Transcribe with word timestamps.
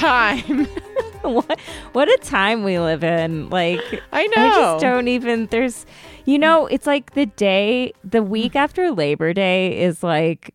time. 0.00 0.64
what 1.22 1.60
what 1.92 2.08
a 2.08 2.18
time 2.22 2.64
we 2.64 2.78
live 2.78 3.04
in. 3.04 3.50
Like 3.50 3.80
I 4.12 4.26
know. 4.28 4.42
I 4.42 4.48
just 4.48 4.82
don't 4.82 5.08
even 5.08 5.46
there's 5.46 5.86
you 6.24 6.38
know, 6.38 6.66
it's 6.66 6.86
like 6.86 7.12
the 7.12 7.26
day 7.26 7.92
the 8.04 8.22
week 8.22 8.52
mm. 8.52 8.60
after 8.60 8.90
Labor 8.90 9.32
Day 9.32 9.80
is 9.80 10.02
like 10.02 10.54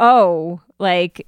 oh, 0.00 0.60
like 0.78 1.26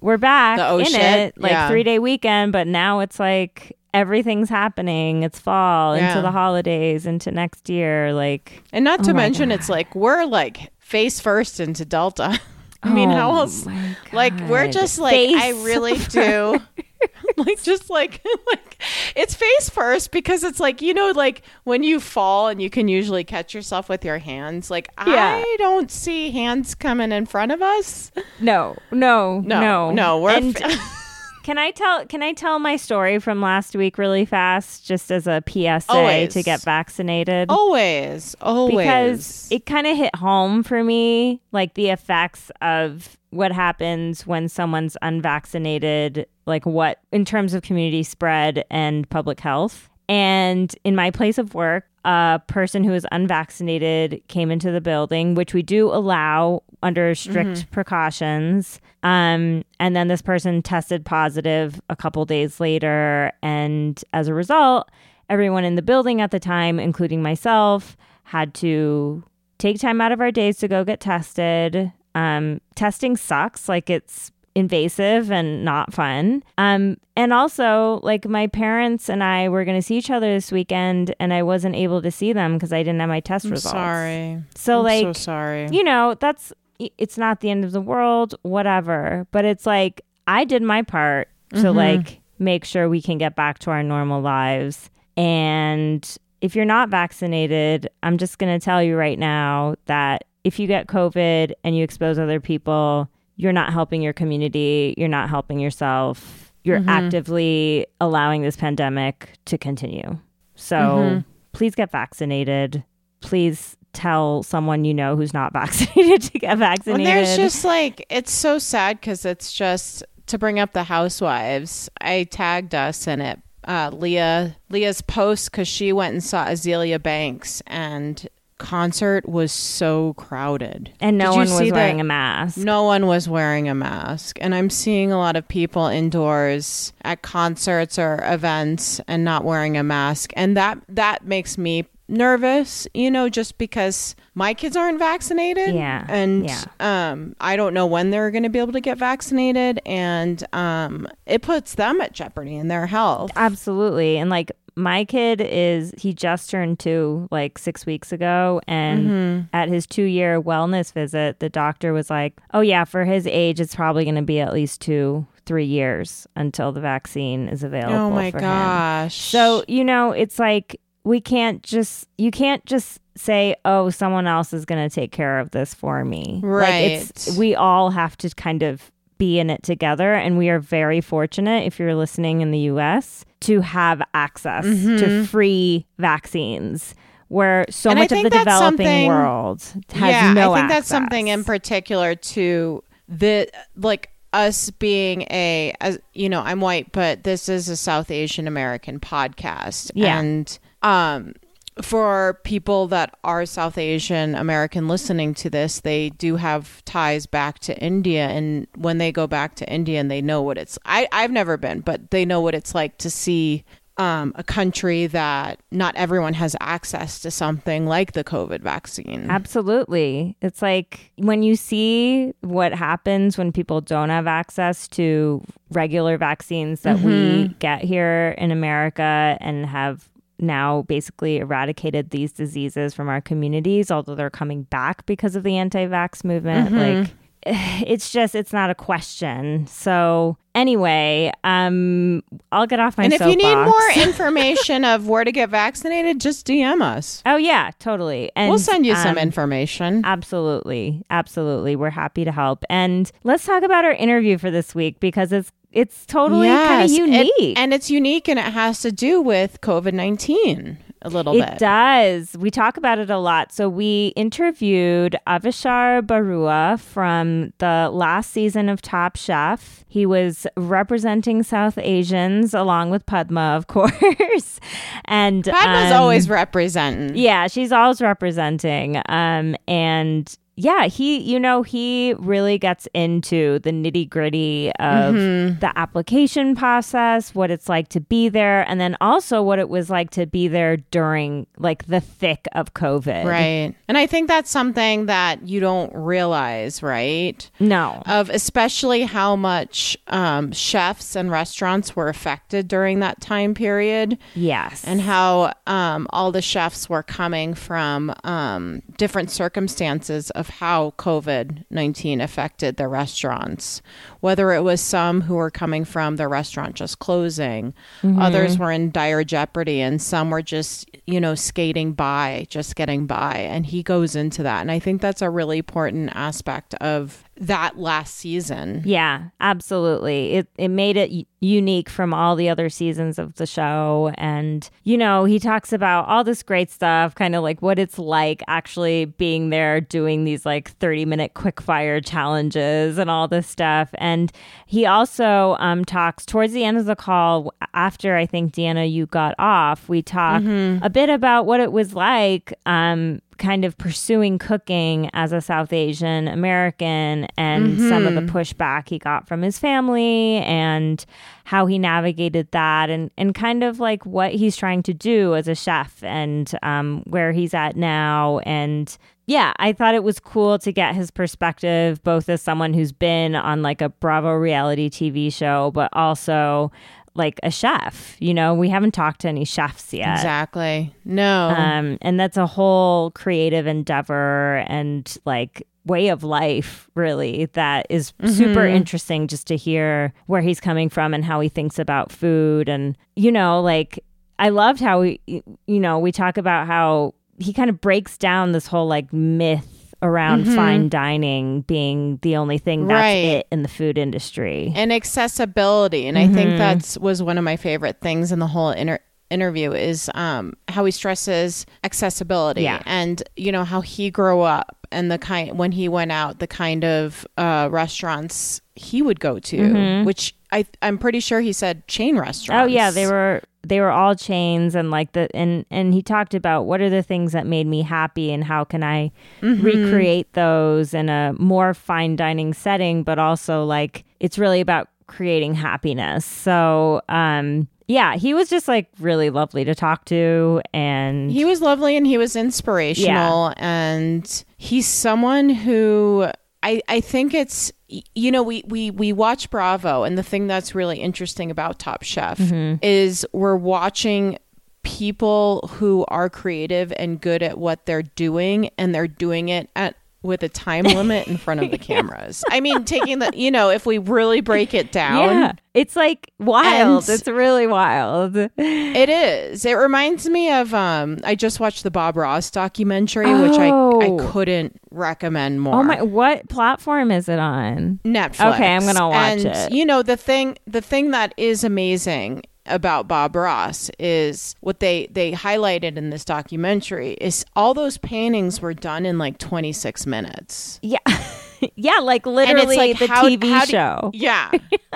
we're 0.00 0.18
back 0.18 0.58
oh 0.60 0.78
in 0.78 0.86
shit, 0.86 0.94
it. 1.00 1.38
Like 1.38 1.52
yeah. 1.52 1.68
three 1.68 1.82
day 1.82 1.98
weekend, 1.98 2.52
but 2.52 2.66
now 2.66 3.00
it's 3.00 3.18
like 3.20 3.76
everything's 3.92 4.48
happening. 4.48 5.22
It's 5.22 5.38
fall 5.40 5.94
into 5.94 6.20
the 6.20 6.30
holidays, 6.30 7.06
into 7.06 7.30
next 7.30 7.68
year. 7.68 8.12
Like 8.12 8.62
And 8.72 8.84
not 8.84 9.00
oh 9.00 9.04
to 9.04 9.10
Oh 9.10 9.14
my 9.14 9.22
mention, 9.22 9.50
it's 9.50 9.68
like 9.68 9.94
we're 9.94 10.24
like 10.24 10.72
face 10.78 11.20
first 11.20 11.60
into 11.60 11.84
Delta. 11.84 12.38
I 12.82 12.92
mean, 12.92 13.10
how 13.10 13.32
oh 13.32 13.38
else? 13.38 13.66
Like 14.12 14.38
we're 14.48 14.70
just 14.70 14.98
like 14.98 15.14
I 15.14 15.52
Face 15.52 15.64
really 15.64 15.96
do. 16.10 16.60
like 17.36 17.62
just 17.62 17.90
like 17.90 18.24
like 18.46 18.82
it's 19.14 19.34
face 19.34 19.68
first 19.68 20.10
because 20.10 20.44
it's 20.44 20.60
like 20.60 20.80
you 20.82 20.94
know 20.94 21.12
like 21.14 21.42
when 21.64 21.82
you 21.82 22.00
fall 22.00 22.48
and 22.48 22.60
you 22.60 22.70
can 22.70 22.88
usually 22.88 23.24
catch 23.24 23.54
yourself 23.54 23.88
with 23.88 24.04
your 24.04 24.18
hands. 24.18 24.70
Like 24.70 24.90
Yeah. 24.98 25.42
I 25.44 25.56
don't 25.58 25.90
see 25.90 26.30
hands 26.30 26.74
coming 26.74 27.12
in 27.12 27.26
front 27.26 27.52
of 27.52 27.62
us. 27.62 28.10
No, 28.40 28.76
no, 28.90 29.40
No, 29.40 29.60
no, 29.60 29.90
no, 29.90 30.20
we're 30.20 30.30
And 30.30 30.56
can 31.46 31.58
I 31.58 31.70
tell? 31.70 32.04
Can 32.06 32.24
I 32.24 32.32
tell 32.32 32.58
my 32.58 32.74
story 32.76 33.20
from 33.20 33.40
last 33.40 33.76
week 33.76 33.98
really 33.98 34.24
fast, 34.24 34.84
just 34.84 35.12
as 35.12 35.28
a 35.28 35.42
PSA 35.48 35.84
Always. 35.88 36.32
to 36.34 36.42
get 36.42 36.60
vaccinated? 36.62 37.50
always, 37.50 38.34
always 38.40 38.76
because 38.76 39.48
it 39.52 39.64
kind 39.64 39.86
of 39.86 39.96
hit 39.96 40.14
home 40.16 40.64
for 40.64 40.82
me, 40.82 41.40
like 41.52 41.74
the 41.74 41.90
effects 41.90 42.50
of 42.60 43.16
what 43.30 43.52
happens 43.52 44.26
when 44.26 44.48
someone's 44.48 44.96
unvaccinated, 45.02 46.26
like 46.46 46.64
what 46.64 47.00
in 47.12 47.24
terms 47.24 47.54
of 47.54 47.62
community 47.62 48.02
spread 48.02 48.64
and 48.70 49.08
public 49.10 49.40
health. 49.40 49.88
And 50.08 50.74
in 50.84 50.94
my 50.94 51.10
place 51.10 51.36
of 51.38 51.54
work, 51.54 51.84
a 52.04 52.40
person 52.46 52.84
who 52.84 52.94
is 52.94 53.04
unvaccinated 53.10 54.22
came 54.28 54.52
into 54.52 54.70
the 54.70 54.80
building, 54.80 55.34
which 55.34 55.52
we 55.52 55.62
do 55.62 55.88
allow 55.88 56.62
under 56.82 57.14
strict 57.16 57.68
precautions. 57.72 58.80
Um, 59.02 59.64
and 59.80 59.96
then 59.96 60.06
this 60.06 60.22
person 60.22 60.62
tested 60.62 61.04
positive 61.04 61.80
a 61.90 61.96
couple 61.96 62.24
days 62.24 62.60
later. 62.60 63.32
And 63.42 64.02
as 64.12 64.28
a 64.28 64.34
result, 64.34 64.88
everyone 65.28 65.64
in 65.64 65.74
the 65.74 65.82
building 65.82 66.20
at 66.20 66.30
the 66.30 66.38
time, 66.38 66.78
including 66.78 67.22
myself, 67.22 67.96
had 68.22 68.54
to 68.54 69.24
take 69.58 69.80
time 69.80 70.00
out 70.00 70.12
of 70.12 70.20
our 70.20 70.30
days 70.30 70.58
to 70.58 70.68
go 70.68 70.84
get 70.84 71.00
tested. 71.00 71.92
Um, 72.14 72.60
testing 72.76 73.16
sucks. 73.16 73.68
Like 73.68 73.90
it's 73.90 74.30
invasive 74.56 75.30
and 75.30 75.64
not 75.64 75.92
fun. 75.94 76.42
Um, 76.58 76.96
and 77.14 77.32
also, 77.32 78.00
like 78.02 78.26
my 78.26 78.48
parents 78.48 79.08
and 79.08 79.22
I 79.22 79.48
were 79.48 79.64
going 79.64 79.78
to 79.78 79.82
see 79.82 79.96
each 79.98 80.10
other 80.10 80.32
this 80.34 80.50
weekend, 80.50 81.14
and 81.20 81.32
I 81.32 81.42
wasn't 81.44 81.76
able 81.76 82.02
to 82.02 82.10
see 82.10 82.32
them 82.32 82.54
because 82.54 82.72
I 82.72 82.78
didn't 82.82 82.98
have 83.00 83.08
my 83.08 83.20
test 83.20 83.44
I'm 83.44 83.52
results. 83.52 83.70
sorry. 83.72 84.42
So 84.56 84.78
I'm 84.78 84.84
like, 84.84 85.02
so 85.04 85.12
sorry. 85.12 85.68
you 85.70 85.84
know, 85.84 86.14
that's 86.18 86.52
it's 86.78 87.16
not 87.16 87.40
the 87.40 87.50
end 87.50 87.64
of 87.64 87.72
the 87.72 87.80
world, 87.80 88.34
whatever. 88.42 89.26
But 89.30 89.44
it's 89.44 89.66
like 89.66 90.00
I 90.26 90.44
did 90.44 90.62
my 90.62 90.82
part 90.82 91.28
to 91.50 91.56
Mm-hmm. 91.58 91.76
like 91.76 92.20
make 92.38 92.64
sure 92.64 92.88
we 92.88 93.00
can 93.00 93.18
get 93.18 93.36
back 93.36 93.58
to 93.60 93.70
our 93.70 93.82
normal 93.82 94.20
lives. 94.20 94.90
And 95.16 96.06
if 96.40 96.54
you're 96.54 96.64
not 96.66 96.88
vaccinated, 96.90 97.88
I'm 98.02 98.18
just 98.18 98.38
going 98.38 98.58
to 98.58 98.62
tell 98.62 98.82
you 98.82 98.96
right 98.96 99.18
now 99.18 99.76
that 99.86 100.24
if 100.44 100.58
you 100.58 100.66
get 100.66 100.86
COVID 100.86 101.52
and 101.64 101.76
you 101.76 101.82
expose 101.82 102.18
other 102.18 102.40
people, 102.40 103.08
you're 103.36 103.52
not 103.52 103.72
helping 103.72 104.02
your 104.02 104.12
community, 104.12 104.94
you're 104.96 105.08
not 105.08 105.28
helping 105.28 105.58
yourself. 105.58 106.52
You're 106.64 106.80
Mm-hmm. 106.80 106.88
actively 106.88 107.86
allowing 108.00 108.42
this 108.42 108.56
pandemic 108.56 109.30
to 109.44 109.56
continue. 109.58 110.18
So 110.56 110.76
Mm-hmm. 110.76 111.20
please 111.52 111.74
get 111.74 111.92
vaccinated. 111.92 112.82
Please 113.20 113.76
tell 113.92 114.42
someone 114.42 114.84
you 114.84 114.92
know 114.92 115.14
who's 115.16 115.32
not 115.32 115.52
vaccinated 115.60 116.22
to 116.32 116.38
get 116.38 116.58
vaccinated. 116.58 117.06
And 117.06 117.26
there's 117.26 117.36
just 117.36 117.64
like 117.64 118.04
it's 118.10 118.32
so 118.32 118.58
sad 118.58 119.00
because 119.00 119.24
it's 119.24 119.52
just 119.52 120.02
to 120.26 120.38
bring 120.38 120.58
up 120.58 120.72
the 120.72 120.82
housewives. 120.84 121.88
I 122.00 122.24
tagged 122.24 122.74
us 122.74 123.06
in 123.06 123.20
it. 123.20 123.38
Uh, 123.66 123.90
Leah 123.92 124.56
Leah's 124.70 125.02
post 125.02 125.50
because 125.50 125.66
she 125.68 125.92
went 125.92 126.12
and 126.14 126.22
saw 126.22 126.46
Azealia 126.46 127.02
Banks 127.02 127.62
and 127.66 128.26
concert 128.58 129.28
was 129.28 129.52
so 129.52 130.14
crowded 130.14 130.92
and 131.00 131.18
no 131.18 131.32
one 131.32 131.40
was 131.50 131.58
that? 131.58 131.72
wearing 131.72 132.00
a 132.00 132.04
mask. 132.04 132.56
No 132.56 132.84
one 132.84 133.06
was 133.06 133.28
wearing 133.28 133.68
a 133.68 133.74
mask. 133.74 134.38
And 134.40 134.54
I'm 134.54 134.70
seeing 134.70 135.12
a 135.12 135.18
lot 135.18 135.36
of 135.36 135.46
people 135.46 135.86
indoors 135.86 136.92
at 137.02 137.22
concerts 137.22 137.98
or 137.98 138.20
events 138.24 139.00
and 139.06 139.24
not 139.24 139.44
wearing 139.44 139.76
a 139.76 139.82
mask. 139.82 140.32
And 140.36 140.56
that 140.56 140.78
that 140.88 141.26
makes 141.26 141.58
me 141.58 141.84
nervous, 142.08 142.86
you 142.94 143.10
know, 143.10 143.28
just 143.28 143.58
because 143.58 144.14
my 144.34 144.54
kids 144.54 144.76
aren't 144.76 144.98
vaccinated. 144.98 145.74
Yeah, 145.74 146.06
And 146.08 146.46
yeah. 146.46 146.62
um 146.80 147.34
I 147.40 147.56
don't 147.56 147.74
know 147.74 147.86
when 147.86 148.10
they're 148.10 148.30
gonna 148.30 148.48
be 148.50 148.58
able 148.58 148.72
to 148.72 148.80
get 148.80 148.96
vaccinated 148.96 149.80
and 149.84 150.42
um 150.52 151.08
it 151.26 151.42
puts 151.42 151.74
them 151.74 152.00
at 152.00 152.12
jeopardy 152.12 152.54
in 152.56 152.68
their 152.68 152.86
health. 152.86 153.32
Absolutely. 153.36 154.18
And 154.18 154.30
like 154.30 154.52
my 154.76 155.04
kid 155.04 155.40
is 155.40 155.94
he 155.96 156.12
just 156.12 156.50
turned 156.50 156.78
two 156.78 157.26
like 157.30 157.56
6 157.58 157.86
weeks 157.86 158.12
ago 158.12 158.60
and 158.68 159.06
Mm-hmm. 159.08 159.40
at 159.54 159.68
his 159.68 159.86
2 159.86 160.02
year 160.02 160.40
wellness 160.40 160.92
visit 160.92 161.40
the 161.40 161.48
doctor 161.48 161.92
was 161.92 162.10
like, 162.10 162.34
"Oh 162.52 162.60
yeah, 162.60 162.84
for 162.84 163.04
his 163.04 163.26
age 163.26 163.60
it's 163.60 163.74
probably 163.74 164.04
going 164.04 164.16
to 164.16 164.22
be 164.22 164.40
at 164.40 164.52
least 164.52 164.80
2 164.82 165.26
3 165.46 165.64
years 165.64 166.26
until 166.36 166.72
the 166.72 166.80
vaccine 166.80 167.48
is 167.48 167.62
available 167.62 167.96
Oh 167.96 168.10
my 168.10 168.30
for 168.30 168.38
him." 168.38 168.42
gosh. 168.44 169.14
So, 169.16 169.64
you 169.68 169.84
know, 169.84 170.12
it's 170.12 170.38
like 170.38 170.80
we 171.04 171.20
can't 171.20 171.62
just 171.62 172.08
you 172.18 172.30
can't 172.30 172.64
just 172.66 173.00
say, 173.16 173.54
"Oh, 173.64 173.88
someone 173.90 174.26
else 174.26 174.52
is 174.52 174.64
going 174.66 174.86
to 174.88 174.94
take 174.94 175.10
care 175.12 175.38
of 175.38 175.52
this 175.52 175.72
for 175.72 176.04
me." 176.04 176.40
Like 176.44 176.82
it's 176.82 177.28
Right. 177.28 177.38
we 177.38 177.54
all 177.54 177.90
have 177.90 178.16
to 178.18 178.28
kind 178.30 178.62
of 178.62 178.90
be 179.18 179.38
in 179.38 179.50
it 179.50 179.62
together 179.62 180.14
and 180.14 180.36
we 180.38 180.48
are 180.48 180.58
very 180.58 181.00
fortunate 181.00 181.64
if 181.66 181.78
you're 181.78 181.94
listening 181.94 182.40
in 182.40 182.50
the 182.50 182.58
US 182.60 183.24
to 183.40 183.60
have 183.60 184.02
access 184.14 184.64
to 184.64 185.24
free 185.26 185.86
vaccines 185.98 186.94
where 187.28 187.64
so 187.70 187.90
Mm-hmm. 187.90 187.98
And 187.98 188.10
much 188.10 188.18
of 188.18 188.22
the 188.24 188.38
developing 188.38 189.06
world 189.08 189.62
has 189.92 190.10
yeah, 190.10 190.32
no 190.32 190.52
I 190.52 190.58
think 190.60 190.70
that's 190.70 190.88
something 190.88 191.28
in 191.28 191.44
particular 191.44 192.14
to 192.14 192.82
the 193.08 193.48
like 193.76 194.10
us 194.32 194.70
being 194.70 195.22
a 195.22 195.72
as 195.80 195.98
you 196.12 196.28
know 196.28 196.42
I'm 196.42 196.60
white, 196.60 196.92
but 196.92 197.24
this 197.24 197.48
is 197.48 197.68
a 197.68 197.76
South 197.76 198.10
Asian 198.10 198.46
American 198.46 199.00
podcast, 199.00 199.90
Yeah. 199.94 200.18
and 200.18 200.58
um. 200.82 201.34
For 201.82 202.40
people 202.42 202.86
that 202.88 203.16
are 203.22 203.44
South 203.44 203.76
Asian 203.76 204.34
American 204.34 204.88
listening 204.88 205.34
to 205.34 205.50
this, 205.50 205.80
they 205.80 206.10
do 206.10 206.36
have 206.36 206.82
ties 206.86 207.26
back 207.26 207.58
to 207.60 207.78
India. 207.78 208.28
And 208.28 208.66
when 208.76 208.98
they 208.98 209.12
go 209.12 209.26
back 209.26 209.56
to 209.56 209.70
India 209.70 210.00
and 210.00 210.10
they 210.10 210.22
know 210.22 210.40
what 210.40 210.56
it's, 210.56 210.78
I, 210.86 211.06
I've 211.12 211.30
never 211.30 211.56
been, 211.58 211.80
but 211.80 212.10
they 212.10 212.24
know 212.24 212.40
what 212.40 212.54
it's 212.54 212.74
like 212.74 212.96
to 212.98 213.10
see 213.10 213.64
um, 213.98 214.32
a 214.36 214.42
country 214.44 215.06
that 215.06 215.60
not 215.70 215.94
everyone 215.96 216.34
has 216.34 216.54
access 216.60 217.18
to 217.20 217.30
something 217.30 217.86
like 217.86 218.12
the 218.12 218.24
COVID 218.24 218.60
vaccine. 218.60 219.30
Absolutely. 219.30 220.36
It's 220.42 220.60
like 220.60 221.12
when 221.16 221.42
you 221.42 221.56
see 221.56 222.32
what 222.40 222.74
happens 222.74 223.38
when 223.38 223.52
people 223.52 223.80
don't 223.80 224.10
have 224.10 224.26
access 224.26 224.86
to 224.88 225.42
regular 225.70 226.18
vaccines 226.18 226.80
that 226.82 227.00
we 227.00 227.12
Mm-hmm. 227.12 227.52
get 227.58 227.82
here 227.82 228.34
in 228.36 228.50
America 228.50 229.38
and 229.40 229.64
have 229.66 230.08
now 230.38 230.82
basically 230.82 231.38
eradicated 231.38 232.10
these 232.10 232.32
diseases 232.32 232.94
from 232.94 233.08
our 233.08 233.20
communities, 233.20 233.90
although 233.90 234.14
they're 234.14 234.30
coming 234.30 234.62
back 234.64 235.06
because 235.06 235.36
of 235.36 235.42
the 235.42 235.56
anti 235.56 235.86
vax 235.86 236.24
movement. 236.24 236.70
Mm-hmm. 236.70 237.00
Like, 237.00 237.10
it's 237.86 238.10
just 238.10 238.34
it's 238.34 238.52
not 238.52 238.70
a 238.70 238.74
question 238.74 239.68
so 239.68 240.36
anyway 240.56 241.30
um 241.44 242.20
i'll 242.50 242.66
get 242.66 242.80
off 242.80 242.98
my 242.98 243.04
and 243.04 243.12
if 243.12 243.20
you 243.20 243.36
need 243.36 243.42
soapbox. 243.42 243.96
more 243.96 244.04
information 244.04 244.84
of 244.84 245.06
where 245.06 245.22
to 245.22 245.30
get 245.30 245.48
vaccinated, 245.48 246.20
just 246.20 246.46
DM 246.46 246.82
us. 246.82 247.22
oh 247.24 247.36
yeah 247.36 247.70
totally 247.78 248.32
and 248.34 248.50
we'll 248.50 248.58
send 248.58 248.84
you 248.84 248.96
some 248.96 249.12
um, 249.12 249.18
information. 249.18 250.02
Absolutely. 250.04 251.02
Absolutely. 251.10 251.76
We're 251.76 251.90
happy 251.90 252.24
to 252.24 252.32
help. 252.32 252.64
And 252.68 253.10
let's 253.24 253.44
talk 253.44 253.62
about 253.62 253.84
our 253.84 253.92
interview 253.92 254.38
for 254.38 254.50
this 254.50 254.74
week 254.74 254.98
because 255.00 255.32
it's 255.32 255.52
it's 255.72 256.06
totally 256.06 256.48
kind 256.48 256.84
of 256.84 256.90
Yes, 256.90 256.98
it- 256.98 257.26
unique. 257.36 257.58
and 257.58 257.74
it's 257.74 257.90
unique 257.90 258.28
and 258.28 258.38
it 258.38 258.44
has 258.52 258.80
to 258.80 258.92
do 258.92 259.20
with 259.20 259.60
COVID 259.60 259.92
19 259.92 260.78
a 261.02 261.10
little 261.10 261.34
it 261.36 261.40
bit. 261.40 261.48
It 261.54 261.58
does. 261.58 262.36
We 262.38 262.50
talk 262.50 262.76
about 262.78 262.98
it 262.98 263.10
a 263.10 263.18
lot. 263.18 263.52
So 263.52 263.68
we 263.68 264.12
interviewed 264.16 265.14
Avishar 265.26 266.00
Barua 266.02 266.80
from 266.80 267.52
the 267.58 267.90
last 267.92 268.30
season 268.32 268.68
of 268.68 268.80
Top 268.82 269.16
Chef. 269.16 269.84
He 269.86 270.04
was 270.06 270.46
representing 270.56 271.42
South 271.42 271.78
Asians 271.78 272.54
along 272.54 272.90
with 272.90 273.04
Padma, 273.06 273.54
of 273.56 273.66
course. 273.68 274.58
and 275.04 275.44
Padma's 275.44 275.92
um, 275.92 276.02
always 276.02 276.28
representing. 276.28 277.16
Yeah, 277.16 277.46
she's 277.46 277.70
always 277.72 278.00
representing. 278.00 279.00
Um, 279.08 279.54
and 279.68 280.34
yeah, 280.56 280.86
he, 280.86 281.18
you 281.18 281.38
know, 281.38 281.62
he 281.62 282.14
really 282.18 282.58
gets 282.58 282.88
into 282.94 283.58
the 283.60 283.70
nitty 283.70 284.08
gritty 284.08 284.72
of 284.78 285.14
Mm-hmm. 285.14 285.60
the 285.60 285.78
application 285.78 286.56
process, 286.56 287.34
what 287.34 287.50
it's 287.50 287.68
like 287.68 287.88
to 287.90 288.00
be 288.00 288.28
there, 288.28 288.62
and 288.68 288.80
then 288.80 288.96
also 289.00 289.42
what 289.42 289.58
it 289.58 289.68
was 289.68 289.90
like 289.90 290.10
to 290.10 290.26
be 290.26 290.48
there 290.48 290.76
during 290.78 291.46
like 291.58 291.86
the 291.86 292.00
thick 292.00 292.46
of 292.52 292.74
COVID. 292.74 293.24
Right. 293.24 293.74
And 293.88 293.96
I 293.98 294.06
think 294.06 294.28
that's 294.28 294.50
something 294.50 295.06
that 295.06 295.46
you 295.46 295.60
don't 295.60 295.94
realize, 295.94 296.82
right? 296.82 297.48
No. 297.60 298.02
Of 298.06 298.30
especially 298.30 299.02
how 299.02 299.36
much 299.36 299.96
um, 300.08 300.52
chefs 300.52 301.14
and 301.16 301.30
restaurants 301.30 301.94
were 301.94 302.08
affected 302.08 302.66
during 302.68 303.00
that 303.00 303.20
time 303.20 303.54
period. 303.54 304.18
Yes. 304.34 304.84
and 304.84 305.00
how 305.00 305.52
um, 305.66 306.06
all 306.10 306.32
the 306.32 306.42
chefs 306.42 306.88
were 306.88 307.02
coming 307.02 307.54
from 307.54 308.14
um, 308.24 308.82
different 308.96 309.30
circumstances 309.30 310.30
of 310.30 310.45
how 310.48 310.94
COVID 310.98 311.64
19 311.70 312.20
affected 312.20 312.76
the 312.76 312.88
restaurants. 312.88 313.82
Whether 314.20 314.52
it 314.52 314.62
was 314.62 314.80
some 314.80 315.22
who 315.22 315.34
were 315.34 315.50
coming 315.50 315.84
from 315.84 316.16
the 316.16 316.28
restaurant 316.28 316.74
just 316.74 316.98
closing, 316.98 317.74
mm-hmm. 318.02 318.20
others 318.20 318.58
were 318.58 318.72
in 318.72 318.90
dire 318.90 319.24
jeopardy, 319.24 319.80
and 319.80 320.00
some 320.00 320.30
were 320.30 320.42
just, 320.42 320.90
you 321.06 321.20
know, 321.20 321.34
skating 321.34 321.92
by, 321.92 322.46
just 322.48 322.76
getting 322.76 323.06
by. 323.06 323.36
And 323.36 323.66
he 323.66 323.82
goes 323.82 324.16
into 324.16 324.42
that. 324.42 324.60
And 324.60 324.70
I 324.70 324.78
think 324.78 325.00
that's 325.00 325.22
a 325.22 325.30
really 325.30 325.58
important 325.58 326.10
aspect 326.14 326.74
of 326.74 327.25
that 327.38 327.78
last 327.78 328.16
season. 328.16 328.82
Yeah, 328.84 329.28
absolutely. 329.40 330.34
It 330.34 330.48
it 330.56 330.68
made 330.68 330.96
it 330.96 331.10
u- 331.10 331.24
unique 331.40 331.88
from 331.88 332.14
all 332.14 332.34
the 332.34 332.48
other 332.48 332.68
seasons 332.68 333.18
of 333.18 333.34
the 333.34 333.46
show 333.46 334.10
and 334.16 334.68
you 334.84 334.96
know, 334.96 335.24
he 335.24 335.38
talks 335.38 335.72
about 335.72 336.08
all 336.08 336.24
this 336.24 336.42
great 336.42 336.70
stuff, 336.70 337.14
kind 337.14 337.34
of 337.34 337.42
like 337.42 337.60
what 337.60 337.78
it's 337.78 337.98
like 337.98 338.42
actually 338.48 339.04
being 339.04 339.50
there 339.50 339.80
doing 339.80 340.24
these 340.24 340.46
like 340.46 340.76
30-minute 340.78 341.34
quick 341.34 341.60
fire 341.60 342.00
challenges 342.00 342.98
and 342.98 343.10
all 343.10 343.28
this 343.28 343.46
stuff. 343.46 343.90
And 343.98 344.32
he 344.66 344.86
also 344.86 345.56
um 345.58 345.84
talks 345.84 346.24
towards 346.24 346.52
the 346.52 346.64
end 346.64 346.78
of 346.78 346.86
the 346.86 346.96
call 346.96 347.52
after 347.74 348.16
I 348.16 348.24
think 348.26 348.54
Deanna 348.54 348.90
you 348.90 349.06
got 349.06 349.34
off, 349.38 349.88
we 349.88 350.02
talk 350.02 350.42
a 350.82 350.90
bit 350.90 351.10
about 351.10 351.44
what 351.46 351.60
it 351.60 351.72
was 351.72 351.94
like 351.94 352.54
um 352.64 353.20
kind 353.38 353.64
of 353.64 353.76
pursuing 353.78 354.38
cooking 354.38 355.10
as 355.12 355.32
a 355.32 355.40
South 355.40 355.72
Asian 355.72 356.28
American 356.28 357.26
and 357.36 357.78
some 357.88 358.06
of 358.06 358.14
the 358.14 358.20
pushback 358.32 358.88
he 358.88 358.98
got 358.98 359.26
from 359.28 359.42
his 359.42 359.58
family 359.58 360.38
and 360.38 361.04
how 361.44 361.66
he 361.66 361.78
navigated 361.78 362.50
that 362.52 362.90
and, 362.90 363.10
and 363.16 363.34
kind 363.34 363.62
of 363.62 363.78
like 363.78 364.04
what 364.04 364.32
he's 364.32 364.56
trying 364.56 364.82
to 364.82 364.94
do 364.94 365.34
as 365.34 365.48
a 365.48 365.54
chef 365.54 366.02
and 366.02 366.52
um, 366.62 367.02
where 367.06 367.32
he's 367.32 367.54
at 367.54 367.76
now. 367.76 368.38
And 368.40 368.96
yeah, 369.26 369.52
I 369.58 369.72
thought 369.72 369.94
it 369.94 370.04
was 370.04 370.20
cool 370.20 370.58
to 370.60 370.72
get 370.72 370.94
his 370.94 371.10
perspective, 371.10 372.02
both 372.04 372.28
as 372.28 372.42
someone 372.42 372.72
who's 372.72 372.92
been 372.92 373.34
on 373.34 373.62
like 373.62 373.80
a 373.80 373.88
Bravo 373.88 374.32
reality 374.32 374.88
TV 374.88 375.32
show, 375.32 375.70
but 375.72 375.90
also 375.92 376.70
like 377.16 377.40
a 377.42 377.50
chef. 377.50 378.16
You 378.20 378.34
know, 378.34 378.54
we 378.54 378.68
haven't 378.68 378.92
talked 378.92 379.20
to 379.22 379.28
any 379.28 379.44
chefs 379.44 379.92
yet. 379.92 380.14
Exactly. 380.14 380.94
No. 381.04 381.48
Um, 381.48 381.98
and 382.02 382.18
that's 382.18 382.36
a 382.36 382.46
whole 382.46 383.10
creative 383.12 383.66
endeavor 383.66 384.64
and 384.68 385.16
like 385.24 385.66
way 385.84 386.08
of 386.08 386.24
life, 386.24 386.90
really, 386.94 387.46
that 387.52 387.86
is 387.88 388.12
super 388.24 388.66
interesting 388.66 389.28
just 389.28 389.46
to 389.46 389.56
hear 389.56 390.12
where 390.26 390.42
he's 390.42 390.60
coming 390.60 390.88
from 390.88 391.14
and 391.14 391.24
how 391.24 391.38
he 391.38 391.48
thinks 391.48 391.78
about 391.78 392.10
food. 392.10 392.68
And, 392.68 392.98
you 393.14 393.30
know, 393.30 393.60
like, 393.60 394.02
I 394.38 394.48
loved 394.48 394.80
how 394.80 395.00
we, 395.00 395.20
you 395.26 395.80
know, 395.80 395.98
we 395.98 396.10
talk 396.12 396.38
about 396.38 396.66
how 396.66 397.14
he 397.38 397.52
kind 397.52 397.70
of 397.70 397.80
breaks 397.80 398.18
down 398.18 398.52
this 398.52 398.66
whole 398.66 398.88
like 398.88 399.12
myth 399.12 399.75
around 400.02 400.44
fine 400.46 400.88
dining 400.88 401.62
being 401.62 402.18
the 402.22 402.36
only 402.36 402.58
thing 402.58 402.86
that's 402.86 403.00
Right. 403.00 403.38
it 403.40 403.46
in 403.50 403.62
the 403.62 403.68
food 403.68 403.96
industry. 403.98 404.72
and 404.76 404.92
accessibility 404.92 406.06
and 406.06 406.18
i 406.18 406.24
Mm-hmm. 406.24 406.34
think 406.34 406.58
that's 406.58 406.98
was 406.98 407.22
one 407.22 407.38
of 407.38 407.44
my 407.44 407.56
favorite 407.56 408.00
things 408.00 408.30
in 408.32 408.38
the 408.38 408.46
whole 408.46 408.70
inter- 408.70 408.98
interview 409.30 409.72
is 409.72 410.10
um 410.14 410.52
how 410.68 410.84
he 410.84 410.90
stresses 410.92 411.66
accessibility 411.82 412.62
Yeah. 412.62 412.82
and 412.86 413.22
you 413.36 413.50
know 413.52 413.64
how 413.64 413.80
he 413.80 414.10
grew 414.10 414.40
up 414.42 414.86
and 414.92 415.10
the 415.10 415.18
kind 415.18 415.58
when 415.58 415.72
he 415.72 415.88
went 415.88 416.12
out 416.12 416.38
the 416.38 416.46
kind 416.46 416.84
of 416.84 417.26
uh 417.36 417.68
restaurants 417.72 418.60
he 418.76 419.02
would 419.02 419.18
go 419.18 419.38
to 419.40 420.02
which 420.04 420.34
i 420.52 420.64
i'm 420.82 420.98
pretty 420.98 421.18
sure 421.20 421.40
he 421.40 421.52
said 421.52 421.86
chain 421.88 422.18
restaurants 422.18 422.68
Mm-hmm. 422.68 422.70
Oh 422.70 422.72
yeah, 422.72 422.90
they 422.90 423.06
were 423.06 423.42
they 423.68 423.80
were 423.80 423.90
all 423.90 424.14
chains 424.14 424.74
and 424.74 424.90
like 424.90 425.12
the 425.12 425.28
and 425.34 425.64
and 425.70 425.92
he 425.94 426.02
talked 426.02 426.34
about 426.34 426.62
what 426.66 426.80
are 426.80 426.90
the 426.90 427.02
things 427.02 427.32
that 427.32 427.46
made 427.46 427.66
me 427.66 427.82
happy 427.82 428.32
and 428.32 428.44
how 428.44 428.64
can 428.64 428.82
I 428.82 429.10
Mm-hmm. 429.42 429.62
recreate 429.64 430.32
those 430.32 430.94
in 430.94 431.08
a 431.08 431.34
more 431.38 431.74
fine 431.74 432.16
dining 432.16 432.54
setting 432.54 433.02
but 433.02 433.18
also 433.18 433.64
like 433.64 434.04
it's 434.20 434.38
really 434.38 434.60
about 434.60 434.88
creating 435.06 435.54
happiness. 435.54 436.24
So, 436.24 437.00
um 437.08 437.68
yeah, 437.88 438.16
he 438.16 438.34
was 438.34 438.48
just 438.50 438.66
like 438.66 438.88
really 438.98 439.30
lovely 439.30 439.64
to 439.64 439.72
talk 439.74 440.04
to 440.06 440.60
and 440.74 441.30
He 441.30 441.44
was 441.44 441.60
lovely 441.60 441.96
and 441.96 442.04
he 442.04 442.18
was 442.18 442.34
inspirational 442.34 443.52
and 443.58 444.44
he's 444.56 444.86
someone 444.88 445.48
who 445.50 446.26
I 446.66 446.82
I 446.88 447.00
think 447.00 447.32
it's 447.32 447.72
you 447.88 448.32
know 448.32 448.42
we 448.42 448.64
we 448.66 448.90
we 448.90 449.12
watch 449.12 449.48
Bravo 449.50 450.02
and 450.02 450.18
the 450.18 450.24
thing 450.24 450.48
that's 450.48 450.74
really 450.74 450.98
interesting 450.98 451.52
about 451.52 451.78
Top 451.78 452.02
Chef 452.02 452.38
mm-hmm. 452.38 452.84
is 452.84 453.24
we're 453.32 453.54
watching 453.54 454.38
people 454.82 455.68
who 455.74 456.04
are 456.08 456.28
creative 456.28 456.92
and 456.96 457.20
good 457.20 457.42
at 457.42 457.56
what 457.56 457.86
they're 457.86 458.02
doing 458.02 458.70
and 458.76 458.92
they're 458.92 459.06
doing 459.06 459.48
it 459.48 459.70
at 459.76 459.94
with 460.26 460.42
a 460.42 460.48
time 460.48 460.84
limit 460.84 461.26
in 461.26 461.36
front 461.36 461.62
of 461.62 461.70
the 461.70 461.78
cameras. 461.92 462.44
I 462.50 462.60
mean 462.60 462.84
taking 462.84 463.18
the 463.18 463.30
you 463.34 463.50
know 463.50 463.70
if 463.70 463.86
we 463.86 463.98
really 463.98 464.40
break 464.40 464.74
it 464.74 464.92
down 464.92 465.30
yeah, 465.30 465.52
it's 465.74 465.96
like 465.96 466.32
wild. 466.38 467.08
It's 467.08 467.26
really 467.26 467.66
wild. 467.66 468.36
It 468.36 469.08
is. 469.08 469.64
It 469.64 469.74
reminds 469.74 470.28
me 470.28 470.50
of 470.50 470.74
um 470.74 471.18
I 471.24 471.34
just 471.34 471.60
watched 471.60 471.82
the 471.82 471.90
Bob 471.90 472.16
Ross 472.16 472.50
documentary, 472.50 473.32
which 473.32 473.58
I 473.58 473.70
Oh. 473.70 474.00
I 474.00 474.32
couldn't 474.32 474.80
recommend 474.90 475.60
more. 475.60 475.76
Oh 475.76 475.82
my 475.82 476.02
what 476.02 476.48
platform 476.48 477.10
is 477.10 477.28
it 477.28 477.38
on? 477.38 478.00
Netflix. 478.04 478.54
Okay, 478.54 478.74
I'm 478.74 478.82
gonna 478.82 479.08
watch 479.08 479.44
and, 479.44 479.46
it. 479.46 479.72
You 479.72 479.84
know, 479.84 480.02
the 480.02 480.16
thing 480.16 480.56
the 480.66 480.80
thing 480.80 481.10
that 481.10 481.34
is 481.36 481.64
amazing 481.64 482.42
about 482.68 483.08
Bob 483.08 483.34
Ross 483.36 483.90
is 483.98 484.54
what 484.60 484.80
they 484.80 485.06
they 485.10 485.32
highlighted 485.32 485.96
in 485.96 486.10
this 486.10 486.24
documentary 486.24 487.12
is 487.20 487.44
all 487.54 487.74
those 487.74 487.98
paintings 487.98 488.60
were 488.60 488.74
done 488.74 489.06
in 489.06 489.18
like 489.18 489.38
26 489.38 490.06
minutes. 490.06 490.78
Yeah. 490.82 490.98
yeah, 491.76 491.98
like 492.00 492.26
And 492.26 492.34
literally 492.36 492.90
it's 492.90 493.00
like 493.00 493.08
the 493.08 493.14
how, 493.14 493.24
TV 493.28 493.48
how 493.50 493.64
do- 493.64 493.70
show. 493.70 494.10
yeah. 494.14 494.50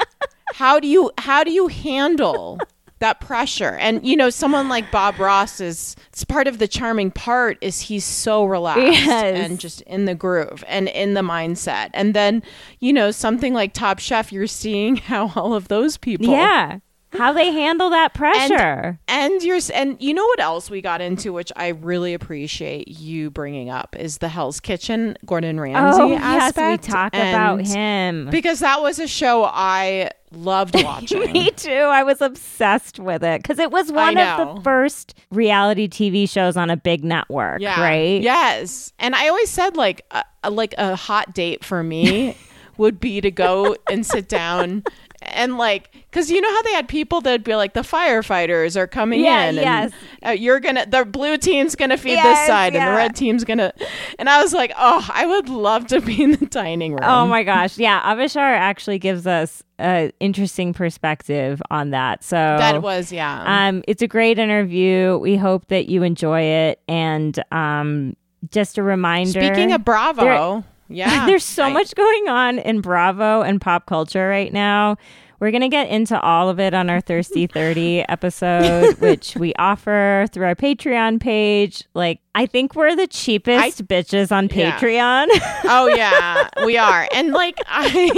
how 0.55 0.81
do 0.81 0.89
you 0.89 1.11
how 1.19 1.45
do 1.45 1.53
you 1.53 1.69
handle 1.69 2.59
that 2.99 3.19
pressure? 3.21 3.77
And 3.81 4.05
you 4.07 4.15
know, 4.17 4.29
someone 4.29 4.69
like 4.69 4.91
Bob 4.91 5.19
Ross 5.19 5.61
is 5.61 5.97
it's 6.09 6.25
part 6.25 6.47
of 6.47 6.59
the 6.59 6.69
charming 6.69 7.11
part 7.11 7.57
is 7.63 7.81
he's 7.81 8.05
so 8.05 8.45
relaxed 8.45 8.83
Yes. 8.83 9.39
and 9.49 9.59
just 9.59 9.81
in 9.83 10.05
the 10.05 10.15
groove 10.15 10.63
and 10.69 10.89
in 10.89 11.15
the 11.15 11.23
mindset. 11.23 11.91
And 11.95 12.13
then, 12.15 12.43
you 12.81 12.93
know, 12.93 13.11
something 13.11 13.55
like 13.55 13.73
Top 13.73 13.99
Chef, 14.01 14.33
you're 14.33 14.47
seeing 14.47 14.97
how 14.97 15.33
all 15.35 15.55
of 15.55 15.69
those 15.69 15.97
people 15.97 16.27
Yeah. 16.27 16.81
How 17.13 17.33
they 17.33 17.51
handle 17.53 17.91
that 17.91 18.15
pressure. 18.15 18.99
and 19.09 19.43
you're 19.43 19.59
and 19.75 20.01
you 20.01 20.15
know 20.15 20.25
what 20.25 20.41
else 20.41 20.71
we 20.71 20.81
got 20.81 21.01
into 21.01 21.33
which 21.33 21.51
I 21.57 21.69
really 21.69 22.15
appreciate 22.15 22.89
you 22.89 23.31
bringing 23.31 23.69
up 23.69 23.97
is 23.99 24.19
the 24.19 24.29
Hell's 24.29 24.61
Kitchen 24.61 25.17
Gordon 25.27 25.59
Ramsay 25.59 26.01
oh, 26.03 26.07
yes, 26.07 26.57
we 26.57 26.77
talk 26.79 27.13
about 27.15 27.67
him. 27.67 28.29
because 28.31 28.61
that 28.61 28.81
was 28.81 28.99
a 29.01 29.09
show 29.09 29.45
I 29.45 30.11
loved 30.33 30.75
watching. 30.85 31.33
Me 31.33 31.51
too. 31.51 31.71
I 31.73 32.05
was 32.05 32.21
obsessed 32.21 33.01
with 33.01 33.25
it 33.25 33.43
because 33.43 33.59
it 33.59 33.73
was 33.73 33.91
one 33.91 34.17
of 34.17 34.57
the 34.57 34.63
first 34.63 35.15
reality 35.33 35.89
TV 35.89 36.29
shows 36.31 36.57
on 36.57 36.71
a 36.71 36.77
big 36.77 37.03
network, 37.03 37.61
Yeah. 37.61 37.81
right? 37.83 38.23
Yes. 38.23 38.93
And 39.01 39.17
I 39.17 39.29
always 39.29 39.51
said 39.51 39.77
like 39.77 40.07
a, 40.13 40.23
a- 40.45 40.51
like 40.51 40.75
a 40.79 40.95
hot 40.95 41.35
date 41.35 41.65
for 41.65 41.83
me 41.83 42.37
would 42.79 43.01
be 43.01 43.21
to 43.21 43.31
go 43.33 43.77
and 43.91 44.07
sit 44.07 44.29
down 44.29 44.85
and 45.23 45.59
like 45.59 45.93
because 45.93 46.31
you 46.31 46.41
know 46.41 46.51
how 46.51 46.63
they 46.63 46.73
had 46.73 46.89
people 46.89 47.21
that'd 47.21 47.45
be 47.45 47.55
like 47.55 47.75
the 47.75 47.83
firefighters 47.83 48.77
are 48.77 48.87
coming 48.87 49.21
Yeah, 49.23 49.49
in 49.51 49.55
yes. 49.57 49.93
and 50.23 50.29
uh, 50.31 50.33
you're 50.33 50.61
gonna 50.61 50.87
the 50.87 51.05
blue 51.05 51.37
team's 51.37 51.75
gonna 51.77 51.99
feed 51.99 52.13
Yes, 52.13 52.39
this 52.39 52.47
side 52.47 52.75
and 52.75 52.87
the 52.91 52.97
red 52.97 53.15
team's 53.15 53.45
gonna 53.45 53.73
and 54.19 54.29
i 54.31 54.43
was 54.43 54.53
like 54.55 54.73
oh 54.79 55.07
i 55.13 55.27
would 55.27 55.49
love 55.51 55.87
to 55.89 56.01
be 56.01 56.23
in 56.23 56.33
the 56.33 56.47
dining 56.47 56.93
room 56.93 57.01
Oh 57.03 57.27
my 57.27 57.43
gosh. 57.43 57.77
Yeah. 57.79 58.01
Avishar 58.15 58.39
actually 58.39 58.99
gives 58.99 59.27
us 59.27 59.63
an 59.79 60.13
interesting 60.21 60.73
perspective 60.73 61.61
on 61.71 61.91
that. 61.91 62.23
So 62.25 62.37
that 62.37 62.83
was 62.83 63.13
yeah 63.13 63.69
Um, 63.69 63.83
it's 63.89 64.03
a 64.03 64.09
great 64.09 64.39
interview. 64.39 65.19
We 65.19 65.37
hope 65.37 65.69
that 65.69 65.89
you 65.89 66.03
enjoy 66.03 66.43
it. 66.43 66.81
And 66.89 67.43
um, 67.53 68.17
just 68.51 68.79
a 68.79 68.83
reminder. 68.83 69.31
speaking 69.33 69.73
of 69.73 69.85
bravo 69.85 70.65
yeah 70.91 71.25
There's 71.27 71.45
so 71.45 71.65
I- 71.65 71.73
much 71.73 71.95
going 71.95 72.29
on 72.29 72.59
in 72.59 72.81
Bravo 72.83 73.41
and 73.43 73.61
pop 73.61 73.87
culture 73.87 74.29
right 74.29 74.53
now. 74.53 74.97
We're 75.39 75.53
going 75.53 75.63
to 75.63 75.71
get 75.71 75.89
into 75.89 76.21
all 76.21 76.51
of 76.51 76.61
it 76.61 76.75
on 76.75 76.91
our 76.91 77.01
Thirsty 77.01 77.47
30 77.51 78.01
episode, 78.11 78.99
which 78.99 79.35
we 79.37 79.55
offer 79.55 80.27
through 80.31 80.45
our 80.45 80.55
Patreon 80.55 81.19
page. 81.19 81.83
Like, 81.95 82.21
I 82.35 82.45
think 82.45 82.75
we're 82.75 82.95
the 82.95 83.07
cheapest 83.07 83.59
I, 83.59 83.71
bitches 83.85 84.33
on 84.33 84.51
Patreon. 84.51 85.29
Yeah. 85.33 85.61
oh, 85.65 85.87
yeah, 85.89 86.47
we 86.67 86.77
are. 86.91 87.09
And 87.15 87.33
like, 87.33 87.59
I, 87.67 88.11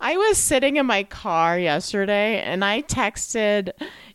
I 0.00 0.16
was 0.16 0.38
sitting 0.38 0.74
in 0.74 0.86
my 0.86 1.04
car 1.04 1.56
yesterday 1.56 2.40
and 2.40 2.64
I 2.64 2.82
texted 2.82 3.70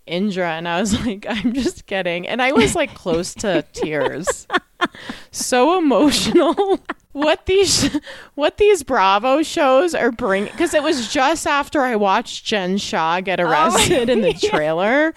Indra 0.06 0.52
and 0.52 0.68
I 0.68 0.80
was 0.80 1.00
like, 1.06 1.26
I'm 1.28 1.54
just 1.54 1.86
kidding. 1.86 2.28
And 2.28 2.42
I 2.42 2.52
was 2.52 2.76
like 2.76 2.94
close 2.94 3.34
to 3.36 3.64
tears. 3.74 4.48
so 5.32 5.78
emotional. 5.78 6.80
what 7.14 7.46
these 7.46 8.00
what 8.36 8.58
these 8.58 8.84
Bravo 8.84 9.44
shows 9.44 9.94
are 9.94 10.12
bringing 10.12 10.50
because 10.52 10.74
it 10.74 10.82
was 10.82 11.12
just 11.12 11.46
after 11.46 11.82
I 11.82 11.98
watched 11.98 12.46
Jen 12.46 12.78
Shah 12.78 13.20
get 13.20 13.40
oh 13.40 13.50
arrested 13.50 14.10
oh 14.10 14.14
in 14.14 14.22
the 14.22 14.34
trailer. 14.34 15.14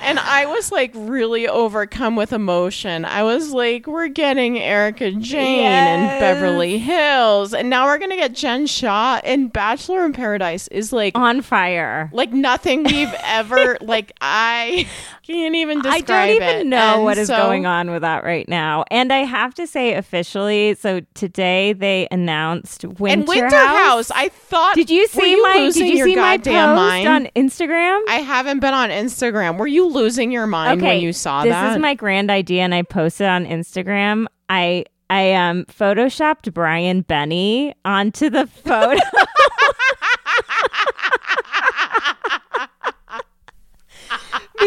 And 0.00 0.18
I 0.18 0.46
was 0.46 0.70
like 0.72 0.92
really 0.94 1.48
overcome 1.48 2.16
with 2.16 2.32
emotion. 2.32 3.04
I 3.04 3.22
was 3.22 3.50
like, 3.50 3.86
we're 3.86 4.08
getting 4.08 4.58
Erika 4.58 5.12
Jayne 5.12 5.60
yes. 5.60 6.12
in 6.14 6.20
Beverly 6.20 6.78
Hills. 6.78 7.54
And 7.54 7.70
now 7.70 7.86
we're 7.86 7.98
going 7.98 8.10
to 8.10 8.16
get 8.16 8.32
Jen 8.32 8.66
Shah. 8.66 9.20
And 9.24 9.52
Bachelor 9.52 10.04
in 10.04 10.12
Paradise 10.12 10.68
is 10.68 10.92
like 10.92 11.16
on 11.16 11.42
fire. 11.42 12.10
Like 12.12 12.32
nothing 12.32 12.84
we've 12.84 13.14
ever, 13.24 13.76
like, 13.80 14.12
I 14.20 14.86
can't 15.28 15.54
even 15.54 15.82
describe 15.82 16.10
I 16.10 16.26
don't 16.26 16.36
even 16.36 16.56
it. 16.60 16.66
know 16.66 16.94
and 16.94 17.04
what 17.04 17.18
is 17.18 17.28
so, 17.28 17.36
going 17.36 17.66
on 17.66 17.90
with 17.90 18.02
that 18.02 18.24
right 18.24 18.48
now. 18.48 18.84
And 18.90 19.12
I 19.12 19.18
have 19.18 19.54
to 19.54 19.66
say, 19.66 19.94
officially, 19.94 20.74
so 20.74 21.00
today 21.14 21.74
they 21.74 22.08
announced 22.10 22.84
Winter, 22.84 23.06
and 23.06 23.28
Winter 23.28 23.56
House. 23.56 24.08
House. 24.08 24.10
I 24.10 24.28
thought. 24.28 24.74
Did 24.74 24.88
you 24.90 25.06
see 25.08 25.40
my? 25.40 25.70
Did 25.72 25.76
you 25.76 26.04
see 26.04 26.16
my 26.16 26.38
post 26.38 26.46
mind? 26.48 27.08
on 27.08 27.26
Instagram? 27.36 28.00
I 28.08 28.22
haven't 28.24 28.60
been 28.60 28.74
on 28.74 28.90
Instagram. 28.90 29.58
Were 29.58 29.66
you 29.66 29.87
losing 29.88 30.30
your 30.30 30.46
mind 30.46 30.80
okay, 30.80 30.94
when 30.94 31.00
you 31.00 31.12
saw 31.12 31.42
this 31.42 31.52
that? 31.52 31.68
This 31.68 31.76
is 31.76 31.82
my 31.82 31.94
grand 31.94 32.30
idea, 32.30 32.62
and 32.62 32.74
I 32.74 32.82
posted 32.82 33.26
on 33.26 33.46
Instagram. 33.46 34.26
I 34.48 34.84
I 35.10 35.32
um 35.34 35.64
photoshopped 35.66 36.52
Brian 36.52 37.02
Benni 37.02 37.74
onto 37.84 38.30
the 38.30 38.46
photo. 38.46 39.00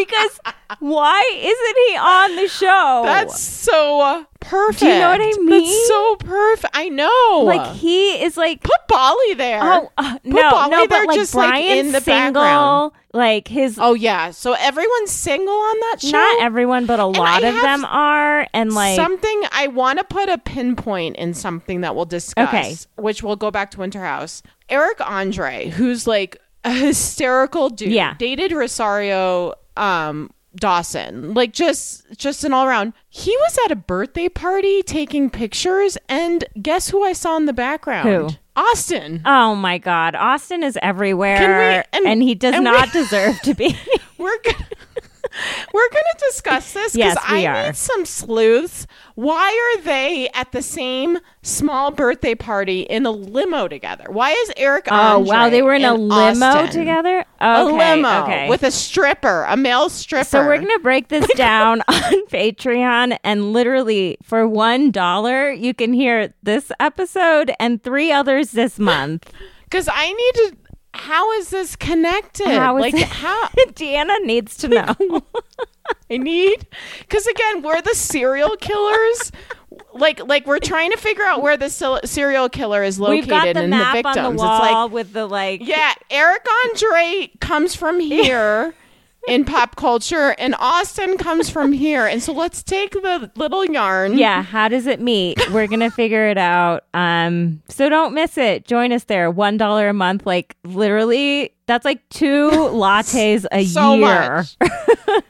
because 0.05 0.39
why 0.79 1.24
isn't 1.36 1.77
he 1.88 1.98
on 1.98 2.36
the 2.36 2.48
show? 2.48 3.03
That's 3.05 3.39
so 3.39 4.25
perfect. 4.39 4.79
Do 4.79 4.88
you 4.88 5.00
know 5.00 5.10
what 5.10 5.22
I 5.22 5.39
mean? 5.41 5.50
That's 5.50 5.88
so 5.88 6.15
perfect. 6.17 6.75
I 6.75 6.89
know. 6.89 7.43
Like 7.46 7.75
he 7.75 8.24
is 8.24 8.38
like 8.38 8.62
put 8.62 8.88
Bali 8.88 9.34
there. 9.36 9.60
Oh 9.62 9.91
uh, 9.98 10.17
no, 10.24 10.50
Bali 10.50 10.72
no, 10.72 10.88
but 10.88 11.08
like 11.08 11.15
just 11.17 11.34
Brian's 11.34 11.53
like 11.53 11.86
in 11.86 11.91
the 11.91 12.01
single, 12.01 12.41
background. 12.41 12.91
Like 13.13 13.48
his. 13.48 13.77
Oh 13.79 13.93
yeah, 13.93 14.31
so 14.31 14.53
everyone's 14.53 15.12
single 15.12 15.53
on 15.53 15.79
that 15.79 15.98
show. 16.01 16.12
Not 16.12 16.41
everyone, 16.41 16.86
but 16.86 17.00
a 17.00 17.05
and 17.05 17.17
lot 17.17 17.43
I 17.43 17.48
of 17.48 17.55
them 17.62 17.86
are. 17.86 18.48
And 18.53 18.74
like 18.74 18.96
something, 18.96 19.43
I 19.51 19.67
want 19.67 20.00
to 20.00 20.05
put 20.05 20.29
a 20.29 20.38
pinpoint 20.38 21.17
in 21.17 21.34
something 21.34 21.81
that 21.81 21.96
we'll 21.96 22.05
discuss. 22.05 22.48
Okay. 22.48 22.75
Which 22.96 23.24
we'll 23.24 23.36
go 23.36 23.51
back 23.51 23.72
to 23.72 23.79
Winter 23.79 24.01
House. 24.01 24.43
Eric 24.70 25.01
Andre, 25.01 25.70
who's 25.70 26.08
like 26.08 26.38
a 26.63 26.72
hysterical 26.72 27.70
dude. 27.70 27.91
Yeah. 27.91 28.15
Dated 28.17 28.51
Rosario 28.51 29.55
um 29.78 30.32
Dawson. 30.56 31.34
Like 31.34 31.54
just 31.54 32.06
just 32.18 32.44
an 32.44 32.54
all 32.54 32.66
around. 32.66 32.94
He 33.10 33.36
was 33.38 33.58
at 33.66 33.72
a 33.72 33.75
birthday 33.75 34.30
party 34.30 34.84
taking 34.84 35.30
pictures 35.30 35.98
and 36.10 36.44
guess 36.62 36.90
who 36.90 37.04
I 37.04 37.13
saw 37.13 37.38
in 37.38 37.46
the 37.46 37.54
background? 37.54 38.10
Who? 38.10 38.30
Austen. 38.56 39.22
Oh 39.25 39.56
my 39.56 39.78
god. 39.78 40.16
Austen 40.16 40.63
is 40.63 40.78
everywhere 40.82 41.86
we, 41.94 41.98
and, 42.00 42.08
and, 42.08 42.22
he 42.24 42.36
does 42.36 42.56
and 42.56 42.66
not 42.66 42.94
we, 42.94 43.01
deserve 43.01 43.40
to 43.42 43.54
be. 43.54 43.78
we're 44.18 44.42
gonna 44.44 44.66
we're 45.73 45.89
going 45.89 46.03
to 46.17 46.25
discuss 46.29 46.73
this 46.73 46.93
because 46.93 47.15
yes, 47.15 47.17
I 47.25 47.45
are. 47.45 47.65
need 47.67 47.75
some 47.75 48.05
sleuths. 48.05 48.88
Why 49.15 49.75
are 49.77 49.81
they 49.83 50.29
at 50.33 50.51
the 50.51 50.61
same 50.61 51.19
small 51.41 51.91
birthday 51.91 52.35
party 52.35 52.81
in 52.81 53.05
a 53.05 53.11
limo 53.11 53.67
together? 53.67 54.05
Why 54.09 54.31
is 54.31 54.51
Eric? 54.57 54.88
Oh 54.89 55.19
wow, 55.19 55.50
they 55.50 55.61
were 55.61 55.73
in 55.73 55.83
a 55.83 55.93
limo 55.93 56.45
Austen? 56.45 56.69
together. 56.71 57.19
Okay, 57.19 57.25
a 57.39 57.63
limo 57.65 58.23
okay. 58.23 58.50
with 58.50 58.63
a 58.63 58.71
stripper, 58.71 59.45
a 59.47 59.57
male 59.57 59.89
stripper. 59.89 60.25
So 60.25 60.45
we're 60.45 60.57
gonna 60.57 60.79
break 60.79 61.09
this 61.09 61.27
down 61.35 61.81
on 61.88 62.27
Patreon, 62.27 63.17
and 63.23 63.53
literally 63.53 64.17
for 64.23 64.47
one 64.47 64.91
dollar, 64.91 65.51
you 65.51 65.73
can 65.73 65.93
hear 65.93 66.33
this 66.43 66.71
episode 66.79 67.51
and 67.59 67.83
three 67.83 68.11
others 68.11 68.51
this 68.51 68.79
month. 68.79 69.31
Because 69.71 69.88
I 69.89 70.11
need 70.11 70.33
to 70.33 70.57
how 70.93 71.31
is 71.33 71.50
this 71.50 71.75
connected? 71.75 72.48
How 72.48 72.77
is 72.77 72.81
like 72.81 72.93
it? 72.95 73.07
how 73.07 73.48
Deanna 73.74 74.24
needs 74.25 74.57
to 74.57 74.67
know. 74.67 74.95
I 76.10 76.17
need 76.17 76.67
because 77.00 77.25
again, 77.27 77.62
we're 77.62 77.81
the 77.81 77.95
serial 77.95 78.55
killers. 78.57 79.31
like 79.93 80.25
like 80.25 80.45
we're 80.45 80.60
trying 80.60 80.91
to 80.91 80.98
figure 80.98 81.24
out 81.24 81.41
where 81.41 81.57
the 81.57 81.69
serial 82.05 82.50
killer 82.50 82.83
is 82.83 83.00
located 83.00 83.19
We've 83.21 83.29
got 83.29 83.53
the 83.53 83.60
and 83.62 83.69
map 83.69 83.95
the 83.95 84.03
victims. 84.03 84.17
On 84.17 84.36
the 84.36 84.41
wall 84.41 84.63
it's 84.63 84.71
like 84.74 84.91
with 84.91 85.13
the 85.13 85.25
like 85.25 85.65
yeah, 85.65 85.93
Eric 86.10 86.45
Andre 86.65 87.31
comes 87.39 87.75
from 87.75 88.00
here 88.12 88.74
in 89.28 89.46
pop 89.46 89.75
culture, 89.75 90.36
and 90.38 90.56
Austen 90.60 91.18
comes 91.18 91.50
from 91.50 91.72
here. 91.72 92.06
And 92.06 92.22
so 92.22 92.34
let's 92.34 92.63
take 92.63 92.92
the 92.92 93.32
little 93.36 93.66
yarn. 93.66 94.18
Yeah, 94.18 94.42
how 94.42 94.68
does 94.68 94.88
it 94.88 95.00
meet? 95.00 95.40
We're 95.51 95.68
gonna 95.68 95.92
figure 95.92 96.28
it 96.28 96.38
out. 96.38 96.86
Um, 96.94 97.62
so 97.68 97.90
don't 97.90 98.13
miss 98.13 98.38
it. 98.38 98.66
Join 98.66 98.92
us 98.92 99.06
there. 99.06 99.30
One 99.30 99.58
dollar 99.58 99.90
a 99.90 99.94
month, 99.94 100.25
like 100.25 100.56
literally, 100.63 101.54
that's 101.68 101.86
like 101.86 102.08
two 102.10 102.50
lattes 102.51 103.46
a 103.51 103.66
so 103.66 103.96
year. 103.96 104.46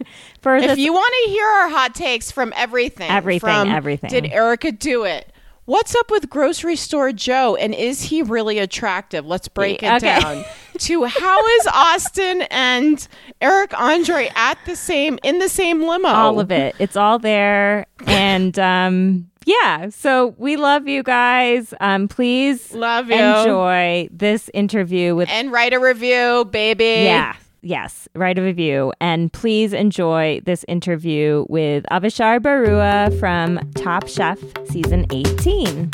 For 0.41 0.55
if 0.55 0.63
this- 0.63 0.79
you 0.79 0.93
want 0.93 1.13
to 1.25 1.29
hear 1.31 1.45
our 1.45 1.69
hot 1.69 1.93
takes 1.93 2.31
from 2.31 2.51
everything, 2.55 3.09
everything, 3.09 3.39
from, 3.41 3.69
everything. 3.69 4.09
Did 4.09 4.25
Erika 4.31 4.71
do 4.71 5.03
it? 5.03 5.31
What's 5.65 5.95
up 5.95 6.09
with 6.09 6.29
grocery 6.29 6.75
store 6.75 7.11
Joe? 7.11 7.55
And 7.55 7.75
is 7.75 8.01
he 8.01 8.23
really 8.23 8.57
attractive? 8.57 9.25
Let's 9.25 9.47
break 9.47 9.83
it 9.83 9.91
okay. 10.03 10.19
down. 10.19 10.43
to 10.79 11.05
how 11.05 11.45
is 11.45 11.67
Austen 11.67 12.43
and 12.43 13.07
Eric 13.41 13.77
Andre 13.79 14.29
at 14.35 14.57
the 14.65 14.75
same 14.75 15.19
in 15.23 15.39
the 15.39 15.49
same 15.49 15.81
limo? 15.81 16.09
All 16.09 16.39
of 16.39 16.51
it. 16.51 16.75
It's 16.79 16.95
all 16.95 17.19
there. 17.19 17.85
And 18.07 18.57
um 18.59 19.27
yeah, 19.45 19.89
so 19.89 20.35
we 20.37 20.55
love 20.57 20.87
you 20.87 21.03
guys. 21.03 21.73
Um 21.79 22.07
please 22.07 22.73
love 22.73 23.09
you. 23.09 23.15
enjoy 23.15 24.07
this 24.11 24.49
interview 24.53 25.15
with 25.15 25.29
And 25.29 25.51
write 25.51 25.73
a 25.73 25.79
review, 25.79 26.45
baby. 26.45 27.03
Yeah. 27.05 27.35
Yes, 27.63 28.07
write 28.15 28.39
a 28.39 28.41
review. 28.41 28.91
And 28.99 29.31
please 29.31 29.71
enjoy 29.71 30.41
this 30.45 30.65
interview 30.67 31.45
with 31.47 31.85
Avishar 31.91 32.39
Barua 32.39 33.17
from 33.19 33.59
Top 33.75 34.07
Chef 34.07 34.39
Season 34.67 35.05
18. 35.11 35.91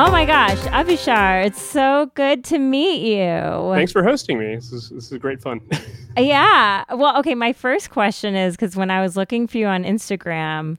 Oh 0.00 0.12
my 0.12 0.24
gosh, 0.24 0.58
Avishar, 0.58 1.44
it's 1.44 1.60
so 1.60 2.08
good 2.14 2.44
to 2.44 2.60
meet 2.60 3.00
you. 3.00 3.72
Thanks 3.74 3.90
for 3.90 4.04
hosting 4.04 4.38
me. 4.38 4.54
This 4.54 4.70
is, 4.70 4.90
this 4.90 5.10
is 5.10 5.18
great 5.18 5.42
fun. 5.42 5.60
yeah. 6.16 6.84
Well, 6.94 7.18
okay, 7.18 7.34
my 7.34 7.52
first 7.52 7.90
question 7.90 8.36
is 8.36 8.54
because 8.54 8.76
when 8.76 8.92
I 8.92 9.02
was 9.02 9.16
looking 9.16 9.48
for 9.48 9.58
you 9.58 9.66
on 9.66 9.82
Instagram, 9.82 10.76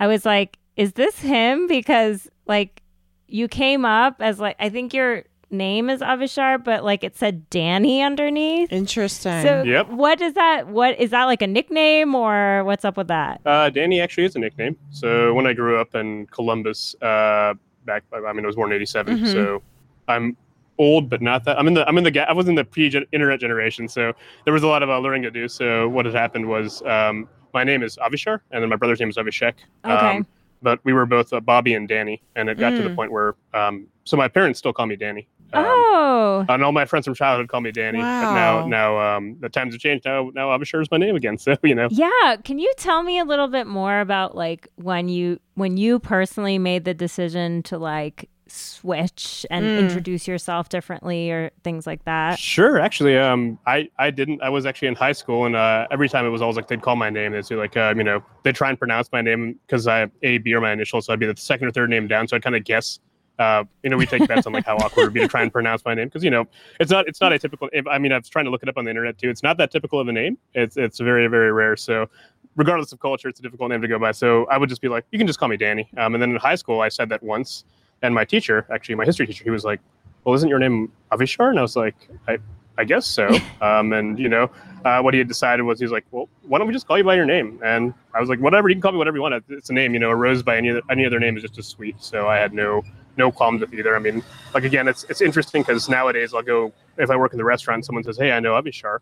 I 0.00 0.06
was 0.06 0.24
like, 0.24 0.58
is 0.76 0.94
this 0.94 1.18
him? 1.18 1.66
Because, 1.66 2.30
like, 2.46 2.82
you 3.28 3.46
came 3.46 3.84
up 3.84 4.16
as, 4.20 4.40
like, 4.40 4.56
I 4.58 4.70
think 4.70 4.94
you're 4.94 5.24
name 5.50 5.90
is 5.90 6.00
Avishar, 6.00 6.64
but 6.64 6.82
like 6.82 7.04
it 7.04 7.14
said 7.14 7.50
Danny 7.50 8.00
underneath. 8.00 8.72
Interesting. 8.72 9.42
So 9.42 9.64
yep. 9.64 9.86
what 9.90 10.22
is 10.22 10.32
that? 10.32 10.68
What 10.68 10.98
is 10.98 11.10
that 11.10 11.24
like 11.24 11.42
a 11.42 11.46
nickname 11.46 12.14
or 12.14 12.64
what's 12.64 12.86
up 12.86 12.96
with 12.96 13.08
that? 13.08 13.42
Uh, 13.44 13.68
Danny 13.68 14.00
actually 14.00 14.24
is 14.24 14.34
a 14.34 14.38
nickname. 14.38 14.78
So 14.88 15.34
when 15.34 15.46
I 15.46 15.52
grew 15.52 15.78
up 15.78 15.94
in 15.94 16.26
Columbus, 16.28 16.94
uh, 17.02 17.52
back 17.84 18.04
I 18.12 18.32
mean 18.32 18.44
I 18.44 18.46
was 18.46 18.56
born 18.56 18.72
in 18.72 18.76
'87, 18.76 19.16
mm-hmm. 19.16 19.26
so 19.26 19.62
I'm 20.08 20.36
old 20.78 21.08
but 21.08 21.22
not 21.22 21.44
that. 21.44 21.58
I'm 21.58 21.66
in 21.68 21.74
the 21.74 21.88
I'm 21.88 21.98
in 21.98 22.04
the 22.04 22.28
I 22.28 22.32
was 22.32 22.48
in 22.48 22.54
the 22.54 22.64
pre-internet 22.64 23.40
generation, 23.40 23.88
so 23.88 24.12
there 24.44 24.52
was 24.52 24.62
a 24.62 24.68
lot 24.68 24.82
of 24.82 24.90
uh, 24.90 24.98
learning 24.98 25.22
to 25.22 25.30
do. 25.30 25.48
So 25.48 25.88
what 25.88 26.06
had 26.06 26.14
happened 26.14 26.48
was 26.48 26.82
um, 26.82 27.28
my 27.54 27.64
name 27.64 27.82
is 27.82 27.96
Avishar, 27.96 28.40
and 28.50 28.62
then 28.62 28.68
my 28.68 28.76
brother's 28.76 29.00
name 29.00 29.10
is 29.10 29.16
Avishek. 29.16 29.54
Okay. 29.84 29.92
Um, 29.92 30.26
but 30.62 30.78
we 30.84 30.92
were 30.92 31.06
both 31.06 31.32
uh, 31.32 31.40
Bobby 31.40 31.74
and 31.74 31.88
Danny, 31.88 32.22
and 32.36 32.48
it 32.48 32.58
got 32.58 32.72
mm. 32.72 32.78
to 32.78 32.82
the 32.84 32.90
mm. 32.90 32.96
point 32.96 33.12
where 33.12 33.34
um, 33.52 33.86
so 34.04 34.16
my 34.16 34.28
parents 34.28 34.58
still 34.58 34.72
call 34.72 34.86
me 34.86 34.96
Danny. 34.96 35.28
Um, 35.54 35.64
oh. 35.66 36.46
And 36.48 36.64
all 36.64 36.72
my 36.72 36.84
friends 36.84 37.04
from 37.04 37.14
childhood 37.14 37.48
call 37.48 37.60
me 37.60 37.72
Danny. 37.72 37.98
Wow. 37.98 38.22
But 38.22 38.34
now, 38.34 38.66
now 38.66 39.16
um, 39.16 39.36
the 39.40 39.48
times 39.48 39.74
have 39.74 39.80
changed. 39.80 40.04
Now, 40.04 40.30
now 40.34 40.48
Avishar 40.48 40.80
is 40.80 40.90
my 40.90 40.98
name 40.98 41.16
again. 41.16 41.36
So 41.42 41.56
you 41.64 41.74
know. 41.74 41.88
Yeah. 41.90 42.36
Can 42.44 42.60
you 42.60 42.72
tell 42.76 43.02
me 43.02 43.18
a 43.18 43.24
little 43.24 43.48
bit 43.48 43.66
more 43.66 44.00
about 44.00 44.36
like 44.36 44.68
when 44.76 45.08
you 45.08 45.40
when 45.54 45.76
you 45.76 45.98
personally 45.98 46.56
made 46.56 46.84
the 46.84 46.94
decision 46.94 47.64
to 47.64 47.78
like 47.78 48.28
switch 48.52 49.46
and 49.50 49.64
mm. 49.64 49.78
introduce 49.78 50.28
yourself 50.28 50.68
differently 50.68 51.30
or 51.30 51.50
things 51.64 51.86
like 51.86 52.04
that? 52.04 52.38
Sure. 52.38 52.78
Actually, 52.78 53.18
um, 53.18 53.58
I, 53.66 53.88
I 53.98 54.10
didn't. 54.10 54.42
I 54.42 54.50
was 54.50 54.66
actually 54.66 54.88
in 54.88 54.94
high 54.94 55.12
school, 55.12 55.46
and 55.46 55.56
uh, 55.56 55.86
every 55.90 56.08
time 56.08 56.26
it 56.26 56.30
was 56.30 56.42
always 56.42 56.56
like 56.56 56.68
they'd 56.68 56.82
call 56.82 56.96
my 56.96 57.10
name. 57.10 57.32
They'd 57.32 57.46
say 57.46 57.56
like, 57.56 57.76
uh, 57.76 57.94
you 57.96 58.04
know, 58.04 58.22
they 58.44 58.52
try 58.52 58.68
and 58.68 58.78
pronounce 58.78 59.10
my 59.12 59.22
name 59.22 59.58
because 59.66 59.86
I 59.86 60.08
A 60.22 60.38
B 60.38 60.54
are 60.54 60.60
my 60.60 60.72
initials, 60.72 61.06
so 61.06 61.12
I'd 61.12 61.20
be 61.20 61.26
the 61.26 61.36
second 61.36 61.68
or 61.68 61.70
third 61.72 61.90
name 61.90 62.06
down. 62.06 62.28
So 62.28 62.36
I'd 62.36 62.42
kind 62.42 62.56
of 62.56 62.64
guess 62.64 63.00
Uh, 63.42 63.64
you 63.82 63.90
know, 63.90 63.96
we 63.96 64.06
take 64.06 64.26
bets 64.28 64.46
on 64.46 64.52
like 64.52 64.64
how 64.64 64.76
awkward 64.76 65.02
it 65.02 65.06
would 65.06 65.14
be 65.14 65.20
to 65.20 65.26
try 65.26 65.42
and 65.42 65.52
pronounce 65.58 65.84
my 65.84 65.94
name 65.94 66.06
because 66.06 66.22
you 66.22 66.30
know 66.30 66.46
it's 66.78 66.92
not 66.92 67.08
it's 67.08 67.20
not 67.20 67.32
a 67.32 67.38
typical. 67.38 67.68
I 67.90 67.98
mean, 67.98 68.12
I 68.12 68.18
was 68.18 68.28
trying 68.28 68.44
to 68.44 68.52
look 68.52 68.62
it 68.62 68.68
up 68.68 68.78
on 68.78 68.84
the 68.84 68.90
internet 68.90 69.18
too. 69.18 69.30
It's 69.30 69.42
not 69.42 69.56
that 69.56 69.72
typical 69.72 69.98
of 69.98 70.06
a 70.06 70.12
name. 70.12 70.38
It's 70.54 70.76
it's 70.76 71.00
very 71.00 71.26
very 71.26 71.50
rare. 71.50 71.76
So 71.76 72.08
regardless 72.54 72.92
of 72.92 73.00
culture, 73.00 73.28
it's 73.28 73.40
a 73.40 73.42
difficult 73.42 73.70
name 73.70 73.82
to 73.82 73.88
go 73.88 73.98
by. 73.98 74.12
So 74.12 74.46
I 74.46 74.58
would 74.58 74.68
just 74.68 74.80
be 74.80 74.88
like, 74.88 75.04
you 75.10 75.18
can 75.18 75.26
just 75.26 75.40
call 75.40 75.48
me 75.48 75.56
Danny. 75.56 75.88
Um, 75.96 76.14
and 76.14 76.22
then 76.22 76.30
in 76.30 76.36
high 76.36 76.54
school, 76.54 76.80
I 76.82 76.88
said 76.88 77.08
that 77.08 77.22
once, 77.22 77.64
and 78.02 78.14
my 78.14 78.24
teacher, 78.24 78.64
actually 78.72 78.94
my 78.94 79.04
history 79.04 79.26
teacher, 79.26 79.42
he 79.42 79.50
was 79.50 79.64
like, 79.64 79.80
well, 80.24 80.34
isn't 80.36 80.48
your 80.48 80.60
name 80.60 80.92
Avishar? 81.10 81.50
And 81.50 81.58
I 81.58 81.62
was 81.62 81.74
like, 81.74 81.96
I 82.28 82.38
I 82.78 82.84
guess 82.84 83.06
so. 83.06 83.28
Um, 83.60 83.92
and 83.92 84.18
you 84.18 84.28
know, 84.28 84.50
uh, 84.84 85.00
what 85.00 85.14
he 85.14 85.18
had 85.18 85.28
decided 85.28 85.62
was 85.62 85.80
he's 85.80 85.92
like, 85.92 86.04
well, 86.10 86.28
why 86.42 86.58
don't 86.58 86.66
we 86.66 86.72
just 86.72 86.86
call 86.86 86.98
you 86.98 87.04
by 87.04 87.14
your 87.14 87.26
name? 87.26 87.60
And 87.64 87.94
I 88.12 88.20
was 88.20 88.28
like, 88.28 88.40
whatever, 88.40 88.68
you 88.68 88.74
can 88.74 88.82
call 88.82 88.92
me 88.92 88.98
whatever 88.98 89.16
you 89.16 89.22
want. 89.22 89.44
It's 89.48 89.70
a 89.70 89.72
name, 89.72 89.94
you 89.94 90.00
know. 90.00 90.10
A 90.10 90.16
rose 90.16 90.42
by 90.42 90.56
any 90.56 90.70
other, 90.70 90.82
any 90.90 91.06
other 91.06 91.20
name 91.20 91.36
is 91.36 91.42
just 91.42 91.56
as 91.58 91.66
sweet. 91.66 91.94
So 92.00 92.26
I 92.28 92.38
had 92.38 92.52
no 92.52 92.82
no 93.16 93.30
qualms 93.32 93.60
with 93.60 93.74
either. 93.74 93.94
I 93.94 93.98
mean, 93.98 94.22
like 94.54 94.64
again, 94.64 94.88
it's 94.88 95.04
it's 95.04 95.20
interesting 95.20 95.62
because 95.62 95.88
nowadays 95.88 96.32
I'll 96.34 96.42
go 96.42 96.72
if 96.98 97.10
I 97.10 97.16
work 97.16 97.32
in 97.32 97.38
the 97.38 97.44
restaurant, 97.44 97.84
someone 97.84 98.04
says, 98.04 98.18
hey, 98.18 98.32
I 98.32 98.40
know 98.40 98.52
Avishar. 98.52 98.98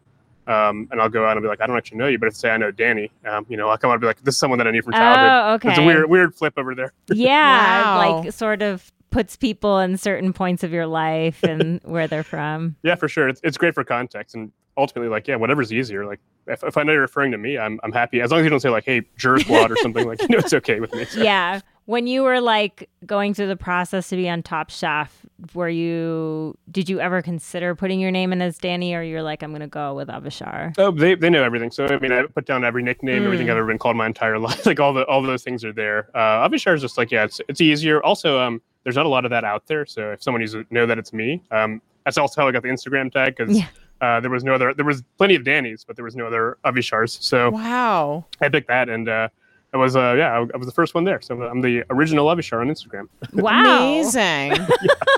Um, 0.47 0.89
and 0.91 1.01
I'll 1.01 1.09
go 1.09 1.27
out 1.27 1.37
and 1.37 1.43
be 1.43 1.49
like, 1.49 1.61
I 1.61 1.67
don't 1.67 1.77
actually 1.77 1.99
know 1.99 2.09
you, 2.09 2.19
but 2.19 2.27
if 2.27 2.35
say 2.35 2.51
I 2.51 2.57
know 2.57 2.71
Danny, 2.73 3.11
um, 3.25 3.47
you 3.49 3.57
know, 3.57 3.69
I'll 3.69 3.79
come 3.79 3.91
out 3.91 3.95
and 3.95 4.01
be 4.01 4.07
like, 4.09 4.21
this 4.23 4.35
is 4.35 4.39
someone 4.41 4.59
that 4.59 4.67
I 4.67 4.73
knew 4.73 4.83
from 4.83 4.95
childhood. 4.95 5.29
Oh, 5.31 5.55
okay. 5.55 5.69
It's 5.71 5.79
a 5.79 5.83
weird, 5.83 6.09
weird 6.11 6.35
flip 6.35 6.55
over 6.57 6.75
there. 6.75 6.93
Yeah, 7.13 7.97
Wow. 7.99 8.23
like 8.23 8.33
sort 8.33 8.63
of 8.63 8.91
puts 9.11 9.37
people 9.37 9.79
in 9.79 9.97
certain 9.97 10.33
points 10.33 10.65
of 10.65 10.73
your 10.73 10.87
life 10.87 11.43
and 11.45 11.81
where 11.85 12.09
they're 12.09 12.25
from. 12.25 12.75
Yeah, 12.83 12.95
for 12.97 13.07
sure. 13.09 13.29
It's, 13.29 13.41
it's 13.45 13.59
great 13.59 13.75
for 13.75 13.85
context 13.85 14.35
and 14.35 14.51
ultimately, 14.77 15.09
like, 15.11 15.29
yeah, 15.29 15.37
whatever's 15.37 15.73
easier. 15.73 16.05
Like, 16.07 16.21
if, 16.47 16.65
if 16.65 16.77
I 16.77 16.83
know 16.83 16.93
you're 16.93 17.03
referring 17.03 17.31
to 17.33 17.39
me, 17.39 17.57
I'm, 17.59 17.79
I'm 17.85 17.93
happy 17.93 18.21
as 18.21 18.31
long 18.33 18.41
as 18.41 18.45
you 18.45 18.51
don't 18.51 18.61
say 18.61 18.71
like, 18.71 18.85
hey, 18.87 19.03
Jur 19.19 19.39
Squad 19.39 19.71
or 19.71 19.77
something. 19.77 20.07
Like, 20.09 20.21
you 20.23 20.29
know, 20.29 20.39
it's 20.39 20.55
okay 20.55 20.81
with 20.81 20.93
me. 20.95 21.05
So- 21.05 21.21
Yeah. 21.23 21.61
When 21.91 22.07
you 22.07 22.23
were 22.23 22.41
like 22.41 22.89
going 23.05 23.35
through 23.35 23.49
the 23.49 23.57
process 23.57 24.11
to 24.11 24.17
be 24.17 24.29
on 24.31 24.45
Top 24.45 24.71
Chef, 24.71 25.27
were 25.55 25.69
you 25.69 26.57
did 26.71 26.89
you 26.89 27.01
ever 27.01 27.21
consider 27.21 27.75
putting 27.75 27.99
your 27.99 28.13
name 28.13 28.33
in 28.33 28.41
as 28.41 28.59
Danny 28.59 28.95
or 28.95 29.03
you're 29.03 29.25
like, 29.25 29.43
I'm 29.43 29.51
gonna 29.51 29.67
go 29.67 29.95
with 29.95 30.07
Avishar? 30.07 30.73
Oh, 30.79 30.93
they, 30.93 31.17
they 31.17 31.29
know 31.29 31.43
everything. 31.43 31.73
So 31.73 31.87
I 31.87 31.99
mean, 31.99 32.13
I 32.13 32.27
put 32.27 32.47
down 32.47 32.63
every 32.65 32.85
nickname, 32.85 33.25
everything 33.25 33.49
Mm. 33.49 33.51
I've 33.51 33.57
ever 33.57 33.67
been 33.67 33.79
called 33.79 33.97
my 33.97 34.07
entire 34.07 34.39
life. 34.49 34.67
Like 34.67 34.79
all 34.79 34.93
the 34.93 35.05
all 35.07 35.21
those 35.21 35.43
things 35.43 35.65
are 35.65 35.73
there. 35.73 36.11
Uh, 36.15 36.49
Avishar 36.49 36.77
is 36.77 36.81
just 36.81 36.97
like 36.97 37.11
yeah, 37.11 37.25
it's 37.25 37.41
it's 37.49 37.61
easier. 37.61 38.01
Also, 38.05 38.39
um, 38.39 38.63
there's 38.85 38.95
not 38.95 39.05
a 39.07 39.09
lot 39.09 39.25
of 39.25 39.33
that 39.33 39.43
out 39.43 39.67
there. 39.67 39.85
So 39.85 40.13
if 40.13 40.23
someone 40.23 40.43
needs 40.43 40.53
to 40.53 40.65
know 40.71 40.87
that 40.87 40.97
it's 40.97 41.13
me, 41.13 41.43
um, 41.51 41.83
that's 42.05 42.19
also 42.19 42.41
how 42.41 42.47
I 42.47 42.53
got 42.53 42.63
the 42.63 42.69
Instagram 42.69 43.11
tag 43.11 43.35
because 43.37 43.59
Yeah. 43.59 43.67
uh, 44.01 44.21
there 44.21 44.31
was 44.31 44.45
no 44.45 44.55
other. 44.55 44.73
There 44.75 44.85
was 44.87 45.03
plenty 45.19 45.35
of 45.35 45.43
Danny's, 45.43 45.83
but 45.83 45.97
there 45.97 46.05
was 46.05 46.15
no 46.15 46.29
other 46.29 46.57
Avishars. 46.65 47.21
So 47.21 47.51
Wow. 47.51 48.27
I 48.41 48.49
picked 48.49 48.69
that, 48.69 48.89
and 48.89 49.09
uh, 49.09 49.29
it 49.73 49.77
was 49.77 49.95
uh, 49.95 50.15
yeah, 50.19 50.33
I, 50.33 50.47
I 50.53 50.57
was 50.57 50.67
the 50.67 50.73
first 50.73 50.95
one 50.95 51.05
there. 51.05 51.21
So 51.21 51.43
I'm 51.43 51.61
the 51.61 51.85
original 51.91 52.27
Avishar 52.27 52.61
on 52.61 52.69
Instagram. 52.69 53.09
Wow. 53.33 53.61
Amazing. 53.61 54.67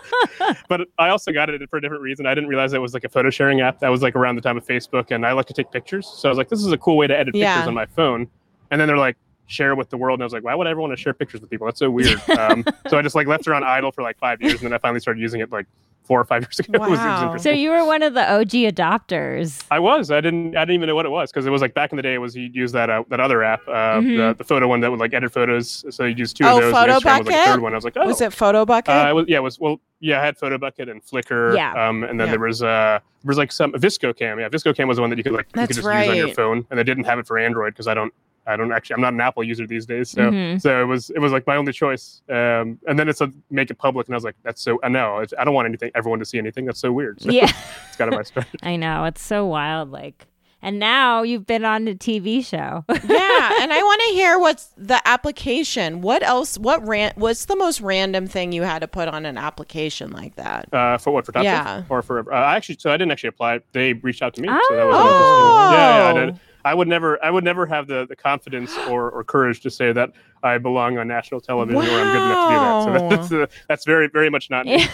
but 0.68 0.88
I 0.98 1.08
also 1.08 1.32
got 1.32 1.48
it 1.48 1.68
for 1.70 1.78
a 1.78 1.80
different 1.80 2.02
reason. 2.02 2.26
I 2.26 2.34
didn't 2.34 2.50
realize 2.50 2.72
it 2.72 2.78
was 2.80 2.94
like 2.94 3.04
a 3.04 3.08
photo 3.08 3.30
sharing 3.30 3.60
app. 3.60 3.80
That 3.80 3.88
was 3.88 4.02
like 4.02 4.14
around 4.14 4.36
the 4.36 4.42
time 4.42 4.56
of 4.56 4.66
Facebook, 4.66 5.10
and 5.10 5.24
I 5.26 5.32
like 5.32 5.46
to 5.46 5.54
take 5.54 5.70
pictures. 5.70 6.06
So 6.06 6.28
I 6.28 6.30
was 6.30 6.38
like, 6.38 6.48
this 6.48 6.60
is 6.60 6.70
a 6.72 6.78
cool 6.78 6.96
way 6.96 7.06
to 7.06 7.16
edit 7.16 7.34
Yeah. 7.34 7.54
pictures 7.54 7.68
on 7.68 7.74
my 7.74 7.86
phone. 7.86 8.28
And 8.70 8.80
then 8.80 8.88
they're 8.88 8.98
like, 8.98 9.16
share 9.46 9.74
with 9.74 9.90
the 9.90 9.96
world. 9.96 10.18
And 10.18 10.22
I 10.22 10.26
was 10.26 10.32
like, 10.32 10.44
why 10.44 10.54
would 10.54 10.66
I 10.66 10.70
ever 10.70 10.80
want 10.80 10.92
to 10.92 10.96
share 10.96 11.12
pictures 11.14 11.40
with 11.40 11.50
people? 11.50 11.66
That's 11.66 11.78
so 11.78 11.90
weird. 11.90 12.20
um, 12.38 12.64
so 12.88 12.98
I 12.98 13.02
just 13.02 13.14
like 13.14 13.26
left 13.26 13.46
it 13.46 13.52
on 13.52 13.64
idle 13.64 13.92
for 13.92 14.02
like 14.02 14.18
five 14.18 14.40
years, 14.42 14.54
and 14.54 14.64
then 14.64 14.72
I 14.72 14.78
finally 14.78 15.00
started 15.00 15.20
using 15.20 15.40
it 15.40 15.50
like 15.50 15.66
four 16.04 16.20
or 16.20 16.24
five 16.24 16.42
years 16.42 16.58
ago. 16.58 16.70
It 16.74 16.80
was- 16.80 16.90
was 16.90 16.98
Wow. 16.98 17.36
So 17.38 17.50
you 17.50 17.70
were 17.70 17.84
one 17.84 18.02
of 18.02 18.14
the 18.14 18.30
OG 18.32 18.50
adopters. 18.74 19.64
I 19.70 19.78
was. 19.78 20.10
I 20.10 20.20
didn't. 20.20 20.56
I 20.56 20.60
didn't 20.64 20.74
even 20.74 20.88
know 20.88 20.94
what 20.94 21.06
it 21.06 21.10
was 21.10 21.30
because 21.30 21.46
it 21.46 21.50
was 21.50 21.62
like 21.62 21.74
back 21.74 21.92
in 21.92 21.96
the 21.96 22.02
day. 22.02 22.14
It 22.14 22.18
was 22.18 22.34
you'd 22.36 22.54
use 22.54 22.72
that 22.72 22.90
uh, 22.90 23.04
that 23.08 23.20
other 23.20 23.42
app, 23.42 23.60
uh, 23.68 23.72
Mhm. 24.00 24.16
the, 24.16 24.34
the 24.38 24.44
photo 24.44 24.68
one 24.68 24.80
that 24.80 24.90
would 24.90 25.00
like 25.00 25.14
edit 25.14 25.32
photos. 25.32 25.84
So 25.94 26.04
you 26.04 26.14
use 26.16 26.32
two 26.32 26.44
Oh, 26.44 26.56
of 26.58 26.62
those. 26.62 26.64
and 26.64 26.74
Photo 26.74 26.92
Instagram 26.92 26.94
was 26.94 27.04
like 27.04 27.20
a 27.20 27.24
Bucket? 27.24 27.44
third 27.46 27.60
one. 27.62 27.72
I 27.72 27.76
was 27.76 27.84
like, 27.84 27.96
oh, 27.96 28.06
Was 28.06 28.20
it 28.20 28.32
Photobucket? 28.32 28.88
Uh, 29.06 29.10
it 29.10 29.12
was, 29.14 29.24
yeah, 29.28 29.36
it 29.38 29.42
was 29.42 29.58
well, 29.58 29.80
yeah. 30.00 30.20
I 30.20 30.24
had 30.24 30.38
Photobucket 30.38 30.90
and 30.90 31.04
Flickr. 31.04 31.56
Yeah. 31.56 31.72
Um, 31.88 32.04
and 32.04 32.18
then 32.20 32.26
Yeah. 32.28 32.32
there 32.32 32.40
was 32.40 32.62
uh, 32.62 32.98
there 33.22 33.28
was 33.28 33.38
like 33.38 33.52
some 33.52 33.72
VSCO 33.72 34.16
Cam. 34.16 34.38
Yeah, 34.40 34.48
VSCO 34.48 34.74
Cam 34.76 34.88
was 34.88 34.96
the 34.96 35.00
one 35.02 35.10
that 35.10 35.16
you 35.18 35.24
could 35.24 35.32
like 35.32 35.46
you 35.54 35.60
could 35.66 35.76
just 35.76 35.78
use 35.86 36.08
on 36.08 36.16
your 36.16 36.28
phone, 36.34 36.66
and 36.70 36.78
they 36.78 36.84
didn't 36.84 37.04
have 37.04 37.18
it 37.18 37.26
for 37.26 37.38
Android 37.38 37.72
because 37.74 37.86
I 37.86 37.94
don't, 37.94 38.12
I 38.44 38.56
don't 38.56 38.72
actually, 38.72 38.94
I'm 38.94 39.00
not 39.00 39.12
an 39.12 39.20
Apple 39.20 39.44
user 39.44 39.68
these 39.68 39.86
days. 39.86 40.10
So, 40.10 40.22
Mhm. 40.22 40.60
so 40.60 40.82
it 40.82 40.86
was, 40.86 41.10
it 41.10 41.20
was 41.20 41.30
like 41.30 41.46
my 41.46 41.54
only 41.54 41.72
choice. 41.72 42.22
Um, 42.28 42.76
and 42.88 42.98
then 42.98 43.08
it 43.08 43.16
said 43.16 43.32
make 43.50 43.70
it 43.70 43.78
public, 43.78 44.08
and 44.08 44.14
I 44.14 44.16
was 44.16 44.24
like, 44.24 44.34
that's 44.42 44.60
so. 44.60 44.80
I 44.82 44.88
know, 44.88 45.24
I 45.38 45.44
don't 45.44 45.54
want 45.54 45.68
anything, 45.68 45.91
everyone 45.94 46.18
to 46.20 46.24
see 46.24 46.38
anything. 46.38 46.64
That's 46.66 46.80
so 46.80 46.92
weird. 46.92 47.20
So 47.22 47.30
Yeah. 47.30 47.44
it's 47.88 47.96
kind 47.96 48.12
of 48.12 48.16
my 48.18 48.22
strategy. 48.22 48.58
I 48.62 48.76
know. 48.76 49.04
It's 49.04 49.22
so 49.22 49.46
wild. 49.46 49.90
Like 49.90 50.26
and 50.64 50.78
now 50.78 51.22
you've 51.24 51.44
been 51.44 51.64
on 51.64 51.88
a 51.88 51.94
TV 51.96 52.46
show. 52.46 52.84
yeah, 52.88 53.62
and 53.62 53.72
I 53.72 53.82
want 53.82 54.00
to 54.08 54.14
hear 54.14 54.38
what's 54.38 54.66
the 54.76 55.00
application. 55.08 56.02
What 56.02 56.22
else? 56.22 56.56
What 56.56 56.86
ran? 56.86 57.12
What's 57.16 57.46
the 57.46 57.56
most 57.56 57.80
random 57.80 58.28
thing 58.28 58.52
you 58.52 58.62
had 58.62 58.78
to 58.78 58.86
put 58.86 59.08
on 59.08 59.26
an 59.26 59.36
application 59.36 60.12
like 60.12 60.36
that? 60.36 60.72
Uh, 60.72 60.98
for 60.98 61.10
what 61.12 61.26
for 61.26 61.32
Top 61.32 61.42
Yeah. 61.42 61.80
Chef? 61.80 61.90
or 61.90 62.00
for 62.02 62.32
uh, 62.32 62.36
I 62.36 62.54
actually 62.54 62.76
so 62.78 62.90
I 62.90 62.96
didn't 62.96 63.10
actually 63.10 63.30
apply. 63.30 63.58
They 63.72 63.94
reached 63.94 64.22
out 64.22 64.34
to 64.34 64.40
me, 64.40 64.46
so 64.48 64.76
that 64.76 64.86
was 64.86 64.94
Oh. 64.96 65.02
interesting. 65.02 65.78
Yeah, 65.78 65.98
yeah, 65.98 66.10
I 66.10 66.26
did. 66.26 66.40
I 66.64 66.74
would 66.74 66.88
never, 66.88 67.22
I 67.24 67.30
would 67.30 67.44
never 67.44 67.66
have 67.66 67.86
the, 67.86 68.06
the 68.06 68.16
confidence 68.16 68.76
or, 68.88 69.10
or 69.10 69.24
courage 69.24 69.60
to 69.60 69.70
say 69.70 69.92
that 69.92 70.12
I 70.44 70.58
belong 70.58 70.98
on 70.98 71.06
national 71.06 71.40
television 71.40 71.76
or 71.80 71.84
I'm 71.84 72.12
good 72.12 72.26
enough 72.26 72.48
to 72.48 72.94
do 72.94 72.98
that. 72.98 73.28
So 73.30 73.36
that's 73.38 73.52
uh, 73.52 73.56
that's 73.68 73.84
very 73.84 74.08
very 74.08 74.28
much 74.28 74.50
not 74.50 74.66
me. 74.66 74.84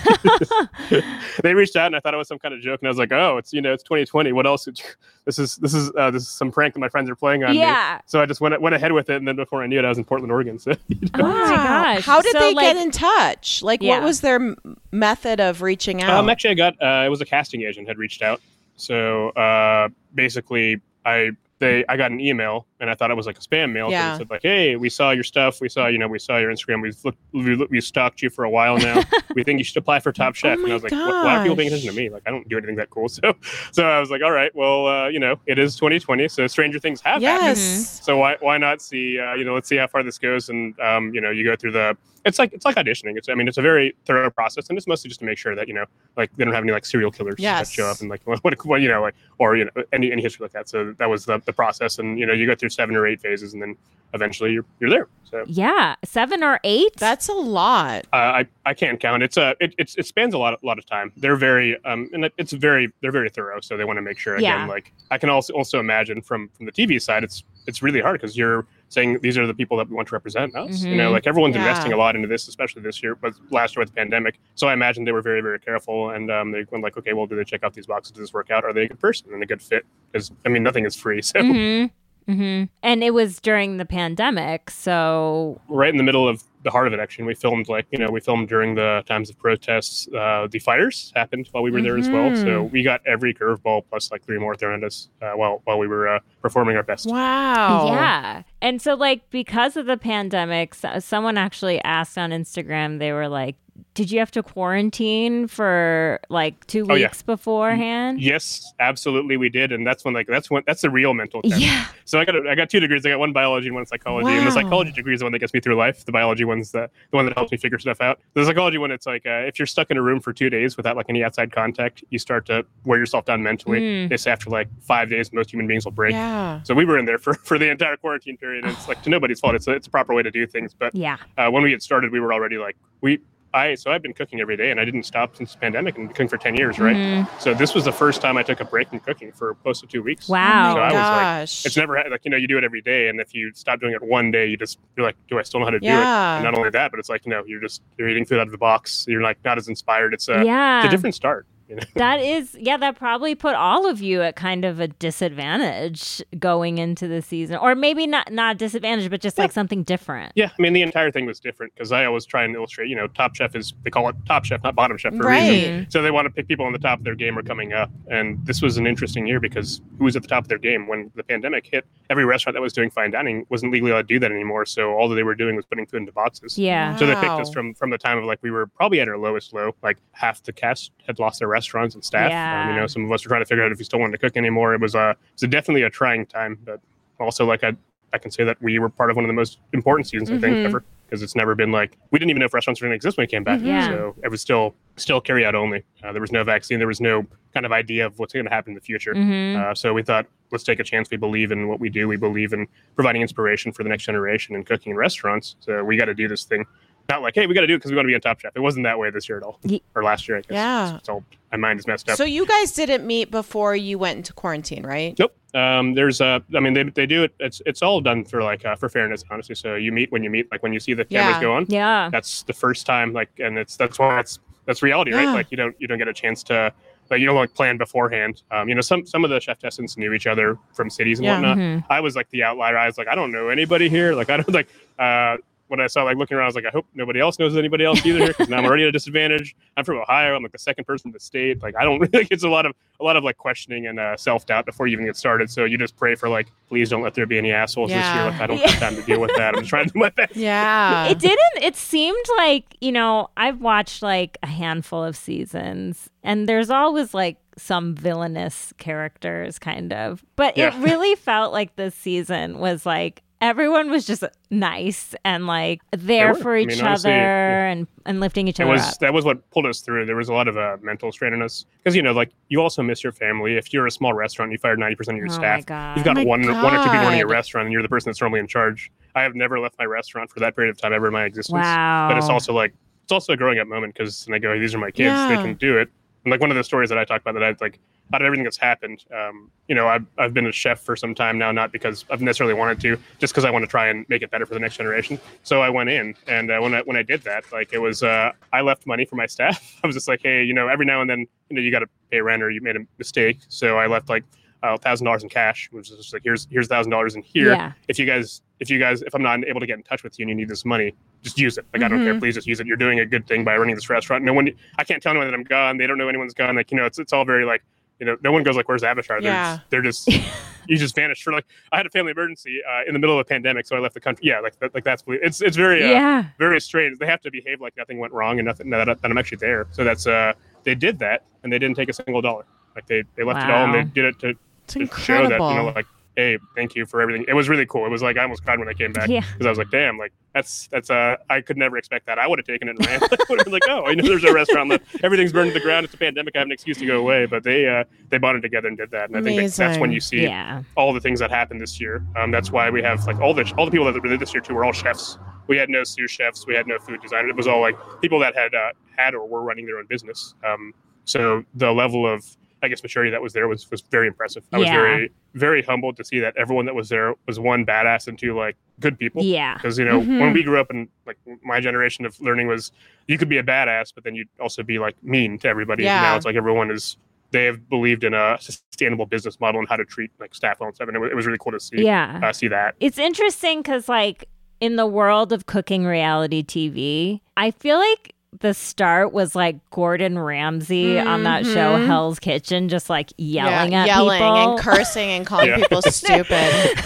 they 1.42 1.54
reached 1.54 1.74
out 1.76 1.86
and 1.86 1.96
I 1.96 2.00
thought 2.00 2.12
it 2.12 2.18
was 2.18 2.28
some 2.28 2.38
kind 2.38 2.52
of 2.54 2.60
joke 2.60 2.80
and 2.82 2.88
I 2.88 2.90
was 2.90 2.98
like, 2.98 3.12
oh, 3.12 3.38
it's 3.38 3.52
you 3.52 3.62
know 3.62 3.72
it's 3.72 3.82
2020. 3.82 4.32
What 4.32 4.46
else? 4.46 4.66
Would 4.66 4.78
you, 4.78 4.84
this 5.24 5.38
is 5.38 5.56
this 5.56 5.72
is 5.72 5.90
uh, 5.96 6.10
this 6.10 6.22
is 6.22 6.28
some 6.28 6.52
prank 6.52 6.74
that 6.74 6.80
my 6.80 6.88
friends 6.90 7.08
are 7.08 7.16
playing 7.16 7.44
on 7.44 7.52
me. 7.52 7.64
So 8.06 8.20
I 8.20 8.26
just 8.26 8.42
went 8.42 8.60
went 8.60 8.74
ahead 8.74 8.92
with 8.92 9.08
it 9.08 9.16
and 9.16 9.26
then 9.26 9.36
before 9.36 9.62
I 9.62 9.66
knew 9.66 9.78
it, 9.78 9.84
I 9.86 9.88
was 9.88 9.96
in 9.96 10.04
Portland, 10.04 10.30
Oregon. 10.32 10.58
So 10.58 10.72
you 10.88 11.00
know. 11.00 11.08
Oh 11.14 11.22
my 11.22 11.48
gosh. 11.56 12.04
How 12.04 12.20
did 12.20 12.32
So, 12.32 12.40
they 12.40 12.54
like- 12.54 12.64
get 12.66 12.76
in 12.76 12.90
touch? 12.90 13.62
Like, 13.62 13.82
Yeah. 13.82 13.98
what 13.98 14.04
was 14.04 14.20
their 14.20 14.54
method 14.92 15.40
of 15.40 15.62
reaching 15.62 16.02
out? 16.02 16.10
Um, 16.10 16.28
actually, 16.28 16.50
I 16.50 16.54
got 16.54 16.74
uh, 16.82 17.06
it 17.06 17.08
was 17.08 17.22
a 17.22 17.26
casting 17.26 17.62
agent 17.62 17.88
had 17.88 17.96
reached 17.96 18.20
out. 18.20 18.40
So 18.76 19.30
uh, 19.30 19.88
basically, 20.14 20.80
I 21.06 21.30
they 21.60 21.84
I 21.88 21.96
got 21.96 22.10
an 22.10 22.20
email 22.20 22.66
and 22.80 22.88
I 22.88 22.94
thought 22.94 23.10
it 23.10 23.16
was 23.16 23.26
like 23.26 23.36
a 23.38 23.40
spam 23.40 23.72
mail. 23.72 23.90
Yeah. 23.90 24.14
It 24.14 24.18
said 24.18 24.30
like, 24.30 24.42
"Hey, 24.42 24.76
we 24.76 24.88
saw 24.88 25.10
your 25.10 25.24
stuff. 25.24 25.60
We 25.60 25.68
saw 25.68 25.86
you 25.88 25.98
know 25.98 26.08
we 26.08 26.18
saw 26.18 26.36
your 26.38 26.52
Instagram. 26.52 26.82
We've 26.82 26.96
looked, 27.04 27.18
we 27.32 27.56
look- 27.56 27.70
we 27.70 27.80
stalked 27.80 28.22
you 28.22 28.30
for 28.30 28.44
a 28.44 28.50
while 28.50 28.78
now. 28.78 29.02
we 29.34 29.42
think 29.44 29.58
you 29.58 29.64
should 29.64 29.76
apply 29.76 30.00
for 30.00 30.12
Top 30.12 30.34
Chef." 30.34 30.58
Oh 30.58 30.62
and 30.62 30.70
I 30.72 30.74
was 30.74 30.82
like, 30.82 30.92
"Why 30.92 31.24
why 31.24 31.36
are 31.36 31.42
people 31.42 31.56
paying 31.56 31.68
attention 31.68 31.90
to 31.90 31.96
me? 31.96 32.08
Like, 32.08 32.22
I 32.26 32.30
don't 32.30 32.48
do 32.48 32.56
anything 32.56 32.76
that 32.76 32.90
cool." 32.90 33.08
So 33.18 33.34
so 33.72 33.84
I 33.88 33.98
was 34.00 34.10
like, 34.10 34.22
"All 34.22 34.30
right, 34.32 34.54
well, 34.54 34.86
uh, 34.86 35.08
you 35.08 35.18
know, 35.18 35.36
it 35.46 35.58
is 35.58 35.74
2020, 35.76 36.28
so 36.28 36.46
stranger 36.46 36.78
things 36.78 37.00
have 37.00 37.22
happened." 37.22 37.58
yes. 37.58 38.00
So 38.04 38.16
why 38.16 38.36
why 38.40 38.58
not 38.58 38.80
see 38.80 39.18
uh, 39.18 39.34
you 39.34 39.44
know 39.44 39.54
let's 39.54 39.68
see 39.68 39.76
how 39.76 39.86
far 39.88 40.02
this 40.02 40.18
goes 40.18 40.48
and 40.48 40.78
um, 40.80 41.12
you 41.14 41.20
know 41.20 41.30
you 41.30 41.44
go 41.44 41.56
through 41.56 41.72
the 41.72 41.96
it's 42.28 42.38
like 42.38 42.52
it's 42.52 42.64
like 42.64 42.76
auditioning 42.76 43.16
it's 43.16 43.28
I 43.28 43.34
mean 43.34 43.48
it's 43.48 43.58
a 43.58 43.62
very 43.62 43.94
thorough 44.04 44.30
process 44.30 44.68
and 44.68 44.78
it's 44.78 44.86
mostly 44.86 45.08
just 45.08 45.20
to 45.20 45.26
make 45.26 45.38
sure 45.38 45.54
that 45.56 45.66
you 45.68 45.74
know 45.74 45.84
like 46.16 46.30
they 46.36 46.44
don't 46.44 46.54
have 46.54 46.62
any 46.62 46.72
like 46.72 46.86
serial 46.86 47.10
killers 47.10 47.34
Yes. 47.38 47.68
that 47.68 47.72
show 47.74 47.86
up 47.88 48.00
and 48.00 48.08
like 48.10 48.20
what, 48.26 48.42
what 48.64 48.80
you 48.80 48.88
know 48.88 49.00
like 49.02 49.14
or 49.38 49.56
you 49.56 49.64
know 49.64 49.70
any 49.92 50.12
any 50.12 50.22
history 50.22 50.44
like 50.44 50.52
that 50.52 50.68
so 50.68 50.92
that 50.98 51.08
was 51.10 51.24
the, 51.24 51.40
the 51.46 51.52
process 51.52 51.98
and 51.98 52.18
you 52.18 52.26
know 52.26 52.32
you 52.32 52.46
go 52.46 52.54
through 52.54 52.68
seven 52.70 52.94
or 52.94 53.06
eight 53.06 53.20
phases 53.20 53.52
and 53.54 53.60
then 53.62 53.76
eventually 54.14 54.52
you're 54.52 54.64
you're 54.80 54.90
there 54.90 55.08
so 55.24 55.44
Yeah. 55.46 55.94
Seven 56.06 56.42
or 56.42 56.58
eight? 56.64 56.96
That's 56.96 57.28
a 57.28 57.34
lot. 57.34 58.06
uh, 58.14 58.16
I 58.16 58.46
I 58.64 58.72
can't 58.72 58.98
count. 58.98 59.22
It's 59.22 59.36
a 59.36 59.54
it, 59.60 59.74
it's 59.76 59.94
it 59.96 60.06
spans 60.06 60.32
a 60.32 60.38
lot 60.38 60.54
of, 60.54 60.62
lot 60.62 60.78
of 60.78 60.86
time. 60.86 61.12
They're 61.18 61.36
very 61.36 61.76
um 61.84 62.08
and 62.14 62.30
it's 62.38 62.52
very 62.54 62.90
they're 63.02 63.12
very 63.12 63.28
thorough. 63.28 63.60
So 63.60 63.76
they 63.76 63.84
want 63.84 63.98
to 63.98 64.02
make 64.02 64.18
sure 64.18 64.36
again 64.36 64.60
Yeah. 64.60 64.66
like 64.66 64.92
I 65.10 65.18
can 65.18 65.28
also 65.28 65.52
also 65.52 65.80
imagine 65.80 66.22
from 66.22 66.48
from 66.56 66.64
the 66.64 66.72
TV 66.72 67.00
side 67.02 67.24
it's 67.24 67.44
it's 67.68 67.82
really 67.82 68.00
hard 68.00 68.18
because 68.20 68.36
you're 68.36 68.66
saying 68.88 69.18
these 69.20 69.36
are 69.38 69.46
the 69.46 69.54
people 69.54 69.76
that 69.76 69.88
we 69.88 69.94
want 69.94 70.08
to 70.08 70.14
represent 70.14 70.56
us. 70.56 70.84
You 70.86 70.96
know 70.96 71.10
Mhm. 71.10 71.12
like 71.12 71.26
everyone's 71.26 71.54
Yeah. 71.54 71.60
investing 71.60 71.92
a 71.92 71.96
lot 71.96 72.16
into 72.16 72.26
this, 72.26 72.48
especially 72.48 72.82
this 72.82 73.02
year, 73.02 73.14
but 73.14 73.34
last 73.50 73.76
year 73.76 73.82
with 73.82 73.90
the 73.90 73.94
pandemic. 73.94 74.40
So 74.56 74.66
I 74.66 74.72
imagine 74.72 75.04
they 75.04 75.12
were 75.12 75.22
very 75.22 75.42
very 75.42 75.60
careful 75.60 76.10
and 76.10 76.30
um 76.30 76.50
they 76.50 76.64
went 76.72 76.82
like 76.82 76.96
okay 76.96 77.12
well 77.12 77.26
do 77.26 77.36
they 77.36 77.44
check 77.44 77.62
out 77.62 77.74
these 77.74 77.86
boxes? 77.86 78.12
Does 78.12 78.22
this 78.24 78.32
work 78.32 78.50
out? 78.50 78.64
Are 78.64 78.72
they 78.72 78.84
a 78.84 78.88
good 78.88 78.98
person 79.00 79.28
and 79.32 79.42
a 79.42 79.46
good 79.46 79.62
fit? 79.62 79.84
Because 80.10 80.32
I 80.44 80.48
mean 80.48 80.62
nothing 80.64 80.84
is 80.86 80.96
free. 80.96 81.20
So 81.30 81.40
hmm 81.42 81.84
hmm 82.26 82.64
And 82.82 83.04
it 83.04 83.12
was 83.14 83.38
during 83.40 83.76
the 83.76 83.84
pandemic, 83.86 84.70
so 84.70 85.60
right 85.68 85.90
in 85.90 85.96
the 85.98 86.02
middle 86.02 86.26
of 86.26 86.42
the 86.64 86.70
heart 86.70 86.86
of 86.88 86.92
it 86.92 86.98
actually 87.00 87.24
we 87.24 87.34
filmed 87.34 87.68
like 87.68 87.86
you 87.90 87.98
know 87.98 88.08
we 88.10 88.20
filmed 88.20 88.48
during 88.48 88.74
the 88.74 89.02
times 89.06 89.30
of 89.30 89.38
protests 89.38 90.08
uh, 90.14 90.46
the 90.50 90.58
fires 90.58 91.12
happened 91.14 91.48
while 91.52 91.62
we 91.62 91.70
were 91.70 91.80
there 91.80 91.96
as 91.96 92.08
well 92.10 92.34
so 92.36 92.44
Mhm. 92.64 92.70
we 92.72 92.82
got 92.82 93.00
every 93.06 93.32
curveball 93.32 93.82
plus 93.88 94.10
like 94.10 94.24
three 94.24 94.38
more 94.38 94.54
thrown 94.56 94.82
at 94.82 94.84
us 94.86 95.08
uh, 95.22 95.32
while 95.32 95.60
while 95.64 95.78
we 95.78 95.86
were 95.86 96.08
uh, 96.08 96.18
performing 96.42 96.76
our 96.76 96.82
best 96.82 97.06
Wow. 97.08 97.86
yeah. 97.92 98.42
And 98.60 98.82
so, 98.82 98.94
like, 98.94 99.30
because 99.30 99.76
of 99.76 99.86
the 99.86 99.96
pandemic, 99.96 100.74
so- 100.74 100.98
someone 100.98 101.38
actually 101.38 101.80
asked 101.84 102.18
on 102.18 102.30
Instagram, 102.30 102.98
they 102.98 103.12
were 103.12 103.28
like, 103.28 103.54
did 103.94 104.10
you 104.10 104.18
have 104.18 104.30
to 104.30 104.42
quarantine 104.42 105.46
for 105.48 106.20
like 106.28 106.66
two 106.66 106.86
Oh, 106.88 106.94
yeah. 106.94 107.06
weeks 107.06 107.22
beforehand? 107.22 108.20
yes 108.20 108.72
absolutely 108.80 109.36
we 109.36 109.48
did 109.48 109.72
and 109.72 109.86
that's 109.86 110.04
when 110.04 110.14
like 110.14 110.26
that's 110.26 110.50
when 110.50 110.62
that's 110.66 110.82
the 110.82 110.90
real 110.90 111.14
mental 111.14 111.42
test 111.42 111.60
Yeah. 111.60 111.86
so 112.04 112.18
i 112.20 112.24
got 112.24 112.36
a, 112.36 112.48
i 112.50 112.54
got 112.54 112.70
two 112.70 112.80
degrees 112.80 113.04
i 113.06 113.10
got 113.10 113.18
one 113.18 113.32
biology 113.32 113.66
and 113.68 113.74
one 113.74 113.86
psychology 113.86 114.30
and 114.30 114.46
the 114.46 114.50
psychology 114.50 114.92
degree 114.92 115.14
is 115.14 115.20
the 115.20 115.24
one 115.26 115.32
that 115.32 115.38
gets 115.40 115.52
me 115.54 115.60
through 115.60 115.76
life 115.76 116.04
the 116.04 116.12
biology 116.12 116.44
one's 116.44 116.70
the, 116.72 116.88
the 117.10 117.16
one 117.16 117.24
that 117.26 117.34
helps 117.36 117.50
me 117.52 117.58
figure 117.58 117.78
stuff 117.78 118.00
out 118.00 118.20
the 118.34 118.44
psychology 118.44 118.78
one 118.78 118.90
it's 118.90 119.06
like 119.06 119.26
uh, 119.26 119.42
if 119.46 119.58
you're 119.58 119.66
stuck 119.66 119.90
in 119.90 119.96
a 119.96 120.02
room 120.02 120.20
for 120.20 120.32
two 120.32 120.48
days 120.50 120.76
without 120.76 120.96
like 120.96 121.06
any 121.08 121.22
outside 121.24 121.50
contact 121.52 122.02
you 122.10 122.18
start 122.18 122.46
to 122.46 122.64
wear 122.84 122.98
yourself 122.98 123.24
down 123.24 123.42
mentally 123.42 123.78
Mm. 123.80 124.08
they 124.08 124.16
say 124.16 124.30
after 124.30 124.50
like 124.50 124.68
five 124.82 125.08
days 125.10 125.32
most 125.32 125.52
human 125.52 125.66
beings 125.66 125.84
will 125.84 125.92
break 125.92 126.12
Yeah. 126.12 126.62
So 126.62 126.74
we 126.74 126.84
were 126.84 126.98
in 126.98 127.04
there 127.04 127.18
for, 127.18 127.34
for 127.44 127.58
the 127.58 127.70
entire 127.70 127.96
quarantine 127.96 128.36
period. 128.36 128.64
And 128.64 128.72
it's 128.72 128.88
like 128.88 129.02
to 129.02 129.10
nobody's 129.10 129.40
fault. 129.40 129.54
It's 129.54 129.66
a, 129.68 129.72
it's 129.72 129.86
a 129.86 129.90
proper 129.90 130.14
way 130.14 130.22
to 130.22 130.30
do 130.30 130.46
things. 130.46 130.74
But 130.74 130.94
Yeah. 130.94 131.16
uh, 131.36 131.48
when 131.50 131.62
we 131.62 131.70
had 131.70 131.82
started, 131.82 132.10
we 132.12 132.20
were 132.20 132.32
already 132.32 132.58
like 132.58 132.76
we. 133.00 133.18
I 133.58 133.74
so 133.74 133.90
I've 133.90 134.02
been 134.02 134.12
cooking 134.14 134.40
every 134.40 134.56
day, 134.56 134.70
and 134.70 134.80
I 134.80 134.84
didn't 134.84 135.04
stop 135.04 135.36
since 135.36 135.52
the 135.52 135.58
pandemic, 135.58 135.96
and 135.96 136.08
been 136.08 136.14
cooking 136.14 136.28
for 136.28 136.38
ten 136.38 136.54
years, 136.54 136.78
right? 136.78 136.96
Mhm. 136.96 137.40
So 137.40 137.54
this 137.54 137.74
was 137.74 137.84
the 137.84 137.92
first 137.92 138.20
time 138.20 138.36
I 138.36 138.42
took 138.42 138.60
a 138.60 138.64
break 138.64 138.88
from 138.88 139.00
cooking 139.00 139.32
for 139.32 139.54
close 139.56 139.80
to 139.80 139.86
two 139.86 140.02
weeks. 140.02 140.28
Wow. 140.28 140.74
So 140.74 140.80
I 140.80 140.84
was 140.86 140.94
like, 140.94 141.02
Gosh. 141.40 141.66
It's 141.66 141.76
never 141.76 142.02
like 142.10 142.24
you 142.24 142.30
know 142.30 142.36
you 142.36 142.48
do 142.48 142.58
it 142.58 142.64
every 142.64 142.80
day, 142.80 143.08
and 143.08 143.20
if 143.20 143.34
you 143.34 143.52
stop 143.54 143.80
doing 143.80 143.94
it 143.94 144.02
one 144.02 144.30
day, 144.30 144.46
you 144.46 144.56
just 144.56 144.78
you're 144.96 145.06
like, 145.06 145.16
do 145.28 145.38
I 145.38 145.42
still 145.42 145.60
know 145.60 145.66
how 145.66 145.70
to 145.70 145.80
do 145.80 145.86
it? 145.86 145.90
Yeah. 145.90 146.36
And 146.36 146.44
not 146.44 146.56
only 146.56 146.70
that, 146.70 146.90
but 146.90 147.00
it's 147.00 147.08
like 147.08 147.24
you 147.26 147.30
know 147.30 147.42
you're 147.46 147.60
just 147.60 147.82
you're 147.98 148.08
eating 148.08 148.24
food 148.24 148.38
out 148.38 148.46
of 148.46 148.52
the 148.52 148.58
box. 148.58 149.04
You're 149.08 149.22
like 149.22 149.38
not 149.44 149.58
as 149.58 149.68
inspired. 149.68 150.14
It's 150.14 150.28
a 150.28 150.44
yeah. 150.44 150.78
it's 150.78 150.86
a 150.86 150.90
different 150.90 151.14
start. 151.14 151.46
You 151.68 151.76
know? 151.76 151.82
That 151.94 152.20
is, 152.20 152.56
yeah, 152.58 152.76
that 152.78 152.96
probably 152.96 153.34
put 153.34 153.54
all 153.54 153.88
of 153.88 154.00
you 154.00 154.22
at 154.22 154.36
kind 154.36 154.64
of 154.64 154.80
a 154.80 154.88
disadvantage 154.88 156.22
going 156.38 156.78
into 156.78 157.06
the 157.06 157.22
season, 157.22 157.56
or 157.56 157.74
maybe 157.74 158.06
not 158.06 158.32
not 158.32 158.54
a 158.56 158.58
disadvantage, 158.58 159.10
but 159.10 159.20
just 159.20 159.38
like 159.38 159.52
something 159.52 159.82
different. 159.82 160.32
Yeah, 160.34 160.50
I 160.58 160.62
mean 160.62 160.72
the 160.72 160.82
entire 160.82 161.10
thing 161.10 161.26
was 161.26 161.40
different 161.40 161.74
because 161.74 161.92
I 161.92 162.04
always 162.04 162.24
try 162.24 162.44
and 162.44 162.54
illustrate. 162.54 162.88
You 162.88 162.96
know, 162.96 163.06
Top 163.08 163.34
Chef 163.34 163.54
is 163.54 163.74
they 163.84 163.90
call 163.90 164.08
it 164.08 164.16
Top 164.26 164.44
Chef, 164.44 164.62
not 164.62 164.74
Bottom 164.74 164.96
Chef 164.96 165.14
for 165.14 165.26
a 165.26 165.30
reason. 165.30 165.78
right. 165.78 165.92
So 165.92 166.02
they 166.02 166.10
want 166.10 166.26
to 166.26 166.30
pick 166.30 166.48
people 166.48 166.66
on 166.66 166.72
the 166.72 166.78
top 166.78 166.98
of 166.98 167.04
their 167.04 167.14
game 167.14 167.38
or 167.38 167.42
coming 167.42 167.72
up. 167.72 167.90
And 168.10 168.44
this 168.46 168.62
was 168.62 168.76
an 168.78 168.86
interesting 168.86 169.26
year 169.26 169.40
because 169.40 169.80
who 169.98 170.04
was 170.04 170.16
at 170.16 170.22
the 170.22 170.28
top 170.28 170.44
of 170.44 170.48
their 170.48 170.58
game 170.58 170.86
when 170.86 171.10
the 171.14 171.22
pandemic 171.22 171.66
hit? 171.70 171.86
Every 172.10 172.24
restaurant 172.24 172.54
that 172.54 172.62
was 172.62 172.72
doing 172.72 172.90
fine 172.90 173.10
dining 173.10 173.46
wasn't 173.48 173.72
legally 173.72 173.90
allowed 173.90 174.08
to 174.08 174.14
do 174.14 174.18
that 174.20 174.32
anymore. 174.32 174.64
So 174.66 174.92
all 174.92 175.08
that 175.08 175.14
they 175.14 175.22
were 175.22 175.34
doing 175.34 175.56
was 175.56 175.66
putting 175.66 175.86
food 175.86 175.98
into 175.98 176.12
boxes. 176.12 176.58
Yeah. 176.58 176.96
So 176.96 177.06
they 177.06 177.14
picked 177.14 177.26
us 177.26 177.52
from 177.52 177.74
from 177.74 177.90
the 177.90 177.98
time 177.98 178.18
of 178.18 178.24
like 178.24 178.38
we 178.42 178.50
were 178.50 178.66
probably 178.66 179.00
at 179.00 179.08
our 179.08 179.18
lowest 179.18 179.52
low. 179.52 179.74
Like 179.82 179.98
half 180.12 180.42
the 180.42 180.52
cast 180.52 180.92
had 181.06 181.18
lost 181.18 181.40
their 181.40 181.48
restaurants 181.58 181.94
and 181.96 182.04
staff. 182.04 182.30
Um, 182.54 182.68
you 182.70 182.76
know, 182.80 182.86
some 182.86 183.04
of 183.04 183.10
us 183.12 183.24
were 183.24 183.28
trying 183.30 183.42
to 183.42 183.46
figure 183.46 183.64
out 183.64 183.72
if 183.72 183.78
we 183.78 183.84
still 183.84 183.98
wanted 184.00 184.12
to 184.12 184.18
cook 184.18 184.36
anymore. 184.36 184.74
It 184.74 184.80
was 184.80 184.94
uh, 184.94 185.14
it 185.34 185.42
was 185.42 185.50
definitely 185.50 185.82
a 185.82 185.90
trying 185.90 186.24
time, 186.26 186.52
but 186.64 186.80
also 187.18 187.44
like 187.52 187.64
I 187.64 187.72
I 188.16 188.18
can 188.18 188.30
say 188.30 188.42
that 188.44 188.56
we 188.62 188.78
were 188.78 188.88
part 188.88 189.10
of 189.10 189.16
one 189.16 189.24
of 189.26 189.28
the 189.28 189.34
most 189.42 189.58
important 189.74 190.06
seasons 190.08 190.30
I 190.30 190.38
think 190.38 190.56
Mhm. 190.58 190.64
ever 190.68 190.82
because 191.04 191.22
it's 191.22 191.36
never 191.42 191.54
been 191.54 191.72
like 191.80 191.90
we 192.10 192.18
didn't 192.18 192.30
even 192.30 192.40
know 192.40 192.46
if 192.46 192.54
restaurants 192.54 192.80
were 192.80 192.86
going 192.86 192.92
to 192.98 193.00
exist 193.02 193.16
when 193.18 193.24
we 193.24 193.28
came 193.36 193.44
back. 193.44 193.60
Mhm. 193.60 193.66
Yeah. 193.66 193.86
So 193.88 194.14
it 194.24 194.30
was 194.30 194.40
still 194.40 194.74
still 194.96 195.20
carry 195.20 195.44
out 195.44 195.54
only. 195.54 195.80
Uh, 196.02 196.12
there 196.12 196.20
was 196.26 196.32
no 196.32 196.42
vaccine. 196.44 196.78
There 196.78 196.88
was 196.96 197.00
no 197.00 197.26
kind 197.54 197.66
of 197.66 197.72
idea 197.72 198.06
of 198.06 198.18
what's 198.18 198.32
going 198.32 198.46
to 198.50 198.54
happen 198.58 198.70
in 198.70 198.74
the 198.76 198.86
future. 198.90 199.14
hmm 199.14 199.56
Uh, 199.56 199.74
so 199.74 199.86
we 199.92 200.02
thought, 200.02 200.26
let's 200.52 200.64
take 200.64 200.80
a 200.80 200.84
chance. 200.84 201.10
We 201.10 201.16
believe 201.18 201.50
in 201.52 201.60
what 201.70 201.80
we 201.80 201.88
do. 201.98 202.02
We 202.08 202.16
believe 202.16 202.52
in 202.52 202.66
providing 202.94 203.22
inspiration 203.22 203.72
for 203.72 203.82
the 203.84 203.88
next 203.90 204.04
generation 204.04 204.54
and 204.56 204.64
cooking 204.70 204.90
in 204.92 204.96
restaurants. 204.96 205.56
So 205.60 205.82
we 205.84 205.96
got 205.96 206.06
to 206.06 206.14
do 206.14 206.28
this 206.28 206.44
thing. 206.44 206.64
Not 207.08 207.22
like, 207.22 207.34
hey, 207.34 207.46
we 207.46 207.54
got 207.54 207.62
to 207.62 207.66
do 207.66 207.72
it 207.74 207.78
because 207.78 207.90
we 207.90 207.96
want 207.96 208.04
to 208.04 208.08
be 208.10 208.14
on 208.14 208.20
Top 208.20 208.38
Chef. 208.38 208.52
It 208.54 208.60
wasn't 208.60 208.84
that 208.84 208.98
way 208.98 209.08
this 209.08 209.30
year 209.30 209.38
at 209.38 209.42
all, 209.44 209.58
Ye- 209.62 209.82
or 209.94 210.04
last 210.04 210.28
year, 210.28 210.36
I 210.36 210.40
guess. 210.42 210.50
Yeah. 210.50 210.98
So 211.04 211.24
my 211.50 211.56
mind 211.56 211.80
is 211.80 211.86
messed 211.86 212.06
up. 212.10 212.18
So 212.18 212.24
you 212.24 212.44
guys 212.44 212.72
didn't 212.72 213.06
meet 213.06 213.30
before 213.30 213.74
you 213.74 213.98
went 213.98 214.18
into 214.18 214.34
quarantine, 214.34 214.84
right? 214.84 215.18
Nope. 215.18 215.34
Um, 215.54 215.94
there's 215.94 216.20
uh, 216.20 216.40
I 216.54 216.60
mean, 216.60 216.74
they, 216.74 216.82
they 216.82 217.06
do 217.06 217.22
it. 217.24 217.32
It's 217.40 217.62
it's 217.64 217.80
all 217.80 218.02
done 218.02 218.26
for 218.26 218.42
like 218.42 218.62
uh, 218.66 218.76
for 218.76 218.90
fairness, 218.90 219.24
honestly. 219.30 219.54
So 219.54 219.76
you 219.76 219.90
meet 219.90 220.12
when 220.12 220.22
you 220.22 220.28
meet, 220.28 220.52
like 220.52 220.62
when 220.62 220.74
you 220.74 220.80
see 220.80 220.92
the 220.92 221.06
cameras 221.06 221.36
Yeah. 221.36 221.40
go 221.40 221.52
on. 221.54 221.64
Yeah. 221.70 222.10
That's 222.12 222.42
the 222.42 222.52
first 222.52 222.84
time, 222.84 223.14
like, 223.14 223.30
and 223.38 223.56
it's 223.56 223.76
that's 223.78 223.98
why 223.98 224.16
that's 224.16 224.38
that's 224.66 224.82
reality, 224.82 225.12
Yeah. 225.12 225.24
right? 225.24 225.32
Like 225.34 225.50
you 225.50 225.56
don't 225.56 225.74
you 225.78 225.86
don't 225.88 225.96
get 225.96 226.08
a 226.08 226.12
chance 226.12 226.42
to 226.44 226.70
like 227.08 227.20
you 227.20 227.26
don't 227.26 227.36
like 227.36 227.54
plan 227.54 227.78
beforehand. 227.78 228.42
Um, 228.50 228.68
you 228.68 228.74
know, 228.74 228.82
some 228.82 229.06
some 229.06 229.24
of 229.24 229.30
the 229.30 229.38
cheftestants 229.38 229.96
knew 229.96 230.12
each 230.12 230.26
other 230.26 230.58
from 230.74 230.90
cities 230.90 231.20
and 231.20 231.24
Yeah. 231.24 231.36
whatnot. 231.38 231.56
Mhm. 231.56 231.84
I 231.88 232.00
was 232.00 232.14
like 232.16 232.28
the 232.28 232.42
outlier. 232.42 232.76
I 232.76 232.84
was 232.84 232.98
like, 232.98 233.08
I 233.08 233.14
don't 233.14 233.32
know 233.32 233.48
anybody 233.48 233.88
here. 233.88 234.12
Like 234.14 234.28
I 234.28 234.36
don't 234.36 234.50
like 234.52 234.68
uh 234.98 235.38
when 235.68 235.80
I 235.80 235.86
saw 235.86 236.02
like 236.04 236.16
looking 236.16 236.36
around, 236.36 236.44
I 236.44 236.48
was 236.48 236.54
like, 236.54 236.66
I 236.66 236.70
hope 236.70 236.86
nobody 236.94 237.20
else 237.20 237.38
knows 237.38 237.56
anybody 237.56 237.84
else 237.84 238.04
either 238.04 238.18
here 238.18 238.28
because 238.28 238.48
now 238.48 238.58
I'm 238.58 238.64
already 238.64 238.82
at 238.84 238.88
a 238.88 238.92
disadvantage. 238.92 239.54
I'm 239.76 239.84
from 239.84 239.98
Ohio. 239.98 240.34
I'm 240.34 240.42
like 240.42 240.52
the 240.52 240.58
second 240.58 240.84
person 240.86 241.08
in 241.08 241.12
the 241.12 241.20
state. 241.20 241.62
Like 241.62 241.74
I 241.76 241.84
don't 241.84 241.98
really 242.00 242.10
like 242.12 242.28
it's 242.30 242.44
a 242.44 242.48
lot 242.48 242.66
of 242.66 242.74
a 243.00 243.04
lot 243.04 243.16
of 243.16 243.22
like 243.24 243.36
questioning 243.36 243.86
and 243.86 244.00
uh, 244.00 244.16
self 244.16 244.46
doubt 244.46 244.66
before 244.66 244.86
you 244.86 244.92
even 244.94 245.06
get 245.06 245.16
started. 245.16 245.50
So 245.50 245.64
you 245.64 245.78
just 245.78 245.96
pray 245.96 246.14
for 246.14 246.28
like, 246.28 246.48
please 246.68 246.90
don't 246.90 247.02
let 247.02 247.14
there 247.14 247.26
be 247.26 247.38
any 247.38 247.52
assholes 247.52 247.90
this 247.90 247.96
Yeah. 247.96 248.22
year. 248.24 248.30
Like 248.32 248.40
I 248.40 248.46
don't 248.46 248.58
Yeah. 248.58 248.70
have 248.70 248.80
time 248.80 248.96
to 248.96 249.02
deal 249.02 249.20
with 249.20 249.30
that. 249.36 249.54
I'm 249.54 249.60
just 249.60 249.70
trying 249.70 249.86
to 249.86 249.92
do 249.92 249.98
my 250.00 250.10
best. 250.10 250.34
Yeah. 250.36 251.06
It 251.08 251.18
didn't. 251.18 251.62
It 251.62 251.76
seemed 251.76 252.24
like 252.38 252.76
you 252.80 252.92
know 252.92 253.28
I've 253.36 253.60
watched 253.60 254.02
like 254.02 254.38
a 254.42 254.46
handful 254.46 255.04
of 255.04 255.16
seasons, 255.16 256.08
and 256.22 256.48
there's 256.48 256.70
always 256.70 257.14
like 257.14 257.36
some 257.56 257.94
villainous 257.94 258.72
characters, 258.78 259.58
kind 259.58 259.92
of. 259.92 260.24
But 260.36 260.56
Yeah. 260.56 260.68
it 260.76 260.80
really 260.82 261.14
felt 261.16 261.52
like 261.52 261.76
this 261.76 261.94
season 261.94 262.58
was 262.58 262.86
like 262.86 263.22
everyone 263.40 263.90
was 263.90 264.04
just 264.06 264.24
nice 264.50 265.14
and 265.24 265.46
like 265.46 265.80
there 265.90 266.32
were. 266.32 266.40
for 266.40 266.56
I 266.56 266.60
each 266.62 266.68
mean, 266.68 266.78
other 266.80 266.88
honestly, 266.88 267.10
yeah. 267.10 267.66
and 267.70 267.86
and 268.06 268.20
lifting 268.20 268.48
each 268.48 268.58
It 268.58 268.64
other 268.64 268.72
was 268.72 268.82
up. 268.82 268.98
that 268.98 269.12
was 269.12 269.24
what 269.24 269.48
pulled 269.50 269.66
us 269.66 269.80
through. 269.80 270.06
There 270.06 270.16
was 270.16 270.28
a 270.28 270.32
lot 270.32 270.48
of 270.48 270.56
uh, 270.56 270.76
mental 270.80 271.12
strain 271.12 271.32
on 271.34 271.42
us 271.42 271.66
because 271.82 271.94
you 271.94 272.02
know, 272.02 272.12
like 272.12 272.30
you 272.48 272.60
also 272.60 272.82
miss 272.82 273.02
your 273.04 273.12
family. 273.12 273.56
If 273.56 273.72
you're 273.72 273.86
a 273.86 273.90
small 273.90 274.12
restaurant, 274.12 274.52
you 274.52 274.58
fire 274.58 274.76
ninety 274.76 274.96
percent 274.96 275.16
of 275.16 275.20
your 275.20 275.28
Oh 275.28 275.36
my 275.40 275.60
staff. 275.60 275.66
God. 275.66 275.96
You've 275.96 276.04
got 276.04 276.16
Oh 276.18 276.20
my 276.20 276.26
one 276.26 276.42
one 276.46 276.74
or 276.74 276.78
two 276.78 276.84
people 276.84 276.98
running 276.98 277.20
a 277.20 277.24
God. 277.24 277.30
restaurant, 277.30 277.66
and 277.66 277.72
you're 277.72 277.82
the 277.82 277.88
person 277.88 278.10
that's 278.10 278.20
normally 278.20 278.40
in 278.40 278.46
charge. 278.48 278.90
I 279.14 279.22
have 279.22 279.34
never 279.34 279.58
left 279.60 279.78
my 279.78 279.84
restaurant 279.84 280.30
for 280.30 280.40
that 280.40 280.54
period 280.56 280.70
of 280.70 280.80
time 280.80 280.92
ever 280.92 281.06
in 281.06 281.12
my 281.12 281.24
existence. 281.24 281.54
Wow. 281.62 282.08
But 282.08 282.18
it's 282.18 282.28
also 282.28 282.52
like 282.52 282.74
it's 283.04 283.12
also 283.12 283.32
a 283.32 283.36
growing 283.36 283.58
up 283.58 283.66
moment 283.68 283.94
because 283.94 284.26
and 284.26 284.34
I 284.34 284.38
go, 284.38 284.58
these 284.58 284.74
are 284.74 284.78
my 284.78 284.90
kids. 284.90 285.14
They 285.28 285.36
can 285.36 285.54
do 285.54 285.78
it. 285.78 285.88
And 286.24 286.32
like 286.32 286.40
one 286.40 286.50
of 286.50 286.56
the 286.56 286.64
stories 286.64 286.88
that 286.90 286.98
I 286.98 287.04
talk 287.04 287.20
about 287.20 287.34
that 287.34 287.44
I 287.44 287.54
like 287.60 287.78
out 288.12 288.22
of 288.22 288.26
everything 288.26 288.44
that's 288.44 288.56
happened, 288.56 289.04
um, 289.14 289.50
you 289.68 289.74
know, 289.74 289.86
I've, 289.86 290.04
I've 290.16 290.32
been 290.32 290.46
a 290.46 290.52
chef 290.52 290.80
for 290.80 290.96
some 290.96 291.14
time 291.14 291.36
now, 291.38 291.52
not 291.52 291.72
because 291.72 292.04
I've 292.10 292.22
necessarily 292.22 292.54
wanted 292.54 292.80
to, 292.80 292.96
just 293.18 293.32
because 293.34 293.44
I 293.44 293.50
want 293.50 293.64
to 293.64 293.66
try 293.66 293.88
and 293.88 294.06
make 294.08 294.22
it 294.22 294.30
better 294.30 294.46
for 294.46 294.54
the 294.54 294.60
next 294.60 294.76
generation. 294.76 295.20
So 295.42 295.60
I 295.60 295.68
went 295.68 295.90
in, 295.90 296.14
and 296.26 296.50
uh, 296.50 296.58
when 296.60 296.74
I 296.74 296.80
when 296.82 296.96
I 296.96 297.02
did 297.02 297.22
that, 297.22 297.44
like 297.52 297.72
it 297.72 297.78
was, 297.78 298.02
uh, 298.02 298.32
I 298.52 298.60
left 298.62 298.86
money 298.86 299.04
for 299.04 299.16
my 299.16 299.26
staff. 299.34 299.78
I 299.82 299.86
was 299.86 299.94
just 299.96 300.08
like, 300.08 300.20
hey, 300.22 300.42
you 300.42 300.54
know, 300.54 300.68
every 300.68 300.86
now 300.86 301.00
and 301.00 301.08
then, 301.10 301.26
you 301.50 301.56
know, 301.56 301.60
you 301.62 301.70
got 301.70 301.80
to 301.80 301.88
pay 302.10 302.20
rent 302.20 302.42
or 302.42 302.50
you 302.50 302.60
made 302.60 302.76
a 302.76 302.80
mistake, 302.98 303.38
so 303.48 303.78
I 303.78 303.86
left 303.86 304.08
like 304.08 304.24
a 304.64 304.76
thousand 304.76 305.04
dollars 305.04 305.22
in 305.22 305.28
cash, 305.28 305.68
which 305.70 305.88
is 305.90 305.96
just 305.98 306.12
like 306.12 306.22
here's 306.24 306.48
here's 306.50 306.66
thousand 306.66 306.90
dollars 306.90 307.14
in 307.14 307.22
here. 307.22 307.52
Yeah. 307.52 307.72
If 307.86 307.98
you 307.98 308.06
guys, 308.06 308.42
if 308.58 308.68
you 308.70 308.78
guys, 308.80 309.02
if 309.02 309.14
I'm 309.14 309.22
not 309.22 309.44
able 309.46 309.60
to 309.60 309.66
get 309.66 309.76
in 309.76 309.84
touch 309.84 310.02
with 310.02 310.18
you 310.18 310.24
and 310.24 310.30
you 310.30 310.34
need 310.34 310.48
this 310.48 310.64
money, 310.64 310.94
just 311.22 311.38
use 311.38 311.58
it. 311.58 311.64
Like 311.72 311.84
I 311.84 311.88
don't 311.88 312.02
care, 312.02 312.14
Mhm. 312.14 312.18
please 312.18 312.34
just 312.34 312.46
use 312.48 312.58
it. 312.58 312.66
You're 312.66 312.76
doing 312.76 312.98
a 312.98 313.06
good 313.06 313.24
thing 313.28 313.44
by 313.44 313.56
running 313.56 313.76
this 313.76 313.88
restaurant. 313.88 314.24
No 314.24 314.32
one, 314.32 314.50
I 314.76 314.82
can't 314.82 315.00
tell 315.00 315.10
anyone 315.10 315.28
that 315.28 315.34
I'm 315.34 315.44
gone. 315.44 315.76
They 315.76 315.86
don't 315.86 315.96
know 315.96 316.08
anyone's 316.08 316.34
gone. 316.34 316.56
Like 316.56 316.72
you 316.72 316.76
know, 316.76 316.86
it's 316.86 316.98
it's 316.98 317.12
all 317.12 317.24
very 317.24 317.44
like 317.44 317.62
you 317.98 318.06
know, 318.06 318.16
no 318.22 318.32
one 318.32 318.42
goes 318.42 318.56
like, 318.56 318.68
"Where's 318.68 318.82
Avishar?" 318.82 319.20
They're 319.20 319.32
Yeah. 319.32 319.56
just, 319.56 319.70
they're 319.70 319.82
just 319.82 320.08
you 320.68 320.76
just 320.76 320.94
vanished 320.94 321.22
for 321.22 321.32
like. 321.32 321.46
I 321.72 321.76
had 321.76 321.86
a 321.86 321.90
family 321.90 322.12
emergency 322.12 322.60
uh, 322.68 322.82
in 322.86 322.92
the 322.92 322.98
middle 322.98 323.18
of 323.18 323.20
a 323.20 323.28
pandemic, 323.28 323.66
so 323.66 323.76
I 323.76 323.80
left 323.80 323.94
the 323.94 324.00
country. 324.00 324.26
Yeah, 324.26 324.40
like 324.40 324.54
like 324.74 324.84
that's 324.84 325.02
it's 325.06 325.40
it's 325.40 325.56
very 325.56 325.82
uh, 325.84 325.90
yeah. 325.90 326.24
very 326.38 326.60
strange. 326.60 326.98
They 326.98 327.06
have 327.06 327.20
to 327.22 327.30
behave 327.30 327.60
like 327.60 327.76
nothing 327.76 327.98
went 327.98 328.12
wrong 328.12 328.38
and 328.38 328.46
nothing 328.46 328.70
that, 328.70 328.84
that 328.84 328.98
I'm 329.02 329.18
actually 329.18 329.38
there. 329.38 329.66
So 329.72 329.84
that's 329.84 330.06
uh 330.06 330.32
they 330.64 330.74
did 330.74 330.98
that 331.00 331.24
and 331.42 331.52
they 331.52 331.58
didn't 331.58 331.76
take 331.76 331.88
a 331.88 331.92
single 331.92 332.20
dollar. 332.22 332.44
Like 332.74 332.86
they 332.86 333.02
they 333.16 333.24
left 333.24 333.44
it 333.44 333.50
all 333.50 333.64
and 333.64 333.74
they 333.74 333.84
did 333.84 334.04
it 334.04 334.18
to, 334.20 334.34
to 334.68 334.86
show 334.96 335.22
that 335.28 335.32
you 335.32 335.38
know 335.38 335.72
like 335.74 335.86
hey 336.18 336.36
thank 336.56 336.74
you 336.74 336.84
for 336.84 337.00
everything. 337.00 337.24
It 337.28 337.34
was 337.34 337.48
really 337.48 337.64
cool. 337.64 337.86
It 337.86 337.90
was 337.90 338.02
like 338.02 338.18
I 338.18 338.22
almost 338.22 338.44
cried 338.44 338.58
when 338.58 338.68
I 338.68 338.72
came 338.72 338.92
back 338.92 339.08
Yeah. 339.08 339.20
because 339.32 339.46
I 339.46 339.50
was 339.50 339.58
like 339.58 339.70
damn 339.70 339.96
like 339.98 340.12
that's 340.34 340.68
that's 340.72 340.90
uh 340.90 341.16
I 341.30 341.40
could 341.40 341.56
never 341.56 341.78
expect 341.78 342.06
that. 342.06 342.18
I 342.18 342.26
would 342.26 342.40
have 342.40 342.46
taken 342.46 342.68
it 342.68 342.76
and 342.76 342.84
ran. 342.86 343.00
I 343.04 343.06
would 343.30 343.38
have 343.38 343.44
been 343.44 343.52
like 343.52 343.62
oh 343.68 343.84
I 343.86 343.94
know 343.94 344.02
there's 344.02 344.24
a 344.24 344.32
restaurant 344.32 344.68
left. 344.68 344.84
Everything's 345.04 345.32
burned 345.32 345.50
to 345.50 345.54
the 345.54 345.60
ground. 345.64 345.84
It's 345.84 345.94
a 345.94 345.96
pandemic. 345.96 346.34
I 346.34 346.40
have 346.40 346.46
an 346.46 346.52
excuse 346.52 346.76
to 346.78 346.86
go 346.86 346.98
away. 346.98 347.26
But 347.26 347.44
they 347.44 347.68
uh 347.68 347.84
they 348.08 348.18
bonded 348.18 348.42
together 348.42 348.66
and 348.66 348.76
did 348.76 348.90
that. 348.90 349.08
And 349.10 349.16
I 349.16 349.22
think 349.22 349.40
that, 349.40 349.52
that's 349.52 349.78
when 349.78 349.92
you 349.92 350.00
see 350.00 350.24
Yeah. 350.24 350.62
all 350.76 350.92
the 350.92 351.00
things 351.00 351.20
that 351.20 351.30
happened 351.30 351.60
this 351.60 351.80
year. 351.80 352.04
Um, 352.16 352.32
that's 352.32 352.50
why 352.50 352.68
we 352.68 352.82
have 352.82 353.06
like 353.06 353.20
all 353.20 353.32
the 353.32 353.50
all 353.56 353.64
the 353.64 353.70
people 353.70 353.86
that 353.90 354.02
were 354.02 354.08
there 354.08 354.18
this 354.18 354.34
year 354.34 354.40
too 354.40 354.54
were 354.54 354.64
all 354.64 354.72
chefs. 354.72 355.18
We 355.46 355.56
had 355.56 355.70
no 355.70 355.84
sous 355.84 356.10
chefs. 356.10 356.48
We 356.48 356.54
had 356.56 356.66
no 356.66 356.80
food 356.80 357.00
designers. 357.00 357.30
It 357.30 357.36
was 357.36 357.46
all 357.46 357.60
like 357.60 357.76
people 358.00 358.18
that 358.18 358.34
had 358.34 358.54
uh, 358.56 358.70
had 358.96 359.14
or 359.14 359.24
were 359.26 359.42
running 359.42 359.66
their 359.66 359.78
own 359.78 359.86
business. 359.86 360.34
Um, 360.44 360.74
so 361.04 361.44
the 361.54 361.70
level 361.72 362.06
of 362.12 362.24
I 362.62 362.68
guess 362.68 362.82
maturity 362.82 363.10
that 363.12 363.22
was 363.22 363.32
there 363.32 363.46
was 363.48 363.70
was 363.70 363.80
very 363.82 364.06
impressive. 364.08 364.42
I 364.52 364.58
was 364.58 364.68
very 364.68 365.10
very 365.34 365.62
humbled 365.62 365.96
to 365.98 366.04
see 366.04 366.18
that 366.20 366.36
everyone 366.36 366.66
that 366.66 366.74
was 366.74 366.88
there 366.88 367.14
was 367.26 367.38
one 367.38 367.64
badass 367.64 368.08
and 368.08 368.18
two 368.18 368.36
like 368.36 368.56
good 368.80 368.98
people. 368.98 369.22
Yeah. 369.22 369.54
Because 369.54 369.78
you 369.78 369.84
know 369.84 370.00
Mhm. 370.00 370.20
when 370.20 370.32
we 370.32 370.42
grew 370.42 370.58
up 370.60 370.70
and 370.70 370.88
like 371.06 371.16
my 371.44 371.60
generation 371.60 372.04
of 372.04 372.20
learning 372.20 372.46
was 372.48 372.72
you 373.06 373.16
could 373.18 373.28
be 373.28 373.38
a 373.38 373.42
badass, 373.42 373.92
but 373.94 374.04
then 374.04 374.14
you'd 374.14 374.28
also 374.40 374.62
be 374.62 374.78
like 374.78 374.96
mean 375.02 375.38
to 375.38 375.48
everybody. 375.48 375.84
Yeah. 375.84 376.00
Now 376.02 376.16
it's 376.16 376.26
like 376.26 376.36
everyone 376.36 376.70
is 376.70 376.96
they 377.30 377.44
have 377.44 377.68
believed 377.68 378.04
in 378.04 378.14
a 378.14 378.38
sustainable 378.40 379.04
business 379.06 379.38
model 379.38 379.58
and 379.60 379.68
how 379.68 379.76
to 379.76 379.84
treat 379.84 380.10
like 380.18 380.34
staff 380.34 380.60
and 380.60 380.74
stuff. 380.74 380.88
And 380.88 380.96
it 380.96 381.00
was, 381.00 381.10
it 381.10 381.14
was 381.14 381.26
really 381.26 381.38
cool 381.38 381.52
to 381.52 381.60
see 381.60 381.82
Yeah. 381.84 382.20
uh, 382.22 382.32
see 382.32 382.48
that. 382.48 382.74
It's 382.80 382.98
interesting 382.98 383.58
because, 383.60 383.86
like, 383.88 384.24
in 384.60 384.76
the 384.76 384.86
world 384.86 385.30
of 385.32 385.44
cooking 385.44 385.84
reality 385.84 386.42
TV, 386.42 387.20
I 387.36 387.50
feel 387.50 387.78
like 387.78 388.14
the 388.40 388.52
start 388.52 389.12
was 389.12 389.34
like 389.34 389.56
Gordon 389.70 390.18
Ramsay 390.18 390.98
on 390.98 391.22
that 391.22 391.44
show 391.46 391.76
Mhm. 391.78 391.86
Hell's 391.86 392.18
Kitchen, 392.18 392.68
just 392.68 392.90
like 392.90 393.10
yelling 393.16 393.72
yeah, 393.72 393.80
at 393.82 393.86
yelling 393.86 394.18
people. 394.18 394.50
and 394.52 394.58
cursing 394.60 395.08
and 395.10 395.26
calling 395.26 395.48
Yeah. 395.48 395.56
people 395.56 395.80
stupid. 395.82 396.28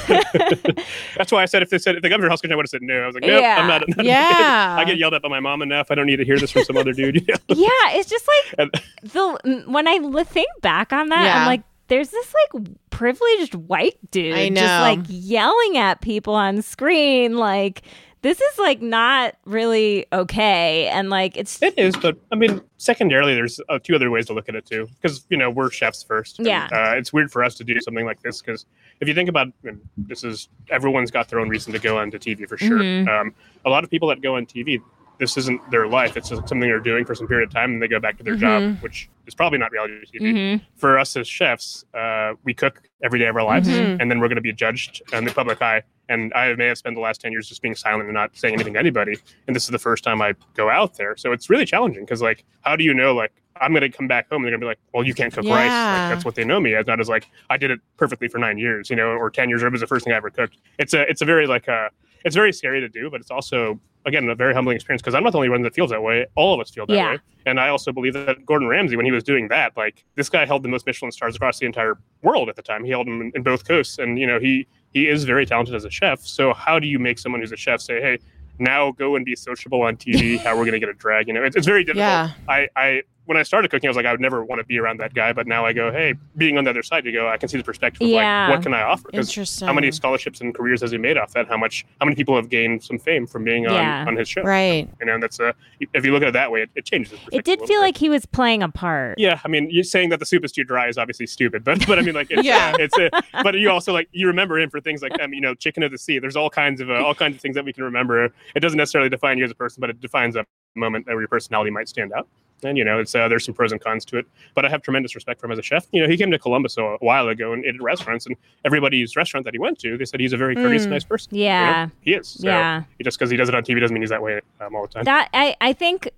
That's 1.16 1.32
why 1.32 1.42
I 1.42 1.46
said 1.46 1.62
if 1.62 1.70
they 1.70 1.78
said 1.78 1.96
if 1.96 2.02
they 2.02 2.08
got 2.08 2.20
me 2.20 2.26
to 2.26 2.30
House 2.30 2.40
Kitchen, 2.40 2.52
I 2.52 2.56
would 2.56 2.64
have 2.64 2.70
said 2.70 2.82
no. 2.82 2.94
I 3.02 3.06
was 3.06 3.14
like, 3.14 3.24
nope, 3.24 3.40
Yeah. 3.42 3.56
I'm 3.60 3.66
not. 3.66 3.82
I'm 3.82 3.94
not 3.96 4.06
Yeah. 4.06 4.76
I 4.78 4.84
get 4.84 4.98
yelled 4.98 5.14
at 5.14 5.22
by 5.22 5.28
my 5.28 5.40
mom 5.40 5.62
enough. 5.62 5.88
I 5.90 5.94
don't 5.94 6.06
need 6.06 6.16
to 6.16 6.24
hear 6.24 6.38
this 6.38 6.50
from 6.52 6.64
some 6.64 6.76
other 6.76 6.92
dude. 6.92 7.24
Yeah. 7.28 7.36
yeah, 7.48 7.98
it's 7.98 8.08
just 8.08 8.26
like 8.28 8.54
And- 8.58 8.82
the 9.12 9.64
when 9.66 9.88
I 9.88 9.98
think 10.24 10.48
back 10.60 10.92
on 10.92 11.08
that, 11.08 11.24
Yeah. 11.24 11.40
I'm 11.40 11.46
like, 11.46 11.62
there's 11.88 12.08
this 12.10 12.32
like 12.54 12.66
privileged 12.90 13.54
white 13.54 13.98
dude 14.10 14.34
I 14.34 14.48
just 14.48 14.60
like 14.62 15.00
yelling 15.08 15.76
at 15.76 16.00
people 16.00 16.34
on 16.34 16.62
screen, 16.62 17.36
like. 17.36 17.82
This 18.22 18.40
is 18.40 18.58
like 18.58 18.80
not 18.80 19.34
really 19.44 20.06
okay, 20.12 20.86
and 20.88 21.10
like 21.10 21.36
it's 21.36 21.60
It 21.60 21.76
is, 21.76 21.96
but 21.96 22.16
I 22.30 22.36
mean, 22.36 22.60
secondarily, 22.78 23.34
there's 23.34 23.60
uh, 23.68 23.80
two 23.82 23.96
other 23.96 24.10
ways 24.12 24.26
to 24.26 24.32
look 24.32 24.48
at 24.48 24.54
it 24.54 24.64
too. 24.64 24.88
Because 25.00 25.26
you 25.28 25.36
know 25.36 25.50
we're 25.50 25.70
chefs 25.70 26.04
first. 26.04 26.38
and, 26.38 26.46
Yeah. 26.46 26.68
uh, 26.72 26.94
it's 26.96 27.12
weird 27.12 27.32
for 27.32 27.42
us 27.42 27.56
to 27.56 27.64
do 27.64 27.80
something 27.80 28.06
like 28.06 28.22
this 28.22 28.40
because 28.40 28.64
if 29.00 29.08
you 29.08 29.14
think 29.14 29.28
about 29.28 29.48
and 29.64 29.80
this 29.96 30.22
is 30.22 30.48
everyone's 30.70 31.10
got 31.10 31.28
their 31.28 31.40
own 31.40 31.48
reason 31.48 31.72
to 31.72 31.80
go 31.80 31.98
onto 31.98 32.16
TV 32.18 32.48
for 32.48 32.56
sure. 32.56 32.78
Mhm. 32.78 33.08
Um, 33.08 33.34
a 33.64 33.70
lot 33.70 33.82
of 33.82 33.90
people 33.90 34.08
that 34.08 34.22
go 34.22 34.36
on 34.36 34.46
TV, 34.46 34.80
this 35.18 35.36
isn't 35.36 35.60
their 35.70 35.86
life. 35.86 36.16
It's 36.16 36.28
just 36.30 36.40
something 36.48 36.60
they're 36.60 36.80
doing 36.80 37.04
for 37.04 37.14
some 37.14 37.28
period 37.28 37.48
of 37.48 37.54
time, 37.54 37.72
and 37.72 37.82
they 37.82 37.88
go 37.88 38.00
back 38.00 38.16
to 38.18 38.24
their 38.24 38.34
Mhm. 38.34 38.40
job, 38.40 38.82
which 38.82 39.08
is 39.26 39.34
probably 39.34 39.58
not 39.58 39.70
reality 39.70 39.94
TV. 40.12 40.32
Mhm. 40.32 40.60
For 40.76 40.98
us 40.98 41.16
as 41.16 41.28
chefs, 41.28 41.84
uh, 41.94 42.32
we 42.44 42.54
cook 42.54 42.82
every 43.04 43.18
day 43.18 43.26
of 43.26 43.36
our 43.36 43.44
lives, 43.44 43.68
Mhm. 43.68 43.98
and 44.00 44.10
then 44.10 44.18
we're 44.20 44.28
going 44.28 44.36
to 44.36 44.40
be 44.42 44.52
judged 44.52 45.00
in 45.12 45.24
the 45.24 45.30
public 45.32 45.62
eye. 45.62 45.82
And 46.08 46.32
I 46.34 46.54
may 46.54 46.66
have 46.66 46.78
spent 46.78 46.96
the 46.96 47.00
last 47.00 47.20
ten 47.20 47.30
years 47.32 47.48
just 47.48 47.62
being 47.62 47.74
silent 47.76 48.04
and 48.04 48.14
not 48.14 48.36
saying 48.36 48.54
anything 48.54 48.72
to 48.74 48.78
anybody. 48.78 49.14
And 49.46 49.54
this 49.54 49.62
is 49.64 49.70
the 49.70 49.78
first 49.78 50.02
time 50.02 50.20
I 50.20 50.34
go 50.54 50.68
out 50.68 50.96
there, 50.96 51.16
so 51.16 51.30
it's 51.32 51.48
really 51.48 51.64
challenging 51.66 52.04
because, 52.04 52.20
like, 52.20 52.44
how 52.62 52.74
do 52.76 52.82
you 52.84 52.92
know, 52.92 53.14
like, 53.14 53.32
I'm 53.60 53.72
going 53.72 53.82
to 53.82 53.88
come 53.96 54.08
back 54.08 54.28
home 54.28 54.38
and 54.38 54.46
they're 54.46 54.58
going 54.58 54.60
to 54.60 54.64
be 54.64 54.68
like, 54.68 54.78
well, 54.92 55.04
you 55.06 55.14
can't 55.14 55.32
cook 55.32 55.44
rice. 55.44 55.68
Like, 55.70 56.10
that's 56.10 56.24
what 56.24 56.34
they 56.34 56.44
know 56.44 56.58
me 56.58 56.74
as, 56.74 56.86
not 56.86 56.98
as 57.00 57.08
like 57.08 57.28
I 57.50 57.56
did 57.58 57.70
it 57.70 57.80
perfectly 57.98 58.26
for 58.26 58.38
nine 58.38 58.58
years, 58.58 58.90
you 58.90 58.96
know, 58.96 59.10
or 59.10 59.30
ten 59.30 59.48
years. 59.50 59.62
Or 59.62 59.66
it 59.68 59.72
was 59.72 59.80
the 59.82 59.86
first 59.86 60.04
thing 60.04 60.12
I 60.14 60.16
ever 60.16 60.30
cooked. 60.30 60.56
It's 60.78 60.94
a, 60.94 61.02
it's 61.08 61.20
a 61.20 61.24
very 61.24 61.46
like, 61.46 61.68
uh, 61.68 61.90
it's 62.24 62.34
very 62.34 62.52
scary 62.52 62.80
to 62.80 62.88
do, 62.88 63.08
but 63.10 63.20
it's 63.20 63.30
also 63.30 63.78
again 64.06 64.28
a 64.28 64.34
very 64.34 64.54
humbling 64.54 64.74
experience 64.76 65.02
because 65.02 65.14
I'm 65.14 65.22
not 65.22 65.30
the 65.30 65.38
only 65.38 65.48
one 65.48 65.62
that 65.62 65.74
feels 65.74 65.90
that 65.90 66.02
way. 66.02 66.26
All 66.34 66.54
of 66.54 66.60
us 66.60 66.70
feel 66.70 66.86
that 66.86 66.94
Yeah. 66.94 67.10
way, 67.12 67.18
and 67.46 67.60
I 67.60 67.68
also 67.68 67.92
believe 67.92 68.14
that 68.14 68.44
Gordon 68.44 68.68
Ramsay, 68.68 68.96
when 68.96 69.06
he 69.06 69.12
was 69.12 69.22
doing 69.24 69.48
that, 69.48 69.76
like 69.76 70.04
this 70.16 70.28
guy 70.28 70.44
held 70.46 70.62
the 70.62 70.68
most 70.68 70.86
Michelin 70.86 71.12
stars 71.12 71.36
across 71.36 71.58
the 71.58 71.66
entire 71.66 71.98
world 72.22 72.48
at 72.48 72.56
the 72.56 72.62
time. 72.62 72.84
He 72.84 72.90
held 72.90 73.06
them 73.06 73.20
in, 73.20 73.32
in 73.34 73.42
both 73.42 73.66
coasts, 73.66 73.98
and 73.98 74.18
you 74.18 74.26
know 74.26 74.38
he 74.38 74.66
he 74.92 75.08
is 75.08 75.24
very 75.24 75.46
talented 75.46 75.74
as 75.74 75.84
a 75.84 75.90
chef. 75.90 76.20
So 76.20 76.52
how 76.52 76.78
do 76.78 76.86
you 76.86 76.98
make 76.98 77.18
someone 77.18 77.40
who's 77.40 77.52
a 77.52 77.56
chef 77.56 77.80
say, 77.80 78.00
hey? 78.00 78.18
Now 78.58 78.92
go 78.92 79.16
and 79.16 79.24
be 79.24 79.34
sociable 79.34 79.80
on 79.82 79.96
TV. 79.96 80.38
How 80.38 80.50
we're 80.54 80.64
going 80.66 80.74
to 80.74 80.78
get 80.78 80.90
a 80.90 80.92
drag? 80.94 81.26
You 81.26 81.32
know, 81.32 81.42
it's, 81.42 81.56
it's 81.56 81.66
very 81.66 81.84
difficult. 81.84 82.04
Yeah. 82.06 82.30
I, 82.46 82.68
I 82.76 83.02
when 83.26 83.36
I 83.38 83.42
started 83.44 83.70
cooking, 83.70 83.88
I 83.88 83.90
was 83.90 83.96
like, 83.96 84.06
I 84.06 84.10
would 84.10 84.20
never 84.20 84.44
want 84.44 84.58
to 84.60 84.64
be 84.64 84.78
around 84.78 84.98
that 84.98 85.14
guy. 85.14 85.32
But 85.32 85.46
now 85.46 85.64
I 85.64 85.72
go, 85.72 85.92
hey, 85.92 86.14
being 86.36 86.58
on 86.58 86.64
the 86.64 86.70
other 86.70 86.82
side, 86.82 87.04
you 87.04 87.12
go, 87.12 87.28
I 87.28 87.36
can 87.36 87.48
see 87.48 87.56
the 87.56 87.62
perspective 87.64 88.02
of 88.02 88.08
Yeah. 88.08 88.46
like, 88.48 88.56
what 88.56 88.62
can 88.64 88.74
I 88.74 88.82
offer? 88.82 89.08
Interesting. 89.12 89.66
how 89.68 89.72
many 89.74 89.90
scholarships 89.92 90.40
and 90.40 90.54
careers 90.54 90.80
has 90.80 90.90
he 90.90 90.98
made 90.98 91.16
off 91.16 91.32
that? 91.34 91.46
How 91.48 91.56
much? 91.56 91.86
How 92.00 92.06
many 92.06 92.16
people 92.16 92.34
have 92.36 92.48
gained 92.48 92.82
some 92.82 92.98
fame 92.98 93.26
from 93.26 93.44
being 93.44 93.66
on, 93.66 93.74
Yeah. 93.74 94.04
on 94.06 94.16
his 94.16 94.28
show? 94.28 94.42
Right. 94.42 94.88
You 95.00 95.06
know, 95.06 95.14
and 95.14 95.22
that's 95.22 95.38
a 95.40 95.54
if 95.94 96.04
you 96.04 96.12
look 96.12 96.22
at 96.22 96.28
it 96.28 96.32
that 96.32 96.50
way, 96.50 96.62
it, 96.62 96.70
it 96.74 96.84
changes. 96.84 97.12
his 97.12 97.20
It 97.32 97.44
did 97.44 97.58
feel 97.60 97.68
bit. 97.68 97.80
like 97.80 97.96
he 97.96 98.08
was 98.08 98.26
playing 98.26 98.62
a 98.62 98.68
part. 98.68 99.18
Yeah, 99.18 99.40
I 99.44 99.48
mean, 99.48 99.68
you're 99.70 99.84
saying 99.84 100.08
that 100.10 100.18
the 100.20 100.26
soup 100.26 100.44
is 100.44 100.52
too 100.52 100.64
dry 100.64 100.88
is 100.88 100.98
obviously 100.98 101.26
stupid, 101.26 101.62
but 101.64 101.86
but 101.86 101.98
I 101.98 102.02
mean, 102.02 102.14
like, 102.14 102.26
it's, 102.30 102.42
Yeah. 102.44 102.74
it's 102.78 102.96
a, 102.98 103.10
but 103.42 103.54
you 103.54 103.70
also 103.70 103.92
like 103.92 104.08
you 104.12 104.26
remember 104.26 104.58
him 104.58 104.68
for 104.70 104.80
things 104.80 105.00
like, 105.02 105.12
um, 105.20 105.32
you 105.32 105.40
know, 105.40 105.54
chicken 105.54 105.82
of 105.82 105.90
the 105.92 105.98
sea. 105.98 106.18
There's 106.18 106.36
all 106.36 106.50
kinds 106.50 106.80
of 106.80 106.90
uh, 106.90 106.94
all 107.04 107.14
kinds 107.14 107.36
of 107.36 107.40
things 107.40 107.54
that 107.54 107.64
we 107.64 107.72
can 107.72 107.84
remember. 107.84 108.24
It 108.56 108.60
doesn't 108.60 108.76
necessarily 108.78 109.10
define 109.10 109.38
you 109.38 109.44
as 109.44 109.50
a 109.50 109.54
person, 109.54 109.80
but 109.80 109.90
it 109.90 110.00
defines 110.00 110.34
a 110.36 110.44
moment 110.74 111.06
where 111.06 111.18
your 111.20 111.28
personality 111.28 111.70
might 111.70 111.88
stand 111.88 112.12
out. 112.12 112.26
And 112.64 112.78
you 112.78 112.84
know, 112.84 113.00
it's 113.00 113.12
uh, 113.12 113.26
there's 113.26 113.44
some 113.44 113.54
pros 113.54 113.72
and 113.72 113.80
cons 113.80 114.04
to 114.04 114.18
it. 114.18 114.26
But 114.54 114.64
I 114.64 114.68
have 114.68 114.82
tremendous 114.82 115.16
respect 115.16 115.40
for 115.40 115.46
him 115.46 115.52
as 115.52 115.58
a 115.58 115.62
chef. 115.62 115.86
You 115.90 116.00
know, 116.00 116.08
he 116.08 116.16
came 116.16 116.30
to 116.30 116.38
Columbus 116.38 116.76
a, 116.76 116.82
a 116.82 116.96
while 116.98 117.26
ago 117.28 117.52
and 117.52 117.64
ate 117.64 117.74
at 117.74 117.82
restaurants, 117.82 118.26
and 118.26 118.36
everybody's 118.64 119.16
restaurant 119.16 119.44
that 119.46 119.54
he 119.54 119.58
went 119.58 119.80
to, 119.80 119.98
they 119.98 120.04
said 120.04 120.20
he's 120.20 120.32
a 120.32 120.36
very 120.36 120.54
courteous, 120.54 120.86
Mm. 120.86 120.90
nice 120.90 121.02
person. 121.04 121.34
you 121.34 121.42
know? 121.44 121.50
Yeah. 121.50 121.88
he 122.02 122.14
is. 122.14 122.28
So 122.28 122.46
Yeah. 122.46 122.84
Just 123.02 123.18
because 123.18 123.30
he 123.32 123.36
does 123.36 123.48
it 123.48 123.54
on 123.56 123.64
TV 123.64 123.80
doesn't 123.80 123.92
mean 123.92 124.02
he's 124.02 124.10
that 124.10 124.22
way 124.22 124.40
um, 124.60 124.76
all 124.76 124.82
the 124.82 124.92
time. 124.92 125.02
That 125.04 125.28
I 125.34 125.56
I 125.60 125.72
think 125.72 126.08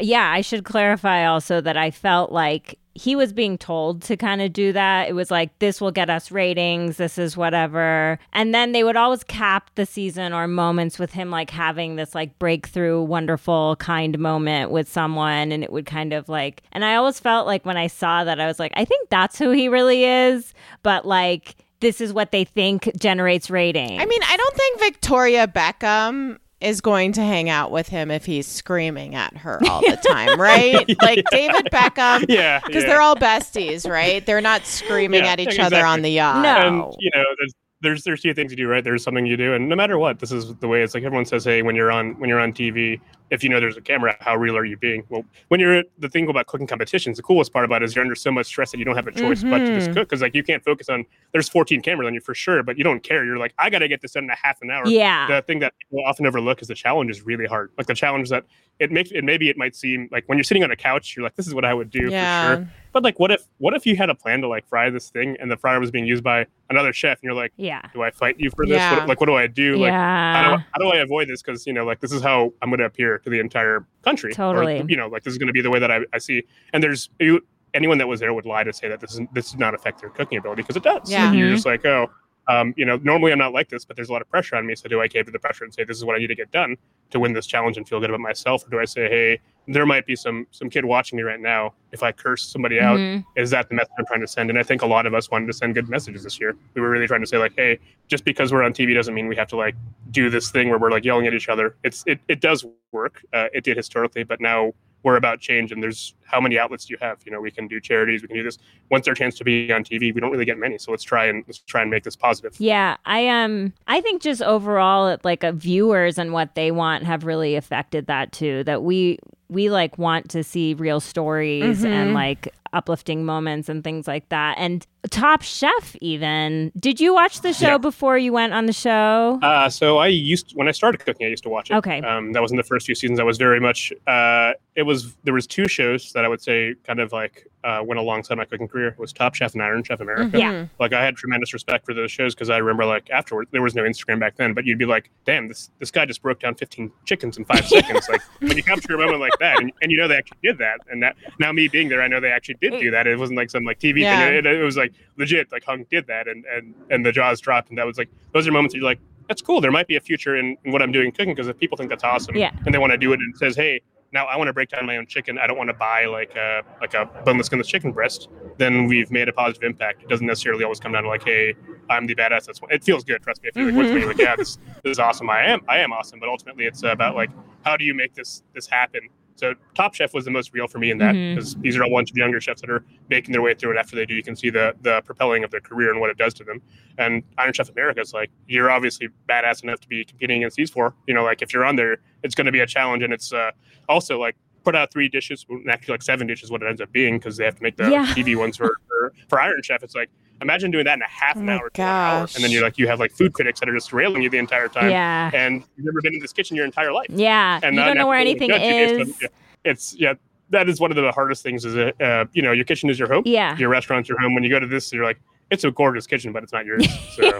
yeah, 0.00 0.30
I 0.30 0.40
should 0.40 0.64
clarify 0.64 1.26
also 1.26 1.60
that 1.60 1.76
I 1.76 1.90
felt 1.90 2.32
like 2.32 2.78
he 2.96 3.16
was 3.16 3.32
being 3.32 3.58
told 3.58 4.02
to 4.02 4.16
kind 4.16 4.40
of 4.40 4.52
do 4.52 4.72
that. 4.72 5.08
It 5.08 5.14
was 5.14 5.30
like 5.30 5.58
this 5.58 5.80
will 5.80 5.90
get 5.90 6.10
us 6.10 6.30
ratings, 6.30 6.96
this 6.96 7.18
is 7.18 7.36
whatever. 7.36 8.18
And 8.32 8.54
then 8.54 8.72
they 8.72 8.84
would 8.84 8.96
always 8.96 9.24
cap 9.24 9.70
the 9.74 9.84
season 9.84 10.32
or 10.32 10.46
moments 10.46 10.98
with 10.98 11.12
him 11.12 11.30
like 11.30 11.50
having 11.50 11.96
this 11.96 12.14
like 12.14 12.38
breakthrough 12.38 13.02
wonderful 13.02 13.76
kind 13.76 14.18
moment 14.18 14.70
with 14.70 14.88
someone 14.88 15.50
and 15.50 15.64
it 15.64 15.72
would 15.72 15.86
kind 15.86 16.12
of 16.12 16.28
like 16.28 16.62
and 16.70 16.84
I 16.84 16.94
always 16.94 17.18
felt 17.18 17.46
like 17.46 17.66
when 17.66 17.76
I 17.76 17.88
saw 17.88 18.22
that 18.24 18.40
I 18.40 18.46
was 18.46 18.60
like 18.60 18.72
I 18.76 18.84
think 18.84 19.08
that's 19.10 19.38
who 19.38 19.50
he 19.50 19.68
really 19.68 20.04
is, 20.04 20.54
but 20.82 21.04
like 21.04 21.56
this 21.80 22.00
is 22.00 22.12
what 22.12 22.30
they 22.30 22.44
think 22.44 22.90
generates 22.98 23.50
ratings. 23.50 24.00
I 24.00 24.06
mean, 24.06 24.22
I 24.22 24.36
don't 24.36 24.56
think 24.56 24.80
Victoria 24.80 25.46
Beckham 25.46 26.38
is 26.64 26.80
going 26.80 27.12
to 27.12 27.20
hang 27.22 27.48
out 27.50 27.70
with 27.70 27.88
him 27.88 28.10
if 28.10 28.24
he's 28.24 28.46
screaming 28.46 29.14
at 29.14 29.36
her 29.36 29.60
all 29.68 29.80
the 29.82 29.96
time, 30.08 30.40
right? 30.40 30.88
Like 31.02 31.24
David 31.30 31.66
Beckham, 31.72 32.24
yeah, 32.28 32.60
because 32.66 32.82
yeah. 32.82 32.88
they're 32.88 33.00
all 33.00 33.16
besties, 33.16 33.88
right? 33.88 34.24
They're 34.24 34.40
not 34.40 34.64
screaming 34.66 35.24
Yeah, 35.24 35.32
at 35.32 35.40
each 35.40 35.58
yeah, 35.58 35.66
other 35.66 35.84
on 35.84 36.02
the 36.02 36.10
yacht. 36.10 36.42
No. 36.42 36.56
and 36.66 36.94
you 36.98 37.10
know 37.14 37.24
there's 37.38 37.52
there's 37.82 38.04
there's 38.04 38.20
two 38.22 38.32
things 38.34 38.50
you 38.50 38.56
do 38.56 38.66
right 38.66 38.82
there's 38.82 39.04
something 39.04 39.26
you 39.26 39.36
do 39.36 39.52
and 39.52 39.68
no 39.68 39.76
matter 39.76 39.98
what 39.98 40.18
this 40.18 40.32
is 40.32 40.54
the 40.56 40.66
way 40.66 40.82
it's 40.82 40.94
like 40.94 41.04
everyone 41.04 41.26
says 41.26 41.44
hey 41.44 41.60
when 41.60 41.76
you're 41.76 41.92
on 41.92 42.18
when 42.18 42.30
you're 42.30 42.40
on 42.40 42.50
tv 42.52 42.98
if 43.30 43.42
you 43.42 43.48
know 43.48 43.58
there's 43.58 43.76
a 43.76 43.80
camera 43.80 44.16
how 44.20 44.36
real 44.36 44.56
are 44.56 44.64
you 44.64 44.76
being 44.76 45.02
well 45.08 45.24
when 45.48 45.58
you're 45.58 45.82
the 45.98 46.08
thing 46.08 46.28
about 46.28 46.46
cooking 46.46 46.66
competitions 46.66 47.16
the 47.16 47.22
coolest 47.22 47.52
part 47.52 47.64
about 47.64 47.82
it 47.82 47.86
is 47.86 47.94
you're 47.96 48.02
under 48.04 48.14
so 48.14 48.30
much 48.30 48.46
stress 48.46 48.70
that 48.70 48.78
you 48.78 48.84
don't 48.84 48.96
have 48.96 49.06
a 49.06 49.12
choice 49.12 49.42
but 49.42 49.58
to 49.58 49.66
just 49.74 49.90
Mhm. 49.90 49.94
cook 49.94 50.08
because 50.08 50.20
like 50.22 50.34
you 50.34 50.42
can't 50.42 50.62
focus 50.62 50.88
on 50.88 51.04
there's 51.32 51.48
14 51.48 51.80
cameras 51.80 52.06
on 52.06 52.14
you 52.14 52.20
for 52.20 52.34
sure 52.34 52.62
but 52.62 52.76
you 52.78 52.84
don't 52.84 53.02
care 53.02 53.24
you're 53.24 53.38
like 53.38 53.54
i 53.58 53.70
gotta 53.70 53.88
get 53.88 54.02
this 54.02 54.12
done 54.12 54.24
in 54.24 54.30
a 54.30 54.36
half 54.36 54.60
an 54.62 54.70
hour 54.70 54.86
yeah. 54.86 55.26
the 55.26 55.42
thing 55.42 55.58
that 55.60 55.72
people 55.78 56.04
often 56.06 56.26
overlook 56.26 56.60
is 56.62 56.68
the 56.68 56.74
challenge 56.74 57.10
is 57.10 57.22
really 57.24 57.46
hard 57.46 57.70
like 57.78 57.86
the 57.86 57.94
challenge 57.94 58.28
that 58.28 58.44
it 58.80 58.90
makes 58.90 59.10
it 59.12 59.24
maybe 59.24 59.48
it 59.48 59.56
might 59.56 59.74
seem 59.74 60.08
like 60.12 60.24
when 60.26 60.36
you're 60.36 60.44
sitting 60.44 60.62
on 60.64 60.70
a 60.70 60.76
couch 60.76 61.16
you're 61.16 61.22
like 61.24 61.34
this 61.36 61.46
is 61.46 61.54
what 61.54 61.64
i 61.64 61.72
would 61.72 61.90
do 61.90 62.08
Yeah. 62.10 62.42
for 62.48 62.56
sure 62.56 62.68
but 62.92 63.02
like 63.02 63.18
what 63.18 63.30
if 63.32 63.42
what 63.58 63.74
if 63.74 63.86
you 63.86 63.96
had 63.96 64.10
a 64.10 64.14
plan 64.14 64.40
to 64.42 64.48
like 64.48 64.68
fry 64.68 64.90
this 64.90 65.10
thing 65.10 65.36
and 65.40 65.50
the 65.50 65.56
fryer 65.56 65.80
was 65.80 65.90
being 65.90 66.06
used 66.06 66.22
by 66.22 66.46
another 66.70 66.92
chef 66.92 67.18
and 67.18 67.24
you're 67.24 67.34
like 67.34 67.52
yeah. 67.56 67.82
do 67.92 68.02
I 68.02 68.10
fight 68.10 68.36
you 68.38 68.50
for 68.50 68.66
this? 68.66 68.76
Yeah. 68.76 68.98
What, 68.98 69.08
like, 69.08 69.20
what 69.20 69.26
do 69.26 69.34
I 69.34 69.46
do? 69.46 69.76
Like, 69.76 69.92
how 69.92 69.98
yeah. 69.98 70.48
do, 70.48 70.54
I, 70.54 70.56
how 70.72 70.78
do 70.80 70.86
I 70.88 70.96
avoid 71.02 71.28
this? 71.28 71.40
Because 71.42 71.66
you 71.66 71.72
know, 71.72 71.84
like, 71.84 72.00
this 72.00 72.10
is 72.12 72.22
how 72.22 72.52
I'm 72.62 72.70
going 72.70 72.78
to 72.80 72.86
appear 72.86 73.13
to 73.18 73.30
the 73.30 73.38
entire 73.40 73.86
country. 74.02 74.32
Or, 74.32 74.34
Totally. 74.34 74.84
you 74.88 74.96
know, 74.96 75.08
like 75.08 75.22
this 75.24 75.32
is 75.32 75.38
going 75.38 75.46
to 75.48 75.52
be 75.52 75.60
the 75.62 75.70
way 75.70 75.78
that 75.78 75.90
I, 75.90 76.00
I 76.12 76.18
see. 76.18 76.42
And 76.72 76.82
there's 76.82 77.10
you, 77.20 77.40
anyone 77.74 77.98
that 77.98 78.06
was 78.06 78.20
there 78.20 78.32
would 78.32 78.46
lie 78.46 78.64
to 78.64 78.72
say 78.72 78.88
that 78.88 79.00
this 79.00 79.14
is 79.14 79.20
this 79.32 79.50
does 79.50 79.58
not 79.58 79.74
affect 79.74 80.00
their 80.00 80.10
cooking 80.10 80.38
ability 80.38 80.62
because 80.62 80.76
it 80.76 80.82
does. 80.82 81.10
Yeah. 81.10 81.32
You're 81.32 81.48
Mhm. 81.48 81.54
just 81.54 81.66
like, 81.66 81.84
oh, 81.84 82.10
um, 82.48 82.74
you 82.76 82.84
know, 82.84 82.96
normally 83.02 83.32
I'm 83.32 83.38
not 83.38 83.52
like 83.52 83.68
this, 83.68 83.84
but 83.84 83.96
there's 83.96 84.08
a 84.08 84.12
lot 84.12 84.22
of 84.22 84.28
pressure 84.28 84.56
on 84.56 84.66
me. 84.66 84.74
So 84.74 84.88
do 84.88 85.00
I 85.00 85.08
cave 85.08 85.26
to 85.26 85.32
the 85.32 85.38
pressure 85.38 85.64
and 85.64 85.72
say 85.72 85.84
this 85.84 85.96
is 85.96 86.04
what 86.04 86.14
I 86.16 86.18
need 86.18 86.26
to 86.28 86.34
get 86.34 86.50
done 86.50 86.76
to 87.10 87.18
win 87.20 87.32
this 87.32 87.46
challenge 87.46 87.76
and 87.76 87.88
feel 87.88 88.00
good 88.00 88.10
about 88.10 88.20
myself, 88.20 88.66
or 88.66 88.70
do 88.70 88.80
I 88.80 88.84
say, 88.84 89.08
hey, 89.08 89.40
there 89.66 89.86
might 89.86 90.04
be 90.04 90.14
some 90.14 90.46
some 90.50 90.68
kid 90.68 90.84
watching 90.84 91.16
me 91.16 91.22
right 91.22 91.40
now. 91.40 91.72
If 91.90 92.02
I 92.02 92.12
curse 92.12 92.42
somebody 92.46 92.80
out, 92.80 92.98
Mhm. 92.98 93.24
is 93.36 93.48
that 93.50 93.68
the 93.70 93.74
message 93.74 93.92
I'm 93.98 94.04
trying 94.04 94.20
to 94.20 94.26
send? 94.26 94.50
And 94.50 94.58
I 94.58 94.62
think 94.62 94.82
a 94.82 94.86
lot 94.86 95.06
of 95.06 95.14
us 95.14 95.30
wanted 95.30 95.46
to 95.46 95.54
send 95.54 95.74
good 95.74 95.88
messages 95.88 96.22
this 96.22 96.38
year. 96.38 96.54
We 96.74 96.82
were 96.82 96.90
really 96.90 97.06
trying 97.06 97.22
to 97.22 97.26
say 97.26 97.38
like, 97.38 97.54
hey, 97.56 97.78
just 98.08 98.24
because 98.26 98.52
we're 98.52 98.62
on 98.62 98.74
TV 98.74 98.92
doesn't 98.92 99.14
mean 99.14 99.26
we 99.26 99.36
have 99.36 99.48
to 99.48 99.56
like 99.56 99.74
do 100.10 100.28
this 100.28 100.50
thing 100.50 100.68
where 100.68 100.78
we're 100.78 100.90
like 100.90 101.04
yelling 101.04 101.26
at 101.26 101.32
each 101.32 101.48
other. 101.48 101.76
It's 101.82 102.04
it 102.06 102.20
it 102.28 102.40
does 102.42 102.66
work. 102.92 103.22
Uh, 103.32 103.46
it 103.54 103.64
did 103.64 103.76
historically, 103.78 104.22
but 104.24 104.38
now 104.40 104.74
we're 105.04 105.16
about 105.16 105.38
change. 105.38 105.70
And 105.70 105.82
there's 105.82 106.14
how 106.24 106.40
many 106.40 106.58
outlets 106.58 106.86
do 106.86 106.94
you 106.94 106.98
have? 107.00 107.18
You 107.24 107.30
know, 107.30 107.40
we 107.40 107.50
can 107.50 107.68
do 107.68 107.78
charities, 107.78 108.22
we 108.22 108.28
can 108.28 108.36
do 108.36 108.42
this. 108.42 108.58
Once 108.90 109.04
their 109.04 109.14
chance 109.14 109.36
to 109.36 109.44
be 109.44 109.72
on 109.72 109.84
TV, 109.84 110.12
we 110.12 110.20
don't 110.20 110.32
really 110.32 110.46
get 110.46 110.58
many. 110.58 110.78
So 110.78 110.90
let's 110.90 111.04
try 111.04 111.26
and 111.26 111.44
let's 111.46 111.58
try 111.58 111.82
and 111.82 111.90
make 111.90 112.02
this 112.02 112.16
positive. 112.16 112.54
Yeah, 112.58 112.96
I 113.04 113.28
um 113.28 113.72
I 113.86 114.00
think 114.00 114.22
just 114.22 114.42
overall 114.42 115.16
like 115.22 115.44
uh, 115.44 115.52
viewers 115.52 116.18
and 116.18 116.32
what 116.32 116.54
they 116.54 116.70
want 116.72 117.04
have 117.04 117.24
really 117.24 117.54
affected 117.54 118.06
that 118.06 118.32
too. 118.32 118.64
That 118.64 118.82
we 118.82 119.18
we 119.54 119.70
like 119.70 119.96
want 119.96 120.28
to 120.30 120.44
see 120.44 120.74
real 120.74 121.00
stories 121.00 121.82
Mhm. 121.82 121.88
and 121.90 122.14
like 122.14 122.48
uplifting 122.72 123.24
moments 123.24 123.68
and 123.68 123.84
things 123.84 124.08
like 124.08 124.28
that. 124.30 124.56
And 124.58 124.84
Top 125.10 125.42
Chef 125.42 125.94
even. 126.00 126.72
Did 126.78 127.00
you 127.00 127.14
watch 127.14 127.40
the 127.40 127.52
show 127.52 127.66
Yeah. 127.72 127.78
before 127.78 128.18
you 128.18 128.32
went 128.32 128.52
on 128.52 128.66
the 128.66 128.72
show? 128.72 129.38
Uh, 129.42 129.68
so 129.68 129.98
I 129.98 130.08
used 130.08 130.52
when 130.56 130.66
I 130.66 130.72
started 130.72 130.98
cooking, 131.04 131.26
I 131.26 131.30
used 131.30 131.44
to 131.44 131.48
watch 131.48 131.70
it. 131.70 131.74
Okay. 131.74 132.00
Um, 132.02 132.32
that 132.32 132.42
was 132.42 132.50
in 132.50 132.56
the 132.56 132.64
first 132.64 132.84
few 132.86 132.96
seasons. 132.96 133.20
I 133.20 133.22
was 133.22 133.38
very 133.38 133.60
much. 133.60 133.92
Uh, 134.08 134.52
it 134.74 134.82
was 134.82 135.14
there 135.24 135.34
was 135.34 135.46
two 135.46 135.68
shows 135.68 136.12
that 136.14 136.24
I 136.24 136.28
would 136.28 136.42
say 136.42 136.74
kind 136.84 136.98
of 136.98 137.12
like 137.12 137.46
uh, 137.64 137.82
went 137.82 137.98
alongside 137.98 138.36
my 138.36 138.44
cooking 138.44 138.68
career. 138.68 138.88
It 138.88 138.98
was 138.98 139.12
Top 139.12 139.34
Chef 139.34 139.54
and 139.54 139.62
Iron 139.62 139.82
Chef 139.82 140.00
America. 140.00 140.38
Yeah. 140.38 140.66
Like 140.78 140.92
I 140.92 141.02
had 141.04 141.16
tremendous 141.16 141.52
respect 141.54 141.86
for 141.86 141.94
those 141.94 142.12
shows 142.12 142.34
because 142.34 142.50
I 142.50 142.58
remember 142.58 142.84
like 142.84 143.08
afterwards 143.10 143.50
there 143.52 143.62
was 143.62 143.74
no 143.74 143.82
Instagram 143.82 144.20
back 144.20 144.36
then, 144.36 144.52
but 144.54 144.64
you'd 144.64 144.78
be 144.78 144.84
like, 144.84 145.10
damn, 145.24 145.48
this 145.48 145.70
this 145.78 145.90
guy 145.90 146.04
just 146.04 146.20
broke 146.22 146.40
down 146.40 146.54
15 146.54 146.92
chickens 147.06 147.38
in 147.38 147.44
five 147.46 147.66
seconds. 147.66 148.06
Like 148.08 148.20
when 148.40 148.56
you 148.56 148.62
capture 148.62 148.94
a 148.94 148.98
moment 148.98 149.20
like 149.20 149.32
that, 149.40 149.60
and, 149.60 149.72
and 149.82 149.90
you 149.90 149.96
know 149.98 150.06
they 150.06 150.16
actually 150.16 150.38
did 150.42 150.58
that, 150.58 150.78
and 150.90 151.02
that 151.02 151.16
now 151.40 151.50
me 151.52 151.68
being 151.68 151.88
there, 151.88 152.02
I 152.02 152.08
know 152.08 152.20
they 152.20 152.30
actually 152.30 152.56
did 152.60 152.78
do 152.78 152.90
that. 152.90 153.06
It 153.06 153.18
wasn't 153.18 153.38
like 153.38 153.50
some 153.50 153.64
like 153.64 153.80
TV 153.80 154.00
Yeah. 154.00 154.26
thing. 154.26 154.34
It, 154.34 154.46
it 154.46 154.62
was 154.62 154.76
like 154.76 154.92
legit. 155.16 155.50
Like 155.50 155.64
Hung 155.64 155.84
did 155.90 156.06
that, 156.08 156.28
and 156.28 156.44
and 156.44 156.74
and 156.90 157.04
the 157.06 157.12
jaws 157.12 157.40
dropped, 157.40 157.70
and 157.70 157.78
that 157.78 157.86
was 157.86 157.96
like 157.98 158.10
those 158.32 158.46
are 158.46 158.52
moments 158.52 158.74
that 158.74 158.78
you're 158.78 158.84
like. 158.88 159.00
That's 159.26 159.40
cool. 159.40 159.62
There 159.62 159.72
might 159.72 159.86
be 159.86 159.96
a 159.96 160.00
future 160.00 160.36
in, 160.36 160.54
in 160.64 160.72
what 160.72 160.82
I'm 160.82 160.92
doing 160.92 161.10
cooking 161.10 161.30
because 161.34 161.48
if 161.48 161.56
people 161.56 161.78
think 161.78 161.88
that's 161.88 162.04
awesome 162.04 162.36
Yeah. 162.36 162.50
and 162.66 162.74
they 162.74 162.78
want 162.78 162.90
to 162.90 162.98
do 162.98 163.10
it 163.14 163.20
and 163.20 163.34
it 163.34 163.38
says, 163.38 163.56
hey, 163.56 163.80
now 164.14 164.24
I 164.26 164.36
want 164.36 164.46
to 164.48 164.52
break 164.52 164.68
down 164.70 164.86
my 164.86 164.96
own 164.96 165.06
chicken. 165.06 165.36
I 165.38 165.46
don't 165.46 165.58
want 165.58 165.68
to 165.68 165.74
buy 165.74 166.06
like 166.06 166.34
a 166.36 166.62
like 166.80 166.94
a 166.94 167.04
boneless 167.24 167.46
skinless 167.48 167.66
chicken 167.66 167.92
breast. 167.92 168.28
Then 168.56 168.86
we've 168.86 169.10
made 169.10 169.28
a 169.28 169.32
positive 169.32 169.64
impact. 169.64 170.02
It 170.04 170.08
doesn't 170.08 170.26
necessarily 170.26 170.62
always 170.64 170.78
come 170.80 170.92
down 170.92 171.02
to 171.02 171.08
like, 171.08 171.24
hey, 171.24 171.54
I'm 171.90 172.06
the 172.06 172.14
badass. 172.14 172.46
That's 172.46 172.62
what, 172.62 172.72
it 172.72 172.84
feels 172.84 173.04
good. 173.04 173.20
Trust 173.22 173.42
me. 173.42 173.48
If 173.50 173.56
you're 173.56 173.66
like, 173.72 173.74
Mhm. 173.74 173.98
you're 173.98 174.08
like, 174.08 174.18
yeah, 174.18 174.36
this, 174.36 174.56
this 174.84 174.92
is 174.92 174.98
awesome. 175.00 175.28
I 175.28 175.44
am 175.46 175.60
I 175.68 175.78
am 175.78 175.92
awesome. 175.92 176.20
But 176.20 176.28
ultimately, 176.28 176.64
it's 176.64 176.82
about 176.84 177.14
like 177.16 177.30
how 177.64 177.76
do 177.76 177.84
you 177.84 177.92
make 177.94 178.14
this 178.14 178.42
this 178.54 178.66
happen. 178.68 179.02
So 179.36 179.54
Top 179.74 179.94
Chef 179.94 180.14
was 180.14 180.24
the 180.24 180.30
most 180.30 180.52
real 180.52 180.66
for 180.68 180.78
me 180.78 180.90
in 180.90 180.98
that 180.98 181.12
because 181.34 181.56
these 181.56 181.76
are 181.76 181.82
all 181.84 181.90
bunch 181.90 182.10
of 182.10 182.16
younger 182.16 182.40
chefs 182.40 182.60
that 182.60 182.70
are 182.70 182.84
making 183.10 183.32
their 183.32 183.42
way 183.42 183.52
through 183.54 183.72
it. 183.72 183.76
After 183.78 183.96
they 183.96 184.06
do, 184.06 184.14
you 184.14 184.22
can 184.22 184.36
see 184.36 184.48
the 184.50 184.74
the 184.82 185.00
propelling 185.02 185.42
of 185.44 185.50
their 185.50 185.60
career 185.60 185.90
and 185.90 186.00
what 186.00 186.10
it 186.10 186.16
does 186.16 186.34
to 186.34 186.44
them. 186.44 186.62
And 186.98 187.22
Iron 187.38 187.52
Chef 187.52 187.68
America 187.68 188.00
is 188.00 188.12
like 188.12 188.30
you're 188.46 188.70
obviously 188.70 189.08
badass 189.28 189.62
enough 189.64 189.80
to 189.80 189.88
be 189.88 190.04
competing 190.04 190.38
against 190.38 190.56
these 190.56 190.70
four. 190.70 190.94
You 191.06 191.14
know, 191.14 191.24
like 191.24 191.42
if 191.42 191.52
you're 191.52 191.64
on 191.64 191.76
there, 191.76 191.98
it's 192.22 192.34
going 192.34 192.46
to 192.46 192.52
be 192.52 192.60
a 192.60 192.66
challenge, 192.66 193.02
and 193.02 193.12
it's 193.12 193.32
uh, 193.32 193.50
also 193.88 194.20
like 194.20 194.36
put 194.64 194.74
out 194.74 194.90
three 194.92 195.08
dishes, 195.08 195.44
actually 195.68 195.92
like 195.92 196.02
seven 196.02 196.26
dishes, 196.26 196.50
what 196.50 196.62
it 196.62 196.66
ends 196.66 196.80
up 196.80 196.90
being 196.90 197.18
because 197.18 197.36
they 197.36 197.44
have 197.44 197.54
to 197.56 197.62
make 197.62 197.76
the 197.76 197.90
Yeah. 197.90 198.06
TV 198.06 198.34
ones 198.36 198.56
for, 198.56 198.78
for 198.88 199.12
for 199.28 199.40
Iron 199.40 199.60
Chef. 199.62 199.82
It's 199.82 199.94
like 199.94 200.08
imagine 200.44 200.70
doing 200.70 200.84
that 200.84 200.94
in 200.94 201.02
a 201.02 201.08
half 201.08 201.36
an 201.36 201.48
Oh 201.48 201.54
hour 201.54 201.70
to 201.70 201.82
an 201.82 201.88
hour, 201.88 202.28
and 202.34 202.44
then 202.44 202.50
you're 202.50 202.62
like 202.62 202.78
you 202.78 202.86
have 202.86 203.00
like 203.00 203.10
food 203.12 203.32
critics 203.32 203.58
that 203.60 203.68
are 203.68 203.74
just 203.74 203.92
railing 203.92 204.22
you 204.22 204.30
the 204.30 204.38
entire 204.38 204.68
time, 204.68 204.90
Yeah. 204.90 205.30
and 205.34 205.64
you've 205.76 205.86
never 205.86 206.00
been 206.02 206.14
in 206.14 206.20
this 206.20 206.32
kitchen 206.32 206.54
your 206.56 206.64
entire 206.64 206.92
life, 206.92 207.06
Yeah. 207.10 207.58
and 207.62 207.74
you 207.74 207.82
don't 207.82 207.96
know 207.96 208.06
where 208.06 208.18
anything 208.18 208.50
judge 208.50 208.62
you 208.62 208.68
based 208.70 209.00
is. 209.00 209.08
on- 209.08 209.14
yeah, 209.22 209.28
it's 209.64 209.94
yeah. 209.98 210.14
That 210.50 210.68
is 210.68 210.78
one 210.78 210.90
of 210.92 210.96
the 210.96 211.10
hardest 211.10 211.42
things. 211.42 211.64
Is 211.64 211.74
uh, 211.76 211.90
uh, 212.00 212.26
you 212.32 212.42
know 212.42 212.52
your 212.52 212.64
kitchen 212.66 212.88
is 212.90 212.98
your 212.98 213.08
home. 213.12 213.22
Yeah. 213.26 213.56
Your 213.56 213.70
restaurant's 213.70 214.08
your 214.08 214.20
home. 214.20 214.34
When 214.34 214.44
you 214.44 214.50
go 214.50 214.60
to 214.60 214.66
this, 214.66 214.92
you're 214.92 215.04
like, 215.04 215.18
it's 215.50 215.64
a 215.64 215.70
gorgeous 215.70 216.06
kitchen, 216.06 216.32
but 216.32 216.42
it's 216.42 216.52
not 216.52 216.64
yours. 216.66 216.86
So. 217.14 217.38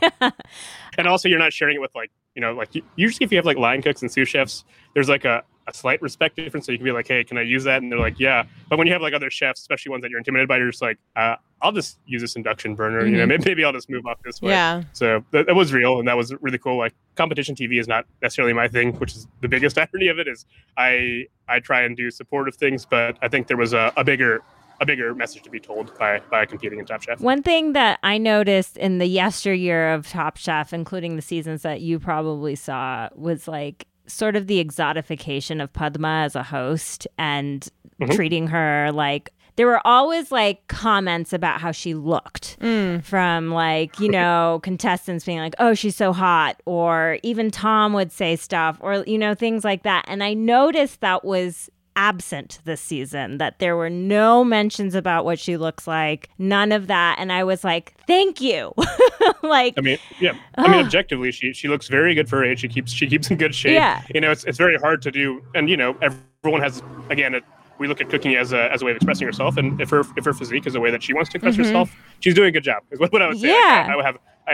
and 0.99 1.07
also 1.07 1.29
you're 1.29 1.38
not 1.38 1.53
sharing 1.53 1.77
it 1.77 1.81
with 1.81 1.95
like 1.95 2.11
you 2.35 2.40
know 2.40 2.55
like 2.55 2.71
usually 2.97 3.25
if 3.25 3.31
you 3.33 3.38
have 3.38 3.45
like 3.45 3.57
line 3.59 3.83
cooks 3.83 4.03
and 4.03 4.11
sous 4.11 4.29
chefs 4.29 4.64
there's 4.95 5.09
like 5.09 5.25
a, 5.25 5.43
a 5.67 5.75
slight 5.75 6.01
respect 6.01 6.37
difference 6.37 6.67
so 6.67 6.73
you 6.73 6.79
can 6.79 6.85
be 6.85 6.93
like 6.93 7.07
hey 7.09 7.25
can 7.25 7.37
i 7.38 7.43
use 7.43 7.64
that 7.64 7.83
and 7.83 7.90
they're 7.90 7.99
like 7.99 8.19
yeah 8.21 8.45
but 8.69 8.79
when 8.79 8.87
you 8.87 8.93
have 8.93 9.03
like 9.03 9.14
other 9.14 9.31
chefs 9.31 9.61
especially 9.61 9.90
ones 9.90 10.03
that 10.03 10.11
you're 10.11 10.19
intimidated 10.19 10.49
by 10.49 10.57
you're 10.59 10.71
just 10.71 10.83
like 10.83 10.99
uh, 11.17 11.35
i'll 11.64 11.72
just 11.72 11.98
use 12.07 12.20
this 12.20 12.37
induction 12.37 12.74
burner 12.77 13.05
you 13.07 13.16
know 13.16 13.24
Mhm. 13.24 13.29
maybe, 13.29 13.44
maybe 13.46 13.64
i'll 13.64 13.72
just 13.72 13.90
move 13.90 14.07
off 14.07 14.18
this 14.24 14.40
way 14.40 14.50
Yeah. 14.53 14.83
so 14.92 15.24
that, 15.33 15.46
that 15.46 15.55
was 15.57 15.72
real 15.72 15.98
and 15.98 16.07
that 16.07 16.16
was 16.16 16.33
really 16.40 16.59
cool 16.59 16.77
like 16.79 16.92
competition 17.16 17.55
tv 17.57 17.81
is 17.81 17.88
not 17.88 18.05
necessarily 18.22 18.53
my 18.53 18.68
thing 18.68 18.92
which 19.00 19.12
is 19.16 19.27
the 19.40 19.48
biggest 19.48 19.77
irony 19.83 20.09
of 20.09 20.18
it 20.18 20.29
is 20.29 20.46
i 20.77 21.24
i 21.48 21.59
try 21.61 21.81
and 21.83 21.96
do 21.96 22.11
supportive 22.11 22.55
things 22.55 22.85
but 22.87 23.16
i 23.22 23.29
think 23.29 23.48
there 23.48 23.57
was 23.57 23.72
a, 23.72 23.92
a 23.96 24.05
bigger 24.05 24.42
a 24.81 24.87
bigger 24.87 25.14
message 25.14 25.42
to 25.42 25.50
be 25.50 25.61
told 25.61 25.96
by 25.98 26.20
by 26.31 26.44
competing 26.44 26.79
in 26.81 26.85
top 26.85 27.00
chef 27.03 27.20
One 27.20 27.42
thing 27.44 27.74
that 27.74 28.00
I 28.03 28.18
noticed 28.18 28.77
in 28.77 28.98
the 28.98 29.07
yesteryear 29.07 29.94
of 29.94 30.09
Top 30.09 30.37
Chef, 30.37 30.72
including 30.72 31.14
the 31.14 31.22
seasons 31.22 31.62
that 31.62 31.81
you 31.81 32.00
probably 32.00 32.57
saw, 32.57 33.09
was 33.14 33.46
like 33.46 33.87
sort 34.09 34.35
of 34.35 34.48
the 34.48 34.59
exotification 34.62 35.62
of 35.62 35.72
Padma 35.72 36.22
as 36.24 36.35
a 36.35 36.42
host 36.42 37.07
and 37.16 37.68
Mhm. 38.00 38.16
treating 38.16 38.48
her 38.48 38.90
like 38.92 39.31
there 39.57 39.67
were 39.67 39.81
always 39.87 40.33
like 40.33 40.67
comments 40.69 41.33
about 41.33 41.61
how 41.61 41.71
she 41.73 41.95
looked 41.95 42.57
Mm. 42.61 43.03
from 43.05 43.51
like, 43.51 43.99
you 44.01 44.09
know, 44.11 44.61
contestants 44.62 45.25
being 45.25 45.38
like, 45.38 45.55
oh, 45.59 45.75
she's 45.75 45.97
so 45.97 46.12
hot, 46.12 46.61
or 46.67 47.19
even 47.23 47.51
Tom 47.51 47.93
would 47.93 48.11
say 48.12 48.37
stuff, 48.37 48.77
or, 48.81 49.05
you 49.07 49.19
know, 49.19 49.35
things 49.35 49.64
like 49.64 49.83
that. 49.85 50.05
And 50.09 50.23
I 50.25 50.35
noticed 50.35 51.01
that 51.01 51.25
was 51.25 51.71
absent 51.97 52.59
this 52.64 52.81
season, 52.81 53.38
that 53.38 53.61
there 53.61 53.77
were 53.77 53.88
no 53.90 54.43
mentions 54.43 54.97
about 54.97 55.25
what 55.25 55.38
she 55.38 55.57
looks 55.57 55.87
like, 55.87 56.29
none 56.38 56.73
of 56.73 56.88
that. 56.88 57.17
And 57.21 57.31
I 57.31 57.45
was 57.45 57.62
like, 57.62 57.95
thank 58.09 58.40
you. 58.40 58.73
like, 59.43 59.75
I 59.79 59.81
mean, 59.81 59.99
yeah. 60.21 60.33
I 60.57 60.67
mean, 60.69 60.85
objectively, 60.85 61.31
she 61.31 61.53
she 61.53 61.69
looks 61.69 61.87
very 61.88 62.14
good 62.14 62.29
for 62.29 62.38
her 62.38 62.45
age. 62.45 62.61
She 62.61 62.69
keeps 62.69 62.90
she 62.93 63.07
keeps 63.07 63.31
in 63.31 63.37
good 63.37 63.55
shape. 63.55 63.75
Yeah. 63.75 64.03
You 64.12 64.21
know, 64.21 64.31
it's 64.33 64.43
it's 64.45 64.59
very 64.59 64.77
hard 64.77 65.03
to 65.03 65.11
do, 65.12 65.40
and 65.55 65.71
you 65.71 65.77
know, 65.77 65.97
everyone 66.03 66.61
has 66.62 66.83
again. 67.11 67.35
It, 67.37 67.45
we 67.79 67.89
look 67.89 68.01
at 68.01 68.09
cooking 68.09 68.37
as 68.37 68.53
a, 68.53 68.73
as 68.73 68.83
a 68.83 68.85
way 68.85 68.91
of 68.93 68.97
expressing 68.97 69.27
herself, 69.27 69.57
and 69.57 69.81
if 69.81 69.91
her 69.91 70.03
if 70.17 70.25
her 70.25 70.33
physique 70.33 70.67
is 70.67 70.75
a 70.75 70.81
way 70.81 70.91
that 70.91 71.03
she 71.03 71.13
wants 71.15 71.31
to 71.31 71.37
express 71.39 71.55
Mhm. 71.57 71.65
herself, 71.65 71.97
she's 72.21 72.35
doing 72.35 72.49
a 72.49 72.53
good 72.53 72.65
job. 72.65 72.83
Is 72.91 73.01
what, 73.01 73.13
what 73.13 73.23
I 73.23 73.29
would 73.29 73.39
say. 73.41 73.49
Yeah. 73.49 73.87
I, 73.89 73.93
I 73.93 73.97
would 73.97 74.05
have 74.05 74.19
I 74.47 74.53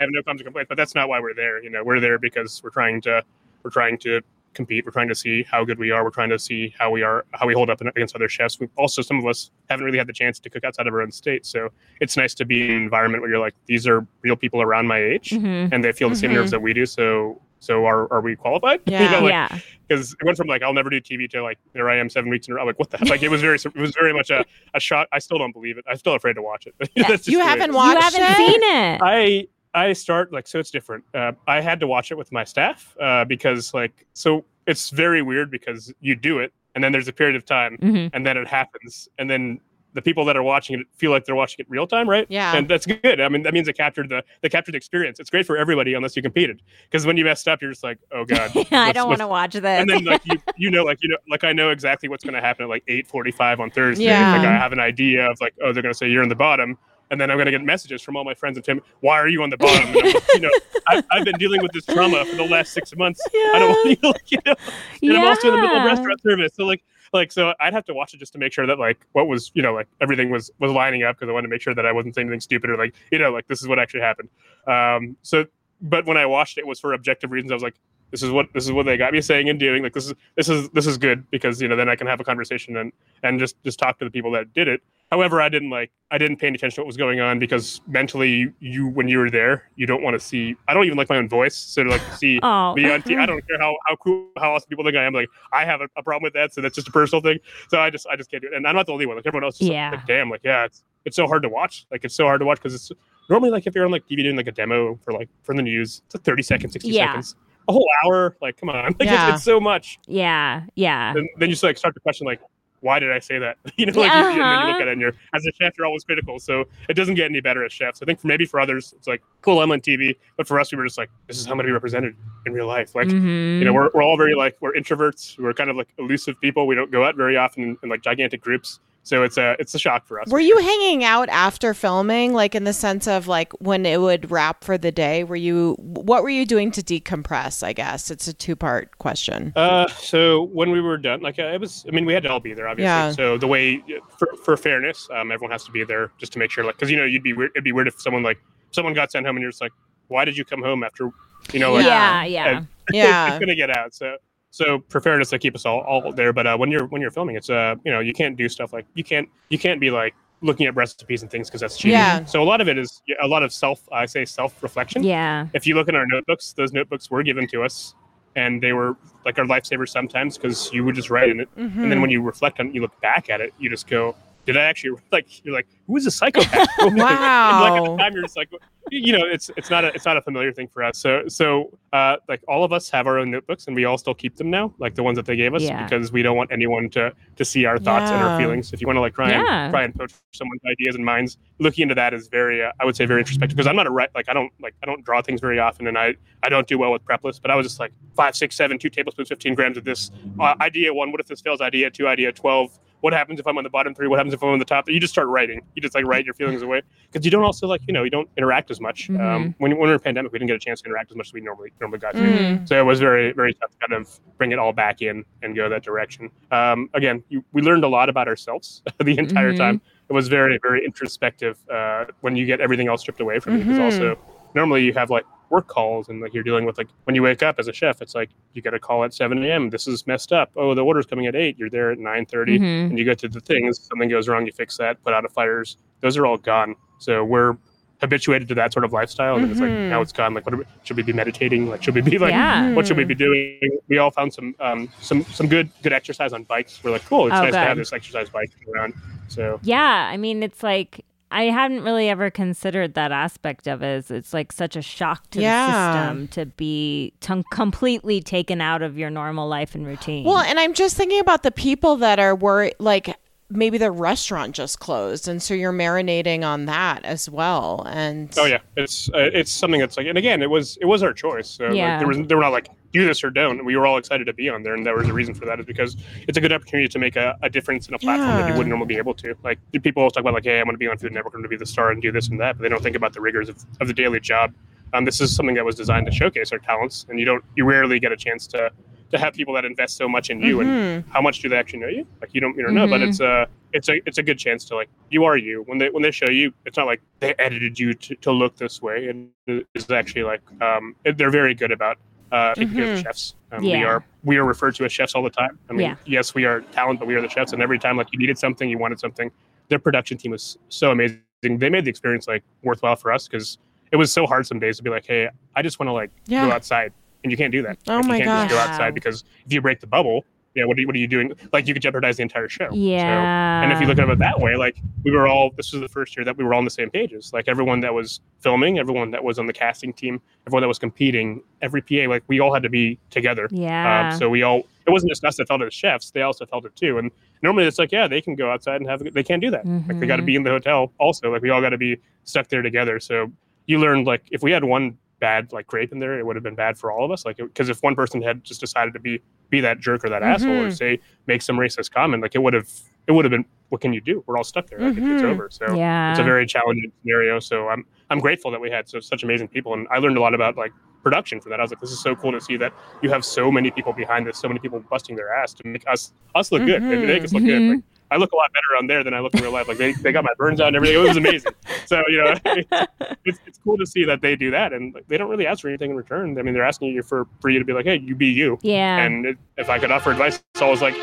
have 0.00 0.10
no 0.12 0.22
comments 0.22 0.42
or 0.42 0.44
complaints, 0.44 0.68
but 0.68 0.76
that's 0.76 0.94
not 0.94 1.08
why 1.08 1.20
we're 1.20 1.34
there. 1.34 1.62
You 1.62 1.70
know, 1.70 1.82
we're 1.84 2.00
there 2.00 2.18
because 2.18 2.60
we're 2.62 2.70
trying 2.70 3.00
to 3.02 3.22
we're 3.62 3.70
trying 3.70 3.98
to 3.98 4.20
compete. 4.54 4.84
We're 4.84 4.92
trying 4.92 5.08
to 5.08 5.14
see 5.14 5.42
how 5.44 5.64
good 5.64 5.78
we 5.78 5.90
are. 5.90 6.02
We're 6.02 6.10
trying 6.10 6.30
to 6.30 6.38
see 6.38 6.74
how 6.78 6.90
we 6.90 7.02
are 7.02 7.24
how 7.32 7.46
we 7.46 7.54
hold 7.54 7.70
up 7.70 7.80
against 7.80 8.14
other 8.16 8.28
chefs. 8.28 8.58
We 8.60 8.68
also 8.76 9.02
some 9.02 9.18
of 9.18 9.26
us 9.26 9.50
haven't 9.70 9.84
really 9.84 9.98
had 9.98 10.06
the 10.06 10.12
chance 10.12 10.38
to 10.40 10.50
cook 10.50 10.64
outside 10.64 10.86
of 10.86 10.94
our 10.94 11.02
own 11.02 11.10
state, 11.12 11.46
so 11.46 11.68
it's 12.00 12.16
nice 12.16 12.34
to 12.34 12.44
be 12.44 12.64
in 12.64 12.70
an 12.76 12.82
environment 12.82 13.22
where 13.22 13.30
you're 13.30 13.40
like 13.40 13.54
these 13.66 13.86
are 13.86 14.06
real 14.22 14.36
people 14.36 14.60
around 14.62 14.86
my 14.86 14.98
age 14.98 15.30
mhm. 15.30 15.70
and 15.72 15.84
they 15.84 15.92
feel 15.92 16.08
the 16.08 16.16
same 16.16 16.30
Mhm. 16.30 16.34
nerves 16.34 16.50
that 16.50 16.60
we 16.62 16.72
do. 16.72 16.86
So 16.86 17.40
so 17.60 17.86
are 17.86 18.12
are 18.12 18.20
we 18.20 18.36
qualified? 18.36 18.80
Yeah. 18.86 19.04
you 19.04 19.10
know, 19.10 19.20
like, 19.24 19.30
yeah. 19.32 19.58
because 19.86 20.12
it 20.12 20.24
went 20.24 20.36
from 20.38 20.46
like 20.48 20.62
I'll 20.62 20.72
never 20.74 20.90
do 20.90 21.00
TV 21.00 21.28
to 21.30 21.42
like 21.42 21.58
there 21.72 21.88
I 21.90 21.96
am 21.96 22.08
seven 22.08 22.30
weeks 22.30 22.46
in 22.48 22.52
a 22.52 22.56
row. 22.56 22.62
I'm 22.62 22.66
like 22.68 22.78
what 22.78 22.90
the 22.90 22.98
heck? 22.98 23.08
like 23.08 23.22
it 23.22 23.30
was 23.30 23.40
very 23.40 23.56
it 23.56 23.74
was 23.76 23.92
very 23.94 24.12
much 24.12 24.30
a, 24.30 24.44
a 24.74 24.80
shock. 24.80 25.08
I 25.12 25.18
still 25.18 25.38
don't 25.38 25.52
believe 25.52 25.78
it. 25.78 25.84
I'm 25.88 25.96
still 25.96 26.14
afraid 26.14 26.34
to 26.34 26.42
watch 26.42 26.66
it. 26.66 26.74
That's 26.96 27.26
You 27.28 27.38
the 27.38 27.38
way 27.38 27.44
it 27.44 27.48
haven't 27.48 27.70
is. 27.70 27.76
watched 27.76 28.16
You 28.16 28.22
haven't 28.22 28.42
it? 28.42 28.46
seen 28.52 28.62
it. 28.62 29.00
I 29.02 29.46
I 29.74 29.92
start 29.92 30.32
like 30.32 30.46
so 30.46 30.58
it's 30.58 30.70
different. 30.70 31.04
Uh, 31.14 31.32
I 31.46 31.60
had 31.60 31.78
to 31.80 31.86
watch 31.86 32.10
it 32.10 32.16
with 32.18 32.32
my 32.32 32.44
staff 32.44 32.96
uh, 33.00 33.24
because 33.24 33.74
like 33.74 34.06
so 34.14 34.44
it's 34.66 34.90
very 34.90 35.22
weird 35.22 35.50
because 35.50 35.92
you 36.00 36.14
do 36.14 36.38
it 36.38 36.52
and 36.74 36.82
then 36.84 36.92
there's 36.92 37.08
a 37.08 37.12
period 37.12 37.34
of 37.36 37.44
time 37.44 37.76
Mhm. 37.78 38.10
and 38.12 38.26
then 38.26 38.36
it 38.36 38.46
happens 38.46 39.08
and 39.18 39.28
then 39.30 39.60
the 39.98 40.02
people 40.02 40.24
that 40.24 40.36
are 40.36 40.44
watching 40.44 40.78
it 40.78 40.86
feel 40.94 41.10
like 41.10 41.24
they're 41.24 41.34
watching 41.34 41.56
it 41.58 41.66
real 41.68 41.84
time, 41.84 42.08
right? 42.08 42.24
Yeah. 42.28 42.54
and 42.54 42.68
that's 42.68 42.86
good. 42.86 43.20
I 43.20 43.28
mean, 43.28 43.42
that 43.42 43.52
means 43.52 43.66
they 43.66 43.72
captured 43.72 44.08
the 44.08 44.22
they 44.42 44.48
captured 44.48 44.72
the 44.72 44.76
experience. 44.76 45.18
It's 45.18 45.28
great 45.28 45.44
for 45.44 45.56
everybody 45.56 45.94
unless 45.94 46.14
you 46.14 46.22
competed 46.22 46.62
because 46.84 47.04
when 47.04 47.16
you 47.16 47.24
messed 47.24 47.48
up, 47.48 47.60
you're 47.60 47.72
just 47.72 47.82
like, 47.82 47.98
oh 48.12 48.24
god, 48.24 48.52
yeah, 48.54 48.82
I 48.82 48.92
don't 48.92 49.08
want 49.08 49.18
to 49.18 49.26
watch 49.26 49.54
this. 49.54 49.64
and 49.64 49.90
then 49.90 50.04
like 50.04 50.24
you 50.24 50.38
you 50.56 50.70
know 50.70 50.84
like 50.84 50.98
you 51.02 51.08
know 51.08 51.16
like 51.28 51.42
I 51.42 51.52
know 51.52 51.70
exactly 51.70 52.08
what's 52.08 52.22
going 52.22 52.34
to 52.34 52.40
happen 52.40 52.62
at 52.62 52.68
like 52.68 52.86
8:45 52.86 53.58
on 53.58 53.70
Thursday. 53.70 54.04
Yeah. 54.04 54.36
Like 54.36 54.46
I 54.46 54.52
have 54.52 54.72
an 54.72 54.78
idea 54.78 55.28
of 55.28 55.40
like 55.40 55.54
oh 55.64 55.72
they're 55.72 55.82
going 55.82 55.92
to 55.92 55.98
say 55.98 56.08
you're 56.08 56.22
in 56.22 56.28
the 56.28 56.36
bottom 56.36 56.78
and 57.10 57.20
then 57.20 57.30
I'm 57.30 57.36
going 57.36 57.46
to 57.46 57.50
get 57.50 57.64
messages 57.64 58.02
from 58.02 58.16
all 58.16 58.24
my 58.24 58.34
friends 58.34 58.56
and 58.56 58.64
Tim, 58.64 58.80
why 59.00 59.18
are 59.18 59.28
you 59.28 59.42
on 59.42 59.50
the 59.50 59.56
bottom? 59.56 59.92
Like, 59.94 60.14
you 60.34 60.40
know, 60.40 60.50
I, 60.88 61.02
I've 61.10 61.24
been 61.24 61.38
dealing 61.38 61.62
with 61.62 61.72
this 61.72 61.86
trauma 61.86 62.22
for 62.26 62.36
the 62.36 62.44
last 62.44 62.74
six 62.74 62.94
months. 62.96 63.20
Yeah. 63.32 63.52
I 63.54 63.58
don't 63.58 63.70
want 63.70 64.02
you, 64.02 64.08
like, 64.10 64.30
you 64.30 64.38
know, 64.44 64.54
and 65.02 65.16
I'm 65.16 65.26
also 65.26 65.48
in 65.48 65.54
the 65.54 65.62
middle 65.62 65.78
of 65.78 65.84
restaurant 65.86 66.20
service. 66.20 66.52
So 66.54 66.64
like, 66.64 66.84
like, 67.12 67.32
so 67.32 67.54
I'd 67.60 67.72
have 67.72 67.84
to 67.86 67.94
watch 67.94 68.14
it 68.14 68.18
just 68.18 68.32
to 68.34 68.38
make 68.38 68.52
sure 68.52 68.66
that 68.66 68.78
like 68.78 68.98
what 69.12 69.28
was, 69.28 69.50
you 69.54 69.62
know, 69.62 69.74
like 69.74 69.88
everything 70.00 70.30
was 70.30 70.50
was 70.58 70.72
lining 70.72 71.02
up 71.02 71.16
because 71.16 71.28
I 71.28 71.32
wanted 71.32 71.48
to 71.48 71.50
make 71.50 71.62
sure 71.62 71.74
that 71.74 71.86
I 71.86 71.92
wasn't 71.92 72.14
saying 72.14 72.28
anything 72.28 72.40
stupid 72.40 72.70
or 72.70 72.76
like, 72.76 72.94
you 73.10 73.18
know, 73.18 73.30
like 73.30 73.48
this 73.48 73.60
is 73.62 73.68
what 73.68 73.78
actually 73.78 74.00
happened. 74.00 74.28
Um, 74.66 75.16
so, 75.22 75.46
but 75.80 76.06
when 76.06 76.16
I 76.16 76.26
watched 76.26 76.58
it, 76.58 76.62
it 76.62 76.66
was 76.66 76.80
for 76.80 76.92
objective 76.92 77.30
reasons. 77.30 77.52
I 77.52 77.54
was 77.54 77.62
like, 77.62 77.76
this 78.10 78.22
is 78.22 78.30
what 78.30 78.46
this 78.54 78.64
is 78.64 78.72
what 78.72 78.86
they 78.86 78.96
got 78.96 79.12
me 79.12 79.20
saying 79.20 79.48
and 79.48 79.58
doing. 79.58 79.82
Like 79.82 79.92
this 79.92 80.06
is 80.06 80.14
this 80.36 80.48
is 80.48 80.68
this 80.70 80.86
is 80.86 80.96
good 80.96 81.28
because 81.30 81.60
you 81.60 81.68
know 81.68 81.76
then 81.76 81.88
I 81.88 81.96
can 81.96 82.06
have 82.06 82.20
a 82.20 82.24
conversation 82.24 82.76
and 82.76 82.92
and 83.22 83.38
just 83.38 83.62
just 83.64 83.78
talk 83.78 83.98
to 83.98 84.04
the 84.04 84.10
people 84.10 84.30
that 84.32 84.52
did 84.54 84.68
it. 84.68 84.82
However, 85.10 85.40
I 85.40 85.48
didn't 85.48 85.70
like 85.70 85.90
I 86.10 86.18
didn't 86.18 86.36
pay 86.36 86.46
any 86.48 86.56
attention 86.56 86.76
to 86.76 86.80
what 86.82 86.86
was 86.86 86.96
going 86.98 87.20
on 87.20 87.38
because 87.38 87.80
mentally 87.86 88.30
you, 88.30 88.52
you 88.60 88.88
when 88.88 89.08
you 89.08 89.18
were 89.18 89.30
there 89.30 89.70
you 89.76 89.86
don't 89.86 90.02
want 90.02 90.14
to 90.14 90.20
see 90.20 90.54
I 90.68 90.74
don't 90.74 90.84
even 90.84 90.96
like 90.98 91.08
my 91.08 91.16
own 91.16 91.28
voice 91.28 91.54
so 91.56 91.84
to 91.84 91.90
like 91.90 92.02
see 92.12 92.38
Oh, 92.42 92.74
me 92.74 92.90
on 92.90 93.02
TV. 93.02 93.18
I 93.18 93.24
don't 93.26 93.46
care 93.48 93.58
how 93.58 93.74
how 93.86 93.96
cool 93.96 94.28
how 94.36 94.52
awesome 94.54 94.68
people 94.68 94.84
think 94.84 94.96
I 94.96 95.04
am. 95.04 95.14
Like 95.14 95.28
I 95.52 95.64
have 95.64 95.80
a, 95.80 95.88
a 95.96 96.02
problem 96.02 96.24
with 96.24 96.34
that, 96.34 96.52
so 96.52 96.60
that's 96.60 96.74
just 96.74 96.88
a 96.88 96.92
personal 96.92 97.22
thing. 97.22 97.38
So 97.70 97.80
I 97.80 97.88
just 97.90 98.06
I 98.06 98.16
just 98.16 98.30
can't 98.30 98.42
do 98.42 98.48
it. 98.48 98.54
And 98.54 98.66
I'm 98.66 98.74
not 98.76 98.86
the 98.86 98.92
only 98.92 99.06
one. 99.06 99.16
Like 99.16 99.26
everyone 99.26 99.44
else, 99.44 99.60
is 99.60 99.68
Yeah. 99.68 99.90
like, 99.90 100.00
like, 100.00 100.06
damn, 100.06 100.28
like 100.30 100.40
yeah, 100.44 100.64
it's 100.66 100.84
it's 101.06 101.16
so 101.16 101.26
hard 101.26 101.42
to 101.42 101.48
watch. 101.48 101.86
Like 101.90 102.04
it's 102.04 102.14
so 102.14 102.24
hard 102.26 102.40
to 102.40 102.46
watch 102.46 102.58
because 102.58 102.74
it's 102.74 102.92
normally 103.30 103.50
like 103.50 103.66
if 103.66 103.74
you're 103.74 103.86
on 103.86 103.90
like 103.90 104.06
TV 104.06 104.18
doing 104.22 104.36
like 104.36 104.46
a 104.48 104.52
demo 104.52 104.98
for 105.04 105.12
like 105.14 105.30
for 105.42 105.54
the 105.54 105.62
news, 105.62 106.02
it's 106.06 106.14
like 106.16 106.24
30 106.24 106.42
seconds, 106.42 106.72
60 106.74 106.90
Yeah. 106.90 107.06
seconds, 107.06 107.34
a 107.68 107.72
whole 107.72 107.88
hour. 108.04 108.36
Like 108.42 108.58
come 108.58 108.68
on, 108.68 108.84
like 108.98 109.08
Yeah. 109.08 109.28
it's, 109.28 109.36
it's 109.36 109.44
so 109.44 109.58
much. 109.58 109.98
yeah, 110.06 110.64
yeah. 110.74 111.14
And 111.16 111.26
then 111.38 111.48
you 111.48 111.54
just 111.54 111.62
like 111.62 111.78
start 111.78 111.94
to 111.94 112.00
question 112.00 112.26
like. 112.26 112.40
Why 112.80 112.98
did 112.98 113.10
I 113.12 113.18
say 113.18 113.38
that? 113.38 113.56
You 113.76 113.86
know, 113.86 114.00
like 114.00 114.12
you, 114.14 114.20
and 114.20 114.50
then 114.50 114.50
you 114.50 114.56
Uh-huh. 114.56 114.66
look 114.68 114.80
at 114.80 114.88
it 114.88 114.92
and 114.92 115.00
you're 115.00 115.12
as 115.34 115.46
a 115.46 115.52
chef, 115.52 115.74
you're 115.78 115.86
always 115.86 116.04
critical. 116.04 116.38
So 116.38 116.64
it 116.88 116.94
doesn't 116.94 117.14
get 117.14 117.26
any 117.26 117.40
better 117.40 117.64
as 117.64 117.72
chefs. 117.72 118.02
I 118.02 118.06
think 118.06 118.20
for 118.20 118.26
maybe 118.26 118.44
for 118.44 118.58
others, 118.60 118.92
it's 118.96 119.06
like 119.06 119.22
cool, 119.42 119.60
I'm 119.60 119.70
on 119.72 119.80
TV, 119.80 120.16
but 120.36 120.46
for 120.48 120.58
us, 120.60 120.70
we 120.72 120.78
were 120.78 120.84
just 120.84 120.98
like, 120.98 121.10
this 121.26 121.38
is 121.38 121.46
how 121.46 121.52
I'm 121.52 121.58
going 121.58 121.64
to 121.66 121.68
be 121.70 121.72
represented 121.72 122.16
in 122.46 122.52
real 122.52 122.66
life. 122.66 122.94
Like 122.94 123.08
Mhm. 123.08 123.60
you 123.60 123.64
know 123.66 123.72
we're, 123.72 123.90
we're 123.94 124.02
all 124.02 124.16
very 124.16 124.34
like 124.34 124.56
we're 124.60 124.72
introverts 124.72 125.36
we're 125.38 125.52
kind 125.52 125.68
of 125.70 125.76
like 125.76 125.88
elusive 125.98 126.40
people 126.40 126.66
we 126.66 126.74
don't 126.76 126.90
go 126.92 127.04
out 127.04 127.16
very 127.16 127.36
often 127.36 127.62
in, 127.64 127.76
in 127.82 127.88
like 127.88 128.02
gigantic 128.02 128.40
groups 128.40 128.78
so 129.02 129.22
it's 129.22 129.38
a 129.38 129.56
it's 129.58 129.74
a 129.74 129.78
shock 129.78 130.06
for 130.06 130.20
us 130.20 130.28
Were 130.28 130.40
you 130.40 130.58
hanging 130.58 131.02
out 131.04 131.28
after 131.30 131.72
filming, 131.72 132.34
like 132.34 132.54
in 132.54 132.64
the 132.64 132.72
sense 132.74 133.06
of 133.08 133.26
like 133.26 133.52
when 133.54 133.86
it 133.86 134.00
would 134.00 134.30
wrap 134.30 134.64
for 134.64 134.76
the 134.76 134.92
day? 134.92 135.24
Were 135.24 135.36
you 135.36 135.76
what 135.78 136.22
were 136.22 136.28
you 136.28 136.44
doing 136.44 136.70
to 136.72 136.82
decompress? 136.82 137.62
I 137.62 137.72
guess 137.72 138.10
it's 138.10 138.28
a 138.28 138.34
two 138.34 138.54
part 138.56 138.98
question. 138.98 139.52
uh 139.56 139.86
so 139.88 140.42
when 140.52 140.70
we 140.70 140.80
were 140.80 140.98
done 140.98 141.20
like 141.20 141.38
uh, 141.38 141.44
it 141.44 141.60
was 141.60 141.84
i 141.88 141.90
mean 141.92 142.04
we 142.04 142.12
had 142.12 142.22
to 142.24 142.28
all 142.28 142.40
be 142.40 142.52
there 142.54 142.68
obviously 142.68 142.84
Yeah. 142.84 143.12
so 143.12 143.38
the 143.38 143.46
way 143.46 143.82
for, 144.18 144.28
for 144.44 144.56
fairness 144.56 145.08
um 145.14 145.32
everyone 145.32 145.52
has 145.52 145.64
to 145.64 145.70
be 145.72 145.84
there 145.84 146.10
just 146.18 146.32
to 146.34 146.38
make 146.38 146.50
sure 146.50 146.64
like 146.64 146.74
because 146.76 146.90
you 146.90 146.96
know 146.96 147.04
you'd 147.04 147.22
be 147.22 147.32
weird 147.32 147.50
it'd 147.54 147.64
be 147.64 147.72
weird 147.72 147.88
if 147.88 148.00
someone 148.00 148.22
like 148.22 148.38
someone 148.72 148.92
got 148.94 149.10
sent 149.10 149.24
home 149.26 149.36
and 149.36 149.42
you're 149.42 149.50
just 149.50 149.62
like 149.62 149.72
why 150.08 150.24
did 150.24 150.36
you 150.36 150.44
come 150.44 150.62
home 150.62 150.82
after 150.84 151.10
you 151.52 151.60
know 151.60 151.72
like 151.72 151.86
yeah, 151.86 152.24
yeah. 152.24 152.62
Yeah. 152.92 153.28
it's 153.30 153.38
gonna 153.38 153.54
get 153.54 153.70
out. 153.70 153.94
So 153.94 154.16
so 154.50 154.82
for 154.88 155.00
fairness, 155.00 155.30
they 155.30 155.38
keep 155.38 155.54
us 155.54 155.66
all, 155.66 155.80
all 155.80 156.12
there. 156.12 156.32
But 156.32 156.46
uh, 156.46 156.56
when 156.56 156.70
you're 156.70 156.86
when 156.86 157.00
you're 157.02 157.10
filming, 157.10 157.36
it's 157.36 157.50
uh 157.50 157.74
you 157.84 157.92
know 157.92 158.00
you 158.00 158.12
can't 158.12 158.36
do 158.36 158.48
stuff 158.48 158.72
like 158.72 158.86
you 158.94 159.04
can't 159.04 159.28
you 159.50 159.58
can't 159.58 159.80
be 159.80 159.90
like 159.90 160.14
looking 160.40 160.66
at 160.66 160.74
recipes 160.76 161.22
and 161.22 161.30
things 161.30 161.48
because 161.48 161.60
that's 161.60 161.76
cheating. 161.76 161.92
Yeah. 161.98 162.24
So 162.24 162.42
a 162.42 162.44
lot 162.44 162.60
of 162.60 162.68
it 162.68 162.78
is 162.78 163.02
a 163.20 163.26
lot 163.26 163.42
of 163.42 163.52
self 163.52 163.80
I 163.92 164.06
say 164.06 164.24
self 164.24 164.62
reflection. 164.62 165.02
Yeah. 165.02 165.48
If 165.52 165.66
you 165.66 165.74
look 165.74 165.88
in 165.88 165.94
our 165.94 166.06
notebooks, 166.06 166.52
those 166.52 166.72
notebooks 166.72 167.10
were 167.10 167.22
given 167.22 167.46
to 167.48 167.62
us, 167.62 167.94
and 168.36 168.62
they 168.62 168.72
were 168.72 168.96
like 169.24 169.38
our 169.38 169.44
lifesavers 169.44 169.88
sometimes 169.88 170.38
because 170.38 170.72
you 170.72 170.84
would 170.84 170.94
just 170.94 171.10
write 171.10 171.28
in 171.28 171.40
it, 171.40 171.48
and 171.56 171.70
Mm-hmm. 171.70 171.88
then 171.90 172.00
when 172.00 172.10
you 172.10 172.22
reflect 172.22 172.60
on 172.60 172.68
it, 172.68 172.74
you 172.74 172.80
look 172.82 172.98
back 173.00 173.28
at 173.30 173.40
it, 173.40 173.52
you 173.58 173.68
just 173.68 173.86
go. 173.88 174.14
Did 174.48 174.56
I 174.56 174.62
actually 174.62 174.98
like? 175.12 175.44
You're 175.44 175.54
like, 175.54 175.68
who 175.86 175.96
is 175.98 176.06
a 176.06 176.10
psychopath? 176.10 176.66
And, 176.80 176.96
like 176.96 177.10
at 177.10 177.84
the 177.84 177.96
time, 177.98 178.12
you're 178.14 178.22
just 178.22 178.36
like, 178.36 178.48
you 178.90 179.12
know, 179.12 179.24
it's 179.26 179.50
it's 179.58 179.68
not 179.68 179.84
a 179.84 179.88
it's 179.94 180.06
not 180.06 180.16
a 180.16 180.22
familiar 180.22 180.52
thing 180.52 180.68
for 180.68 180.82
us. 180.82 180.96
So 180.96 181.28
so 181.28 181.76
uh, 181.92 182.16
like 182.28 182.42
all 182.48 182.64
of 182.64 182.72
us 182.72 182.88
have 182.88 183.06
our 183.06 183.18
own 183.18 183.30
notebooks, 183.30 183.66
and 183.66 183.76
we 183.76 183.84
all 183.84 183.98
still 183.98 184.14
keep 184.14 184.36
them 184.36 184.48
now, 184.48 184.72
like 184.78 184.94
the 184.94 185.02
ones 185.02 185.16
that 185.16 185.26
they 185.26 185.36
gave 185.36 185.52
us, 185.54 185.62
Yeah. 185.62 185.84
because 185.84 186.10
we 186.10 186.22
don't 186.22 186.36
want 186.36 186.50
anyone 186.50 186.88
to 186.90 187.12
to 187.36 187.44
see 187.44 187.66
our 187.66 187.78
thoughts 187.78 188.10
and 188.10 188.22
our 188.22 188.38
feelings. 188.40 188.72
If 188.72 188.80
you 188.80 188.86
want 188.86 188.96
to 188.96 189.02
like 189.02 189.14
try 189.14 189.30
Yeah. 189.30 189.64
and 189.64 189.72
try 189.72 189.82
and 189.82 189.94
poach 189.94 190.12
someone's 190.32 190.62
ideas 190.64 190.94
and 190.94 191.04
minds, 191.04 191.36
looking 191.58 191.82
into 191.82 191.94
that 191.96 192.14
is 192.14 192.28
very, 192.28 192.62
uh, 192.64 192.72
I 192.80 192.86
would 192.86 192.96
say, 192.96 193.04
very 193.04 193.20
introspective. 193.20 193.54
Because 193.56 193.66
I'm 193.66 193.76
not 193.76 193.86
a 193.86 193.90
right, 193.90 194.08
like 194.14 194.30
I 194.30 194.32
don't 194.32 194.50
like 194.62 194.74
I 194.82 194.86
don't 194.86 195.04
draw 195.04 195.20
things 195.20 195.42
very 195.42 195.58
often, 195.58 195.86
and 195.86 195.98
I 195.98 196.14
I 196.42 196.48
don't 196.48 196.66
do 196.66 196.78
well 196.78 196.92
with 196.92 197.04
prep 197.04 197.22
lists. 197.24 197.40
But 197.40 197.50
I 197.50 197.56
was 197.56 197.66
just 197.66 197.78
like 197.80 197.92
five, 198.16 198.34
six, 198.34 198.56
seven, 198.56 198.78
two 198.78 198.88
tablespoons, 198.88 199.28
fifteen 199.28 199.54
grams 199.54 199.76
of 199.76 199.84
this 199.84 200.10
uh, 200.40 200.54
idea 200.62 200.94
one. 200.94 201.10
What 201.12 201.20
if 201.20 201.26
this 201.26 201.42
fails? 201.42 201.60
Idea 201.60 201.90
two, 201.90 202.08
idea 202.08 202.32
twelve. 202.32 202.78
What 203.00 203.12
happens 203.12 203.38
if 203.38 203.46
I'm 203.46 203.56
on 203.58 203.64
the 203.64 203.70
bottom 203.70 203.94
three? 203.94 204.08
What 204.08 204.18
happens 204.18 204.34
if 204.34 204.42
I'm 204.42 204.48
on 204.50 204.58
the 204.58 204.64
top? 204.64 204.88
You 204.88 204.98
just 205.00 205.12
start 205.12 205.28
writing. 205.28 205.60
You 205.74 205.82
just 205.82 205.94
like 205.94 206.04
write 206.04 206.24
your 206.24 206.34
feelings 206.34 206.62
away 206.62 206.82
because 207.10 207.24
you 207.24 207.30
don't 207.30 207.44
also 207.44 207.66
like 207.66 207.80
you 207.86 207.92
know 207.94 208.02
you 208.02 208.10
don't 208.10 208.28
interact 208.36 208.70
as 208.70 208.80
much. 208.80 209.08
Mhm. 209.08 209.20
Um, 209.20 209.54
when 209.58 209.70
when 209.72 209.80
we 209.80 209.86
we're 209.86 209.88
in 209.92 209.96
a 209.96 209.98
pandemic, 209.98 210.32
we 210.32 210.38
didn't 210.38 210.48
get 210.48 210.56
a 210.56 210.58
chance 210.58 210.80
to 210.82 210.86
interact 210.88 211.10
as 211.10 211.16
much 211.16 211.28
as 211.28 211.32
we 211.32 211.40
normally 211.40 211.70
normally 211.80 211.98
got 212.00 212.14
to. 212.16 212.22
Mhm. 212.22 212.68
So 212.68 212.78
it 212.78 212.84
was 212.84 212.98
very, 213.00 213.32
very 213.32 213.54
tough 213.54 213.70
to 213.70 213.76
kind 213.86 214.00
of 214.00 214.08
bring 214.36 214.52
it 214.52 214.58
all 214.58 214.72
back 214.72 215.02
in 215.02 215.24
and 215.42 215.54
go 215.54 215.68
that 215.68 215.82
direction. 215.82 216.30
Um, 216.50 216.90
again, 216.94 217.22
you, 217.28 217.44
we 217.52 217.62
learned 217.62 217.84
a 217.84 217.88
lot 217.88 218.08
about 218.08 218.28
ourselves 218.28 218.82
the 218.98 219.16
entire 219.18 219.52
Mhm. 219.52 219.56
time. 219.58 219.80
It 220.08 220.12
was 220.14 220.28
very, 220.28 220.58
very 220.62 220.84
introspective 220.84 221.58
uh, 221.70 222.06
when 222.22 222.34
you 222.34 222.46
get 222.46 222.60
everything 222.60 222.88
else 222.88 223.02
stripped 223.02 223.20
away 223.20 223.38
from 223.38 223.54
you. 223.58 223.64
Because 223.64 223.78
Mhm. 223.78 223.84
also, 223.84 224.18
normally 224.54 224.82
you 224.84 224.92
have 224.94 225.10
like 225.10 225.24
work 225.50 225.66
calls 225.66 226.08
and 226.08 226.20
like 226.20 226.34
you're 226.34 226.42
dealing 226.42 226.64
with 226.64 226.76
like 226.78 226.88
when 227.04 227.14
you 227.16 227.22
wake 227.22 227.42
up 227.42 227.56
as 227.58 227.68
a 227.68 227.72
chef, 227.72 228.00
it's 228.02 228.14
like 228.14 228.30
you 228.52 228.62
get 228.62 228.74
a 228.74 228.78
call 228.78 229.04
at 229.04 229.14
7 229.14 229.42
a.m. 229.44 229.70
This 229.70 229.86
is 229.86 230.06
messed 230.06 230.32
up. 230.32 230.50
Oh, 230.56 230.74
the 230.74 230.84
order's 230.84 231.06
coming 231.06 231.26
at 231.26 231.34
8. 231.36 231.58
You're 231.58 231.70
there 231.70 231.90
at 231.90 231.98
9:30 231.98 232.58
Mhm. 232.58 232.90
and 232.90 232.98
you 232.98 233.04
go 233.04 233.14
to 233.14 233.28
the 233.28 233.40
things. 233.40 233.80
Something 233.88 234.08
goes 234.08 234.28
wrong, 234.28 234.46
you 234.46 234.52
fix 234.52 234.76
that. 234.78 235.02
Put 235.04 235.14
out 235.14 235.24
a 235.24 235.28
fires. 235.28 235.76
Those 236.00 236.16
are 236.16 236.26
all 236.26 236.36
gone. 236.36 236.74
So 236.98 237.24
we're 237.24 237.56
habituated 238.00 238.46
to 238.46 238.54
that 238.54 238.72
sort 238.72 238.84
of 238.84 238.92
lifestyle, 238.92 239.34
and 239.36 239.50
it's 239.50 239.58
like 239.60 239.70
Mhm. 239.70 239.88
now 239.88 240.00
it's 240.00 240.12
gone. 240.12 240.32
Like, 240.32 240.46
what 240.46 240.54
are 240.54 240.58
we, 240.58 240.64
should 240.84 240.96
we 240.96 241.02
be 241.02 241.12
meditating? 241.12 241.68
Like, 241.68 241.82
should 241.82 241.96
we 241.96 242.00
be 242.00 242.16
like, 242.16 242.30
Yeah. 242.30 242.72
what 242.74 242.86
should 242.86 242.96
we 242.96 243.02
be 243.02 243.14
doing? 243.16 243.58
We 243.88 243.98
all 243.98 244.12
found 244.12 244.32
some 244.32 244.54
um, 244.60 244.88
some 245.00 245.22
some 245.24 245.48
good 245.48 245.68
good 245.82 245.92
exercise 245.92 246.32
on 246.32 246.44
bikes. 246.44 246.80
We're 246.84 246.92
like, 246.92 247.04
cool. 247.06 247.26
It's 247.26 247.34
Oh, 247.34 247.42
nice 247.42 247.54
to 247.54 247.58
have 247.58 247.76
this 247.76 247.92
exercise 247.92 248.28
bike 248.30 248.52
around. 248.72 248.94
So 249.26 249.58
Yeah, 249.64 250.08
I 250.12 250.16
mean, 250.16 250.44
it's 250.44 250.62
like 250.62 251.04
I 251.30 251.44
hadn't 251.44 251.82
really 251.82 252.08
ever 252.08 252.30
considered 252.30 252.94
that 252.94 253.12
aspect 253.12 253.66
of 253.66 253.82
it. 253.82 253.86
It's- 253.98 254.10
It's 254.10 254.32
like 254.32 254.50
such 254.52 254.76
a 254.76 254.82
shock 254.82 255.28
to 255.30 255.40
Yeah. 255.42 255.66
the 255.66 255.72
system 255.72 256.28
to 256.28 256.46
be 256.46 257.12
t- 257.20 257.42
completely 257.52 258.20
taken 258.22 258.60
out 258.60 258.82
of 258.82 258.96
your 258.96 259.10
normal 259.10 259.46
life 259.48 259.74
and 259.74 259.86
routine. 259.86 260.24
Well, 260.24 260.38
and 260.38 260.58
I'm 260.58 260.72
just 260.74 260.96
thinking 260.96 261.20
about 261.20 261.42
the 261.42 261.50
people 261.50 261.96
that 261.96 262.18
are 262.18 262.34
worried, 262.34 262.74
like 262.78 263.14
maybe 263.50 263.78
the 263.78 263.90
restaurant 263.90 264.54
just 264.54 264.80
closed, 264.80 265.28
and 265.28 265.42
so 265.42 265.54
you're 265.54 265.72
marinating 265.72 266.44
on 266.44 266.66
that 266.66 267.04
as 267.04 267.28
well. 267.28 267.84
And 267.88 268.32
oh 268.36 268.44
yeah, 268.44 268.58
it's 268.76 269.08
uh, 269.10 269.30
it's 269.32 269.52
something 269.52 269.80
that's 269.80 269.96
like, 269.96 270.06
and 270.06 270.18
again, 270.18 270.42
it 270.42 270.50
was 270.50 270.76
it 270.80 270.86
was 270.86 271.02
our 271.02 271.12
choice. 271.12 271.48
So 271.48 271.72
Yeah. 271.72 271.90
like, 271.90 271.98
there 271.98 272.08
was 272.08 272.18
they 272.26 272.34
were 272.34 272.42
not 272.42 272.52
like 272.52 272.68
do 272.92 273.06
this 273.06 273.22
or 273.22 273.30
don't. 273.30 273.64
We 273.64 273.76
were 273.76 273.86
all 273.86 273.98
excited 273.98 274.24
to 274.26 274.32
be 274.32 274.48
on 274.48 274.62
there, 274.62 274.74
and 274.74 274.84
there 274.84 274.96
was 274.96 275.08
a 275.08 275.12
reason 275.12 275.34
for 275.34 275.44
that. 275.46 275.60
Is 275.60 275.66
because 275.66 275.96
it's 276.26 276.38
a 276.38 276.40
good 276.40 276.52
opportunity 276.52 276.88
to 276.88 276.98
make 276.98 277.16
a, 277.16 277.36
a 277.42 277.50
difference 277.50 277.88
in 277.88 277.94
a 277.94 277.98
platform 277.98 278.36
that 278.36 278.48
you 278.48 278.54
wouldn't 278.54 278.68
normally 278.68 278.88
be 278.88 278.96
able 278.98 279.14
to. 279.14 279.34
Like 279.44 279.58
people 279.82 280.02
always 280.02 280.12
talk 280.12 280.22
about 280.22 280.34
like, 280.34 280.44
hey, 280.44 280.58
I'm 280.58 280.64
going 280.64 280.74
to 280.74 280.78
be 280.78 280.88
on 280.88 280.98
Food 280.98 281.12
Network, 281.12 281.34
I'm 281.34 281.40
going 281.40 281.44
to 281.44 281.48
be 281.48 281.56
the 281.56 281.66
star 281.66 281.90
and 281.90 282.00
do 282.02 282.12
this 282.12 282.28
and 282.28 282.40
that, 282.40 282.56
but 282.56 282.62
they 282.62 282.68
don't 282.68 282.82
think 282.82 282.96
about 282.96 283.12
the 283.12 283.20
rigors 283.20 283.48
of, 283.48 283.64
of 283.80 283.88
the 283.88 283.94
daily 283.94 284.20
job. 284.20 284.52
Um, 284.94 285.04
this 285.04 285.20
is 285.20 285.34
something 285.34 285.54
that 285.54 285.64
was 285.66 285.74
designed 285.74 286.06
to 286.06 286.12
showcase 286.12 286.50
our 286.50 286.58
talents, 286.58 287.04
and 287.10 287.18
you 287.18 287.26
don't 287.26 287.44
you 287.56 287.64
rarely 287.64 287.98
get 288.00 288.10
a 288.12 288.16
chance 288.16 288.46
to 288.48 288.70
to 289.10 289.18
have 289.18 289.32
people 289.34 289.54
that 289.54 289.64
invest 289.64 289.96
so 289.96 290.08
much 290.08 290.30
in 290.30 290.40
you 290.42 290.60
and 290.60 290.70
Mhm. 290.70 291.04
how 291.10 291.20
much 291.20 291.40
do 291.40 291.48
they 291.48 291.56
actually 291.56 291.80
know 291.80 291.88
you? 291.88 292.06
Like 292.20 292.34
you 292.34 292.40
don't 292.40 292.56
you 292.56 292.62
don't 292.62 292.74
know, 292.74 292.86
but 292.86 293.00
Mhm. 293.00 293.08
it's 293.08 293.20
a 293.20 293.46
it's 293.72 293.88
a 293.88 293.96
it's 294.06 294.18
a 294.18 294.22
good 294.22 294.38
chance 294.38 294.64
to 294.66 294.74
like 294.76 294.88
you 295.10 295.24
are 295.24 295.36
you 295.36 295.62
when 295.66 295.78
they 295.78 295.88
when 295.90 296.02
they 296.02 296.10
show 296.10 296.28
you. 296.30 296.52
It's 296.66 296.76
not 296.76 296.86
like 296.86 297.00
they 297.20 297.34
edited 297.38 297.78
you 297.78 297.94
to, 297.94 298.14
to 298.16 298.32
look 298.32 298.56
this 298.56 298.80
way, 298.82 299.08
and 299.08 299.30
it's 299.74 299.90
actually 299.90 300.24
like 300.24 300.40
um 300.60 300.94
they're 301.16 301.30
very 301.30 301.54
good 301.54 301.72
about 301.72 301.96
uh 302.32 302.54
taking 302.54 302.74
care 302.76 302.84
of 302.84 302.90
the 302.90 302.96
Mhm. 302.96 303.02
chefs. 303.04 303.34
Um, 303.52 303.64
We 303.64 303.84
are 303.84 304.04
we 304.24 304.36
are 304.36 304.44
referred 304.44 304.74
to 304.76 304.84
as 304.84 304.92
chefs 304.92 305.14
all 305.14 305.22
the 305.22 305.30
time. 305.30 305.58
I 305.70 305.72
mean, 305.72 305.80
Yeah. 305.80 305.96
yes, 306.04 306.34
we 306.34 306.44
are 306.44 306.60
talent, 306.72 306.98
but 307.00 307.06
we 307.08 307.14
are 307.14 307.22
the 307.22 307.28
chefs, 307.28 307.52
and 307.54 307.62
every 307.62 307.78
time 307.78 307.96
like 307.96 308.08
you 308.12 308.18
needed 308.18 308.36
something, 308.38 308.68
you 308.68 308.76
wanted 308.78 309.00
something, 309.00 309.30
their 309.68 309.78
production 309.78 310.18
team 310.18 310.32
was 310.32 310.58
so 310.68 310.90
amazing. 310.90 311.20
They 311.42 311.70
made 311.70 311.84
the 311.84 311.90
experience 311.90 312.26
like 312.28 312.42
worthwhile 312.62 312.96
for 312.96 313.12
us 313.12 313.26
because 313.28 313.58
it 313.92 313.96
was 313.96 314.12
so 314.12 314.26
hard 314.26 314.46
some 314.46 314.58
days 314.58 314.76
to 314.76 314.82
be 314.82 314.90
like, 314.90 315.06
hey, 315.06 315.30
I 315.56 315.62
just 315.62 315.78
want 315.78 315.88
to 315.88 315.92
like 315.92 316.10
Yeah. 316.26 316.42
go 316.42 316.52
outside, 316.52 316.92
and 317.22 317.30
you 317.30 317.36
can't 317.36 317.52
do 317.52 317.62
that. 317.62 317.78
Oh 317.88 317.96
Like, 317.96 318.04
you 318.20 318.24
can't 318.24 318.48
just 318.48 318.50
go 318.50 318.58
outside 318.72 318.94
because 318.94 319.24
if 319.46 319.52
you 319.52 319.60
break 319.60 319.80
the 319.80 319.86
bubble, 319.86 320.24
yeah, 320.54 320.64
what 320.64 320.76
are 320.76 320.80
you, 320.80 320.86
what 320.88 320.96
are 320.96 320.98
you 320.98 321.06
doing? 321.06 321.32
Like 321.52 321.68
you 321.68 321.74
could 321.74 321.82
jeopardize 321.82 322.16
the 322.16 322.22
entire 322.22 322.48
show. 322.48 322.68
So- 322.70 322.74
yeah. 322.74 323.62
and 323.62 323.70
if 323.72 323.80
you 323.80 323.86
look 323.86 323.98
at 323.98 324.08
it 324.08 324.18
that 324.18 324.40
way, 324.40 324.56
like 324.56 324.76
we 325.04 325.10
were 325.12 325.28
all, 325.28 325.50
this 325.56 325.72
was 325.72 325.80
the 325.82 325.88
first 325.88 326.16
year 326.16 326.24
that 326.24 326.36
we 326.36 326.42
were 326.42 326.52
all 326.54 326.58
on 326.58 326.64
the 326.64 326.70
same 326.70 326.90
pages. 326.90 327.32
Like 327.32 327.46
everyone 327.48 327.80
that 327.80 327.94
was 327.94 328.20
filming, 328.40 328.78
everyone 328.78 329.10
that 329.12 329.22
was 329.22 329.38
on 329.38 329.46
the 329.46 329.52
casting 329.52 329.92
team, 329.92 330.20
everyone 330.46 330.62
that 330.62 330.68
was 330.68 330.78
competing, 330.78 331.42
every 331.62 331.80
PA, 331.82 332.08
like 332.08 332.24
we 332.28 332.40
all 332.40 332.52
had 332.52 332.62
to 332.64 332.70
be 332.70 332.98
together. 333.10 333.48
yeah. 333.52 334.10
Um, 334.12 334.18
so 334.18 334.28
we 334.28 334.42
all, 334.42 334.58
it 334.86 334.90
wasn't 334.90 335.10
just 335.10 335.22
us 335.24 335.36
that 335.36 335.46
felt 335.46 335.60
it 335.60 335.66
as 335.66 335.74
chefs; 335.74 336.10
they 336.12 336.22
also 336.22 336.46
felt 336.46 336.64
it 336.64 336.74
too. 336.74 336.96
And 336.98 337.10
normally 337.42 337.66
it's 337.66 337.78
like, 337.78 337.92
yeah, 337.92 338.08
they 338.08 338.22
can 338.22 338.34
go 338.34 338.50
outside 338.50 338.80
and 338.80 338.88
have, 338.88 339.00
they 339.12 339.22
can't 339.22 339.42
do 339.42 339.50
that. 339.50 339.66
Like 339.66 340.00
they 340.00 340.06
got 340.06 340.16
to 340.16 340.22
be 340.22 340.34
in 340.34 340.44
the 340.44 340.50
hotel. 340.50 340.92
Also, 340.98 341.30
like 341.30 341.42
we 341.42 341.50
all 341.50 341.60
got 341.60 341.70
to 341.70 341.78
be 341.78 341.98
stuck 342.24 342.48
there 342.48 342.62
together. 342.62 342.98
So 342.98 343.30
you 343.66 343.78
learned 343.78 344.06
like 344.06 344.22
if 344.30 344.42
we 344.42 344.50
had 344.50 344.64
one 344.64 344.96
bad 345.20 345.52
like 345.52 345.66
grape 345.66 345.92
in 345.92 345.98
there, 345.98 346.18
it 346.18 346.24
would 346.26 346.36
have 346.36 346.42
been 346.42 346.54
bad 346.54 346.78
for 346.78 346.92
all 346.92 347.04
of 347.04 347.10
us. 347.10 347.24
Like 347.24 347.36
because 347.38 347.68
if 347.68 347.82
one 347.82 347.94
person 347.94 348.22
had 348.22 348.44
just 348.44 348.60
decided 348.60 348.92
to 348.94 349.00
be 349.00 349.20
be 349.50 349.60
that 349.60 349.78
jerk 349.80 350.04
or 350.04 350.08
that 350.10 350.22
asshole 350.22 350.50
or 350.50 350.68
Mhm. 350.68 350.76
say 350.76 351.00
make 351.26 351.42
some 351.42 351.56
racist 351.56 351.90
comment, 351.90 352.22
like 352.22 352.34
it 352.34 352.42
would 352.42 352.54
have 352.54 352.68
it 353.06 353.12
would 353.12 353.24
have 353.24 353.30
been 353.32 353.44
what 353.70 353.80
can 353.80 353.92
you 353.92 354.00
do? 354.00 354.22
We're 354.26 354.36
all 354.38 354.44
stuck 354.44 354.66
there. 354.68 354.78
Like, 354.78 354.96
it's, 354.96 355.06
it's 355.06 355.22
over. 355.22 355.48
So 355.50 355.74
yeah. 355.74 356.10
it's 356.10 356.20
a 356.20 356.22
very 356.24 356.46
challenging 356.46 356.90
scenario. 357.02 357.38
So 357.40 357.68
I'm 357.68 357.84
I'm 358.10 358.18
grateful 358.18 358.50
that 358.50 358.60
we 358.60 358.70
had 358.70 358.88
so, 358.88 359.00
such 359.00 359.22
amazing 359.24 359.48
people, 359.48 359.74
and 359.74 359.86
I 359.90 359.98
learned 359.98 360.16
a 360.16 360.20
lot 360.20 360.34
about 360.34 360.56
like 360.56 360.72
production 361.02 361.40
for 361.40 361.48
that. 361.50 361.60
I 361.60 361.62
was 361.62 361.70
like, 361.70 361.80
this 361.80 361.90
is 361.90 362.00
so 362.02 362.14
cool 362.16 362.32
to 362.32 362.40
see 362.40 362.56
that 362.56 362.72
you 363.02 363.10
have 363.10 363.24
so 363.24 363.50
many 363.52 363.70
people 363.70 363.92
behind 363.92 364.26
this, 364.26 364.38
so 364.38 364.48
many 364.48 364.58
people 364.60 364.80
busting 364.80 365.16
their 365.16 365.32
ass 365.34 365.52
to 365.54 365.66
make 365.66 365.86
us 365.88 366.12
us 366.34 366.50
look 366.52 366.64
good. 366.64 366.82
They 366.82 366.96
Mhm. 366.96 367.06
make 367.06 367.24
us 367.24 367.32
look 367.32 367.44
good. 367.44 367.62
Like, 367.62 367.80
I 368.10 368.16
look 368.16 368.32
a 368.32 368.36
lot 368.36 368.52
better 368.52 368.76
on 368.78 368.86
there 368.86 369.04
than 369.04 369.14
I 369.14 369.20
look 369.20 369.34
in 369.34 369.42
real 369.42 369.52
life. 369.52 369.68
Like 369.68 369.78
they, 369.78 369.92
they 369.92 370.12
got 370.12 370.24
my 370.24 370.32
burns 370.38 370.60
out 370.60 370.68
and 370.68 370.76
everything. 370.76 370.96
It 370.96 371.08
was 371.08 371.16
amazing. 371.16 371.52
So 371.86 372.02
you 372.08 372.22
know, 372.22 372.34
it's, 373.24 373.38
it's 373.46 373.58
cool 373.64 373.76
to 373.76 373.86
see 373.86 374.04
that 374.04 374.20
they 374.20 374.36
do 374.36 374.50
that, 374.50 374.72
and 374.72 374.94
like, 374.94 375.06
they 375.08 375.18
don't 375.18 375.28
really 375.28 375.46
ask 375.46 375.60
for 375.60 375.68
anything 375.68 375.90
in 375.90 375.96
return. 375.96 376.38
I 376.38 376.42
mean, 376.42 376.54
they're 376.54 376.64
asking 376.64 376.88
you 376.88 377.02
for 377.02 377.26
for 377.40 377.50
you 377.50 377.58
to 377.58 377.64
be 377.64 377.72
like, 377.72 377.84
hey, 377.86 377.98
you 377.98 378.14
be 378.14 378.26
you. 378.26 378.58
yeah. 378.62 378.98
And 378.98 379.26
it, 379.26 379.38
if 379.56 379.68
I 379.68 379.78
could 379.78 379.90
offer 379.90 380.10
advice, 380.10 380.42
it's 380.54 380.62
always 380.62 380.80
like, 380.82 380.94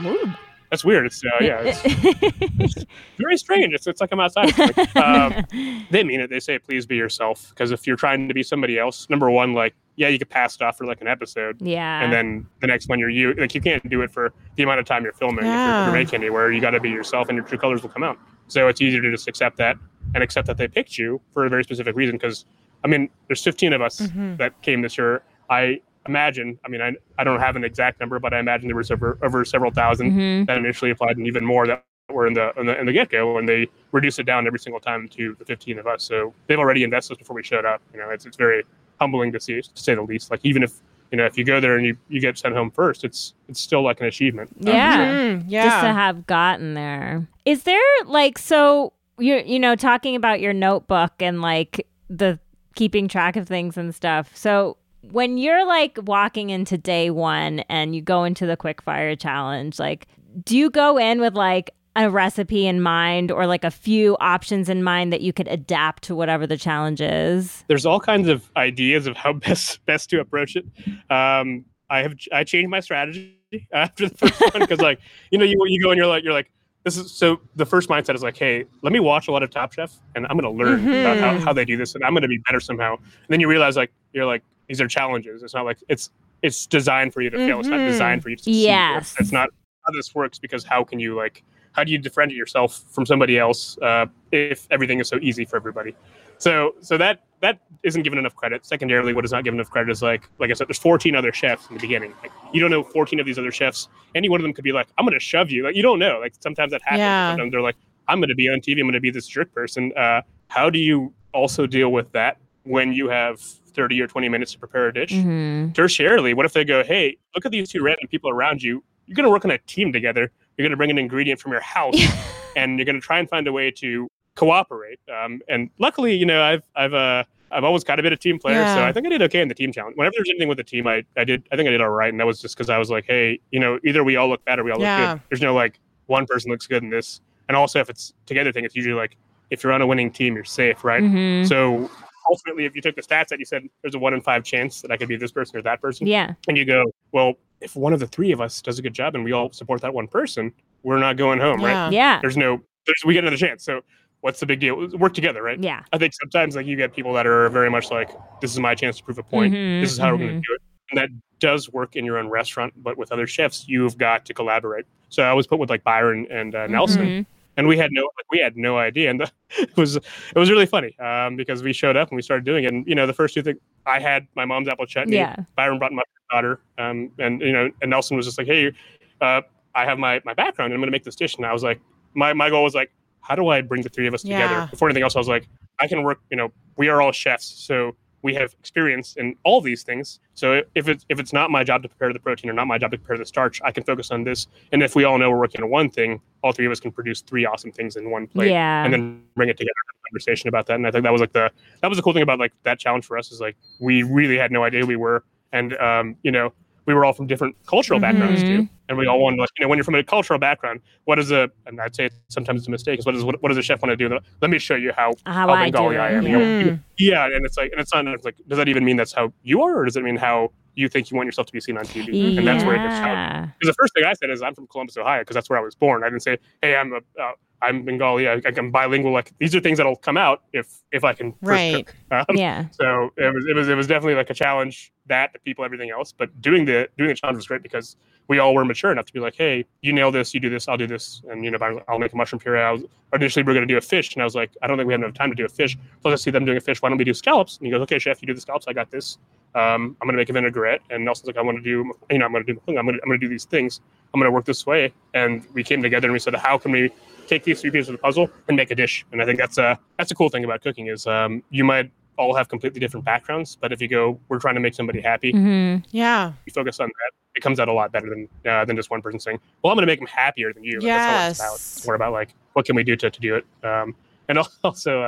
Ooh. 0.00 0.32
that's 0.70 0.84
weird. 0.84 1.06
It's 1.06 1.22
uh, 1.24 1.28
yeah, 1.40 1.60
it's 1.64 2.84
very 3.18 3.36
strange. 3.36 3.72
It's, 3.74 3.86
it's 3.86 4.00
like 4.00 4.12
I'm 4.12 4.20
outside. 4.20 4.56
Like, 4.58 4.96
um, 4.96 5.44
they 5.90 6.04
mean 6.04 6.20
it. 6.20 6.30
They 6.30 6.40
say, 6.40 6.58
please 6.58 6.86
be 6.86 6.96
yourself. 6.96 7.50
Because 7.50 7.70
if 7.70 7.86
you're 7.86 7.96
trying 7.96 8.28
to 8.28 8.34
be 8.34 8.42
somebody 8.42 8.78
else, 8.78 9.08
number 9.10 9.30
one, 9.30 9.54
like, 9.54 9.74
yeah, 9.96 10.08
you 10.08 10.18
could 10.18 10.30
pass 10.30 10.56
it 10.56 10.62
off 10.62 10.78
for 10.78 10.86
like 10.86 11.00
an 11.00 11.08
episode. 11.08 11.60
yeah. 11.60 12.02
And 12.02 12.12
then 12.12 12.46
the 12.60 12.66
next 12.66 12.88
one, 12.88 12.98
you're 12.98 13.08
you. 13.10 13.34
Like, 13.34 13.54
you 13.54 13.60
can't 13.60 13.86
do 13.90 14.02
it 14.02 14.10
for 14.10 14.32
the 14.56 14.62
amount 14.62 14.80
of 14.80 14.86
time 14.86 15.04
you're 15.04 15.12
filming. 15.12 15.44
If, 15.44 15.50
you're, 15.52 15.84
you're 15.84 15.92
making 15.92 16.20
anywhere, 16.22 16.50
you 16.52 16.60
got 16.60 16.70
to 16.70 16.80
be 16.80 16.90
yourself 16.90 17.28
and 17.28 17.36
your 17.36 17.44
true 17.44 17.58
colors 17.58 17.82
will 17.82 17.90
come 17.90 18.02
out. 18.02 18.18
So 18.48 18.68
it's 18.68 18.80
easier 18.80 19.00
to 19.02 19.10
just 19.10 19.28
accept 19.28 19.56
that 19.58 19.76
and 20.14 20.22
accept 20.22 20.46
that 20.46 20.56
they 20.56 20.68
picked 20.68 20.98
you 20.98 21.20
for 21.32 21.44
a 21.46 21.48
very 21.50 21.62
specific 21.64 21.94
reason. 21.94 22.16
Because, 22.16 22.44
I 22.84 22.88
mean, 22.88 23.10
there's 23.28 23.42
15 23.44 23.72
of 23.74 23.82
us 23.82 24.00
Mhm. 24.00 24.36
that 24.38 24.60
came 24.62 24.82
this 24.82 24.96
year. 24.98 25.22
I 25.50 25.80
imagine, 26.06 26.58
I 26.64 26.68
mean, 26.68 26.80
I, 26.80 26.92
I 27.18 27.24
don't 27.24 27.40
have 27.40 27.54
an 27.56 27.64
exact 27.64 28.00
number, 28.00 28.18
but 28.18 28.32
I 28.34 28.38
imagine 28.40 28.68
there 28.68 28.76
was 28.76 28.90
over, 28.90 29.18
over 29.22 29.44
several 29.44 29.70
1000 29.70 30.10
Mhm. 30.12 30.46
that 30.46 30.56
initially 30.58 30.90
applied 30.90 31.16
and 31.18 31.26
even 31.26 31.44
more 31.44 31.66
that 31.66 31.84
were 32.10 32.26
in 32.26 32.34
the 32.34 32.52
in 32.58 32.66
the, 32.66 32.78
in 32.80 32.84
the 32.84 32.92
get 32.92 33.08
go, 33.08 33.38
and 33.38 33.48
they 33.48 33.68
reduced 33.92 34.18
it 34.18 34.24
down 34.24 34.46
every 34.46 34.58
single 34.58 34.80
time 34.80 35.08
to 35.08 35.34
the 35.38 35.44
15 35.44 35.78
of 35.78 35.86
us. 35.86 36.02
So 36.02 36.34
they've 36.46 36.58
already 36.58 36.82
invested 36.82 37.16
before 37.18 37.34
we 37.36 37.42
showed 37.42 37.64
up. 37.64 37.80
You 37.94 38.00
know, 38.00 38.10
it's 38.10 38.26
it's 38.26 38.36
very 38.36 38.64
humbling 39.02 39.32
to 39.32 39.40
see, 39.40 39.60
to 39.60 39.68
say 39.74 39.94
the 39.94 40.02
least. 40.02 40.30
Like 40.30 40.40
even 40.44 40.62
if 40.62 40.72
you 41.10 41.18
know 41.18 41.26
if 41.26 41.36
you 41.36 41.44
go 41.44 41.60
there 41.60 41.76
and 41.76 41.84
you, 41.86 41.96
you 42.08 42.20
get 42.20 42.38
sent 42.38 42.54
home 42.54 42.70
first, 42.70 43.04
it's 43.04 43.34
it's 43.48 43.60
still 43.60 43.82
like 43.82 44.00
an 44.00 44.06
achievement. 44.06 44.50
Um, 44.60 44.66
Yeah. 44.68 45.12
Mhm. 45.12 45.44
yeah. 45.48 45.64
just 45.68 45.80
to 45.86 45.92
have 45.92 46.26
gotten 46.26 46.74
there. 46.74 47.28
Is 47.44 47.64
there 47.64 47.80
like 48.06 48.38
so 48.38 48.92
you're 49.18 49.40
you 49.40 49.58
know 49.58 49.74
talking 49.76 50.14
about 50.16 50.40
your 50.40 50.52
notebook 50.54 51.12
and 51.20 51.42
like 51.42 51.86
the 52.08 52.38
keeping 52.74 53.08
track 53.08 53.36
of 53.36 53.46
things 53.46 53.76
and 53.76 53.94
stuff. 53.94 54.34
So 54.34 54.78
when 55.10 55.36
you're 55.36 55.66
like 55.66 55.98
walking 56.04 56.48
into 56.50 56.78
day 56.78 57.10
1 57.10 57.60
and 57.68 57.94
you 57.94 58.00
go 58.00 58.24
into 58.24 58.46
the 58.46 58.56
quick 58.56 58.80
fire 58.80 59.14
challenge, 59.16 59.78
like 59.78 60.06
do 60.44 60.56
you 60.56 60.70
go 60.70 60.96
in 60.98 61.20
with 61.20 61.34
like 61.34 61.70
a 61.94 62.08
recipe 62.10 62.66
in 62.66 62.80
mind 62.80 63.30
or 63.30 63.46
like 63.46 63.64
a 63.64 63.70
few 63.70 64.16
options 64.20 64.68
in 64.68 64.82
mind 64.82 65.12
that 65.12 65.20
you 65.20 65.32
could 65.32 65.48
adapt 65.48 66.02
to 66.04 66.14
whatever 66.14 66.46
the 66.46 66.56
challenge 66.56 67.00
is? 67.00 67.64
there's 67.68 67.84
all 67.86 68.00
kinds 68.00 68.28
of 68.28 68.50
ideas 68.56 69.06
of 69.06 69.16
how 69.16 69.32
best 69.46 69.84
best 69.86 70.10
to 70.10 70.20
approach 70.20 70.56
it. 70.56 70.64
Um, 71.10 71.64
I 71.90 72.02
have 72.02 72.14
I 72.32 72.44
changed 72.44 72.70
my 72.70 72.80
strategy 72.80 73.36
after 73.72 74.08
the 74.08 74.16
first 74.16 74.40
one 74.54 74.60
because 74.60 74.80
like 74.80 75.00
you 75.30 75.38
know 75.38 75.44
you 75.44 75.56
you 75.66 75.82
go 75.82 75.90
and 75.90 75.98
you're 75.98 76.06
like 76.06 76.24
you're 76.24 76.32
like 76.32 76.50
this 76.84 76.96
is 76.96 77.12
so 77.12 77.40
the 77.56 77.66
first 77.66 77.88
mindset 77.88 78.14
is 78.14 78.22
like 78.22 78.36
hey 78.36 78.64
let 78.82 78.92
me 78.92 78.98
watch 79.00 79.28
a 79.28 79.30
lot 79.30 79.42
of 79.42 79.50
Top 79.50 79.72
Chef 79.72 79.92
and 80.14 80.26
I'm 80.28 80.36
gonna 80.38 80.50
learn 80.50 80.88
about 80.88 81.18
how, 81.18 81.34
Mhm. 81.34 81.44
how 81.44 81.52
they 81.52 81.64
do 81.64 81.76
this 81.76 81.94
and 81.94 82.02
I'm 82.04 82.14
gonna 82.14 82.28
be 82.28 82.38
better 82.38 82.60
somehow. 82.60 82.96
And 82.96 83.28
then 83.28 83.40
you 83.40 83.48
realize 83.48 83.76
like 83.76 83.92
you're 84.12 84.24
like 84.26 84.42
these 84.68 84.80
are 84.80 84.88
challenges. 84.88 85.42
It's 85.42 85.52
not 85.54 85.64
like 85.66 85.78
it's 85.88 86.10
it's 86.40 86.66
designed 86.66 87.12
for 87.12 87.20
you 87.20 87.30
to 87.30 87.36
fail. 87.36 87.60
It's 87.60 87.68
not 87.68 87.76
designed 87.76 88.22
for 88.22 88.30
you 88.30 88.36
to 88.36 88.42
succeed. 88.42 88.64
Yes. 88.64 89.14
It's 89.20 89.30
not 89.30 89.50
how 89.86 89.92
this 89.92 90.12
works 90.14 90.38
because 90.40 90.64
how 90.64 90.82
can 90.82 90.98
you 90.98 91.14
like 91.14 91.44
how 91.72 91.84
do 91.84 91.90
you 91.92 91.98
differentiate 91.98 92.38
yourself 92.38 92.82
from 92.90 93.06
somebody 93.06 93.38
else 93.38 93.78
uh, 93.78 94.06
if 94.30 94.66
everything 94.70 95.00
is 95.00 95.08
so 95.08 95.18
easy 95.20 95.44
for 95.44 95.56
everybody? 95.56 95.94
So 96.38 96.74
so 96.80 96.98
that 96.98 97.24
that 97.40 97.58
isn't 97.82 98.02
given 98.02 98.18
enough 98.18 98.34
credit. 98.36 98.64
Secondarily, 98.66 99.12
what 99.12 99.24
is 99.24 99.32
not 99.32 99.44
given 99.44 99.58
enough 99.58 99.70
credit 99.70 99.90
is 99.90 100.02
like 100.02 100.28
like 100.38 100.50
I 100.50 100.54
said, 100.54 100.68
there's 100.68 100.78
14 100.78 101.14
other 101.14 101.32
chefs 101.32 101.68
in 101.68 101.74
the 101.76 101.80
beginning. 101.80 102.14
Like 102.22 102.32
you 102.52 102.60
don't 102.60 102.70
know 102.70 102.82
14 102.82 103.20
of 103.20 103.26
these 103.26 103.38
other 103.38 103.52
chefs. 103.52 103.88
Any 104.14 104.28
one 104.28 104.40
of 104.40 104.42
them 104.42 104.52
could 104.52 104.64
be 104.64 104.72
like, 104.72 104.88
I'm 104.98 105.06
gonna 105.06 105.18
shove 105.20 105.50
you. 105.50 105.64
Like 105.64 105.76
you 105.76 105.82
don't 105.82 105.98
know. 105.98 106.18
Like 106.20 106.34
sometimes 106.40 106.72
that 106.72 106.82
happens. 106.82 106.98
Yeah. 107.00 107.30
Sometimes 107.32 107.52
they're 107.52 107.60
like, 107.62 107.76
I'm 108.08 108.20
gonna 108.20 108.34
be 108.34 108.48
on 108.48 108.60
TV. 108.60 108.80
I'm 108.80 108.86
gonna 108.86 109.00
be 109.00 109.10
this 109.10 109.26
jerk 109.26 109.52
person. 109.54 109.92
Uh, 109.96 110.22
how 110.48 110.68
do 110.68 110.78
you 110.78 111.12
also 111.32 111.66
deal 111.66 111.90
with 111.92 112.10
that 112.12 112.38
when 112.64 112.92
you 112.92 113.08
have 113.08 113.40
30 113.40 114.00
or 114.02 114.06
20 114.06 114.28
minutes 114.28 114.52
to 114.52 114.58
prepare 114.58 114.88
a 114.88 114.92
dish? 114.92 115.12
Mhm. 115.12 115.72
tertiarily, 115.74 116.34
what 116.34 116.44
if 116.44 116.52
they 116.52 116.64
go, 116.64 116.82
hey, 116.84 117.16
look 117.34 117.46
at 117.46 117.52
these 117.52 117.70
two 117.70 117.82
random 117.82 118.06
people 118.08 118.28
around 118.30 118.62
you. 118.62 118.82
You're 119.06 119.16
going 119.16 119.24
to 119.24 119.30
work 119.30 119.44
on 119.44 119.50
a 119.50 119.58
team 119.58 119.92
together. 119.92 120.30
You're 120.56 120.64
going 120.64 120.70
to 120.72 120.76
bring 120.76 120.90
an 120.90 120.98
ingredient 120.98 121.40
from 121.40 121.52
your 121.52 121.60
house, 121.60 121.96
and 122.56 122.78
you're 122.78 122.84
going 122.86 123.00
to 123.00 123.00
try 123.00 123.18
and 123.18 123.28
find 123.28 123.46
a 123.46 123.52
way 123.52 123.70
to 123.70 124.08
cooperate. 124.36 124.98
Um, 125.12 125.40
and 125.48 125.70
luckily, 125.78 126.14
you 126.14 126.26
know, 126.26 126.42
I've 126.42 126.62
I've 126.74 126.94
uh, 126.94 127.24
I've 127.50 127.64
always 127.64 127.84
kind 127.84 127.98
of 128.00 128.04
been 128.04 128.12
a 128.12 128.16
team 128.16 128.38
player, 128.38 128.64
so 128.66 128.82
I 128.84 128.92
think 128.92 129.06
I 129.06 129.10
did 129.10 129.22
okay 129.22 129.40
in 129.40 129.48
the 129.48 129.54
team 129.54 129.72
challenge. 129.72 129.96
Whenever 129.96 130.14
there's 130.16 130.30
anything 130.30 130.48
with 130.48 130.58
the 130.58 130.64
team, 130.64 130.86
I, 130.86 131.04
I 131.16 131.24
did 131.24 131.46
I 131.52 131.56
think 131.56 131.68
I 131.68 131.70
did 131.70 131.80
all 131.80 131.90
right, 131.90 132.10
and 132.10 132.18
that 132.20 132.26
was 132.26 132.40
just 132.40 132.56
because 132.56 132.70
I 132.70 132.78
was 132.78 132.90
like, 132.90 133.04
hey, 133.06 133.40
you 133.50 133.60
know, 133.60 133.78
either 133.84 134.02
we 134.04 134.16
all 134.16 134.28
look 134.28 134.44
bad 134.44 134.58
or 134.58 134.64
we 134.64 134.70
all 134.70 134.80
Yeah. 134.80 134.96
look 135.00 135.10
good. 135.18 135.22
There's 135.30 135.42
no 135.42 135.54
like 135.54 135.78
one 136.06 136.26
person 136.26 136.50
looks 136.50 136.66
good 136.66 136.82
in 136.82 136.90
this, 136.90 137.20
and 137.48 137.56
also 137.56 137.80
if 137.80 137.90
it's 137.90 138.12
together 138.26 138.52
thing, 138.52 138.64
it's 138.64 138.74
usually 138.74 138.94
like 138.94 139.16
if 139.50 139.62
you're 139.62 139.72
on 139.72 139.82
a 139.82 139.86
winning 139.86 140.10
team, 140.10 140.34
you're 140.34 140.44
safe, 140.44 140.82
right? 140.82 141.02
Mhm. 141.02 141.46
So 141.46 141.90
ultimately, 142.30 142.64
if 142.64 142.74
you 142.74 142.80
took 142.80 142.96
the 142.96 143.02
stats 143.02 143.28
that 143.28 143.38
you 143.38 143.44
said 143.44 143.64
there's 143.82 143.94
a 143.94 143.98
one 143.98 144.14
in 144.14 144.22
five 144.22 144.44
chance 144.44 144.80
that 144.80 144.90
I 144.90 144.96
could 144.96 145.08
be 145.08 145.16
this 145.16 145.32
person 145.32 145.58
or 145.58 145.62
that 145.62 145.82
person, 145.82 146.06
Yeah. 146.06 146.32
and 146.48 146.56
you 146.56 146.64
go, 146.64 146.84
well, 147.12 147.34
if 147.62 147.76
one 147.76 147.92
of 147.92 148.00
the 148.00 148.06
three 148.06 148.32
of 148.32 148.40
us 148.40 148.60
does 148.60 148.78
a 148.78 148.82
good 148.82 148.94
job 148.94 149.14
and 149.14 149.24
we 149.24 149.32
all 149.32 149.50
support 149.52 149.80
that 149.82 149.94
one 149.94 150.06
person, 150.08 150.52
we're 150.82 150.98
not 150.98 151.16
going 151.16 151.38
home, 151.40 151.60
right? 151.62 151.90
Yeah. 151.90 151.90
Yeah. 151.90 152.20
There's 152.20 152.36
no, 152.36 152.60
there's, 152.86 153.02
we 153.04 153.14
get 153.14 153.24
another 153.24 153.36
chance. 153.36 153.64
So 153.64 153.80
what's 154.20 154.40
the 154.40 154.46
big 154.46 154.60
deal? 154.60 154.88
Work 154.98 155.14
together, 155.14 155.42
right? 155.42 155.58
Yeah. 155.58 155.82
I 155.92 155.98
think 155.98 156.12
sometimes 156.14 156.56
like 156.56 156.66
you 156.66 156.76
get 156.76 156.92
people 156.94 157.12
that 157.14 157.26
are 157.26 157.48
very 157.50 157.70
much 157.70 157.90
like, 157.90 158.10
this 158.40 158.52
is 158.52 158.58
my 158.60 158.74
chance 158.74 158.98
to 158.98 159.04
prove 159.04 159.18
a 159.18 159.22
point. 159.22 159.54
Mhm, 159.54 159.80
This 159.80 159.92
is 159.92 159.98
how 159.98 160.10
we're 160.12 160.18
going 160.18 160.42
to 160.42 160.48
do 160.48 160.54
it. 160.54 160.62
And 160.90 160.98
that 161.00 161.08
does 161.38 161.70
work 161.72 161.96
in 161.96 162.04
your 162.04 162.18
own 162.18 162.28
restaurant, 162.28 162.72
but 162.76 162.98
with 162.98 163.10
other 163.12 163.26
chefs, 163.26 163.66
you've 163.68 163.96
got 163.96 164.24
to 164.26 164.34
collaborate. 164.34 164.84
So 165.08 165.22
I 165.22 165.32
was 165.32 165.46
put 165.46 165.58
with 165.58 165.70
like 165.70 165.84
Byron 165.84 166.26
and 166.30 166.54
uh, 166.54 166.66
Nelson, 166.66 167.06
Mhm. 167.06 167.26
and 167.56 167.68
we 167.68 167.76
had 167.78 167.90
no 167.92 168.02
like, 168.02 168.26
we 168.30 168.38
had 168.38 168.56
no 168.56 168.78
idea 168.78 169.10
and 169.10 169.22
it 169.58 169.76
was 169.76 169.96
it 169.96 170.04
was 170.36 170.50
really 170.50 170.64
funny 170.66 170.98
um, 170.98 171.36
because 171.36 171.62
we 171.62 171.72
showed 171.72 171.96
up 171.96 172.08
and 172.10 172.16
we 172.16 172.22
started 172.22 172.44
doing 172.44 172.64
it 172.64 172.72
and 172.72 172.86
you 172.86 172.94
know 172.94 173.06
the 173.06 173.12
first 173.12 173.34
two 173.34 173.42
things 173.42 173.58
i 173.84 174.00
had 174.00 174.26
my 174.34 174.46
mom's 174.46 174.68
apple 174.68 174.86
chutney 174.86 175.16
Yeah. 175.16 175.36
byron 175.54 175.78
brought 175.78 175.92
my 175.92 176.02
daughter 176.32 176.60
um, 176.78 177.10
and 177.18 177.40
you 177.40 177.52
know 177.52 177.70
and 177.82 177.90
nelson 177.90 178.16
was 178.16 178.26
just 178.26 178.38
like 178.38 178.46
hey 178.46 178.72
uh, 179.20 179.40
i 179.74 179.84
have 179.84 179.98
my 179.98 180.20
my 180.24 180.34
background 180.34 180.72
and 180.72 180.74
i'm 180.74 180.80
going 180.80 180.86
to 180.88 180.92
make 180.92 181.04
this 181.04 181.16
dish. 181.16 181.36
And 181.36 181.44
i 181.46 181.52
was 181.52 181.62
like 181.62 181.80
my, 182.14 182.32
my 182.32 182.48
goal 182.50 182.62
was 182.64 182.74
like 182.74 182.90
how 183.20 183.34
do 183.34 183.48
i 183.48 183.60
bring 183.60 183.82
the 183.82 183.88
three 183.88 184.06
of 184.06 184.14
us 184.14 184.24
Yeah. 184.24 184.40
together 184.48 184.68
before 184.70 184.88
anything 184.88 185.02
else 185.02 185.14
i 185.16 185.18
was 185.18 185.28
like 185.28 185.46
i 185.78 185.86
can 185.86 186.02
work 186.02 186.20
you 186.30 186.36
know 186.36 186.50
we 186.76 186.88
are 186.88 187.00
all 187.02 187.12
chefs 187.12 187.44
so 187.46 187.94
we 188.24 188.32
have 188.34 188.54
experience 188.60 189.16
in 189.16 189.34
all 189.42 189.60
these 189.60 189.82
things. 189.82 190.20
So 190.34 190.62
if 190.76 190.86
it's 190.86 191.04
if 191.08 191.18
it's 191.18 191.32
not 191.32 191.50
my 191.50 191.64
job 191.64 191.82
to 191.82 191.88
prepare 191.88 192.12
the 192.12 192.20
protein 192.20 192.48
or 192.50 192.52
not 192.52 192.68
my 192.68 192.78
job 192.78 192.92
to 192.92 192.96
prepare 192.98 193.18
the 193.18 193.26
starch 193.26 193.60
i 193.64 193.72
can 193.72 193.82
focus 193.82 194.12
on 194.12 194.22
this. 194.22 194.46
And 194.70 194.80
if 194.80 194.94
we 194.94 195.02
all 195.02 195.18
know 195.18 195.28
we're 195.28 195.40
working 195.40 195.60
on 195.60 195.68
one 195.70 195.90
thing 195.90 196.20
all 196.44 196.52
three 196.52 196.66
of 196.66 196.70
us 196.70 196.78
can 196.78 196.92
produce 196.92 197.20
three 197.20 197.44
awesome 197.46 197.72
things 197.72 197.96
in 197.96 198.12
one 198.12 198.28
plate 198.28 198.50
Yeah. 198.52 198.84
and 198.84 198.94
then 198.94 199.24
bring 199.34 199.48
it 199.48 199.56
together 199.56 199.72
have 199.88 199.96
a 199.98 200.08
conversation 200.08 200.46
about 200.46 200.66
that. 200.66 200.74
And 200.76 200.86
i 200.86 200.92
think 200.92 201.02
that 201.02 201.10
was 201.10 201.20
like 201.20 201.32
the 201.32 201.50
that 201.80 201.88
was 201.88 201.98
the 201.98 202.02
cool 202.04 202.12
thing 202.12 202.22
about 202.22 202.38
like 202.38 202.52
that 202.62 202.78
challenge 202.78 203.04
for 203.06 203.18
us 203.18 203.32
is 203.32 203.40
like 203.40 203.56
we 203.80 204.04
really 204.04 204.38
had 204.38 204.52
no 204.52 204.62
idea 204.62 204.86
we 204.86 204.94
were 204.94 205.24
and 205.52 205.76
um 205.78 206.16
you 206.22 206.30
know 206.30 206.52
we 206.84 206.94
were 206.94 207.04
all 207.04 207.12
from 207.12 207.26
different 207.28 207.54
cultural 207.66 208.00
backgrounds 208.00 208.42
Mhm. 208.42 208.46
too 208.46 208.68
and 208.88 208.98
we 208.98 209.06
all 209.06 209.20
wanted 209.22 209.38
like 209.38 209.48
you 209.58 209.64
know 209.64 209.68
when 209.68 209.76
you're 209.78 209.84
from 209.84 209.94
a 209.94 210.02
cultural 210.02 210.38
background 210.38 210.80
what 211.04 211.18
is 211.18 211.30
a 211.30 211.48
and 211.66 211.80
i'd 211.80 211.94
say 211.94 212.10
sometimes 212.28 212.60
it's 212.62 212.68
a 212.68 212.70
mistake 212.70 212.98
is 212.98 213.06
what 213.06 213.14
is 213.14 213.22
what, 213.24 213.40
what 213.42 213.48
does 213.50 213.58
a 213.58 213.62
chef 213.62 213.80
want 213.82 213.90
to 213.96 213.96
do 213.96 214.18
let 214.40 214.50
me 214.50 214.58
show 214.58 214.74
you 214.74 214.92
how 214.96 215.12
How 215.26 215.32
how 215.32 215.50
I 215.50 215.64
Bengali 215.66 215.96
it. 215.96 215.98
I 216.00 216.10
am. 216.10 216.22
Yeah. 216.24 216.30
You 216.30 216.38
know, 216.38 216.70
Mm. 216.72 216.80
yeah, 216.98 217.26
and 217.26 217.44
it's 217.46 217.56
like, 217.56 217.70
and 217.72 217.80
it's 217.80 217.92
not 217.94 218.06
it's 218.08 218.24
like, 218.24 218.36
does 218.48 218.58
that 218.58 218.68
even 218.68 218.84
mean 218.84 218.96
that's 218.96 219.12
how 219.12 219.32
you 219.42 219.62
are, 219.62 219.74
or 219.78 219.84
does 219.84 219.96
it 219.96 220.02
mean 220.04 220.16
how 220.16 220.52
you 220.74 220.88
think 220.88 221.10
you 221.10 221.16
want 221.16 221.26
yourself 221.26 221.46
to 221.48 221.52
be 221.52 221.60
seen 221.60 221.76
on 221.76 221.84
TV? 221.84 222.36
And 222.38 222.46
that's 222.46 222.64
where 222.64 222.74
it 222.76 222.78
gets. 222.78 222.94
Yeah. 223.00 223.46
Because 223.58 223.74
the 223.74 223.78
first 223.80 223.92
thing 223.94 224.04
I 224.04 224.12
said 224.14 224.30
is 224.30 224.40
I'm 224.42 224.54
from 224.54 224.66
Columbus, 224.68 224.96
Ohio, 224.96 225.20
because 225.22 225.34
that's 225.34 225.50
where 225.50 225.58
I 225.58 225.62
was 225.62 225.74
born. 225.74 226.02
I 226.04 226.08
didn't 226.08 226.22
say, 226.22 226.38
hey, 226.62 226.76
I'm 226.76 226.92
a, 226.92 226.96
uh, 227.20 227.32
I'm 227.62 227.84
Bengali, 227.84 228.28
I, 228.28 228.40
I'm 228.44 228.70
bilingual. 228.70 229.12
Like 229.12 229.32
these 229.38 229.54
are 229.54 229.60
things 229.60 229.78
that'll 229.78 229.96
come 229.96 230.16
out 230.16 230.42
if 230.52 230.66
if 230.92 231.04
I 231.04 231.12
can 231.12 231.34
Right. 231.40 231.88
Um, 232.10 232.36
Yeah. 232.36 232.66
so 232.72 233.10
it 233.16 233.34
was 233.34 233.46
it 233.46 233.54
was 233.56 233.68
it 233.68 233.74
was 233.76 233.86
definitely 233.86 234.16
like 234.16 234.30
a 234.30 234.34
challenge 234.34 234.92
that 235.06 235.32
to 235.32 235.38
people 235.40 235.64
everything 235.64 235.90
else. 235.90 236.12
But 236.12 236.40
doing 236.40 236.64
the 236.64 236.88
doing 236.98 237.08
the 237.08 237.14
challenge 237.14 237.36
was 237.36 237.46
great 237.46 237.62
because 237.62 237.96
we 238.28 238.38
all 238.38 238.54
were 238.54 238.64
mature 238.64 238.92
enough 238.92 239.04
to 239.06 239.12
be 239.12 239.18
like, 239.20 239.34
hey, 239.34 239.64
you 239.82 239.92
nail 239.92 240.12
this, 240.12 240.32
you 240.32 240.40
do 240.40 240.48
this, 240.48 240.68
I'll 240.68 240.76
do 240.76 240.86
this, 240.86 241.22
and 241.28 241.44
you 241.44 241.50
know, 241.50 241.58
I'll- 241.60 241.82
I'll 241.88 241.98
make 241.98 242.12
a 242.12 242.16
mushroom 242.16 242.38
puree. 242.38 242.60
I 242.60 242.70
was, 242.70 242.82
initially 243.12 243.42
we 243.42 243.48
were 243.48 243.54
going 243.54 243.66
to 243.66 243.72
do 243.74 243.76
a 243.78 243.80
fish, 243.80 244.14
and 244.14 244.22
I 244.22 244.24
was 244.24 244.36
like, 244.36 244.50
I 244.62 244.68
don't 244.68 244.76
think 244.78 244.86
we 244.86 244.94
have 244.94 245.02
enough 245.02 245.14
time 245.14 245.28
to 245.30 245.34
do 245.34 245.44
a 245.44 245.48
fish. 245.48 245.76
So 246.02 246.08
let's 246.08 246.22
see 246.22 246.30
them 246.30 246.44
doing 246.44 246.56
a 246.56 246.60
fish. 246.60 246.80
Why 246.80 246.88
don't 246.88 246.98
we 246.98 247.04
do 247.04 247.14
scallops? 247.14 247.58
And 247.58 247.66
he 247.66 247.72
goes, 247.72 247.80
okay, 247.82 247.98
chef, 247.98 248.22
you 248.22 248.26
do 248.26 248.32
the 248.34 248.40
scallops. 248.40 248.68
I 248.68 248.72
got 248.74 248.90
this. 248.92 249.18
Um, 249.54 249.96
I'm 250.00 250.06
going 250.06 250.12
to 250.12 250.18
make 250.18 250.30
a 250.30 250.32
vinaigrette. 250.32 250.80
And 250.88 251.04
Nelson's 251.04 251.26
like, 251.26 251.36
I 251.36 251.42
want 251.42 251.58
to 251.58 251.62
do, 251.62 251.92
you 252.10 252.18
know, 252.18 252.24
I'm 252.26 252.32
going 252.32 252.46
to 252.46 252.52
do, 252.54 252.60
I'm 252.68 252.74
to, 252.74 252.78
I'm 252.80 252.86
going 253.08 253.18
to 253.20 253.26
do 253.26 253.28
these 253.28 253.44
things. 253.44 253.80
I'm 254.14 254.20
going 254.20 254.30
to 254.30 254.32
work 254.34 254.44
this 254.44 254.64
way. 254.64 254.94
And 255.14 255.44
we 255.52 255.62
came 255.64 255.82
together 255.82 256.06
and 256.06 256.12
we 256.12 256.20
said, 256.20 256.34
how 256.36 256.56
can 256.58 256.70
we 256.70 256.90
take 257.26 257.44
these 257.44 257.60
three 257.60 257.70
pieces 257.70 257.88
of 257.88 257.92
the 257.94 257.98
puzzle 257.98 258.30
and 258.48 258.56
make 258.56 258.70
a 258.70 258.74
dish? 258.74 259.04
And 259.12 259.20
I 259.22 259.24
think 259.24 259.38
that's 259.38 259.58
a 259.58 259.78
that's 259.98 260.10
a 260.10 260.14
cool 260.14 260.28
thing 260.28 260.44
about 260.44 260.62
cooking 260.62 260.86
is 260.88 261.06
um, 261.06 261.42
you 261.50 261.64
might 261.64 261.90
all 262.18 262.34
have 262.34 262.48
completely 262.48 262.78
different 262.78 263.04
backgrounds, 263.06 263.56
but 263.60 263.72
if 263.72 263.80
you 263.80 263.88
go, 263.88 264.20
we're 264.28 264.38
trying 264.38 264.54
to 264.54 264.60
make 264.60 264.74
somebody 264.74 265.00
happy, 265.00 265.32
Mm-hmm. 265.32 265.84
Yeah. 265.90 266.32
you 266.44 266.52
focus 266.52 266.78
on 266.78 266.88
that, 266.88 267.12
it 267.34 267.40
comes 267.40 267.58
out 267.58 267.68
a 267.68 267.72
lot 267.72 267.90
better 267.90 268.08
than 268.10 268.28
uh, 268.50 268.64
than 268.66 268.76
just 268.76 268.90
one 268.90 269.00
person 269.00 269.18
saying, 269.18 269.40
"Well, 269.62 269.70
I'm 269.72 269.76
going 269.76 269.86
to 269.86 269.90
make 269.90 269.98
them 269.98 270.08
happier 270.08 270.52
than 270.52 270.62
you." 270.62 270.74
Like, 270.80 270.82
That's 270.88 271.08
not 271.08 271.12
what 271.14 271.30
it's 271.30 271.38
about. 271.40 271.52
Yes. 271.52 271.76
It's 271.78 271.86
more 271.86 271.94
about 271.94 272.12
like, 272.12 272.34
what 272.52 272.66
can 272.66 272.76
we 272.76 272.84
do 272.84 272.96
to, 272.96 273.10
to 273.10 273.20
do 273.20 273.34
it? 273.36 273.46
Um, 273.64 273.94
and 274.28 274.38
also, 274.64 275.02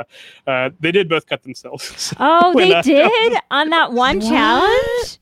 uh, 0.47 0.51
uh, 0.51 0.71
they 0.81 0.91
did 0.93 1.09
both 1.09 1.27
cut 1.27 1.43
themselves. 1.43 2.15
Oh, 2.19 2.53
When 2.55 2.71
they 2.71 2.75
I- 2.77 2.83
did 2.83 3.39
on 3.51 3.69
that 3.71 3.93
one 3.93 4.21
challenge. 4.23 5.19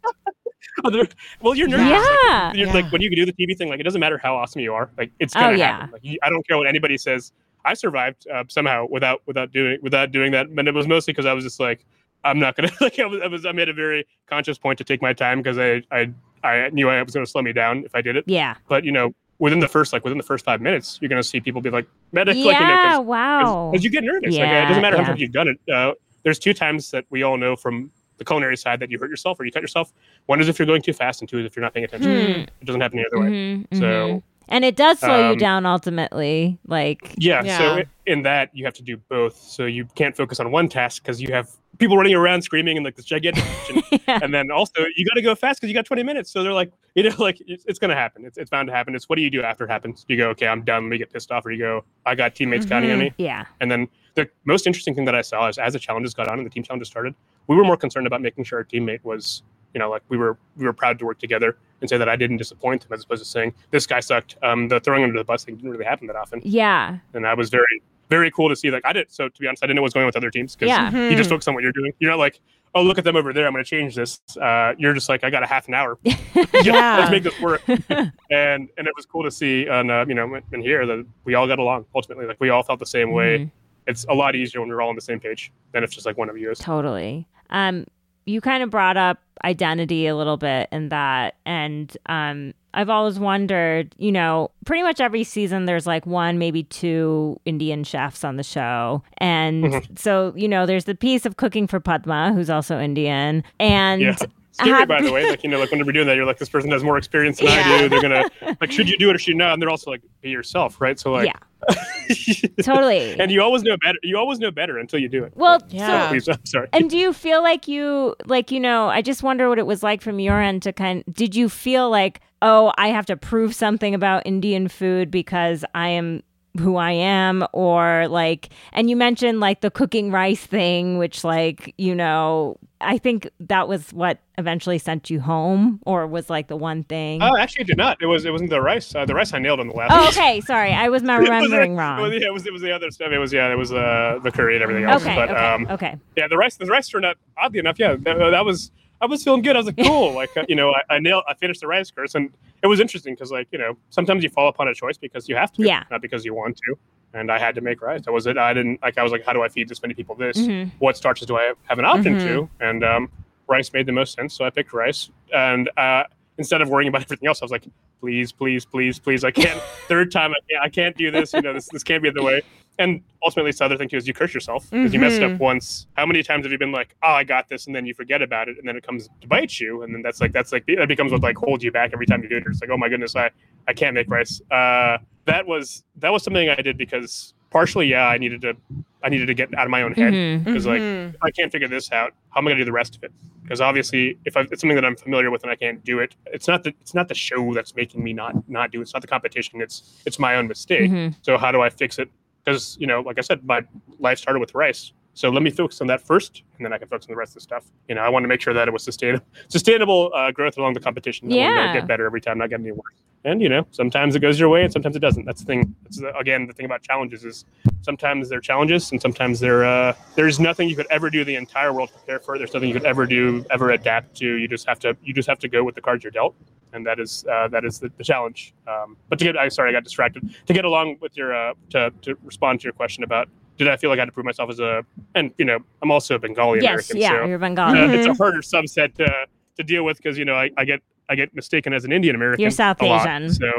They're- 0.91 1.09
well, 1.41 1.55
you're 1.55 1.69
nervous. 1.69 1.87
Yeah. 1.89 2.47
Like, 2.49 2.57
you're, 2.57 2.67
Yeah. 2.69 2.73
like 2.73 2.93
when 2.93 3.03
you 3.03 3.15
do 3.15 3.27
the 3.27 3.33
TV 3.33 3.57
thing, 3.57 3.69
like 3.69 3.81
it 3.81 3.85
doesn't 3.85 4.01
matter 4.01 4.19
how 4.19 4.37
awesome 4.37 4.61
you 4.61 4.75
are. 4.75 4.91
Like 4.99 5.11
it's 5.19 5.35
Oh, 5.37 5.41
gonna 5.41 5.53
oh, 5.53 5.57
yeah. 5.57 5.67
happen. 5.73 5.91
Like 5.93 6.05
you, 6.05 6.19
I 6.23 6.31
don't 6.31 6.47
care 6.47 6.57
what 6.59 6.67
anybody 6.67 6.97
says. 6.99 7.33
I 7.65 7.75
survived 7.75 8.27
uh, 8.29 8.45
somehow 8.49 8.87
without 8.91 9.23
without 9.27 9.53
doing 9.53 9.79
without 9.83 10.11
doing 10.13 10.33
that, 10.33 10.55
but 10.55 10.67
it 10.67 10.75
was 10.75 10.87
mostly 10.89 11.13
because 11.13 11.27
I 11.27 11.33
was 11.33 11.45
just 11.45 11.61
like, 11.61 11.85
I'm 12.25 12.39
not 12.39 12.57
gonna 12.57 12.71
like. 12.81 12.99
I 12.99 13.07
was, 13.07 13.21
I 13.23 13.27
was 13.29 13.47
I 13.47 13.53
made 13.53 13.69
a 13.69 13.73
very 13.73 14.07
conscious 14.27 14.59
point 14.59 14.79
to 14.79 14.85
take 14.85 15.01
my 15.03 15.13
time 15.13 15.43
because 15.43 15.59
I 15.59 15.83
I 15.97 16.11
I 16.43 16.71
knew 16.71 16.89
I 16.89 17.03
was 17.03 17.15
gonna 17.15 17.27
slow 17.27 17.43
me 17.43 17.53
down 17.53 17.85
if 17.85 17.95
I 17.95 18.01
did 18.03 18.17
it. 18.17 18.25
Yeah. 18.27 18.55
But 18.69 18.85
you 18.85 18.91
know, 18.93 19.15
within 19.39 19.61
the 19.61 19.69
first 19.69 19.93
like 19.93 20.03
within 20.05 20.19
the 20.19 20.25
first 20.25 20.45
five 20.45 20.61
minutes, 20.61 20.99
you're 21.01 21.09
gonna 21.09 21.23
see 21.23 21.39
people 21.41 21.61
be 21.61 21.71
like 21.71 21.87
medic, 22.13 22.35
like 22.35 22.45
you 22.45 22.45
know, 22.53 22.59
Yeah. 22.59 22.93
'cause- 22.97 23.07
Wow. 23.07 23.71
because 23.73 23.85
you 23.85 23.91
get 23.91 24.03
nervous. 24.05 24.31
like, 24.31 24.39
Yeah, 24.39 24.65
it 24.65 24.69
doesn't 24.69 24.83
matter 24.83 24.97
yeah. 24.97 25.03
how 25.05 25.11
much 25.13 25.21
you've 25.21 25.33
done 25.33 25.49
it. 25.49 25.73
Uh, 25.73 25.93
there's 26.25 26.39
two 26.41 26.55
times 26.55 26.91
that 26.93 27.05
we 27.11 27.23
all 27.23 27.37
know 27.37 27.55
from 27.57 27.91
the 28.23 28.27
culinary 28.29 28.57
side 28.57 28.81
that 28.81 28.91
you 28.91 28.99
hurt 28.99 29.11
yourself 29.11 29.39
or 29.41 29.45
you 29.45 29.53
cut 29.53 29.63
yourself. 29.63 29.93
One 30.27 30.41
is 30.41 30.49
if 30.49 30.59
you're 30.59 30.67
going 30.67 30.83
too 30.83 30.93
fast, 30.93 31.21
and 31.21 31.29
two 31.29 31.39
is 31.41 31.47
if 31.47 31.57
you're 31.57 31.63
not 31.65 31.75
paying 31.75 31.85
attention. 31.85 32.11
Hmm. 32.11 32.41
It 32.41 32.65
doesn't 32.65 32.81
happen 32.81 32.99
the 32.99 33.07
other 33.07 33.21
way. 33.25 33.31
Mhm, 33.31 33.79
So- 33.79 34.23
and 34.49 34.65
it 34.65 34.77
does 34.77 34.99
slow 34.99 35.29
you 35.29 35.33
um, 35.33 35.39
down 35.39 35.67
ultimately. 35.67 36.59
Like, 36.67 37.15
Yeah, 37.17 37.43
Yeah. 37.43 37.59
So 37.59 37.65
i- 37.79 37.85
in 38.07 38.23
that 38.25 38.51
you 38.53 38.65
have 38.65 38.75
to 38.75 38.83
do 38.83 38.97
both. 38.97 39.37
So 39.37 39.65
you 39.67 39.87
can't 39.95 40.17
focus 40.17 40.41
on 40.41 40.51
one 40.51 40.69
task 40.69 41.03
because 41.03 41.23
you 41.23 41.33
have 41.33 41.49
people 41.79 41.97
running 41.97 42.15
around 42.15 42.43
screaming 42.43 42.77
and 42.77 42.85
like 42.85 42.97
this 42.97 43.05
gigantic 43.07 43.43
kitchen, 43.67 43.83
yeah. 44.07 44.19
and 44.23 44.35
then 44.35 44.51
also 44.51 44.85
you 44.97 45.05
got 45.07 45.15
to 45.15 45.23
go 45.23 45.35
fast 45.35 45.59
because 45.61 45.71
you 45.71 45.75
got 45.75 45.87
20 45.87 46.03
minutes. 46.03 46.31
So 46.31 46.43
they're 46.43 46.53
like, 46.53 46.71
you 46.95 47.05
know, 47.05 47.15
like 47.19 47.39
it's, 47.47 47.65
it's 47.67 47.79
gonna 47.79 47.95
happen. 47.95 48.25
It's, 48.27 48.37
it's 48.37 48.51
bound 48.51 48.69
to 48.69 48.75
happen. 48.75 48.95
It's 48.95 49.09
what 49.09 49.17
do 49.17 49.23
you 49.23 49.31
do 49.31 49.43
after 49.43 49.65
it 49.65 49.71
happens? 49.71 50.05
You 50.09 50.17
go, 50.17 50.29
okay, 50.31 50.47
I'm 50.49 50.63
done. 50.63 50.85
Let 50.85 50.91
me 50.91 50.99
get 50.99 51.13
pissed 51.13 51.31
off, 51.33 51.47
or 51.47 51.51
you 51.53 51.59
go, 51.59 51.85
I 52.05 52.15
got 52.15 52.35
teammates 52.35 52.67
counting 52.67 52.91
on 52.91 52.99
me. 52.99 53.13
yeah. 53.19 53.47
And 53.61 53.71
then 53.71 53.89
the 54.15 54.29
most 54.45 54.67
interesting 54.67 54.95
thing 54.95 55.05
that 55.07 55.15
I 55.15 55.23
saw 55.23 55.49
is 55.49 55.59
as 55.59 55.73
the 55.73 55.79
challenges 55.79 56.15
got 56.15 56.29
on 56.29 56.39
and 56.39 56.47
the 56.47 56.51
team 56.51 56.63
challenges 56.63 56.89
started, 56.89 57.15
we 57.47 57.57
were 57.57 57.65
more 57.65 57.77
concerned 57.77 58.07
about 58.07 58.21
making 58.23 58.45
sure 58.45 58.59
our 58.59 58.65
teammate 58.65 59.03
was, 59.05 59.43
you 59.75 59.79
know, 59.79 59.89
like 59.91 60.03
we 60.09 60.17
were 60.17 60.37
we 60.57 60.65
were 60.65 60.73
proud 60.73 60.99
to 60.99 61.05
work 61.07 61.19
together 61.19 61.57
and 61.81 61.89
say 61.91 61.97
that 61.97 62.09
I 62.09 62.17
didn't 62.17 62.37
disappoint 62.37 62.85
him 62.85 62.93
as 62.93 63.05
opposed 63.05 63.23
to 63.23 63.29
saying 63.29 63.55
this 63.71 63.87
guy 63.87 64.01
sucked. 64.01 64.37
Um, 64.43 64.69
the 64.69 64.81
throwing 64.81 65.03
under 65.03 65.17
the 65.19 65.25
bus 65.25 65.45
thing 65.45 65.57
didn't 65.57 65.71
really 65.71 65.85
happen 65.85 66.07
that 66.09 66.17
often, 66.17 66.41
Yeah. 66.45 66.99
and 67.15 67.25
that 67.25 67.37
was 67.37 67.49
very 67.51 67.83
very 68.11 68.31
cool 68.31 68.51
to 68.51 68.57
see. 68.57 68.71
Like 68.71 68.85
I 68.85 68.93
did. 68.93 69.11
So 69.11 69.29
to 69.31 69.41
be 69.41 69.47
honest, 69.47 69.65
I 69.65 69.67
didn't 69.67 69.77
know 69.77 69.83
what's 69.83 69.95
going 69.95 70.05
on 70.05 70.09
with 70.09 70.17
other 70.17 70.31
teams 70.31 70.55
because 70.55 70.69
Yeah. 70.69 70.91
you 71.09 71.17
just 71.17 71.29
Mhm. 71.29 71.33
focus 71.35 71.49
on 71.49 71.55
what 71.55 71.63
you're 71.63 71.73
doing. 71.73 71.93
You're 71.99 72.11
not 72.11 72.19
like, 72.19 72.41
oh 72.75 72.83
look 72.83 72.99
at 72.99 73.05
them 73.05 73.17
over 73.17 73.33
there. 73.33 73.47
I'm 73.47 73.53
going 73.55 73.65
to 73.65 73.69
change 73.71 73.95
this. 73.95 74.21
Uh, 74.39 74.75
you're 74.77 74.93
just 74.93 75.09
like 75.09 75.25
I 75.25 75.31
got 75.31 75.43
a 75.43 75.47
half 75.47 75.67
an 75.69 75.73
hour. 75.75 75.97
Yeah. 76.63 76.99
let's 76.99 77.11
make 77.11 77.23
this 77.23 77.41
work. 77.41 77.63
and 77.69 78.69
and 78.77 78.87
it 78.87 78.93
was 78.97 79.07
cool 79.07 79.23
to 79.25 79.31
see 79.31 79.67
on 79.69 79.91
uh, 79.91 80.05
you 80.07 80.15
know 80.15 80.39
in 80.53 80.61
here 80.61 80.85
that 80.87 81.07
we 81.25 81.35
all 81.35 81.47
got 81.47 81.59
along 81.59 81.87
ultimately. 81.95 82.27
Like 82.27 82.37
we 82.39 82.51
all 82.51 82.63
felt 82.63 82.79
the 82.81 82.87
same 82.87 83.13
way 83.13 83.39
Mhm. 83.39 83.51
It's 83.87 84.05
a 84.09 84.15
lot 84.15 84.35
easier 84.37 84.61
when 84.61 84.69
we're 84.69 84.81
all 84.81 84.89
on 84.91 84.95
the 84.95 85.01
same 85.01 85.21
page 85.21 85.53
than 85.73 85.83
if 85.85 85.91
just 85.91 86.07
like 86.07 86.17
one 86.19 86.29
of 86.31 86.39
you 86.39 86.51
is. 86.51 86.59
Totally. 86.59 87.27
Um, 87.51 87.87
you 88.25 88.41
kind 88.41 88.63
of 88.63 88.71
brought 88.71 88.97
up 88.97 89.19
identity 89.45 90.07
a 90.07 90.15
little 90.17 90.37
bit 90.37 90.69
in 90.71 90.89
that, 90.91 91.35
and 91.45 91.97
um, 92.07 92.55
I've 92.73 92.89
always 92.89 93.19
wondered. 93.19 93.95
You 93.99 94.13
know, 94.13 94.53
pretty 94.65 94.85
much 94.85 95.01
every 95.01 95.25
season 95.25 95.65
there's 95.65 95.87
like 95.87 96.07
one, 96.07 96.39
maybe 96.39 96.63
two 96.63 97.41
Indian 97.45 97.83
chefs 97.83 98.23
on 98.23 98.37
the 98.37 98.45
show, 98.45 99.03
and 99.19 99.65
Mhm. 99.65 99.99
so 99.99 100.33
you 100.37 100.47
know, 100.47 100.67
there's 100.67 100.85
the 100.85 100.95
piece 100.95 101.27
of 101.27 101.37
cooking 101.37 101.67
for 101.67 101.81
Padma, 101.81 102.33
who's 102.33 102.49
also 102.51 102.79
Indian, 102.79 103.43
and 103.59 104.01
Yeah. 104.03 104.17
Scary, 104.53 104.85
by 104.85 105.01
the 105.01 105.11
way. 105.13 105.29
Like 105.29 105.43
you 105.43 105.49
know, 105.51 105.59
like 105.59 105.71
when 105.73 105.85
we're 105.85 105.93
doing 105.93 106.07
that, 106.07 106.15
you're 106.15 106.27
like, 106.27 106.39
this 106.39 106.51
person 106.51 106.71
has 106.71 106.85
more 106.85 106.99
experience 106.99 107.39
than 107.41 107.49
I 107.49 107.79
do. 107.79 107.89
They're 107.89 108.03
gonna 108.03 108.29
like, 108.61 108.71
should 108.71 108.87
you 108.89 108.99
do 108.99 109.09
it 109.11 109.17
or 109.17 109.19
should 109.19 109.29
you 109.29 109.35
not? 109.35 109.55
And 109.55 109.63
they're 109.63 109.71
also 109.71 109.91
like, 109.91 110.03
be 110.21 110.29
yourself, 110.29 110.79
right? 110.81 111.01
So 111.01 111.11
like, 111.11 111.33
totally. 112.63 113.19
and 113.19 113.31
you 113.31 113.43
always 113.43 113.63
know 113.63 113.77
better. 113.83 113.99
You 114.03 114.19
always 114.19 114.39
know 114.39 114.51
better 114.51 114.79
until 114.79 114.99
you 114.99 115.09
do 115.09 115.25
it. 115.25 115.33
Well, 115.37 115.61
So, 115.61 115.67
Yeah. 115.77 116.09
please, 116.09 116.29
I'm 116.29 116.45
sorry. 116.45 116.69
And 116.73 116.91
do 116.91 116.97
you 116.97 117.13
feel 117.13 117.43
like 117.43 117.69
you 117.69 118.15
like 118.27 118.51
you 118.51 118.61
know, 118.61 118.89
I 118.89 119.03
just 119.03 119.23
wonder 119.23 119.49
what 119.49 119.59
it 119.59 119.67
was 119.67 119.83
like 119.83 120.01
from 120.03 120.19
your 120.19 120.41
end 120.41 120.63
to 120.63 120.73
kind 120.73 121.05
did 121.13 121.35
you 121.35 121.49
feel 121.49 121.91
like, 121.91 122.21
"Oh, 122.41 122.73
I 122.77 122.89
have 122.89 123.07
to 123.07 123.17
prove 123.17 123.55
something 123.55 123.95
about 123.95 124.27
Indian 124.27 124.69
food 124.69 125.11
because 125.11 125.65
I 125.75 125.89
am 125.89 126.23
who 126.59 126.77
I 126.77 126.93
am 126.93 127.47
or 127.53 128.07
like 128.09 128.51
and 128.73 128.91
you 128.91 128.97
mentioned 128.97 129.41
like 129.41 129.63
the 129.63 129.71
cooking 129.71 130.11
rice 130.11 130.45
thing 130.45 130.99
which 130.99 131.25
like 131.25 131.75
you 131.79 131.95
know 131.95 132.59
I 132.81 132.99
think 132.99 133.29
that 133.41 133.69
was 133.69 133.91
what 133.93 134.19
eventually 134.39 134.79
sent 134.79 135.09
you 135.09 135.21
home 135.21 135.81
or 135.87 136.07
was 136.07 136.29
like 136.29 136.49
the 136.49 136.57
one 136.57 136.83
thing 136.85 137.23
Oh, 137.23 137.37
actually, 137.39 137.63
it 137.63 137.67
did 137.69 137.77
not. 137.77 138.03
It 138.03 138.07
was 138.07 138.25
it 138.25 138.33
wasn't 138.33 138.51
the 138.51 138.61
rice. 138.61 138.93
Uh, 138.95 139.05
the 139.07 139.15
rice 139.15 139.33
I 139.33 139.39
nailed 139.39 139.61
on 139.61 139.69
the 139.69 139.75
last. 139.75 139.93
Oh 139.95 140.09
okay 140.09 140.41
sorry 140.43 140.73
I 140.73 140.89
was 140.89 141.03
It 141.05 141.07
was- 141.07 141.19
remembering 141.21 141.73
It 141.73 141.75
was, 141.75 141.79
wrong 141.79 142.13
yeah, 142.13 142.27
it 142.27 142.33
was 142.33 142.47
it 142.47 142.53
was 142.53 142.61
the 142.61 142.73
other 142.73 142.91
stuff. 142.91 143.13
It 143.13 143.19
was 143.19 143.33
yeah, 143.33 143.51
it 143.51 143.57
was 143.57 143.73
uh, 143.73 144.19
the 144.23 144.31
curry 144.31 144.55
and 144.55 144.63
everything 144.63 144.85
else. 144.85 145.03
okay 145.03 145.15
but 145.15 145.31
okay 145.31 145.41
um, 145.47 145.67
okay 145.71 145.97
yeah, 146.17 146.29
the 146.29 146.37
rice 146.37 146.57
the 146.57 146.67
rice 146.67 146.89
turned 146.89 147.05
out 147.07 147.17
oddly 147.39 147.61
enough. 147.61 147.79
Yeah, 147.79 147.95
that, 148.01 148.19
that 148.19 148.45
was 148.45 148.71
I 149.03 149.07
was 149.07 149.23
feeling 149.25 149.43
good. 149.43 149.57
I 149.57 149.59
was 149.59 149.67
like, 149.67 149.77
cool. 149.85 150.15
like 150.23 150.35
uh, 150.37 150.45
you 150.49 150.55
know, 150.57 150.71
I, 150.73 150.95
I 150.95 150.99
nailed 151.01 151.25
I 151.29 151.35
finished 151.35 151.61
the 151.61 151.67
rice 151.67 151.91
course, 151.91 152.15
and 152.15 152.31
it 152.63 152.67
was 152.69 152.81
interesting 152.81 153.15
because 153.15 153.31
like 153.31 153.49
you 153.51 153.59
know 153.59 153.77
sometimes 153.91 154.23
you 154.23 154.31
fall 154.31 154.49
upon 154.49 154.69
a 154.69 154.75
choice 154.75 154.97
because 154.97 155.29
you 155.29 155.37
have 155.37 155.53
to, 155.53 155.63
Yeah. 155.63 155.83
not 155.91 156.01
because 156.01 156.25
you 156.25 156.33
want 156.35 156.57
to. 156.59 156.77
And 157.15 157.31
I 157.31 157.39
had 157.39 157.55
to 157.57 157.61
make 157.61 157.83
rice. 157.83 158.03
That 158.07 158.13
was 158.13 158.27
it. 158.27 158.39
I 158.39 158.55
didn't 158.55 158.81
like. 158.81 158.97
I 158.97 159.03
was 159.03 159.13
like, 159.13 159.25
how 159.27 159.35
do 159.35 159.43
I 159.43 159.49
feed 159.49 159.69
this 159.69 159.83
many 159.83 159.93
people 159.93 160.15
this? 160.15 160.39
Mhm. 160.39 160.71
What 160.79 160.97
starches 160.97 161.27
do 161.27 161.37
I 161.37 161.43
have, 161.43 161.57
have 161.65 161.79
an 161.79 161.85
option 161.85 162.15
Mhm. 162.17 162.27
to? 162.27 162.49
And 162.61 162.83
um, 162.85 163.11
rice 163.49 163.71
made 163.75 163.85
the 163.85 163.93
most 163.93 164.15
sense, 164.15 164.33
so 164.33 164.47
I 164.47 164.51
picked 164.51 164.73
rice. 164.73 165.11
And 165.35 165.69
uh, 165.77 166.05
instead 166.39 166.63
of 166.63 166.71
worrying 166.71 166.89
about 166.89 167.03
everything 167.07 167.29
else, 167.29 167.43
I 167.43 167.45
was 167.45 167.53
like, 167.53 167.65
please, 168.01 168.33
please, 168.33 168.65
please, 168.65 168.99
please, 168.99 169.25
I 169.25 169.31
can't. 169.31 169.61
third 169.89 170.11
time, 170.11 170.31
I 170.33 170.37
can't, 170.49 170.63
I 170.65 170.69
can't 170.71 170.97
do 170.97 171.11
this. 171.11 171.35
You 171.35 171.43
know, 171.43 171.53
this 171.53 171.69
this 171.69 171.83
can't 171.83 172.03
be 172.03 172.09
the 172.09 172.23
way. 172.23 172.41
And 172.79 173.03
ultimately, 173.23 173.51
it's 173.51 173.59
the 173.59 173.67
other 173.67 173.77
thing 173.77 173.89
too 173.89 173.97
is 173.99 174.07
you 174.09 174.15
curse 174.15 174.33
yourself 174.33 174.71
because 174.71 174.95
you 174.95 174.99
messed 175.01 175.21
up 175.23 175.33
Mhm. 175.33 175.39
once. 175.39 175.87
How 175.97 176.07
many 176.07 176.23
times 176.23 176.45
have 176.47 176.53
you 176.53 176.59
been 176.59 176.73
like, 176.73 176.95
oh, 177.03 177.13
I 177.13 177.23
got 177.25 177.49
this, 177.49 177.67
and 177.67 177.77
then 177.77 177.85
you 177.85 177.93
forget 177.95 178.23
about 178.23 178.49
it, 178.49 178.57
and 178.59 178.67
then 178.67 178.77
it 178.77 178.83
comes 178.87 179.09
to 179.21 179.27
bite 179.29 179.61
you, 179.61 179.83
and 179.83 179.95
then 179.95 180.01
that's 180.03 180.21
like 180.21 180.33
that's 180.33 180.53
like 180.53 180.65
that 180.67 180.89
becomes 180.89 181.13
what 181.13 181.23
like 181.23 181.37
holds 181.37 181.63
you 181.63 181.71
back 181.71 181.91
every 181.93 182.07
time 182.07 182.23
you 182.23 182.29
do 182.31 182.39
it. 182.39 182.45
It's 182.47 182.61
like, 182.63 182.71
oh 182.71 182.79
my 182.79 182.89
goodness, 182.89 183.15
I 183.15 183.31
I 183.69 183.75
can't 183.75 183.95
make 183.95 184.09
rice. 184.11 184.41
Uh, 184.51 184.99
that 185.27 185.47
was 185.47 185.85
that 185.97 186.13
was 186.13 186.23
something 186.23 186.49
I 186.49 186.57
did 186.57 186.79
because 186.79 187.35
partially, 187.51 187.87
yeah, 187.89 188.09
I 188.09 188.17
needed 188.17 188.41
to 188.41 188.57
I 189.05 189.09
needed 189.11 189.27
to 189.27 189.35
get 189.35 189.53
out 189.59 189.65
of 189.67 189.71
my 189.71 189.83
own 189.83 189.93
head 189.93 190.45
because 190.45 190.67
like 190.67 190.81
Mhm. 190.81 191.15
if 191.15 191.23
I 191.23 191.31
can't 191.31 191.53
figure 191.53 191.69
this 191.69 191.93
out, 191.93 192.15
how 192.31 192.39
am 192.41 192.47
I 192.47 192.51
going 192.51 192.59
to 192.59 192.63
do 192.63 192.67
the 192.67 192.73
rest 192.73 192.97
of 192.97 193.03
it? 193.05 193.13
Because 193.43 193.61
obviously, 193.61 194.17
if 194.25 194.37
I, 194.37 194.43
it's 194.43 194.61
something 194.61 194.77
that 194.77 194.85
I'm 194.85 194.97
familiar 194.97 195.31
with 195.31 195.43
and 195.43 195.51
I 195.53 195.57
can't 195.57 195.85
do 195.85 195.99
it, 195.99 196.15
it's 196.27 196.49
not 196.49 196.63
the 196.65 196.73
it's 196.81 196.95
not 196.95 197.09
the 197.09 197.15
show 197.15 197.53
that's 197.53 197.75
making 197.77 198.03
me 198.03 198.13
not 198.15 198.49
not 198.49 198.71
do 198.71 198.79
it. 198.79 198.83
It's 198.83 198.95
not 198.95 199.03
the 199.03 199.09
competition. 199.09 199.61
It's 199.61 200.03
it's 200.07 200.19
my 200.19 200.37
own 200.37 200.49
mistake. 200.49 200.91
Mhm. 200.91 201.17
So 201.23 201.37
how 201.37 201.53
do 201.53 201.61
I 201.61 201.69
fix 201.69 201.99
it? 201.99 202.09
Because 202.45 202.77
you 202.81 202.87
know, 202.87 203.01
like 203.01 203.19
I 203.19 203.23
said, 203.23 203.45
my 203.45 203.63
life 203.99 204.19
started 204.19 204.41
with 204.41 204.55
rice. 204.55 204.93
So 205.15 205.29
let 205.29 205.43
me 205.43 205.51
focus 205.51 205.81
on 205.81 205.87
that 205.89 206.01
first, 206.01 206.43
and 206.57 206.65
then 206.65 206.73
I 206.73 206.79
can 206.79 206.89
focus 206.89 207.07
on 207.07 207.13
the 207.13 207.19
rest 207.19 207.31
of 207.33 207.35
the 207.35 207.41
stuff. 207.43 207.65
You 207.89 207.95
know, 207.95 208.01
I 208.01 208.09
want 208.09 208.25
to 208.25 208.29
make 208.29 208.41
sure 208.41 208.55
that 208.55 208.67
it 208.67 208.71
was 208.71 208.83
sustainable, 208.83 209.25
sustainable 209.49 210.11
uh, 210.15 210.31
growth 210.31 210.57
along 210.57 210.73
the 210.75 210.81
competition. 210.81 211.31
I 211.33 211.37
Yeah. 211.37 211.73
get 211.73 211.87
better 211.87 212.07
every 212.07 212.21
time, 212.21 212.39
not 212.39 212.49
get 212.51 212.61
any 212.61 212.73
worse. 212.73 212.95
And 213.25 213.41
you 213.41 213.49
know, 213.49 213.65
sometimes 213.71 214.17
it 214.17 214.21
goes 214.21 214.41
your 214.41 214.49
way, 214.49 214.65
and 214.65 214.73
sometimes 214.73 214.97
it 214.97 215.01
doesn't. 215.01 215.25
That's 215.27 215.41
the 215.43 215.47
thing. 215.47 215.77
That's 215.85 216.01
the, 216.01 216.17
again 216.19 216.47
the 216.47 216.53
thing 216.53 216.67
about 216.67 216.83
challenges 216.83 217.25
is 217.25 217.45
sometimes 217.83 218.29
they're 218.29 218.41
challenges, 218.41 218.91
and 218.91 219.01
sometimes 219.01 219.39
they're 219.39 219.65
uh, 219.65 219.95
there's 220.17 220.41
nothing 220.41 220.69
you 220.69 220.75
could 220.75 220.89
ever 220.91 221.09
do 221.09 221.25
the 221.25 221.37
entire 221.37 221.73
world 221.73 221.91
to 221.91 221.99
prepare 221.99 222.19
for. 222.19 222.37
There's 222.37 222.53
nothing 222.53 222.69
you 222.69 222.75
could 222.75 222.85
ever 222.87 223.07
do, 223.07 223.45
ever 223.51 223.71
adapt 223.71 224.17
to. 224.17 224.27
You 224.39 224.49
just 224.49 224.67
have 224.67 224.81
to 224.81 224.97
you 225.05 225.13
just 225.15 225.29
have 225.29 225.39
to 225.41 225.49
go 225.49 225.63
with 225.63 225.77
the 225.77 225.81
cards 225.81 226.03
you're 226.03 226.11
dealt, 226.11 226.35
and 226.73 226.85
that 226.85 226.99
is 226.99 227.25
uh, 227.31 227.47
that 227.49 227.65
is 227.65 227.79
the, 227.79 227.93
the 227.97 228.03
challenge. 228.03 228.55
Um, 228.67 228.97
but 229.09 229.21
to 229.21 229.25
get, 229.27 229.37
I 229.37 229.49
sorry, 229.51 229.71
I 229.71 229.73
got 229.73 229.85
distracted. 229.85 230.35
To 230.47 230.53
get 230.53 230.65
along 230.65 230.97
with 231.01 231.17
your 231.17 231.33
uh, 231.33 231.55
to 231.71 231.93
to 232.03 232.17
respond 232.25 232.59
to 232.61 232.65
your 232.65 232.73
question 232.73 233.05
about 233.05 233.29
did 233.59 233.69
I 233.69 233.77
feel 233.77 233.91
like 233.91 233.99
I 233.99 234.03
had 234.03 234.07
to 234.07 234.13
prove 234.13 234.27
myself 234.27 234.51
as 234.51 234.61
a 234.61 234.85
and 235.15 235.33
you 235.39 235.45
know 235.45 235.59
I'm 235.83 235.91
also 235.91 236.15
a 236.17 236.19
Bengali 236.19 236.61
yes 236.61 236.91
American, 236.91 236.97
yeah 236.99 237.09
so 237.23 237.25
you're 237.27 237.39
Bengali 237.39 237.79
uh, 237.79 237.89
it's 237.89 238.07
a 238.07 238.11
Mhm. 238.11 238.17
harder 238.19 238.39
subset 238.41 238.95
to 238.95 239.27
to 239.57 239.63
deal 239.63 239.85
with 239.85 239.97
because 239.99 240.17
you 240.19 240.25
know 240.25 240.35
I, 240.35 240.51
I 240.57 240.65
get 240.65 240.81
I 241.09 241.15
get 241.15 241.35
mistaken 241.35 241.73
as 241.73 241.85
an 241.85 241.93
Indian 241.93 242.15
American. 242.15 242.41
You're 242.41 242.51
South 242.51 242.81
a 242.81 242.87
lot. 242.87 243.07
Asian. 243.07 243.31
so 243.35 243.51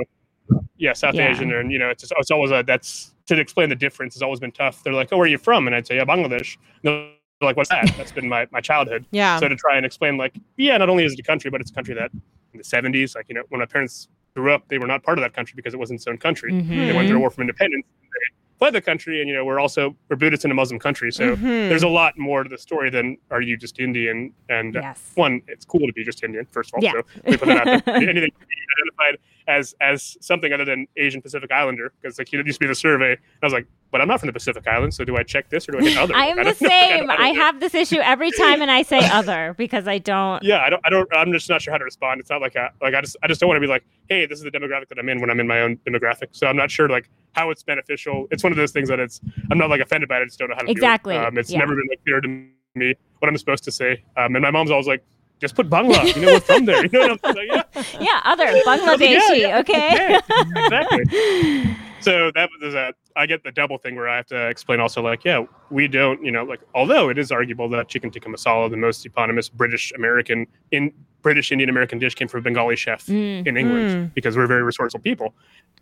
yeah, 0.77 0.93
South 0.93 1.13
Yeah. 1.15 1.29
Asian, 1.31 1.53
and 1.53 1.71
you 1.71 1.79
know 1.79 1.89
it's 1.89 2.01
just, 2.01 2.13
it's 2.17 2.31
always 2.31 2.51
a 2.51 2.63
that's 2.65 3.13
to 3.27 3.39
explain 3.39 3.69
the 3.69 3.75
difference 3.75 4.15
has 4.15 4.21
always 4.21 4.39
been 4.39 4.51
tough. 4.51 4.83
They're 4.83 4.93
like, 4.93 5.09
oh, 5.13 5.17
where 5.17 5.25
are 5.25 5.29
you 5.29 5.37
from? 5.37 5.67
And 5.67 5.75
I'd 5.75 5.87
say, 5.87 5.95
yeah, 5.95 6.03
Bangladesh. 6.03 6.57
And 6.83 6.83
they're 6.83 7.09
like, 7.41 7.55
what's 7.55 7.69
that? 7.69 7.93
That's 7.97 8.11
been 8.11 8.27
my 8.27 8.47
my 8.51 8.59
childhood. 8.59 9.05
Yeah. 9.11 9.39
So 9.39 9.47
to 9.47 9.55
try 9.55 9.77
and 9.77 9.85
explain, 9.85 10.17
like, 10.17 10.33
yeah, 10.57 10.77
not 10.77 10.89
only 10.89 11.05
is 11.05 11.13
it 11.13 11.19
a 11.19 11.23
country, 11.23 11.49
but 11.51 11.61
it's 11.61 11.71
a 11.71 11.73
country 11.73 11.93
that 11.95 12.11
in 12.53 12.57
the 12.57 12.63
70s, 12.63 13.15
like, 13.15 13.25
you 13.29 13.35
know, 13.35 13.43
when 13.49 13.59
my 13.59 13.65
parents 13.65 14.09
grew 14.35 14.51
up, 14.53 14.67
they 14.67 14.77
were 14.77 14.87
not 14.87 15.03
part 15.03 15.17
of 15.17 15.23
that 15.23 15.33
country 15.33 15.53
because 15.55 15.73
it 15.73 15.77
wasn't 15.77 15.97
its 15.99 16.07
own 16.07 16.17
country. 16.17 16.51
Mhm. 16.51 16.67
They 16.87 16.93
went 16.93 17.07
through 17.07 17.17
a 17.17 17.19
war 17.21 17.29
from 17.29 17.41
independence. 17.43 17.85
They 18.01 18.35
fled 18.63 18.73
the 18.73 18.79
country, 18.81 19.19
and, 19.19 19.27
you 19.29 19.35
know, 19.35 19.43
we're 19.43 19.59
also, 19.59 19.93
we're 20.07 20.15
Buddhist 20.15 20.45
in 20.45 20.51
a 20.51 20.53
Muslim 20.53 20.79
country. 20.79 21.11
So 21.11 21.35
Mhm. 21.35 21.67
there's 21.67 21.83
a 21.83 21.87
lot 21.89 22.17
more 22.17 22.43
to 22.43 22.49
the 22.49 22.57
story 22.57 22.89
than 22.89 23.17
are 23.29 23.41
you 23.41 23.57
just 23.57 23.77
Indian? 23.77 24.31
And 24.47 24.77
uh, 24.77 24.93
one, 25.15 25.41
it's 25.49 25.65
cool 25.65 25.85
to 25.85 25.91
be 25.91 26.05
just 26.05 26.23
Indian, 26.23 26.45
first 26.45 26.69
of 26.69 26.75
all. 26.75 26.83
Yeah. 26.83 26.91
So 26.93 27.29
me 27.31 27.35
put 27.37 27.47
that 27.49 27.67
out 27.67 27.85
there. 27.85 27.95
Anything 27.95 28.31
identified 28.77 29.17
as 29.49 29.75
as 29.81 30.15
something 30.21 30.53
other 30.53 30.63
than 30.63 30.87
Asian 30.95 31.21
Pacific 31.21 31.51
Islander, 31.51 31.91
because 32.01 32.17
like 32.17 32.31
you 32.31 32.37
know, 32.37 32.41
it 32.41 32.47
used 32.47 32.59
to 32.61 32.63
be 32.63 32.67
the 32.69 32.75
survey. 32.75 33.11
And 33.11 33.19
I 33.41 33.45
was 33.45 33.51
like, 33.53 33.67
but 33.93 34.01
I'm 34.01 34.09
not 34.09 34.19
from 34.19 34.27
the 34.27 34.33
Pacific 34.33 34.67
Islands, 34.67 34.97
so 34.97 35.05
do 35.05 35.15
I 35.15 35.23
check 35.23 35.49
this 35.49 35.69
or 35.69 35.71
do 35.73 35.77
I 35.79 35.83
hit 35.83 35.97
other? 35.97 36.13
I 36.17 36.25
am 36.25 36.35
Like, 36.37 36.57
the. 36.57 36.65
I 36.65 36.69
same. 36.69 37.07
don't- 37.07 37.11
I 37.19 37.27
don't 37.27 37.35
know. 37.37 37.41
have 37.41 37.59
this 37.61 37.73
issue 37.73 37.99
every 37.99 38.31
time, 38.31 38.61
and 38.61 38.69
I 38.69 38.81
say 38.83 38.99
other 39.11 39.55
because 39.57 39.87
I 39.87 39.99
don't. 39.99 40.43
Yeah, 40.43 40.61
I 40.61 40.69
don't. 40.69 40.81
I 40.85 40.89
don't. 40.89 41.07
I'm 41.15 41.31
just 41.31 41.47
not 41.49 41.61
sure 41.61 41.71
how 41.71 41.77
to 41.77 41.85
respond. 41.85 42.19
It's 42.19 42.29
not 42.29 42.41
like 42.41 42.55
a, 42.55 42.71
like 42.81 42.93
I 42.93 42.99
just 43.01 43.15
I 43.23 43.27
just 43.27 43.39
don't 43.39 43.47
want 43.47 43.57
to 43.57 43.61
be 43.61 43.67
like, 43.67 43.85
hey, 44.09 44.25
this 44.25 44.39
is 44.39 44.43
the 44.43 44.51
demographic 44.51 44.89
that 44.89 44.99
I'm 44.99 45.07
in 45.07 45.21
when 45.21 45.29
I'm 45.29 45.39
in 45.39 45.47
my 45.47 45.61
own 45.61 45.77
demographic. 45.87 46.27
So 46.31 46.47
I'm 46.47 46.57
not 46.57 46.69
sure 46.69 46.89
like 46.89 47.09
how 47.33 47.49
it's 47.51 47.63
beneficial. 47.63 48.27
It's 48.31 48.43
one 48.43 48.51
of 48.51 48.57
those 48.57 48.71
things 48.71 48.89
that 48.89 48.99
it's 48.99 49.21
I'm 49.51 49.57
not 49.57 49.69
like 49.69 49.79
offended 49.79 50.09
by 50.09 50.17
it. 50.17 50.23
I 50.23 50.25
just 50.25 50.39
don't 50.39 50.49
know 50.49 50.55
how 50.55 50.63
to 50.63 50.69
Exactly, 50.71 51.13
do 51.15 51.21
it. 51.21 51.25
Um, 51.27 51.37
it's 51.37 51.51
yeah. 51.51 51.59
never 51.59 51.75
been 51.75 51.87
like 51.89 52.03
clear 52.03 52.19
to 52.19 52.27
me 52.75 52.95
what 53.19 53.29
I'm 53.29 53.37
supposed 53.37 53.63
to 53.65 53.71
say. 53.71 54.03
Um, 54.17 54.35
and 54.35 54.41
my 54.41 54.49
mom's 54.51 54.71
always 54.71 54.87
like, 54.87 55.03
just 55.39 55.55
put 55.55 55.69
Bangla. 55.69 56.15
You 56.15 56.21
know, 56.21 56.27
we're 56.33 56.39
from 56.39 56.65
there. 56.65 56.85
You 56.85 57.07
know, 57.07 57.17
like, 57.23 57.37
yeah, 57.47 57.63
Yeah, 57.99 58.21
other 58.23 58.47
Bangladeshi. 58.47 59.39
yeah, 59.41 59.59
okay. 59.59 60.19
exactly. 60.55 61.75
So 62.03 62.31
that 62.35 62.49
was 62.61 62.73
a. 62.73 62.93
I 63.15 63.25
get 63.25 63.43
the 63.43 63.51
double 63.51 63.77
thing 63.77 63.95
where 63.95 64.09
I 64.09 64.15
have 64.17 64.25
to 64.27 64.47
explain 64.47 64.79
also 64.79 65.01
like, 65.01 65.23
yeah, 65.23 65.45
we 65.69 65.87
don't, 65.87 66.23
you 66.25 66.31
know, 66.31 66.43
like 66.43 66.61
although 66.73 67.09
it 67.09 67.17
is 67.17 67.31
arguable 67.31 67.69
that 67.69 67.87
chicken 67.87 68.09
tikka 68.11 68.27
masala, 68.27 68.69
the 68.69 68.77
most 68.77 69.05
eponymous 69.05 69.49
British 69.49 69.91
American 69.93 70.47
in 70.71 70.91
British 71.21 71.51
Indian 71.51 71.69
American 71.69 71.99
dish, 71.99 72.15
came 72.15 72.27
from 72.27 72.39
a 72.39 72.43
Bengali 72.43 72.75
chef 72.75 73.05
Mm. 73.05 73.47
in 73.47 73.55
England 73.57 73.89
Mm. 73.89 74.13
because 74.13 74.35
we're 74.35 74.47
very 74.47 74.63
resourceful 74.63 74.99
people. 74.99 75.33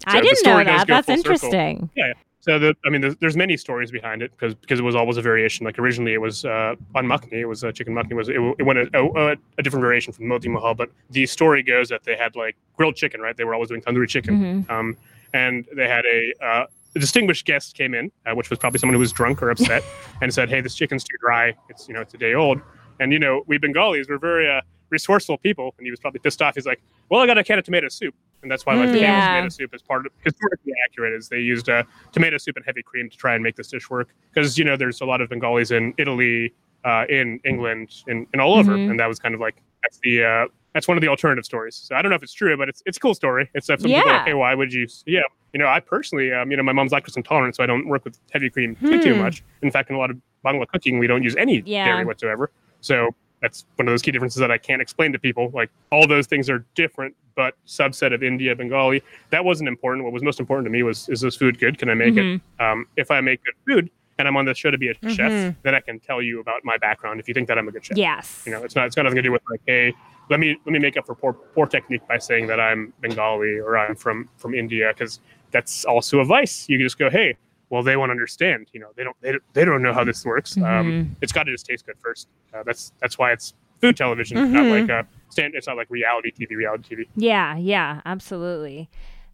I 0.05 0.11
So 0.13 0.17
the 0.17 0.27
didn't 0.27 0.45
know 0.45 0.63
that. 0.63 0.87
That's 0.87 1.09
interesting. 1.09 1.89
Yeah, 1.95 2.05
interesting. 2.05 2.25
So 2.41 2.57
the, 2.57 2.75
I 2.85 2.89
mean, 2.89 3.01
there's, 3.01 3.15
there's 3.17 3.37
many 3.37 3.55
stories 3.55 3.91
behind 3.91 4.23
it 4.23 4.31
because 4.31 4.55
because 4.55 4.79
it 4.79 4.83
was 4.83 4.95
always 4.95 5.15
a 5.17 5.21
variation. 5.21 5.63
Like 5.65 5.77
originally, 5.79 6.13
it 6.13 6.21
was 6.21 6.43
uh, 6.43 6.75
on 6.95 7.05
makhni. 7.05 7.33
It 7.33 7.45
was 7.45 7.63
uh, 7.63 7.71
chicken 7.71 7.93
makhni. 7.93 8.13
Was 8.13 8.29
it, 8.29 8.35
it 8.59 8.63
went 8.63 8.79
a, 8.79 8.89
a, 8.93 9.35
a 9.59 9.63
different 9.63 9.83
variation 9.83 10.11
from 10.11 10.27
moti 10.27 10.49
mahal, 10.49 10.73
but 10.73 10.89
the 11.11 11.25
story 11.27 11.61
goes 11.63 11.87
that 11.89 12.03
they 12.03 12.15
had 12.17 12.35
like 12.35 12.55
grilled 12.77 12.95
chicken. 12.95 13.21
Right, 13.21 13.37
they 13.37 13.43
were 13.45 13.53
always 13.53 13.69
doing 13.69 13.81
tandoori 13.81 14.09
chicken. 14.09 14.65
Mhm. 14.65 14.69
Um, 14.71 14.97
and 15.33 15.65
they 15.75 15.87
had 15.87 16.05
a, 16.05 16.33
uh, 16.45 16.65
a 16.95 16.99
distinguished 16.99 17.45
guest 17.45 17.75
came 17.75 17.93
in, 17.93 18.11
uh, 18.25 18.33
which 18.35 18.49
was 18.49 18.59
probably 18.59 18.79
someone 18.79 18.93
who 18.95 18.99
was 18.99 19.11
drunk 19.11 19.41
or 19.41 19.49
upset, 19.49 19.83
and 20.21 20.33
said, 20.33 20.49
"Hey, 20.49 20.61
this 20.61 20.75
chicken's 20.75 21.03
too 21.03 21.15
dry. 21.21 21.53
It's 21.69 21.87
you 21.87 21.93
know 21.93 22.01
it's 22.01 22.13
a 22.13 22.17
day 22.17 22.33
old." 22.33 22.61
And 22.99 23.11
you 23.13 23.19
know 23.19 23.43
we 23.47 23.57
Bengalis 23.57 24.07
we're 24.09 24.17
very 24.19 24.49
uh, 24.49 24.61
resourceful 24.89 25.37
people, 25.37 25.73
and 25.77 25.85
he 25.87 25.91
was 25.91 25.99
probably 25.99 26.19
pissed 26.19 26.41
off. 26.41 26.55
He's 26.55 26.65
like, 26.65 26.81
"Well, 27.09 27.21
I 27.21 27.27
got 27.27 27.37
a 27.37 27.43
can 27.43 27.57
of 27.59 27.65
tomato 27.65 27.87
soup." 27.89 28.13
And 28.43 28.49
that's 28.51 28.65
why, 28.65 28.73
like, 28.73 28.89
Mm. 28.89 28.93
the 28.93 28.99
can 28.99 29.09
of 29.09 29.23
Yeah. 29.23 29.27
tomato 29.27 29.49
soup 29.49 29.73
is 29.75 29.81
part 29.83 30.05
of 30.07 30.11
historically 30.23 30.73
accurate. 30.85 31.13
Is 31.13 31.29
they 31.29 31.39
used 31.39 31.69
uh, 31.69 31.83
tomato 32.11 32.37
soup 32.37 32.57
and 32.57 32.65
heavy 32.65 32.81
cream 32.81 33.07
to 33.09 33.15
try 33.15 33.35
and 33.35 33.43
make 33.43 33.55
this 33.55 33.67
dish 33.67 33.87
work 33.89 34.09
because 34.33 34.57
you 34.57 34.65
know 34.65 34.75
there's 34.75 34.99
a 35.01 35.05
lot 35.05 35.21
of 35.21 35.29
Bengalis 35.29 35.69
in 35.71 35.93
Italy, 35.97 36.51
uh, 36.83 37.05
in 37.07 37.39
England, 37.45 37.91
and, 38.07 38.25
and 38.33 38.41
all 38.41 38.55
over, 38.55 38.77
Mhm. 38.77 38.89
and 38.89 38.99
that 38.99 39.07
was 39.07 39.19
kind 39.19 39.33
of 39.35 39.39
like 39.41 39.55
that's 39.83 39.99
the 40.03 40.23
uh, 40.23 40.45
that's 40.73 40.87
one 40.87 40.97
of 40.97 41.01
the 41.01 41.07
alternative 41.07 41.45
stories. 41.45 41.75
So 41.75 41.95
I 41.95 42.01
don't 42.01 42.09
know 42.09 42.15
if 42.15 42.23
it's 42.23 42.33
true, 42.33 42.55
but 42.57 42.69
it's 42.69 42.81
it's 42.85 42.97
a 42.97 42.99
cool 42.99 43.13
story. 43.13 43.49
It's 43.53 43.69
uh, 43.69 43.77
some 43.77 43.91
people 43.91 44.09
are 44.09 44.17
like, 44.17 44.25
hey, 44.27 44.33
why 44.33 44.53
would 44.55 44.71
you? 44.73 44.87
Yeah, 45.05 45.21
you 45.53 45.59
know, 45.59 45.67
I 45.67 45.79
personally, 45.79 46.31
um, 46.31 46.51
you 46.51 46.57
know, 46.57 46.63
my 46.63 46.71
mom's 46.73 46.91
lactose 46.91 47.17
intolerant, 47.17 47.55
so 47.55 47.63
I 47.63 47.65
don't 47.67 47.87
work 47.87 48.05
with 48.05 48.17
heavy 48.31 48.49
cream 48.49 48.75
too, 48.77 49.01
too 49.01 49.13
Hmm. 49.13 49.19
much. 49.19 49.43
In 49.61 49.71
fact, 49.71 49.89
in 49.89 49.95
a 49.95 49.99
lot 49.99 50.09
of 50.09 50.17
Bangla 50.45 50.67
cooking, 50.67 50.97
we 50.99 51.07
don't 51.07 51.23
use 51.23 51.35
any 51.35 51.61
Yeah. 51.65 51.85
dairy 51.85 52.05
whatsoever. 52.05 52.51
So 52.81 53.13
that's 53.41 53.65
one 53.75 53.87
of 53.87 53.91
those 53.91 54.01
key 54.01 54.11
differences 54.11 54.39
that 54.39 54.51
I 54.51 54.57
can't 54.57 54.81
explain 54.81 55.11
to 55.13 55.19
people. 55.19 55.49
Like 55.53 55.69
all 55.91 56.07
those 56.07 56.27
things 56.27 56.49
are 56.49 56.63
different, 56.75 57.15
but 57.35 57.55
subset 57.67 58.13
of 58.13 58.23
India, 58.23 58.55
Bengali. 58.55 59.01
That 59.31 59.43
wasn't 59.43 59.67
important. 59.67 60.03
What 60.03 60.13
was 60.13 60.23
most 60.23 60.39
important 60.39 60.65
to 60.67 60.69
me 60.71 60.83
was 60.83 61.09
is 61.09 61.21
this 61.21 61.35
food 61.35 61.59
good? 61.59 61.77
Can 61.79 61.89
I 61.89 61.95
make 61.95 62.13
Mhm. 62.13 62.35
it? 62.59 62.63
Um, 62.63 62.85
if 62.97 63.09
I 63.11 63.19
make 63.21 63.43
good 63.43 63.55
food 63.67 63.89
and 64.19 64.27
I'm 64.27 64.37
on 64.37 64.45
the 64.45 64.53
show 64.53 64.69
to 64.71 64.77
be 64.77 64.89
a 64.89 64.93
chef, 65.09 65.31
Mhm. 65.31 65.55
then 65.63 65.73
I 65.75 65.79
can 65.79 65.99
tell 65.99 66.21
you 66.21 66.39
about 66.39 66.63
my 66.63 66.77
background. 66.77 67.19
If 67.19 67.27
you 67.27 67.33
think 67.33 67.47
that 67.47 67.57
I'm 67.57 67.67
a 67.67 67.71
good 67.71 67.83
chef, 67.83 67.97
Yes. 67.97 68.43
you 68.45 68.51
know, 68.51 68.63
it's 68.63 68.75
not. 68.75 68.85
It's 68.85 68.95
got 68.95 69.03
nothing 69.03 69.15
to 69.17 69.21
do 69.23 69.31
with 69.31 69.41
like, 69.49 69.61
hey, 69.65 69.93
let 70.29 70.39
me 70.39 70.57
let 70.65 70.71
me 70.73 70.79
make 70.79 70.97
up 70.97 71.05
for 71.05 71.15
poor 71.15 71.33
poor 71.33 71.65
technique 71.65 72.07
by 72.07 72.17
saying 72.17 72.47
that 72.47 72.59
I'm 72.59 72.93
Bengali 73.01 73.59
or 73.59 73.77
I'm 73.77 73.95
from 73.95 74.29
from 74.37 74.53
India 74.53 74.91
because 74.93 75.19
that's 75.51 75.85
also 75.85 76.19
a 76.19 76.25
vice. 76.25 76.67
You 76.69 76.77
can 76.77 76.85
just 76.85 76.97
go, 76.97 77.09
hey, 77.09 77.35
well, 77.69 77.83
they 77.83 77.97
won't 77.97 78.11
understand. 78.11 78.67
You 78.73 78.79
know, 78.81 78.87
they 78.95 79.03
don't 79.03 79.15
they, 79.21 79.31
don't- 79.33 79.43
they 79.53 79.65
don't 79.65 79.81
know 79.81 79.93
how 79.93 80.03
this 80.03 80.25
works. 80.25 80.57
Um, 80.57 80.63
Mhm. 80.63 81.09
it's 81.21 81.31
got 81.31 81.43
to 81.43 81.51
just 81.51 81.65
taste 81.65 81.85
good 81.85 81.97
first. 82.01 82.27
Uh, 82.53 82.63
that's 82.63 82.93
that's 83.01 83.17
why 83.17 83.31
it's 83.31 83.53
food 83.81 83.97
television, 83.97 84.37
not 84.53 84.65
Mhm. 84.65 84.69
like 84.69 84.89
uh, 84.89 85.03
stand. 85.29 85.55
It's 85.55 85.67
not 85.67 85.75
like 85.77 85.87
reality 85.89 86.31
TV. 86.31 86.55
Reality 86.55 86.95
TV. 86.95 87.07
Yeah, 87.15 87.57
yeah, 87.57 88.01
absolutely. 88.05 88.89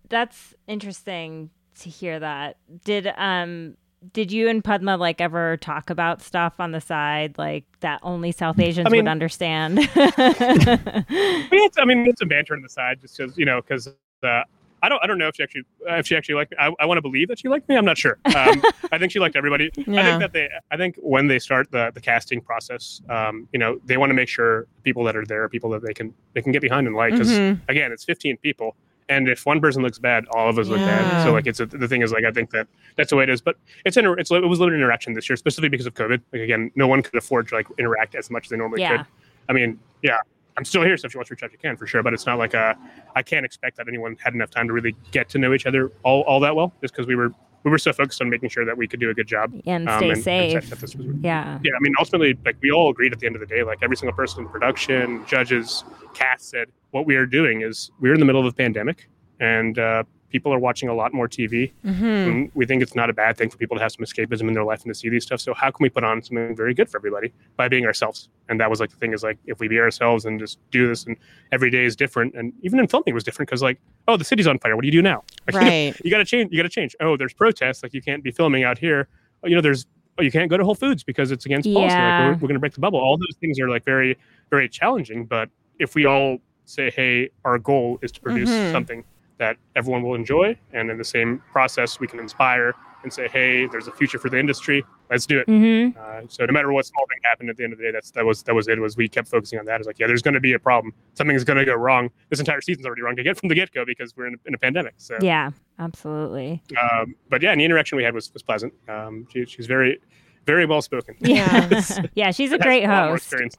That's 0.09 0.55
interesting 0.67 1.49
to 1.81 1.89
hear 1.89 2.19
that. 2.19 2.57
Did 2.85 3.07
um 3.17 3.75
did 4.13 4.31
you 4.31 4.47
and 4.47 4.63
Padma 4.63 4.95
like 4.97 5.19
ever 5.21 5.57
talk 5.57 5.89
about 5.89 6.21
stuff 6.21 6.59
on 6.59 6.71
the 6.71 6.81
side 6.81 7.35
like 7.37 7.65
that 7.79 7.99
only 8.03 8.31
South 8.31 8.59
Asians 8.59 8.89
mean- 8.89 9.03
would 9.05 9.09
understand? 9.11 9.79
I 9.95 11.47
mean, 11.51 11.65
it's, 11.65 11.77
I 11.77 11.85
mean, 11.85 12.05
it's 12.07 12.21
a 12.21 12.25
banter 12.25 12.53
on 12.53 12.61
the 12.61 12.69
side, 12.69 13.01
just 13.01 13.17
because 13.17 13.37
you 13.37 13.45
know, 13.45 13.61
because 13.61 13.87
uh, 14.23 14.41
I 14.83 14.89
don't 14.89 15.03
I 15.03 15.07
don't 15.07 15.17
know 15.17 15.27
if 15.27 15.35
she 15.35 15.43
actually 15.43 15.63
if 15.87 16.05
she 16.07 16.15
actually 16.15 16.35
liked 16.35 16.51
me. 16.51 16.57
I, 16.59 16.71
I 16.79 16.85
want 16.85 16.97
to 16.97 17.01
believe 17.01 17.27
that 17.29 17.39
she 17.39 17.47
liked 17.49 17.67
me. 17.67 17.75
I'm 17.75 17.85
not 17.85 17.97
sure. 17.97 18.19
Um, 18.25 18.61
I 18.91 18.97
think 18.99 19.11
she 19.11 19.19
liked 19.19 19.35
everybody. 19.35 19.71
I 19.79 19.83
think 19.83 20.19
that 20.21 20.31
they 20.33 20.49
I 20.71 20.77
think 20.77 20.95
when 21.01 21.27
they 21.27 21.39
start 21.39 21.71
the 21.71 21.91
the 21.93 22.01
casting 22.01 22.41
process, 22.41 23.01
um, 23.09 23.47
you 23.51 23.59
know, 23.59 23.79
they 23.85 23.97
want 23.97 24.11
to 24.11 24.13
make 24.13 24.29
sure 24.29 24.67
people 24.83 25.03
that 25.05 25.15
are 25.15 25.25
there 25.25 25.43
are 25.43 25.49
people 25.49 25.69
that 25.71 25.81
they 25.81 25.93
can 25.93 26.13
they 26.33 26.41
can 26.41 26.51
get 26.51 26.61
behind 26.61 26.85
and 26.87 26.95
like 26.95 27.13
because 27.13 27.29
Mhm. 27.31 27.59
again, 27.67 27.91
it's 27.91 28.03
15 28.03 28.37
people. 28.37 28.75
And 29.09 29.29
if 29.29 29.45
one 29.45 29.61
person 29.61 29.81
looks 29.83 29.99
bad, 29.99 30.25
all 30.31 30.49
of 30.49 30.59
us 30.59 30.67
look 30.67 30.79
bad. 30.79 31.23
So 31.23 31.31
like 31.31 31.47
it's 31.47 31.59
a, 31.61 31.65
the 31.65 31.87
thing 31.87 32.01
is 32.01 32.11
like 32.11 32.25
I 32.25 32.31
think 32.31 32.49
that 32.51 32.67
that's 32.97 33.09
the 33.11 33.15
way 33.15 33.23
it 33.23 33.29
is. 33.29 33.39
But 33.41 33.55
it's 33.85 33.95
inter- 33.95 34.17
it's 34.19 34.31
it 34.31 34.43
was 34.43 34.59
limited 34.59 34.77
interaction 34.77 35.13
this 35.13 35.29
year, 35.29 35.37
specifically 35.37 35.69
because 35.69 35.85
of 35.85 35.93
COVID. 35.93 36.21
Like 36.33 36.41
again, 36.41 36.71
no 36.75 36.87
one 36.87 37.01
could 37.01 37.15
afford 37.15 37.47
to 37.49 37.55
like 37.55 37.67
interact 37.79 38.15
as 38.15 38.29
much 38.29 38.45
as 38.47 38.49
they 38.49 38.57
normally 38.57 38.81
Yeah. 38.81 38.97
could. 38.97 39.05
I 39.49 39.53
mean, 39.53 39.79
yeah, 40.01 40.17
I'm 40.57 40.65
still 40.65 40.83
here, 40.83 40.97
so 40.97 41.05
if 41.05 41.13
you 41.13 41.19
want 41.19 41.27
to 41.27 41.33
reach 41.35 41.43
out, 41.43 41.51
you 41.53 41.57
can 41.57 41.77
for 41.77 41.87
sure. 41.87 42.03
But 42.03 42.13
it's 42.13 42.25
not 42.25 42.37
like 42.37 42.53
uh, 42.53 42.73
I 43.15 43.21
can't 43.21 43.45
expect 43.45 43.77
that 43.77 43.87
anyone 43.87 44.17
had 44.21 44.33
enough 44.33 44.49
time 44.49 44.67
to 44.67 44.73
really 44.73 44.95
get 45.11 45.29
to 45.29 45.37
know 45.37 45.53
each 45.53 45.65
other 45.65 45.91
all, 46.03 46.21
all 46.23 46.39
that 46.41 46.55
well, 46.55 46.73
just 46.81 46.93
because 46.93 47.07
we 47.07 47.15
were 47.15 47.31
we 47.67 47.71
were 47.71 47.77
so 47.77 47.91
focused 47.91 48.21
on 48.21 48.29
making 48.29 48.47
sure 48.47 48.63
that 48.63 48.77
we 48.77 48.87
could 48.87 49.01
do 49.01 49.09
a 49.09 49.13
good 49.13 49.27
job 49.27 49.51
And 49.65 49.89
um, 49.89 49.99
stay 49.99 50.05
and- 50.07 50.15
and 50.15 50.23
safe. 50.23 50.51
set- 50.53 50.63
set 50.63 50.79
this 50.79 50.95
was- 50.95 51.05
yeah. 51.21 51.59
yeah, 51.61 51.71
I 51.75 51.79
mean, 51.81 51.93
ultimately, 51.99 52.37
like 52.45 52.55
we 52.61 52.71
all 52.71 52.89
agreed 52.89 53.11
at 53.11 53.19
the 53.19 53.25
end 53.27 53.35
of 53.35 53.41
the 53.41 53.45
day, 53.45 53.61
like 53.63 53.79
every 53.81 53.97
single 53.97 54.15
person 54.15 54.45
in 54.45 54.49
production, 54.49 55.25
judges, 55.27 55.83
cast 56.13 56.49
said, 56.49 56.69
what 56.91 57.05
we 57.05 57.17
are 57.17 57.25
doing 57.25 57.61
is 57.61 57.91
we're 57.99 58.13
in 58.13 58.21
the 58.21 58.25
middle 58.25 58.39
of 58.39 58.47
a 58.47 58.55
pandemic, 58.55 59.09
and 59.41 59.77
uh, 59.77 60.03
people 60.29 60.53
are 60.53 60.59
watching 60.59 60.89
a 60.89 60.93
lot 60.93 61.13
more 61.13 61.27
TV. 61.27 61.71
Mhm. 61.85 62.01
And 62.27 62.51
we 62.53 62.65
think 62.65 62.81
it's 62.83 62.95
not 62.95 63.09
a 63.09 63.13
bad 63.13 63.37
thing 63.37 63.49
for 63.49 63.57
people 63.57 63.77
to 63.77 63.81
have 63.83 63.91
some 63.93 64.03
escapism 64.05 64.47
in 64.47 64.53
their 64.53 64.63
life 64.63 64.83
and 64.83 64.93
to 64.93 64.99
see 64.99 65.07
these 65.09 65.23
stuff. 65.23 65.39
So 65.39 65.53
how 65.53 65.71
can 65.71 65.83
we 65.83 65.89
put 65.89 66.03
on 66.03 66.21
something 66.21 66.55
very 66.55 66.73
good 66.73 66.89
for 66.89 66.97
everybody 66.97 67.31
by 67.55 67.67
being 67.69 67.85
ourselves? 67.85 68.27
And 68.49 68.59
that 68.59 68.69
was 68.69 68.79
like 68.81 68.89
the 68.89 68.97
thing 68.97 69.13
is 69.13 69.23
like 69.23 69.37
if 69.45 69.59
we 69.59 69.67
be 69.67 69.79
ourselves 69.79 70.25
and 70.25 70.39
just 70.39 70.59
do 70.71 70.87
this, 70.87 71.05
and 71.05 71.15
every 71.51 71.69
day 71.69 71.85
is 71.85 71.95
different, 71.95 72.33
and 72.35 72.51
even 72.61 72.79
in 72.79 72.87
filming 72.87 73.05
it 73.07 73.13
was 73.13 73.23
different 73.23 73.47
because 73.49 73.61
like 73.61 73.79
oh 74.09 74.17
the 74.17 74.23
city's 74.25 74.47
on 74.47 74.59
fire, 74.59 74.75
what 74.75 74.81
do 74.81 74.87
you 74.87 74.91
do 74.91 75.01
now? 75.01 75.23
Like, 75.47 75.55
Right. 75.55 76.01
you 76.03 76.11
got 76.11 76.17
to 76.17 76.25
change. 76.25 76.51
You 76.51 76.57
got 76.57 76.63
to 76.63 76.69
change. 76.69 76.95
Oh, 76.99 77.15
there's 77.15 77.33
protests. 77.33 77.81
Like 77.83 77.93
you 77.93 78.01
can't 78.01 78.21
be 78.23 78.31
filming 78.31 78.63
out 78.63 78.77
here. 78.77 79.07
Oh, 79.43 79.47
you 79.47 79.55
know, 79.55 79.61
there's 79.61 79.85
oh, 80.19 80.23
you 80.23 80.31
can't 80.31 80.49
go 80.49 80.57
to 80.57 80.63
Whole 80.65 80.75
Foods 80.75 81.03
because 81.03 81.31
it's 81.31 81.45
against 81.45 81.67
policy. 81.71 81.93
Like 81.93 81.99
Yeah. 81.99 82.25
we're, 82.27 82.33
we're 82.33 82.39
going 82.49 82.53
to 82.55 82.59
break 82.59 82.73
the 82.73 82.79
bubble. 82.81 82.99
All 82.99 83.17
those 83.17 83.35
things 83.39 83.59
are 83.59 83.69
like 83.69 83.85
very, 83.85 84.17
very 84.49 84.67
challenging. 84.67 85.25
But 85.25 85.49
if 85.79 85.93
we 85.95 86.05
all 86.05 86.39
say, 86.65 86.89
hey, 86.89 87.29
our 87.45 87.57
goal 87.59 87.99
is 88.01 88.11
to 88.13 88.19
produce 88.19 88.49
Mhm. 88.49 88.71
something 88.71 89.03
that 89.37 89.57
everyone 89.75 90.03
will 90.03 90.15
enjoy, 90.15 90.57
and 90.73 90.89
in 90.89 90.97
the 90.97 91.03
same 91.03 91.41
process, 91.51 91.99
we 91.99 92.07
can 92.07 92.19
inspire 92.19 92.73
and 93.03 93.13
say, 93.13 93.27
hey, 93.27 93.67
there's 93.67 93.87
a 93.87 93.91
future 93.91 94.17
for 94.17 94.27
the 94.29 94.39
industry. 94.39 94.83
Let's 95.11 95.25
do 95.27 95.39
it. 95.39 95.45
hmm 95.45 95.89
Uh, 95.97 96.21
so 96.27 96.45
no 96.45 96.51
matter 96.51 96.71
what 96.71 96.85
small 96.85 97.05
thing 97.07 97.19
happened 97.23 97.49
at 97.51 97.55
the 97.55 97.63
end 97.63 97.71
of 97.71 97.77
the 97.79 97.85
day, 97.85 97.91
that's 97.91 98.09
that 98.11 98.25
was 98.25 98.41
that 98.43 98.55
was 98.55 98.67
it. 98.67 98.79
Was 98.79 98.97
we 98.97 99.07
kept 99.07 99.27
focusing 99.27 99.59
on 99.59 99.65
that. 99.65 99.79
It's 99.79 99.87
like, 99.87 99.99
yeah, 99.99 100.07
there's 100.07 100.23
going 100.23 100.33
to 100.33 100.39
be 100.39 100.53
a 100.53 100.59
problem. 100.59 100.93
Something's 101.13 101.43
going 101.43 101.57
to 101.59 101.65
go 101.65 101.75
wrong. 101.75 102.09
This 102.29 102.39
entire 102.39 102.59
season's 102.61 102.85
already 102.87 103.03
wrong 103.03 103.15
to 103.15 103.23
get 103.23 103.37
from 103.37 103.49
the 103.49 103.55
get 103.55 103.71
go 103.71 103.85
because 103.85 104.17
we're 104.17 104.27
in 104.27 104.33
a, 104.33 104.37
in 104.47 104.53
a 104.55 104.57
pandemic. 104.57 104.95
So 104.97 105.17
Yeah. 105.21 105.51
Absolutely. 105.79 106.61
um, 106.81 107.15
but 107.29 107.41
yeah, 107.43 107.51
and 107.51 107.61
the 107.61 107.65
interaction 107.65 107.97
we 107.97 108.03
had 108.03 108.13
was, 108.15 108.33
was 108.33 108.41
pleasant. 108.43 108.73
Um, 108.89 109.27
she, 109.31 109.45
she's 109.45 109.67
very, 109.67 109.99
very 110.45 110.65
well 110.65 110.81
spoken. 110.81 111.15
Yeah. 111.21 111.83
yeah. 112.15 112.31
She's 112.31 112.51
a 112.51 112.57
great 112.57 112.83
lot 112.83 113.09
host. 113.11 113.25
experience. 113.25 113.55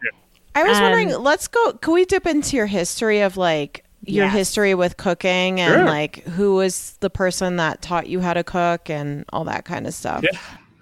I 0.55 0.65
was 0.65 0.77
Um, 0.77 0.83
wondering, 0.83 1.11
let's 1.23 1.47
go. 1.49 1.73
Can 1.75 1.95
we 1.95 2.05
dip 2.05 2.27
into 2.27 2.57
your 2.57 2.67
history 2.67 3.21
of 3.21 3.37
like 3.37 3.85
your 4.05 4.27
Yes. 4.27 4.35
history 4.35 4.75
with 4.75 4.97
cooking 4.97 5.61
and 5.61 5.73
Sure. 5.75 5.85
like 5.85 6.25
who 6.25 6.55
was 6.55 6.97
the 7.01 7.11
person 7.11 7.57
that 7.57 7.83
taught 7.83 8.07
you 8.07 8.21
how 8.21 8.33
to 8.35 8.45
cook 8.45 8.89
and 8.89 9.25
all 9.33 9.45
that 9.45 9.65
kind 9.65 9.87
of 9.87 9.95
stuff? 9.95 10.23
Yeah. 10.23 10.39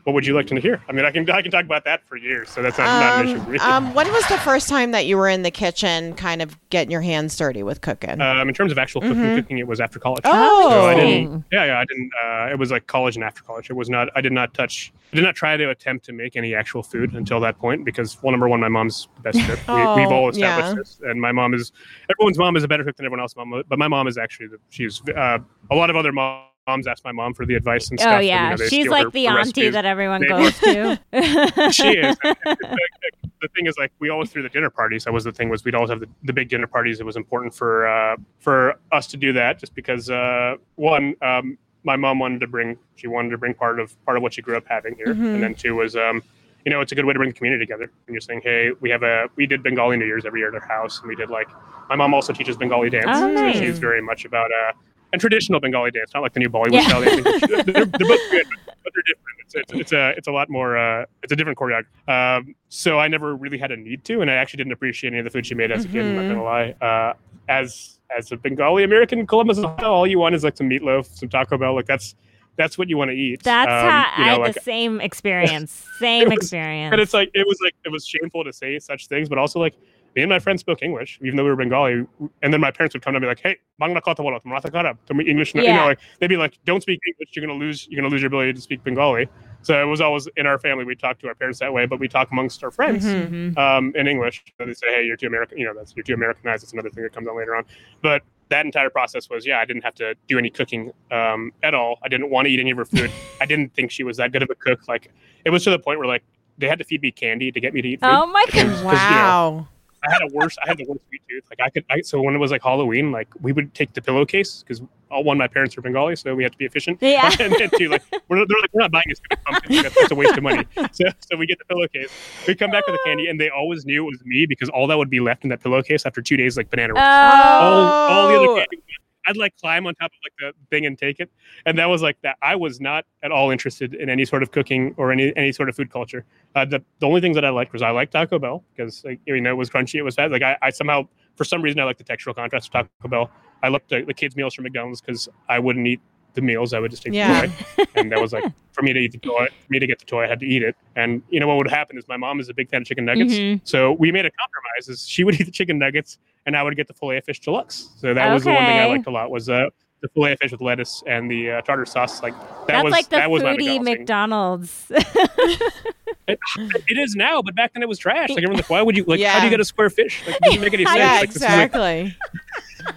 What 0.07 0.13
would 0.13 0.25
you 0.25 0.35
like 0.37 0.47
to 0.47 0.61
hear? 0.61 0.81
I 0.89 0.93
mean, 0.93 1.05
I 1.05 1.11
can 1.11 1.29
I 1.29 1.43
can 1.43 1.51
talk 1.51 1.65
about 1.65 1.85
that 1.85 2.07
for 2.07 2.17
years, 2.17 2.49
so 2.49 2.63
that's 2.63 2.79
not, 2.79 2.85
not 2.85 3.25
an 3.25 3.29
issue 3.29 3.45
for 3.45 3.51
me. 3.51 3.59
Um, 3.59 3.93
when 3.93 4.07
was 4.13 4.25
the 4.29 4.39
first 4.39 4.69
time 4.69 4.93
that 4.93 5.05
you 5.05 5.17
were 5.17 5.29
in 5.29 5.43
the 5.43 5.51
kitchen, 5.51 6.15
kind 6.15 6.41
of 6.41 6.57
getting 6.71 6.93
your 6.93 7.01
hands 7.01 7.37
dirty 7.37 7.65
with 7.65 7.81
cooking? 7.81 8.21
Um, 8.21 8.49
in 8.49 8.55
terms 8.55 8.71
of 8.71 8.79
actual 8.79 9.01
cooking, 9.01 9.35
cooking 9.35 9.59
it 9.59 9.67
was 9.67 9.81
after 9.81 9.99
college. 9.99 10.23
Mm-hmm. 10.23 10.39
Oh. 10.39 10.71
so 10.71 10.85
I 10.87 10.95
didn't. 10.95 11.45
Yeah, 11.51 11.65
yeah, 11.65 11.81
I 11.81 11.85
didn't. 11.87 12.13
Uh, 12.25 12.53
it 12.53 12.57
was 12.57 12.71
like 12.71 12.87
college 12.87 13.17
and 13.17 13.25
after 13.25 13.43
college. 13.43 13.69
It 13.69 13.73
was 13.73 13.91
not. 13.91 14.09
I 14.15 14.21
did 14.21 14.31
not 14.31 14.55
touch. 14.55 14.93
I 15.13 15.17
did 15.17 15.25
not 15.25 15.35
try 15.35 15.57
to 15.57 15.71
attempt 15.71 16.05
to 16.05 16.13
make 16.13 16.37
any 16.37 16.55
actual 16.55 16.85
food 16.85 17.15
until 17.15 17.41
that 17.41 17.59
point 17.59 17.85
because, 17.85 18.23
well, 18.23 18.31
number 18.31 18.49
one, 18.49 18.61
my 18.61 18.69
mom's 18.69 19.09
the 19.17 19.23
best 19.23 19.41
cook. 19.45 19.59
we, 19.69 20.03
we've 20.03 20.13
all 20.13 20.27
Oh, 20.27 20.29
established 20.29 20.69
yeah. 20.69 20.75
this, 20.75 21.01
and 21.03 21.21
my 21.21 21.33
mom 21.33 21.53
is. 21.53 21.73
Everyone's 22.09 22.39
mom 22.39 22.55
is 22.57 22.63
a 22.63 22.69
better 22.69 22.85
cook 22.85 22.95
than 22.95 23.07
everyone 23.07 23.23
else's 23.23 23.35
mom, 23.37 23.61
but 23.69 23.77
my 23.77 23.89
mom 23.89 24.07
is 24.07 24.19
actually. 24.19 24.47
The, 24.47 24.59
she's 24.71 25.03
uh, 25.17 25.39
a 25.73 25.75
lot 25.75 25.91
of 25.91 25.97
other 25.97 26.13
moms 26.13 26.45
ask 26.67 27.05
my 27.05 27.13
mom 27.13 27.33
for 27.35 27.47
the 27.47 27.55
advice 27.55 27.91
and 27.91 27.99
stuff. 27.99 28.13
Oh 28.13 28.17
and, 28.17 28.25
you 28.25 28.31
yeah, 28.31 28.55
know, 28.55 28.67
she's 28.67 28.89
like 28.89 29.05
her- 29.05 29.11
the 29.11 29.27
her 29.27 29.39
auntie 29.39 29.69
that 29.71 29.85
everyone 29.85 30.23
goes 30.27 30.59
to. 30.61 30.99
she 31.73 31.89
is. 31.91 32.17
the 32.25 33.49
thing 33.55 33.67
is, 33.67 33.77
like, 33.79 33.93
we 33.99 34.09
always 34.11 34.31
threw 34.31 34.43
the 34.43 34.49
dinner 34.49 34.71
parties. 34.71 35.05
That 35.05 35.13
was 35.13 35.25
the 35.25 35.33
thing 35.33 35.49
was 35.49 35.65
we'd 35.65 35.75
always 35.75 35.91
have 35.91 36.01
the, 36.01 36.09
the 36.25 36.33
big 36.33 36.49
dinner 36.49 36.67
parties. 36.67 37.01
It 37.01 37.07
was 37.07 37.17
important 37.17 37.55
for 37.55 37.87
uh, 37.87 38.17
for 38.39 38.75
us 38.93 39.07
to 39.09 39.17
do 39.17 39.33
that, 39.35 39.59
just 39.61 39.75
because 39.75 40.11
uh, 40.11 40.57
one, 40.75 41.15
um, 41.23 41.57
my 41.85 41.97
mom 41.97 42.19
wanted 42.19 42.41
to 42.41 42.49
bring 42.49 42.77
she 42.97 43.07
wanted 43.07 43.31
to 43.31 43.39
bring 43.39 43.55
part 43.55 43.79
of 43.79 43.95
part 44.05 44.17
of 44.17 44.23
what 44.23 44.35
she 44.35 44.43
grew 44.43 44.57
up 44.57 44.65
having 44.69 44.97
here, 44.97 45.09
Mhm. 45.15 45.35
and 45.35 45.43
then 45.43 45.55
two 45.55 45.75
was. 45.77 45.97
Um, 45.97 46.23
you 46.65 46.71
know, 46.73 46.81
it's 46.81 46.91
a 46.91 46.97
good 46.97 47.05
way 47.05 47.13
to 47.13 47.19
bring 47.21 47.31
the 47.31 47.35
community 47.37 47.65
together. 47.65 47.85
And 47.85 48.13
you're 48.15 48.21
saying, 48.21 48.41
hey, 48.43 48.73
we 48.81 48.91
have 48.91 49.05
a, 49.05 49.29
we 49.37 49.47
did 49.47 49.63
Bengali 49.63 49.97
New 49.97 50.05
Year's 50.05 50.27
every 50.27 50.41
year 50.41 50.49
at 50.49 50.61
our 50.61 50.67
house, 50.69 50.99
and 50.99 51.07
we 51.09 51.15
did 51.15 51.31
like, 51.31 51.47
my 51.89 51.95
mom 51.95 52.13
also 52.13 52.33
teaches 52.33 52.57
Bengali 52.57 52.91
dance, 52.91 53.07
Oh, 53.09 53.37
so 53.37 53.53
she's 53.53 53.79
very 53.79 54.03
much 54.03 54.25
about 54.25 54.51
uh, 54.51 54.73
and 55.13 55.21
traditional 55.21 55.61
Bengali 55.61 55.91
dance, 55.91 56.11
not 56.15 56.23
like 56.23 56.33
the 56.33 56.41
new 56.41 56.49
Bollywood 56.51 56.73
Yeah. 56.73 56.89
style 56.89 57.01
they're, 57.03 57.65
they're 57.65 57.87
both 57.87 58.31
good, 58.31 58.47
but, 58.85 58.93
they're 58.95 59.03
different. 59.07 59.37
It's, 59.41 59.55
it's, 59.55 59.73
it's 59.73 59.93
a 59.93 60.09
it's 60.17 60.29
a 60.29 60.33
lot 60.33 60.49
more 60.51 60.77
uh, 60.77 61.05
it's 61.23 61.33
a 61.33 61.37
different 61.37 61.59
choreography. 61.59 61.87
Um, 62.09 62.55
so 62.69 62.99
I 62.99 63.07
never 63.09 63.37
really 63.37 63.59
had 63.59 63.71
a 63.71 63.77
need 63.77 64.05
to, 64.07 64.21
and 64.21 64.31
I 64.31 64.35
actually 64.35 64.59
didn't 64.59 64.73
appreciate 64.73 65.11
any 65.11 65.19
of 65.21 65.25
the 65.25 65.31
food 65.31 65.47
she 65.47 65.55
made 65.55 65.71
as 65.71 65.85
a 65.85 65.89
kid. 65.89 66.05
I'm 66.05 66.17
not 66.17 66.23
gonna 66.35 66.43
lie. 66.43 66.75
Uh, 66.81 67.13
as 67.49 68.01
as 68.17 68.33
a 68.33 68.37
Bengali 68.37 68.83
American 68.83 69.25
Columbus, 69.27 69.59
all 69.59 70.07
you 70.07 70.19
want 70.19 70.35
is 70.35 70.43
like 70.43 70.57
some 70.57 70.69
meatloaf, 70.69 71.07
some 71.17 71.29
Taco 71.29 71.57
Bell. 71.59 71.75
Like 71.77 71.87
that's 71.87 72.17
that's 72.57 72.77
what 72.77 72.89
you 72.89 72.97
want 72.97 73.11
to 73.11 73.17
eat. 73.17 73.43
That's 73.45 73.69
Um, 73.71 73.91
how 73.91 73.99
you 74.19 74.25
I 74.25 74.29
had 74.33 74.39
like- 74.41 74.55
the 74.55 74.61
same 74.61 75.01
experience. 75.11 75.87
Same 76.01 76.25
was- 76.29 76.39
experience. 76.39 76.93
and 76.93 77.01
it's 77.01 77.15
like 77.15 77.31
it 77.35 77.47
was 77.47 77.59
like 77.63 77.75
it 77.85 77.91
was 77.93 78.05
shameful 78.05 78.43
to 78.45 78.53
say 78.53 78.79
such 78.81 79.07
things, 79.07 79.29
but 79.29 79.39
also 79.39 79.61
like 79.61 79.75
me 80.17 80.23
and 80.23 80.31
my 80.31 80.39
friends 80.39 80.61
spoke 80.63 80.83
English, 80.83 81.19
even 81.23 81.37
though 81.37 81.45
we 81.45 81.51
were 81.51 81.57
Bengali. 81.57 82.07
And 82.43 82.53
then 82.53 82.61
my 82.61 82.71
parents 82.71 82.95
would 82.95 83.03
come 83.03 83.13
to 83.13 83.21
me 83.21 83.27
like, 83.27 83.39
"Hey, 83.39 83.59
Bangla 83.81 84.01
kotha 84.01 84.17
bolo, 84.17 84.41
Maratha 84.45 84.71
kara, 84.71 84.99
tumhi 85.07 85.29
English." 85.29 85.55
Yeah. 85.55 85.63
You 85.63 85.73
know, 85.75 85.85
like 85.85 86.01
they'd 86.19 86.27
be 86.27 86.39
like, 86.39 86.59
"Don't 86.65 86.81
speak 86.81 86.99
English. 87.07 87.37
You're 87.37 87.47
gonna 87.47 87.59
lose. 87.59 87.87
You're 87.89 88.01
gonna 88.01 88.11
lose 88.11 88.23
your 88.23 88.29
ability 88.29 88.55
to 88.55 88.61
speak 88.61 88.83
Bengali." 88.83 89.29
So 89.61 89.81
it 89.81 89.85
was 89.85 90.01
always 90.01 90.27
in 90.37 90.47
our 90.47 90.59
family. 90.59 90.85
We 90.85 90.97
talked 90.97 91.21
to 91.21 91.29
our 91.29 91.35
parents 91.35 91.59
that 91.61 91.73
way, 91.73 91.87
but 91.87 92.01
we 92.01 92.09
talk 92.09 92.31
amongst 92.31 92.65
our 92.65 92.71
friends 92.71 93.05
mm-hmm. 93.05 93.35
mm-hmm. 93.35 93.59
um, 93.59 93.93
in 93.95 94.07
English. 94.07 94.43
And 94.59 94.71
they 94.71 94.75
say, 94.75 94.87
"Hey, 94.95 95.05
you're 95.05 95.19
too 95.19 95.27
American. 95.27 95.59
You 95.59 95.67
know, 95.67 95.75
that's 95.75 95.95
you're 95.95 96.05
too 96.05 96.15
Americanized." 96.15 96.63
It's 96.65 96.73
another 96.73 96.91
thing 96.91 97.05
that 97.05 97.13
comes 97.13 97.29
on 97.29 97.37
later 97.37 97.55
on. 97.55 97.65
But 98.01 98.23
that 98.49 98.65
entire 98.65 98.91
process 98.91 99.29
was, 99.29 99.45
yeah, 99.45 99.59
I 99.59 99.65
didn't 99.65 99.83
have 99.83 99.97
to 99.97 100.15
do 100.29 100.39
any 100.39 100.51
cooking 100.51 100.93
um, 101.11 101.53
at 101.63 101.75
all. 101.75 101.99
I 102.03 102.09
didn't 102.09 102.31
want 102.31 102.47
to 102.47 102.53
eat 102.53 102.61
any 102.61 102.71
of 102.71 102.79
her 102.79 102.85
food. 102.85 103.11
I 103.41 103.47
didn't 103.47 103.75
think 103.75 103.91
she 103.91 104.03
was 104.03 104.17
that 104.17 104.33
good 104.33 104.43
of 104.43 104.51
a 104.51 104.55
cook. 104.55 104.89
Like 104.89 105.13
it 105.45 105.51
was 105.51 105.65
to 105.65 105.71
the 105.71 105.79
point 105.79 105.99
where 105.99 106.09
like 106.09 106.23
they 106.57 106.69
had 106.69 106.79
to 106.79 106.85
feed 106.85 107.03
me 107.03 107.11
candy 107.11 107.53
to 107.53 107.61
get 107.61 107.75
me 107.75 107.83
to 107.83 107.89
eat. 107.89 108.01
Food. 108.01 108.09
Oh 108.09 108.27
my 108.27 108.45
god! 108.53 108.85
Wow. 108.85 109.51
You 109.51 109.61
know, 109.61 109.69
I 110.05 110.13
had 110.13 110.23
a 110.23 110.29
worse. 110.33 110.57
I 110.65 110.69
had 110.69 110.79
the 110.79 110.85
worst 110.89 111.01
sweet 111.09 111.23
tooth. 111.29 111.45
Like 111.51 111.61
I 111.61 111.71
could. 111.71 111.85
I, 111.91 112.01
so 112.03 112.21
when 112.21 112.35
it 112.35 112.39
was 112.39 112.51
like 112.51 112.63
Halloween, 112.63 113.13
like 113.13 113.29
we 113.41 113.53
would 113.53 113.75
take 113.75 113.93
the 113.95 114.01
pillowcase 114.03 114.63
because 114.63 114.83
all 115.11 115.23
one 115.25 115.39
my 115.39 115.47
parents 115.49 115.77
were 115.77 115.83
Bengali, 115.83 116.17
so 116.17 116.35
we 116.35 116.43
had 116.43 116.53
to 116.53 116.59
be 116.59 116.65
efficient. 116.65 116.99
Yeah. 117.01 117.31
and 117.41 117.53
then 117.55 117.71
two, 117.77 117.89
like 117.89 118.03
we're, 118.29 118.37
they're 118.47 118.61
like 118.61 118.71
we're 118.73 118.81
not 118.83 118.91
buying 118.93 119.05
this 119.09 119.19
stupid 119.19 119.45
pumpkin. 119.45 119.83
That's, 119.83 119.95
that's 119.95 120.11
a 120.11 120.15
waste 120.15 120.37
of 120.37 120.43
money. 120.43 120.65
So 120.93 121.05
so 121.21 121.37
we 121.37 121.47
get 121.47 121.59
the 121.59 121.65
pillowcase. 121.65 122.11
We 122.47 122.55
come 122.55 122.71
back 122.71 122.87
with 122.87 122.95
the 122.95 123.01
candy, 123.05 123.29
and 123.29 123.41
they 123.41 123.51
always 123.51 123.85
knew 123.87 124.07
it 124.07 124.11
was 124.11 124.25
me 124.25 124.47
because 124.47 124.69
all 124.69 124.87
that 124.89 124.97
would 124.99 125.11
be 125.11 125.21
left 125.21 125.45
in 125.45 125.51
that 125.51 125.63
pillowcase 125.63 126.07
after 126.07 126.23
two 126.23 126.37
days, 126.37 126.57
like 126.57 126.71
banana. 126.71 126.95
Oh. 126.97 127.01
All, 127.01 127.83
all 127.83 128.29
the 128.29 128.35
Oh. 128.35 128.53
other 128.55 128.61
candy. 128.67 128.83
I'd 129.27 129.37
like 129.37 129.57
climb 129.57 129.87
on 129.87 129.95
top 129.97 130.11
of 130.13 130.19
like 130.25 130.55
the 130.55 130.67
thing 130.75 130.87
and 130.87 130.97
take 130.99 131.21
it, 131.21 131.31
and 131.65 131.79
that 131.79 131.87
was 131.87 132.03
like 132.03 132.17
that. 132.23 132.37
I 132.43 132.57
was 132.57 132.81
not 132.81 133.05
at 133.23 133.31
all 133.33 133.51
interested 133.51 133.95
in 133.95 134.09
any 134.09 134.25
sort 134.25 134.43
of 134.43 134.51
cooking 134.53 134.95
or 134.97 135.13
any 135.13 135.33
any 135.37 135.53
sort 135.53 135.69
of 135.69 135.77
food 135.77 135.91
culture. 135.91 136.25
Uh, 136.55 136.65
the 136.65 136.83
the 137.01 137.07
only 137.07 137.21
things 137.21 137.35
that 137.35 137.45
I 137.45 137.51
liked 137.51 137.73
was 137.73 137.83
I 137.83 137.91
liked 137.91 138.13
Taco 138.13 138.39
Bell 138.39 138.65
because 138.75 139.05
like, 139.05 139.21
you 139.27 139.41
know 139.41 139.51
it 139.51 139.55
was 139.57 139.71
crunchy, 139.71 139.95
it 139.97 140.03
was 140.03 140.15
fat. 140.15 140.31
Like 140.31 140.43
I, 140.43 140.57
I 140.63 140.71
somehow 140.71 141.09
for 141.37 141.45
some 141.45 141.61
reason 141.63 141.81
I 141.81 141.85
like 141.85 141.99
the 141.99 142.05
textural 142.05 142.35
contrast 142.35 142.69
of 142.69 142.73
Taco 142.73 143.09
Bell. 143.09 143.31
I 143.63 143.69
looked 143.69 143.93
at 143.93 144.07
the 144.07 144.15
kids 144.15 144.37
meals 144.37 144.55
from 144.55 144.65
McDonald's 144.65 145.01
because 145.01 145.29
I 145.49 145.59
wouldn't 145.59 145.87
eat 145.87 146.01
the 146.35 146.43
meals. 146.43 146.75
I 146.75 146.79
would 146.79 146.91
just 146.91 147.03
take 147.03 147.15
Yeah. 147.15 147.47
the 147.47 147.49
toy, 147.77 147.85
and 147.97 148.13
that 148.13 148.21
was 148.21 148.33
like 148.35 148.45
for 148.73 148.83
me 148.83 148.93
to 148.93 149.01
eat 149.01 149.13
the 149.13 149.19
toy. 149.19 149.47
For 149.47 149.71
me 149.71 149.79
to 149.79 149.87
get 149.87 149.99
the 149.99 150.05
toy, 150.05 150.25
I 150.25 150.27
had 150.29 150.39
to 150.41 150.47
eat 150.47 150.63
it. 150.63 150.77
And 150.95 151.23
you 151.31 151.41
know 151.41 151.47
what 151.47 151.57
would 151.57 151.71
happen 151.71 151.97
is 151.99 152.07
my 152.09 152.19
mom 152.19 152.39
is 152.41 152.49
a 152.51 152.55
big 152.55 152.69
fan 152.69 152.83
of 152.83 152.87
chicken 152.87 153.07
nuggets. 153.07 153.33
Mhm. 153.35 153.61
So 153.65 153.93
we 153.93 154.13
made 154.13 154.27
a 154.27 154.31
compromise. 154.31 154.89
Is 154.89 155.09
she 155.09 155.25
would 155.25 155.35
eat 155.41 155.45
the 155.45 155.51
chicken 155.51 155.79
nuggets, 155.79 156.19
and 156.47 156.57
I 156.57 156.63
would 156.63 156.77
get 156.77 156.87
the 156.89 156.95
fillet 156.95 157.19
of 157.19 157.25
fish 157.25 157.41
deluxe. 157.41 157.91
So 157.99 158.15
that 158.15 158.33
was 158.33 158.45
the 158.45 158.53
one 158.53 158.65
thing 158.65 158.79
I 158.79 158.87
liked 158.87 159.07
a 159.07 159.11
lot 159.11 159.31
was 159.31 159.49
uh, 159.49 159.69
the 160.01 160.09
fillet 160.09 160.33
of 160.33 160.39
fish 160.39 160.53
with 160.53 160.61
lettuce 160.61 161.03
and 161.07 161.31
the 161.31 161.51
uh, 161.51 161.61
tartar 161.63 161.85
sauce. 161.87 162.23
Like 162.23 162.35
that 162.39 162.67
That's 162.69 162.85
was 162.85 162.93
like 162.93 163.09
the 163.09 163.17
that 163.17 163.31
was 163.31 163.43
foodie 163.43 163.83
McDonald's. 163.83 164.87
McDonald's. 164.91 165.63
It, 166.29 166.41
it 166.89 166.99
is 166.99 167.15
now, 167.15 167.41
but 167.41 167.55
back 167.55 167.73
then 167.73 167.85
it 167.85 167.89
was 167.89 168.01
trash. 168.01 168.31
Like 168.31 168.39
everyone's 168.39 168.59
like, 168.59 168.71
why 168.71 168.83
would 168.83 168.97
you 168.97 169.05
like? 169.05 169.21
How 169.21 169.39
do 169.39 169.45
you 169.45 169.51
get 169.51 169.61
a 169.61 169.65
square 169.65 169.91
fish? 169.91 170.25
Like, 170.27 170.35
it 170.37 170.43
doesn't 170.43 170.61
make 170.61 170.75
any 170.75 170.85
sense. 170.87 170.97
Yeah, 170.99 171.13
Like, 171.21 171.29
this 171.29 171.37
is 171.37 171.43
like- 171.43 171.73
exactly. 171.73 172.17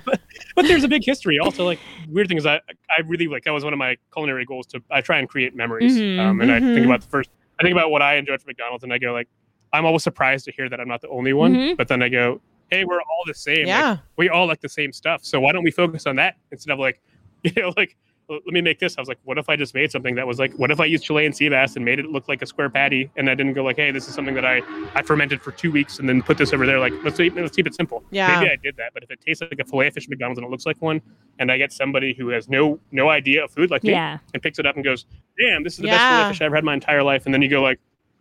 but 0.56 0.68
there's 0.68 0.84
a 0.84 0.88
big 0.88 1.04
history. 1.06 1.38
Also, 1.38 1.64
like 1.64 1.78
weird 2.08 2.28
thing 2.28 2.38
is, 2.38 2.48
I 2.48 2.56
I 2.56 3.02
really 3.06 3.28
like 3.28 3.44
that 3.44 3.52
was 3.52 3.64
one 3.64 3.72
of 3.72 3.78
my 3.78 3.98
culinary 4.14 4.46
goals 4.46 4.66
to 4.68 4.82
I 4.90 5.02
try 5.02 5.20
and 5.20 5.30
create 5.30 5.56
memories. 5.56 5.96
Mhm, 5.96 6.20
um, 6.20 6.42
and 6.42 6.52
I 6.52 6.60
think 6.60 6.72
mhm. 6.80 6.86
about 6.86 7.02
the 7.02 7.08
first, 7.08 7.30
I 7.60 7.64
think 7.64 7.74
about 7.74 7.92
what 7.92 8.02
I 8.02 8.16
enjoyed 8.16 8.42
from 8.42 8.48
McDonald's, 8.50 8.84
and 8.84 8.92
I 8.92 8.98
go 8.98 9.14
like, 9.14 9.28
I'm 9.74 9.86
always 9.86 10.02
surprised 10.02 10.46
to 10.46 10.52
hear 10.52 10.68
that 10.68 10.80
I'm 10.80 10.88
not 10.88 11.02
the 11.02 11.10
only 11.10 11.34
one. 11.34 11.54
Mhm. 11.54 11.78
But 11.78 11.88
then 11.88 12.02
I 12.02 12.10
go, 12.10 12.42
hey, 12.72 12.86
we're 12.86 13.02
all 13.02 13.24
the 13.28 13.34
same. 13.34 13.60
Like, 13.60 13.68
Yeah. 13.68 13.98
we 14.18 14.30
all 14.30 14.48
like 14.48 14.62
the 14.62 14.70
same 14.70 14.92
stuff. 14.94 15.24
So 15.24 15.40
why 15.40 15.52
don't 15.52 15.64
we 15.64 15.72
focus 15.72 16.06
on 16.08 16.16
that 16.18 16.36
instead 16.52 16.72
of 16.74 16.80
like 16.80 17.02
you 17.44 17.52
know, 17.58 17.74
like 17.78 17.96
let 18.32 18.46
me 18.54 18.62
make 18.62 18.78
this. 18.78 18.96
I 18.96 19.02
was 19.02 19.08
like, 19.08 19.18
what 19.24 19.40
if 19.40 19.50
I 19.50 19.56
just 19.56 19.74
made 19.74 19.90
something 19.92 20.14
that 20.14 20.28
was 20.28 20.38
like, 20.38 20.54
what 20.54 20.70
if 20.70 20.80
I 20.80 20.86
used 20.86 21.04
Chilean 21.04 21.34
sea 21.34 21.50
bass 21.50 21.76
and 21.78 21.84
made 21.84 21.98
it 21.98 22.06
look 22.06 22.28
like 22.28 22.44
a 22.44 22.46
square 22.46 22.70
patty, 22.70 23.10
and 23.16 23.28
I 23.28 23.34
didn't 23.34 23.54
go 23.54 23.64
like, 23.64 23.78
hey, 23.78 23.90
this 23.90 24.08
is 24.08 24.14
something 24.14 24.36
that 24.36 24.46
I 24.46 24.62
I 24.94 25.02
fermented 25.02 25.42
for 25.42 25.52
two 25.52 25.72
weeks 25.72 25.98
and 25.98 26.08
then 26.08 26.22
put 26.22 26.38
this 26.38 26.54
over 26.54 26.68
there. 26.68 26.80
Like, 26.80 26.94
let's 27.04 27.18
keep, 27.18 27.34
let's 27.36 27.56
keep 27.56 27.66
it 27.66 27.74
simple. 27.74 28.04
Yeah. 28.12 28.40
Maybe 28.40 28.52
I 28.52 28.56
did 28.58 28.76
that, 28.78 28.94
but 28.94 29.02
if 29.02 29.10
it 29.10 29.20
tastes 29.26 29.42
like 29.42 29.60
a 29.60 29.64
fillet 29.66 29.88
of 29.88 29.94
fish 29.96 30.04
at 30.04 30.10
McDonald's 30.12 30.38
and 30.38 30.46
it 30.46 30.52
looks 30.52 30.68
like 30.68 30.80
one, 30.80 31.02
and 31.40 31.52
I 31.52 31.58
get 31.58 31.72
somebody 31.74 32.14
who 32.14 32.28
has 32.30 32.48
no 32.48 32.80
no 32.92 33.10
idea 33.10 33.46
of 33.46 33.52
food 33.52 33.72
like 33.72 33.84
me 33.84 33.92
Yeah. 33.94 34.20
and 34.36 34.44
picks 34.44 34.60
it 34.60 34.68
up 34.68 34.76
and 34.76 34.84
goes, 34.86 35.08
damn, 35.40 35.64
this 35.64 35.74
is 35.74 35.80
the 35.80 35.88
best 35.88 36.00
fillet 36.20 36.30
fish 36.34 36.42
I've 36.42 36.46
ever 36.48 36.56
had 36.58 36.62
in 36.64 36.66
my 36.66 36.74
entire 36.76 37.02
life, 37.02 37.26
and 37.26 37.34
then 37.34 37.42
you 37.42 37.50
go 37.50 37.64
like, 37.64 37.80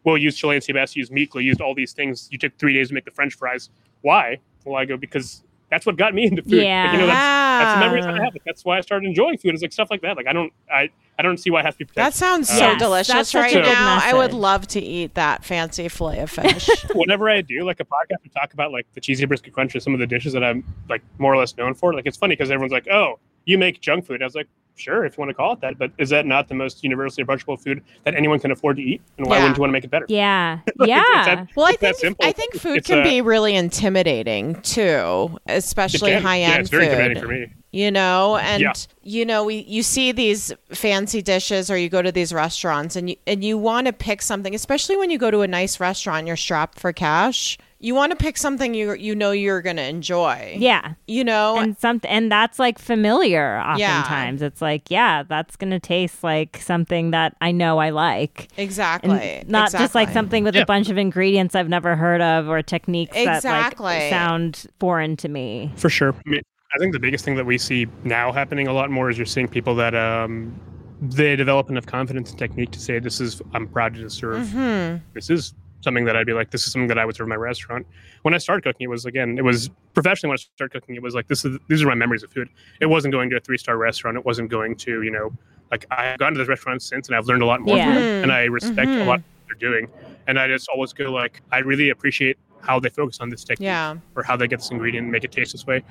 well, 0.09 0.16
you 0.16 0.24
used 0.24 0.38
Chilean 0.38 0.62
sea 0.62 0.72
bass, 0.72 0.96
you 0.96 1.00
used 1.00 1.12
Meekly, 1.12 1.44
you 1.44 1.48
used 1.48 1.61
all 1.61 1.74
these 1.74 1.92
things. 1.92 2.28
You 2.30 2.38
took 2.38 2.56
three 2.56 2.72
days 2.72 2.88
to 2.88 2.94
make 2.94 3.04
the 3.04 3.11
French 3.11 3.34
fries. 3.34 3.68
Why? 4.00 4.38
Well, 4.64 4.76
I 4.76 4.86
go 4.86 4.96
because 4.96 5.44
that's 5.70 5.84
what 5.84 5.96
got 5.98 6.14
me 6.14 6.24
into 6.24 6.40
food. 6.42 6.64
Like, 6.84 6.92
you 6.94 6.98
know, 7.00 7.06
that's 7.06 7.62
that's 7.62 7.74
the 7.74 7.80
memories 7.80 8.06
that 8.06 8.14
I 8.14 8.24
have. 8.24 8.32
Like, 8.32 8.44
that's 8.46 8.64
why 8.64 8.78
I 8.78 8.80
started 8.80 9.06
enjoying 9.06 9.36
food. 9.36 9.52
It's 9.52 9.61
like 9.61 9.72
stuff 9.72 9.90
like 9.90 10.00
that. 10.00 10.16
Like 10.16 10.26
I 10.26 10.32
don't, 10.32 10.50
I, 10.72 10.88
I 11.18 11.22
don't 11.22 11.36
see 11.36 11.50
why 11.50 11.61
it 11.61 11.66
has 11.66 11.74
to 11.74 11.84
be 11.84 11.92
That 11.94 12.14
sounds 12.14 12.48
uh, 12.48 12.54
so 12.54 12.59
Yes, 12.59 12.70
that's 12.70 12.78
delicious 12.78 13.28
such 13.28 13.34
right 13.34 13.52
a 13.52 13.61
good 13.61 13.64
now. 13.64 13.98
I 14.00 14.14
would 14.14 14.32
love 14.32 14.66
to 14.68 14.80
eat 14.80 15.12
that 15.14 15.44
fancy 15.44 15.88
fillet 15.88 16.20
of 16.20 16.30
fish. 16.30 16.70
Whenever 16.94 17.28
I 17.28 17.42
do 17.42 17.64
like 17.64 17.80
a 17.80 17.84
podcast 17.84 18.22
to 18.22 18.30
talk 18.30 18.54
about 18.54 18.72
like 18.72 18.86
the 18.94 19.00
cheesy 19.02 19.26
brisket 19.26 19.52
crunch 19.52 19.76
or 19.76 19.80
some 19.80 19.92
of 19.92 20.00
the 20.00 20.06
dishes 20.06 20.32
that 20.32 20.42
I'm 20.42 20.64
like 20.88 21.02
more 21.18 21.34
or 21.34 21.36
less 21.36 21.54
known 21.59 21.74
for, 21.74 21.92
like 21.92 22.06
it's 22.06 22.16
funny 22.16 22.34
because 22.34 22.50
everyone's 22.50 22.72
like, 22.72 22.88
"Oh, 22.88 23.18
you 23.51 23.59
make 23.59 23.80
junk 23.80 24.07
food." 24.07 24.22
I 24.22 24.24
was 24.26 24.34
like, 24.34 24.46
"Sure, 24.76 25.05
if 25.05 25.16
you 25.16 25.20
want 25.22 25.30
to 25.30 25.34
call 25.34 25.53
it 25.55 25.61
that," 25.61 25.78
but 25.78 25.90
is 25.99 26.09
that 26.11 26.26
not 26.26 26.49
the 26.49 26.55
most 26.55 26.82
universally 26.84 27.22
approachable 27.22 27.57
food 27.57 27.82
that 28.05 28.14
anyone 28.14 28.38
can 28.38 28.51
afford 28.51 28.76
to 28.76 28.82
eat? 28.82 29.01
And 29.16 29.26
why 29.26 29.36
Yeah. 29.36 29.42
wouldn't 29.42 29.57
you 29.59 29.61
want 29.62 29.70
to 29.70 29.72
make 29.72 29.84
it 29.84 29.90
better? 29.90 30.07
Yeah. 30.09 30.59
Like, 30.76 30.88
yeah. 30.88 31.03
it's 31.18 31.26
that- 31.26 31.49
Well, 31.57 31.66
I 31.66 31.72
think 31.72 31.96
simple. 31.96 32.24
I 32.24 32.32
think 32.32 32.55
food 32.55 32.78
It's 32.78 32.86
can 32.86 33.01
a- 33.01 33.03
be 33.03 33.20
really 33.20 33.55
intimidating 33.55 34.55
too, 34.62 35.38
especially 35.46 36.12
can- 36.12 36.22
high 36.22 36.36
Yeah, 36.38 36.51
end 36.53 36.61
it's 36.61 36.70
very 36.70 36.84
food. 36.86 36.92
intimidating 36.92 37.22
for 37.22 37.28
me. 37.28 37.46
You 37.70 37.90
know, 37.90 38.36
and 38.38 38.62
Yeah. 38.62 38.72
you 39.03 39.26
know, 39.26 39.44
we 39.44 39.57
you 39.68 39.82
see 39.82 40.11
these 40.12 40.53
fancy 40.72 41.20
dishes, 41.20 41.70
or 41.70 41.76
you 41.76 41.88
go 41.90 42.01
to 42.01 42.11
these 42.12 42.32
restaurants, 42.32 42.96
and 42.96 43.11
you 43.11 43.16
and 43.26 43.44
you 43.44 43.59
want 43.59 43.86
to 43.88 43.92
pick 43.92 44.22
something, 44.22 44.55
especially 44.55 44.96
when 44.96 45.11
you 45.11 45.18
go 45.18 45.30
to 45.30 45.40
a 45.40 45.46
nice 45.49 45.78
restaurant, 45.78 46.26
you're 46.26 46.36
strapped 46.36 46.80
for 46.80 46.92
cash. 46.94 47.59
You 47.80 47.94
want 47.94 48.10
to 48.10 48.16
pick 48.16 48.36
something 48.36 48.74
you 48.74 48.92
you 48.94 49.14
know 49.14 49.30
you're 49.30 49.62
gonna 49.62 49.82
enjoy. 49.82 50.56
yeah. 50.58 50.94
You 51.06 51.22
know, 51.22 51.58
And 51.58 51.78
something 51.78 52.10
and 52.10 52.30
that's 52.30 52.58
like 52.58 52.78
familiar 52.78 53.62
Yeah. 53.76 53.98
oftentimes. 54.00 54.42
It's 54.42 54.60
like, 54.60 54.90
yeah, 54.90 55.22
that's 55.22 55.54
gonna 55.56 55.78
taste 55.78 56.24
like 56.24 56.56
something 56.60 57.12
that 57.12 57.36
I 57.40 57.52
know 57.52 57.78
I 57.78 57.90
like. 57.90 58.48
exactly. 58.56 59.10
And 59.18 59.48
not 59.48 59.70
just 59.70 59.94
like 59.94 60.10
something 60.10 60.42
with 60.44 60.56
Yeah. 60.56 60.62
a 60.62 60.66
bunch 60.66 60.88
of 60.90 60.98
ingredients 60.98 61.54
I've 61.54 61.68
never 61.68 61.94
heard 61.94 62.20
of 62.20 62.48
or 62.48 62.62
techniques 62.62 63.14
that 63.14 63.44
like 63.78 64.10
sound 64.10 64.66
foreign 64.80 65.16
to 65.18 65.28
me. 65.28 65.72
For 65.76 65.88
sure. 65.88 66.14
I, 66.26 66.28
mean, 66.30 66.40
I 66.74 66.78
think 66.78 66.92
the 66.92 66.98
biggest 67.00 67.24
thing 67.24 67.36
that 67.36 67.46
we 67.46 67.58
see 67.58 67.86
now 68.02 68.32
happening 68.32 68.66
a 68.66 68.72
lot 68.72 68.90
more 68.90 69.08
is 69.08 69.16
you're 69.16 69.24
seeing 69.24 69.46
people 69.48 69.74
that 69.76 69.94
um, 69.94 70.52
they 71.00 71.36
develop 71.36 71.70
enough 71.70 71.86
confidence 71.86 72.30
and 72.30 72.38
technique 72.40 72.72
to 72.72 72.80
say, 72.80 72.98
"This 72.98 73.20
is 73.20 73.40
I'm 73.54 73.68
proud 73.68 73.94
to 73.94 74.10
serve. 74.10 74.46
Mm-hmm. 74.48 74.96
This 75.14 75.30
is 75.30 75.54
something 75.80 76.04
that 76.06 76.16
I'd 76.16 76.26
be 76.26 76.32
like, 76.32 76.50
this 76.50 76.64
is 76.66 76.72
something 76.72 76.88
that 76.88 76.98
I 76.98 77.04
would 77.04 77.16
serve 77.16 77.26
in 77.26 77.30
my 77.30 77.36
restaurant." 77.36 77.86
When 78.22 78.34
I 78.34 78.38
started 78.38 78.62
cooking, 78.62 78.84
it 78.84 78.90
was 78.90 79.04
again, 79.06 79.38
it 79.38 79.44
was 79.44 79.70
professionally 79.94 80.30
when 80.30 80.34
I 80.38 80.42
started 80.56 80.72
cooking, 80.72 80.94
it 80.96 81.02
was 81.02 81.14
like 81.14 81.28
this 81.28 81.44
is 81.44 81.58
these 81.68 81.82
are 81.82 81.86
my 81.86 81.94
memories 81.94 82.22
of 82.22 82.30
food. 82.32 82.48
It 82.80 82.86
wasn't 82.86 83.12
going 83.12 83.30
to 83.30 83.36
a 83.36 83.40
three 83.40 83.58
star 83.58 83.76
restaurant. 83.76 84.16
It 84.16 84.24
wasn't 84.24 84.50
going 84.50 84.76
to 84.76 85.02
you 85.02 85.10
know 85.10 85.32
like 85.70 85.86
I've 85.90 86.18
gone 86.18 86.32
to 86.32 86.38
this 86.38 86.48
restaurant 86.48 86.82
since 86.82 87.08
and 87.08 87.16
I've 87.16 87.26
learned 87.26 87.42
a 87.42 87.46
lot 87.46 87.60
more 87.60 87.76
Yeah. 87.76 87.84
from 87.86 87.94
them, 87.94 88.22
and 88.24 88.32
I 88.32 88.44
respect 88.44 88.88
Mhm. 88.88 89.02
a 89.02 89.04
lot 89.04 89.20
what 89.20 89.22
they're 89.60 89.70
doing. 89.70 89.88
And 90.26 90.38
I 90.38 90.46
just 90.48 90.68
always 90.68 90.92
go 90.92 91.10
like, 91.12 91.40
I 91.52 91.58
really 91.58 91.90
appreciate 91.90 92.36
how 92.60 92.80
they 92.80 92.88
focus 92.88 93.18
on 93.20 93.28
this 93.30 93.44
technique 93.44 93.66
Yeah. 93.66 93.96
or 94.16 94.22
how 94.22 94.36
they 94.36 94.48
get 94.48 94.58
this 94.60 94.70
ingredient 94.70 95.04
and 95.04 95.12
make 95.12 95.24
it 95.24 95.32
taste 95.32 95.52
this 95.52 95.66
way. 95.66 95.82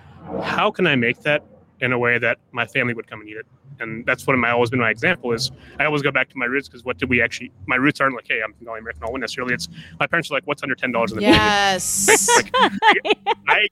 How 0.44 0.70
can 0.72 0.86
I 0.86 0.96
make 0.96 1.22
that 1.22 1.44
in 1.82 1.92
a 1.92 1.98
way 2.00 2.18
that 2.18 2.38
my 2.52 2.66
family 2.66 2.94
would 2.94 3.08
come 3.08 3.22
and 3.22 3.30
eat 3.30 3.38
it? 3.38 3.46
And 3.80 4.06
that's 4.06 4.26
what 4.26 4.36
my 4.38 4.50
always 4.52 4.70
been 4.72 4.80
my 4.80 4.90
example 4.90 5.32
is. 5.34 5.52
I 5.80 5.86
always 5.86 6.02
go 6.02 6.12
back 6.12 6.30
to 6.30 6.38
my 6.38 6.46
roots 6.46 6.68
because 6.68 6.84
what 6.84 6.98
did 6.98 7.10
we 7.10 7.22
actually? 7.22 7.52
My 7.68 7.76
roots 7.76 8.02
aren't 8.02 8.16
like, 8.16 8.26
hey, 8.28 8.42
I'm 8.44 8.54
Bengali 8.54 8.80
American. 8.80 9.04
All 9.04 9.16
necessarily. 9.18 9.54
It's 9.54 9.68
my 10.00 10.08
parents 10.08 10.32
are 10.32 10.34
like, 10.34 10.48
what's 10.48 10.64
under 10.64 10.76
ten 10.76 10.92
dollars 10.92 11.12
in 11.12 11.18
the? 11.18 11.24
Yes. 11.24 12.28
Like, 12.48 12.52
I 13.48 13.68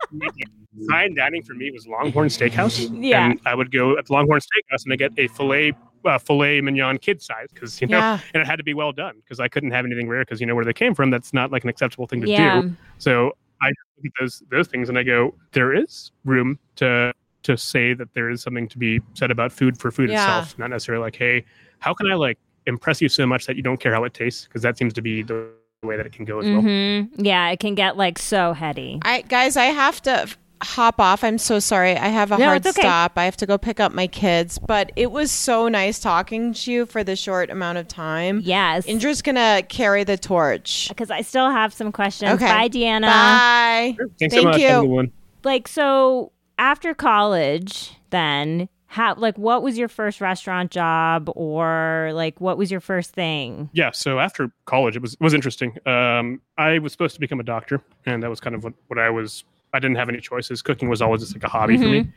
fine 0.90 1.16
dining 1.16 1.42
for 1.42 1.54
me 1.54 1.72
was 1.72 1.88
Longhorn 1.88 2.28
Steakhouse. 2.30 2.90
Yeah. 3.02 3.32
And 3.32 3.40
I 3.46 3.56
would 3.56 3.72
go 3.72 3.98
at 3.98 4.06
the 4.06 4.14
Longhorn 4.14 4.40
Steakhouse 4.42 4.84
and 4.84 4.94
I 4.94 4.96
get 4.96 5.12
a 5.18 5.28
filet 5.28 5.74
uh, 6.06 6.18
filet 6.20 6.62
mignon 6.62 6.98
kid 7.00 7.22
size 7.22 7.48
because 7.54 7.82
you 7.82 7.88
know, 7.88 7.98
Yeah. 7.98 8.20
and 8.34 8.42
it 8.42 8.46
had 8.46 8.58
to 8.58 8.64
be 8.64 8.74
well 8.74 8.92
done 8.92 9.16
because 9.24 9.40
I 9.40 9.48
couldn't 9.48 9.72
have 9.72 9.86
anything 9.86 10.08
rare 10.08 10.22
because 10.22 10.40
you 10.40 10.46
know 10.48 10.56
where 10.56 10.66
they 10.66 10.74
came 10.74 10.94
from. 10.94 11.10
That's 11.10 11.34
not 11.34 11.52
like 11.52 11.64
an 11.64 11.70
acceptable 11.70 12.08
thing 12.08 12.22
to 12.22 12.30
Yeah. 12.30 12.62
do. 12.62 12.76
So 13.00 13.32
I 13.62 13.68
look 13.70 14.06
at 14.06 14.12
those 14.20 14.44
those 14.52 14.68
things 14.68 14.90
and 14.90 14.98
I 14.98 15.04
go, 15.04 15.34
there 15.52 15.74
is 15.74 16.12
room 16.26 16.60
to 16.78 17.14
to 17.46 17.58
say 17.58 17.94
that 17.94 18.14
there 18.14 18.30
is 18.30 18.42
something 18.42 18.68
to 18.70 18.78
be 18.78 19.02
said 19.14 19.32
about 19.32 19.52
food 19.52 19.80
for 19.80 19.92
food 19.92 20.10
Yeah. 20.10 20.22
itself, 20.40 20.58
not 20.60 20.70
necessarily 20.70 21.02
like, 21.04 21.16
hey, 21.16 21.46
how 21.80 21.94
can 21.94 22.12
I 22.12 22.16
like 22.16 22.38
impress 22.68 23.02
you 23.02 23.10
so 23.10 23.26
much 23.26 23.46
that 23.46 23.56
you 23.56 23.62
don't 23.62 23.80
care 23.80 23.94
how 23.94 24.04
it 24.04 24.14
tastes? 24.14 24.46
Because 24.46 24.62
that 24.62 24.78
seems 24.78 24.94
to 24.94 25.02
be 25.02 25.22
the 25.24 25.48
way 25.84 25.98
that 25.98 26.06
it 26.06 26.12
can 26.14 26.26
go 26.26 26.40
as 26.40 26.46
well. 26.48 26.62
hmm 26.62 27.02
Yeah, 27.24 27.50
it 27.50 27.60
can 27.60 27.76
get 27.76 27.96
like 27.98 28.18
so 28.20 28.54
heady. 28.54 29.00
I 29.04 29.22
guys, 29.22 29.56
I 29.58 29.66
have 29.66 30.02
to 30.04 30.28
hop 30.64 31.00
off. 31.00 31.24
I'm 31.24 31.38
so 31.38 31.60
sorry. 31.60 31.92
I 31.92 32.08
have 32.08 32.32
a 32.32 32.38
No, 32.40 32.46
hard 32.46 32.66
okay. 32.66 32.82
stop. 32.82 33.12
I 33.18 33.26
have 33.26 33.38
to 33.38 33.46
go 33.46 33.58
pick 33.58 33.80
up 33.80 33.92
my 33.94 34.08
kids. 34.08 34.58
But 34.58 34.92
it 34.96 35.12
was 35.12 35.30
so 35.30 35.68
nice 35.68 36.00
talking 36.00 36.54
to 36.54 36.72
you 36.72 36.86
for 36.88 37.04
the 37.04 37.16
short 37.16 37.52
amount 37.52 37.78
of 37.78 37.88
time. 37.88 38.42
Yes. 38.44 38.86
Indra's 38.88 39.22
gonna 39.22 39.62
carry 39.70 40.04
the 40.06 40.18
torch. 40.18 40.88
Because 40.90 41.12
I 41.12 41.22
still 41.22 41.52
have 41.52 41.72
some 41.74 41.92
questions. 41.92 42.32
Okay. 42.32 42.48
Bye, 42.48 42.70
Deanna. 42.70 43.02
Bye. 43.08 43.96
Thanks 43.98 44.14
Thank 44.20 44.34
so 44.34 44.44
much. 44.44 44.60
you. 44.62 44.68
Have 44.68 44.78
a 44.80 44.88
good 44.88 44.90
one. 44.94 45.12
Like, 45.44 45.68
so 45.68 46.32
after 46.58 46.94
college, 46.94 47.94
then 48.10 48.70
how, 48.88 49.16
like, 49.16 49.38
what 49.38 49.62
was 49.62 49.78
your 49.78 49.90
first 49.90 50.22
restaurant 50.22 50.72
job 50.72 51.30
or 51.36 52.12
like, 52.14 52.40
what 52.40 52.58
was 52.58 52.72
your 52.72 52.80
first 52.80 53.12
thing? 53.12 53.70
Yeah, 53.74 53.92
so 53.92 54.20
after 54.20 54.52
college, 54.66 54.96
it 54.96 55.02
was 55.02 55.18
was 55.20 55.34
interesting. 55.34 55.78
Um, 55.86 56.42
I 56.58 56.80
was 56.80 56.92
supposed 56.92 57.14
to 57.16 57.20
become 57.20 57.40
a 57.40 57.44
doctor, 57.44 57.82
and 58.06 58.24
that 58.24 58.30
was 58.30 58.40
kind 58.40 58.56
of 58.56 58.64
what, 58.64 58.74
what 58.88 59.00
I 59.00 59.10
was. 59.10 59.44
I 59.74 59.80
didn't 59.80 59.98
have 59.98 60.08
any 60.08 60.22
choices. 60.22 60.62
Cooking 60.62 60.88
was 60.88 61.02
always 61.02 61.22
just 61.22 61.34
like 61.36 61.44
a 61.44 61.50
hobby 61.50 61.78
for 61.78 61.88
me. 61.88 62.08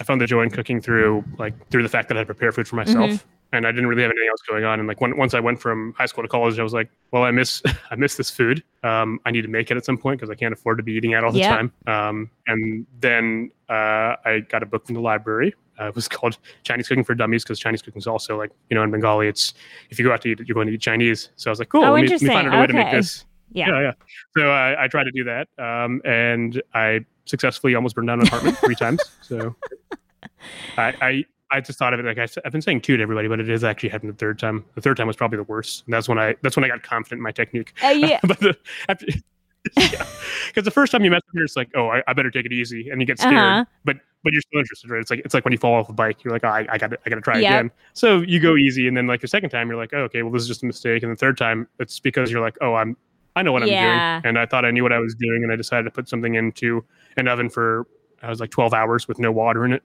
I 0.00 0.04
found 0.04 0.22
the 0.22 0.26
joy 0.26 0.42
in 0.42 0.50
cooking 0.50 0.80
through 0.80 1.22
like 1.38 1.68
through 1.68 1.82
the 1.82 1.90
fact 1.90 2.08
that 2.08 2.16
I 2.16 2.20
had 2.20 2.28
to 2.28 2.34
prepare 2.34 2.52
food 2.52 2.66
for 2.66 2.76
myself, 2.76 3.26
and 3.52 3.66
I 3.66 3.72
didn't 3.72 3.88
really 3.88 4.02
have 4.02 4.10
anything 4.10 4.28
else 4.28 4.40
going 4.48 4.64
on. 4.64 4.78
And 4.78 4.86
like 4.88 5.00
when, 5.00 5.16
once 5.16 5.34
I 5.34 5.40
went 5.40 5.60
from 5.60 5.92
high 5.98 6.06
school 6.06 6.22
to 6.22 6.28
college, 6.28 6.58
I 6.58 6.62
was 6.62 6.72
like, 6.72 6.88
well, 7.10 7.24
I 7.24 7.30
miss 7.30 7.62
I 7.90 7.96
miss 7.96 8.16
this 8.16 8.30
food. 8.30 8.62
Um, 8.84 9.18
I 9.26 9.30
need 9.30 9.42
to 9.42 9.48
make 9.48 9.70
it 9.70 9.76
at 9.76 9.84
some 9.84 9.98
point 9.98 10.20
because 10.20 10.30
I 10.30 10.34
can't 10.34 10.52
afford 10.52 10.78
to 10.78 10.82
be 10.84 10.92
eating 10.92 11.14
out 11.14 11.24
all 11.24 11.32
the 11.32 11.40
Yeah. 11.40 11.56
time. 11.56 11.72
Um, 11.86 12.30
and 12.46 12.86
then 13.00 13.50
uh, 13.68 14.16
I 14.24 14.44
got 14.48 14.62
a 14.62 14.66
book 14.66 14.86
from 14.86 14.94
the 14.94 15.00
library. 15.00 15.54
Uh, 15.80 15.88
it 15.88 15.94
was 15.94 16.08
called 16.16 16.38
Chinese 16.62 16.88
Cooking 16.88 17.04
for 17.04 17.14
Dummies 17.14 17.42
because 17.42 17.58
Chinese 17.58 17.82
cooking 17.82 17.98
is 18.00 18.06
also 18.06 18.36
like 18.38 18.50
you 18.68 18.74
know 18.74 18.82
in 18.82 18.90
Bengali, 18.90 19.28
it's 19.28 19.54
if 19.90 19.98
you 19.98 20.04
go 20.04 20.12
out 20.12 20.20
to 20.22 20.28
eat, 20.28 20.40
you're 20.46 20.54
going 20.54 20.66
to 20.68 20.72
eat 20.74 20.80
Chinese. 20.80 21.30
So 21.36 21.50
I 21.50 21.52
was 21.52 21.58
like, 21.58 21.68
cool, 21.70 21.84
Oh, 21.84 21.92
let, 21.92 22.02
me, 22.02 22.08
let 22.08 22.22
me 22.22 22.28
find 22.28 22.46
out 22.48 22.54
a 22.54 22.60
way 22.60 22.66
to 22.66 22.72
make 22.74 22.90
this. 22.90 23.24
Yeah. 23.52 23.68
yeah, 23.68 23.80
yeah. 23.80 23.92
So 24.36 24.48
I, 24.50 24.84
I 24.84 24.86
tried 24.88 25.04
to 25.04 25.10
do 25.10 25.24
that, 25.24 25.48
um, 25.58 26.00
and 26.04 26.62
I 26.72 27.04
successfully 27.24 27.74
almost 27.74 27.96
burned 27.96 28.06
down 28.06 28.20
an 28.20 28.28
apartment 28.28 28.56
three 28.58 28.74
times. 28.76 29.00
So 29.22 29.56
I, 30.78 30.94
I 31.00 31.24
I 31.50 31.60
just 31.60 31.78
thought 31.78 31.92
of 31.94 32.00
it 32.00 32.06
like 32.06 32.18
I, 32.18 32.28
have 32.44 32.52
been 32.52 32.62
saying 32.62 32.82
two 32.82 32.96
to 32.96 33.02
everybody, 33.02 33.28
but 33.28 33.40
it 33.40 33.48
is 33.48 33.64
actually 33.64 33.88
happened 33.88 34.12
the 34.12 34.16
third 34.16 34.38
time. 34.38 34.64
The 34.74 34.80
third 34.80 34.96
time 34.96 35.06
was 35.06 35.16
probably 35.16 35.36
the 35.36 35.44
worst. 35.44 35.84
And 35.86 35.92
that's 35.94 36.08
when 36.08 36.18
I 36.18 36.36
that's 36.42 36.56
when 36.56 36.64
I 36.64 36.68
got 36.68 36.82
confident 36.82 37.18
in 37.18 37.22
my 37.22 37.32
technique. 37.32 37.72
Uh, 37.82 37.88
yeah. 37.88 38.20
but 38.24 38.38
the, 38.40 38.56
after, 38.88 39.06
yeah, 39.76 40.06
because 40.46 40.64
the 40.64 40.70
first 40.70 40.92
time 40.92 41.04
you 41.04 41.10
mess 41.10 41.20
with 41.32 41.40
it, 41.42 41.44
it's 41.44 41.56
like, 41.56 41.70
oh, 41.74 41.88
I, 41.88 42.02
I 42.06 42.12
better 42.12 42.30
take 42.30 42.46
it 42.46 42.52
easy, 42.52 42.88
and 42.88 43.00
you 43.00 43.06
get 43.06 43.18
scared. 43.18 43.34
Uh-huh. 43.34 43.64
But 43.84 43.98
but 44.22 44.32
you're 44.32 44.42
still 44.42 44.60
interested, 44.60 44.90
right? 44.90 45.00
It's 45.00 45.10
like 45.10 45.20
it's 45.24 45.34
like 45.34 45.44
when 45.44 45.52
you 45.52 45.58
fall 45.58 45.74
off 45.74 45.88
a 45.88 45.92
bike, 45.92 46.24
you're 46.24 46.32
like, 46.32 46.44
oh, 46.44 46.48
I, 46.48 46.66
I 46.70 46.78
got 46.78 46.92
I 47.04 47.10
got 47.10 47.16
to 47.16 47.20
try 47.20 47.38
Yep. 47.38 47.50
again. 47.52 47.70
So 47.92 48.20
you 48.20 48.40
go 48.40 48.56
easy, 48.56 48.88
and 48.88 48.96
then 48.96 49.06
like 49.06 49.20
the 49.20 49.28
second 49.28 49.50
time, 49.50 49.68
you're 49.68 49.76
like, 49.76 49.92
oh, 49.92 50.02
okay, 50.04 50.22
well 50.22 50.32
this 50.32 50.42
is 50.42 50.48
just 50.48 50.62
a 50.62 50.66
mistake, 50.66 51.02
and 51.02 51.12
the 51.12 51.16
third 51.16 51.36
time, 51.36 51.68
it's 51.78 52.00
because 52.00 52.30
you're 52.30 52.40
like, 52.40 52.56
oh, 52.60 52.74
I'm 52.74 52.96
I 53.36 53.42
know 53.42 53.52
what 53.52 53.66
Yeah. 53.66 54.16
I'm 54.16 54.22
doing, 54.22 54.28
and 54.30 54.38
I 54.38 54.46
thought 54.46 54.64
I 54.64 54.70
knew 54.70 54.82
what 54.82 54.92
I 54.92 54.98
was 54.98 55.14
doing, 55.14 55.42
and 55.42 55.52
I 55.52 55.56
decided 55.56 55.84
to 55.84 55.90
put 55.90 56.08
something 56.08 56.34
into 56.34 56.84
an 57.16 57.28
oven 57.28 57.50
for 57.50 57.86
I 58.22 58.28
was 58.28 58.40
like 58.40 58.50
12 58.50 58.74
hours 58.74 59.08
with 59.08 59.18
no 59.18 59.32
water 59.32 59.64
in 59.64 59.72
it 59.72 59.82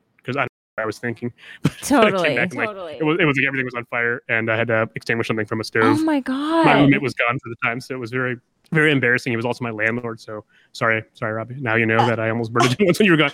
I 0.77 0.81
don't 0.81 0.83
know 0.83 0.83
what 0.83 0.83
I 0.83 0.85
was 0.85 0.99
thinking. 0.99 1.33
But 1.63 1.71
I 1.71 1.75
came 1.77 2.11
Totally. 2.11 2.35
back 2.35 2.49
and, 2.49 2.55
like, 2.55 2.67
Totally. 2.69 2.97
it 2.99 3.03
was 3.03 3.17
it 3.19 3.25
was 3.25 3.37
like 3.37 3.47
everything 3.47 3.65
was 3.65 3.75
on 3.75 3.85
fire, 3.85 4.21
and 4.29 4.51
I 4.51 4.57
had 4.57 4.67
to 4.67 4.89
extinguish 4.95 5.27
something 5.27 5.45
from 5.45 5.59
a 5.59 5.61
oh 5.61 5.63
stove 5.63 5.97
Oh 5.99 6.03
my 6.03 6.19
god. 6.19 6.65
my 6.65 6.73
roommate 6.73 7.01
was 7.01 7.13
gone 7.13 7.39
for 7.39 7.49
the 7.49 7.55
time, 7.63 7.79
so 7.79 7.95
it 7.95 7.97
was 7.99 8.11
very, 8.11 8.37
very 8.71 8.91
embarrassing. 8.91 9.31
He 9.31 9.37
was 9.37 9.45
also 9.45 9.63
my 9.63 9.71
landlord, 9.71 10.19
so 10.19 10.43
sorry, 10.73 11.03
sorry, 11.13 11.33
Robbie. 11.33 11.55
Now 11.59 11.75
you 11.75 11.85
know 11.85 12.05
that 12.05 12.19
I 12.19 12.29
almost 12.29 12.51
burned 12.51 12.73
it 12.77 12.85
once 12.85 12.99
when 12.99 13.05
you 13.05 13.11
were 13.11 13.17
gone. 13.17 13.31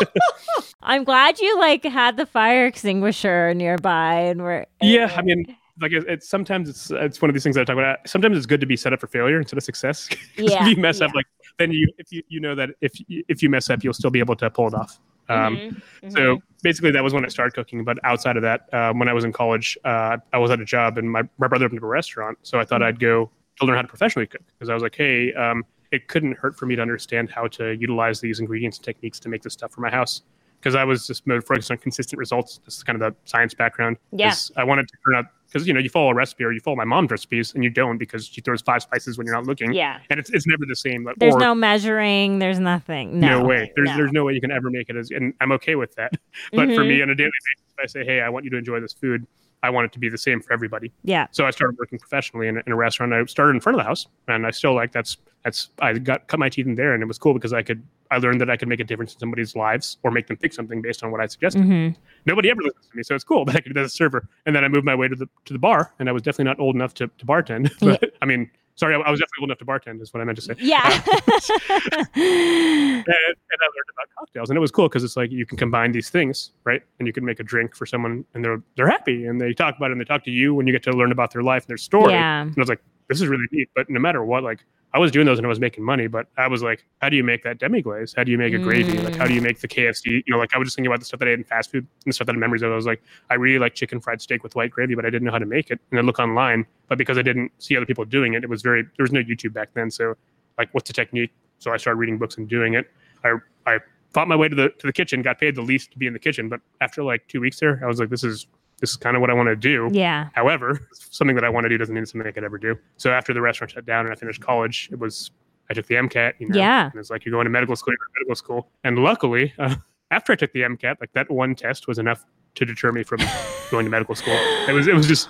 I'm 0.82 1.04
glad 1.04 1.40
you 1.40 1.58
like 1.58 1.84
had 1.84 2.16
the 2.16 2.26
fire 2.26 2.66
extinguisher 2.66 3.54
nearby 3.54 4.20
and 4.20 4.42
we're 4.42 4.66
yeah, 4.80 5.12
I 5.16 5.22
mean, 5.22 5.56
like 5.80 5.92
it, 5.92 6.04
it's 6.06 6.28
sometimes 6.28 6.68
it's 6.68 6.90
it's 6.92 7.20
one 7.20 7.28
of 7.28 7.34
these 7.34 7.42
things 7.42 7.56
that 7.56 7.62
I 7.62 7.64
talk 7.64 7.78
about. 7.78 7.98
Sometimes 8.06 8.36
it's 8.36 8.46
good 8.46 8.60
to 8.60 8.66
be 8.66 8.76
set 8.76 8.92
up 8.92 9.00
for 9.00 9.08
failure 9.08 9.38
instead 9.38 9.56
of 9.58 9.64
success. 9.64 10.08
Yeah, 10.36 10.62
if 10.62 10.68
you 10.68 10.80
mess 10.80 11.00
up, 11.00 11.14
like 11.14 11.26
then 11.58 11.72
you 11.72 11.88
if 11.98 12.12
you 12.12 12.22
you 12.28 12.40
know 12.40 12.54
that 12.54 12.70
if 12.80 12.92
you, 13.08 13.24
if 13.28 13.42
you 13.42 13.50
mess 13.50 13.70
up, 13.70 13.82
you'll 13.82 13.94
still 13.94 14.10
be 14.10 14.20
able 14.20 14.36
to 14.36 14.50
pull 14.50 14.68
it 14.68 14.74
off. 14.74 15.00
Um, 15.28 15.56
Mhm, 15.56 15.82
mhm. 16.04 16.12
So 16.12 16.38
basically, 16.62 16.90
that 16.92 17.02
was 17.02 17.12
when 17.12 17.24
I 17.24 17.28
started 17.28 17.54
cooking. 17.54 17.84
But 17.84 17.98
outside 18.04 18.36
of 18.36 18.42
that, 18.42 18.72
um, 18.72 18.98
when 18.98 19.08
I 19.08 19.12
was 19.12 19.24
in 19.24 19.32
college, 19.32 19.76
uh, 19.84 20.18
I 20.32 20.38
was 20.38 20.50
at 20.50 20.60
a 20.60 20.64
job, 20.64 20.98
and 20.98 21.10
my, 21.10 21.22
my 21.38 21.48
brother 21.48 21.66
opened 21.66 21.80
up 21.80 21.84
a 21.84 21.86
restaurant. 21.86 22.38
So 22.42 22.58
I 22.60 22.64
thought 22.64 22.80
Mm-hmm. 22.80 22.88
I'd 22.88 23.00
go 23.00 23.30
to 23.60 23.64
learn 23.66 23.76
how 23.76 23.82
to 23.82 23.88
professionally 23.88 24.26
cook 24.26 24.42
because 24.58 24.68
I 24.68 24.74
was 24.74 24.82
like, 24.82 24.94
hey, 24.94 25.32
um, 25.34 25.64
it 25.92 26.08
couldn't 26.08 26.36
hurt 26.38 26.56
for 26.58 26.66
me 26.66 26.76
to 26.76 26.82
understand 26.82 27.30
how 27.30 27.46
to 27.48 27.72
utilize 27.76 28.20
these 28.20 28.38
ingredients 28.40 28.78
and 28.78 28.84
techniques 28.84 29.18
to 29.20 29.28
make 29.28 29.42
this 29.42 29.52
stuff 29.54 29.72
for 29.72 29.80
my 29.80 29.90
house. 29.90 30.22
because 30.58 30.74
I 30.74 30.84
was 30.84 31.06
just 31.06 31.26
more 31.26 31.40
focused 31.42 31.70
on 31.70 31.76
consistent 31.78 32.18
results. 32.18 32.58
This 32.64 32.76
is 32.78 32.82
kind 32.82 33.00
of 33.00 33.12
the 33.12 33.16
science 33.24 33.54
background. 33.54 33.98
Yeah. 34.10 34.30
'Cause 34.30 34.50
I 34.56 34.64
wanted 34.64 34.88
to 34.88 34.94
turn 35.04 35.14
out 35.14 35.26
because 35.56 35.66
you 35.68 35.74
know 35.74 35.80
you 35.80 35.88
follow 35.88 36.10
a 36.10 36.14
recipe 36.14 36.44
or 36.44 36.52
you 36.52 36.60
follow 36.60 36.76
my 36.76 36.84
mom's 36.84 37.10
recipes 37.10 37.54
and 37.54 37.64
you 37.64 37.70
don't 37.70 37.96
because 37.98 38.26
she 38.26 38.40
throws 38.40 38.60
five 38.60 38.82
spices 38.82 39.16
when 39.16 39.26
you're 39.26 39.34
not 39.34 39.46
looking. 39.46 39.72
Yeah. 39.72 40.00
And 40.10 40.20
it's, 40.20 40.30
it's 40.30 40.46
never 40.46 40.64
the 40.68 40.76
same. 40.76 41.04
Like, 41.04 41.16
There's 41.16 41.34
or, 41.34 41.40
no 41.40 41.54
measuring. 41.54 42.38
There's 42.38 42.58
nothing. 42.58 43.20
No, 43.20 43.42
way. 43.44 43.72
There's 43.74 43.88
no. 43.88 43.96
there's 43.96 44.12
no 44.12 44.24
way 44.24 44.34
you 44.34 44.40
can 44.40 44.50
ever 44.50 44.70
make 44.70 44.88
it 44.90 44.96
as, 44.96 45.10
and 45.10 45.32
I'm 45.40 45.52
okay 45.52 45.74
with 45.74 45.94
that. 45.96 46.12
But 46.52 46.68
for 46.68 46.82
Mhm. 46.82 46.88
me, 46.88 47.02
on 47.02 47.10
a 47.10 47.14
daily 47.14 47.30
basis, 47.30 47.74
I 47.82 47.86
say, 47.86 48.04
hey, 48.04 48.20
I 48.20 48.28
want 48.28 48.44
you 48.44 48.50
to 48.50 48.56
enjoy 48.58 48.80
this 48.80 48.92
food, 48.92 49.26
I 49.62 49.70
want 49.70 49.86
it 49.86 49.92
to 49.92 49.98
be 49.98 50.08
the 50.08 50.18
same 50.18 50.40
for 50.40 50.52
everybody. 50.52 50.92
Yeah. 51.02 51.26
So 51.32 51.44
I 51.46 51.50
started 51.50 51.76
working 51.78 51.98
professionally 51.98 52.46
in, 52.48 52.58
a- 52.58 52.62
in 52.66 52.72
a 52.72 52.76
restaurant. 52.76 53.12
I 53.12 53.24
started 53.24 53.54
in 53.54 53.60
front 53.60 53.76
of 53.78 53.80
the 53.80 53.88
house, 53.88 54.06
and 54.28 54.46
I 54.46 54.50
still 54.50 54.74
like 54.74 54.92
that's 54.92 55.16
that's 55.44 55.70
I 55.80 55.94
got 55.94 56.26
cut 56.28 56.38
my 56.40 56.48
teeth 56.48 56.66
in 56.66 56.74
there, 56.74 56.94
and 56.94 57.02
it 57.02 57.06
was 57.06 57.18
cool 57.18 57.34
because 57.34 57.52
I 57.52 57.62
could 57.62 57.82
I 58.10 58.18
learned 58.18 58.40
that 58.40 58.50
I 58.50 58.56
could 58.56 58.68
make 58.68 58.78
a 58.80 58.84
difference 58.84 59.14
in 59.14 59.18
somebody's 59.18 59.56
lives 59.56 59.98
or 60.04 60.10
make 60.12 60.26
them 60.28 60.36
pick 60.36 60.52
something 60.52 60.80
based 60.82 61.02
on 61.02 61.10
what 61.10 61.20
I 61.20 61.26
suggested. 61.26 61.62
hmm 61.62 61.88
Nobody 62.26 62.50
ever 62.50 62.62
listens 62.62 62.86
to 62.88 62.96
me, 62.96 63.02
so 63.02 63.14
it's 63.14 63.24
cool. 63.24 63.44
But 63.46 63.56
I 63.56 63.60
could 63.60 63.70
do 63.70 63.74
that 63.74 63.84
as 63.84 63.92
a 63.92 63.96
server, 63.96 64.28
and 64.44 64.54
then 64.54 64.64
I 64.64 64.68
moved 64.68 64.84
my 64.84 64.94
way 64.94 65.08
to 65.08 65.16
the 65.16 65.28
to 65.46 65.52
the 65.52 65.58
bar, 65.58 65.92
and 65.98 66.08
I 66.08 66.12
was 66.12 66.22
definitely 66.22 66.44
not 66.50 66.60
old 66.60 66.74
enough 66.74 66.94
to, 66.94 67.08
to 67.08 67.26
bartend. 67.26 67.70
But 67.80 68.12
I 68.22 68.26
mean, 68.26 68.50
sorry, 68.76 68.94
I, 68.94 68.98
I 68.98 69.10
was 69.10 69.20
definitely 69.20 69.42
old 69.42 69.50
enough 69.50 69.58
to 69.58 69.64
bartend. 69.64 70.00
Is 70.00 70.14
what 70.14 70.20
I 70.20 70.24
meant 70.24 70.36
to 70.36 70.42
say. 70.42 70.54
Yeah. 70.58 70.82
Uh, 70.84 71.00
and, 72.14 73.06
and 73.06 73.60
I 73.60 73.68
learned 73.74 73.90
about 73.90 74.08
cocktails, 74.18 74.50
and 74.50 74.56
it 74.56 74.60
was 74.60 74.70
cool 74.70 74.88
because 74.88 75.04
it's 75.04 75.16
like 75.16 75.30
you 75.32 75.44
can 75.46 75.58
combine 75.58 75.92
these 75.92 76.10
things, 76.10 76.52
right? 76.64 76.82
And 76.98 77.06
you 77.06 77.12
can 77.12 77.24
make 77.24 77.40
a 77.40 77.42
drink 77.42 77.74
for 77.74 77.86
someone, 77.86 78.24
and 78.34 78.44
they're 78.44 78.62
they're 78.76 78.88
happy, 78.88 79.26
and 79.26 79.40
they 79.40 79.52
talk 79.52 79.76
about 79.76 79.90
it, 79.90 79.92
and 79.92 80.00
they 80.00 80.04
talk 80.04 80.24
to 80.24 80.30
you, 80.30 80.58
and 80.60 80.68
you 80.68 80.72
get 80.72 80.82
to 80.84 80.92
learn 80.92 81.12
about 81.12 81.32
their 81.32 81.42
life 81.42 81.64
and 81.64 81.68
their 81.68 81.76
story. 81.76 82.12
yeah. 82.12 82.42
And 82.42 82.56
I 82.56 82.60
was 82.60 82.68
like, 82.68 82.82
this 83.08 83.20
is 83.20 83.28
really 83.28 83.46
neat. 83.52 83.68
But 83.74 83.88
no 83.90 84.00
matter 84.00 84.24
what, 84.24 84.42
like 84.42 84.64
I 84.92 84.98
was 84.98 85.10
doing 85.10 85.26
those 85.26 85.38
and 85.38 85.46
I 85.46 85.48
was 85.48 85.60
making 85.60 85.84
money, 85.84 86.06
but 86.06 86.26
I 86.38 86.48
was 86.48 86.62
like, 86.62 86.86
how 87.02 87.08
do 87.08 87.16
you 87.16 87.24
make 87.24 87.42
that 87.44 87.58
demi 87.58 87.82
glace? 87.82 88.14
How 88.16 88.24
do 88.24 88.30
you 88.30 88.38
make 88.38 88.54
a 88.54 88.58
gravy? 88.58 88.98
Like, 88.98 89.16
how 89.16 89.26
do 89.26 89.34
you 89.34 89.40
mm. 89.40 89.44
make 89.44 89.60
the 89.60 89.68
KFC? 89.68 90.06
You 90.06 90.22
know, 90.28 90.38
like 90.38 90.54
I 90.54 90.58
was 90.58 90.68
just 90.68 90.76
thinking 90.76 90.90
about 90.90 91.00
the 91.00 91.04
stuff 91.04 91.20
that 91.20 91.28
I 91.28 91.32
ate 91.32 91.38
in 91.38 91.44
fast 91.44 91.70
food 91.70 91.82
and 91.84 91.88
the 92.06 92.12
stuff 92.12 92.26
that 92.28 92.34
I 92.34 92.38
memories 92.38 92.62
of. 92.62 92.72
I 92.72 92.76
was 92.76 92.86
like, 92.86 93.02
I 93.28 93.34
really 93.34 93.58
like 93.58 93.74
chicken 93.74 94.00
fried 94.00 94.22
steak 94.22 94.42
with 94.42 94.54
white 94.54 94.70
gravy, 94.70 94.94
but 94.94 95.04
I 95.04 95.10
didn't 95.10 95.26
know 95.26 95.32
how 95.32 95.38
to 95.38 95.46
make 95.46 95.70
it. 95.70 95.80
And 95.90 96.00
I 96.00 96.02
look 96.02 96.18
online, 96.18 96.64
but 96.88 96.98
because 96.98 97.18
I 97.18 97.22
didn't 97.22 97.52
see 97.58 97.76
other 97.76 97.84
people 97.84 98.04
doing 98.06 98.34
it, 98.34 98.44
it 98.44 98.48
was 98.48 98.62
very, 98.62 98.82
there 98.82 99.04
was 99.04 99.12
no 99.12 99.20
YouTube 99.20 99.52
back 99.52 99.68
then. 99.74 99.90
So 99.90 100.16
like, 100.56 100.72
what's 100.72 100.88
the 100.88 100.94
technique? 100.94 101.32
So 101.58 101.72
I 101.72 101.76
started 101.76 101.98
reading 101.98 102.16
books 102.16 102.38
and 102.38 102.48
doing 102.48 102.74
it. 102.74 102.90
I, 103.22 103.34
I 103.66 103.80
fought 104.14 104.28
my 104.28 104.36
way 104.36 104.48
to 104.48 104.56
the, 104.56 104.70
to 104.70 104.86
the 104.86 104.92
kitchen, 104.92 105.20
got 105.20 105.38
paid 105.38 105.56
the 105.56 105.62
least 105.62 105.90
to 105.92 105.98
be 105.98 106.06
in 106.06 106.14
the 106.14 106.18
kitchen. 106.18 106.48
But 106.48 106.60
after 106.80 107.02
like 107.02 107.26
two 107.28 107.40
weeks 107.40 107.60
there, 107.60 107.80
I 107.82 107.86
was 107.86 108.00
like, 108.00 108.08
this 108.08 108.24
is, 108.24 108.46
this 108.80 108.90
is 108.90 108.96
kind 108.96 109.16
of 109.16 109.20
what 109.20 109.30
I 109.30 109.34
want 109.34 109.48
to 109.48 109.56
do. 109.56 109.88
Yeah. 109.92 110.28
However, 110.34 110.88
something 110.92 111.34
that 111.34 111.44
I 111.44 111.48
want 111.48 111.64
to 111.64 111.68
do 111.68 111.78
doesn't 111.78 111.94
mean 111.94 112.06
something 112.06 112.26
I 112.26 112.32
could 112.32 112.44
ever 112.44 112.58
do. 112.58 112.76
So 112.96 113.10
after 113.10 113.32
the 113.32 113.40
restaurant 113.40 113.70
shut 113.70 113.86
down 113.86 114.04
and 114.04 114.12
I 114.12 114.16
finished 114.16 114.40
college, 114.40 114.88
it 114.92 114.98
was 114.98 115.30
I 115.70 115.74
took 115.74 115.86
the 115.86 115.94
MCAT. 115.94 116.34
You 116.38 116.48
know, 116.48 116.56
Yeah. 116.56 116.90
And 116.90 117.00
it's 117.00 117.10
like 117.10 117.24
you're 117.24 117.32
going 117.32 117.44
to 117.44 117.50
medical 117.50 117.76
school, 117.76 117.94
you're 117.94 118.20
medical 118.20 118.36
school. 118.36 118.70
And 118.84 118.98
luckily, 118.98 119.52
uh, 119.58 119.76
after 120.10 120.32
I 120.32 120.36
took 120.36 120.52
the 120.52 120.60
MCAT, 120.60 120.96
like 121.00 121.12
that 121.14 121.30
one 121.30 121.54
test 121.54 121.88
was 121.88 121.98
enough 121.98 122.24
to 122.56 122.64
deter 122.64 122.92
me 122.92 123.02
from 123.02 123.20
going 123.70 123.84
to 123.84 123.90
medical 123.90 124.14
school. 124.14 124.36
It 124.68 124.72
was 124.72 124.86
it 124.86 124.94
was 124.94 125.06
just 125.06 125.28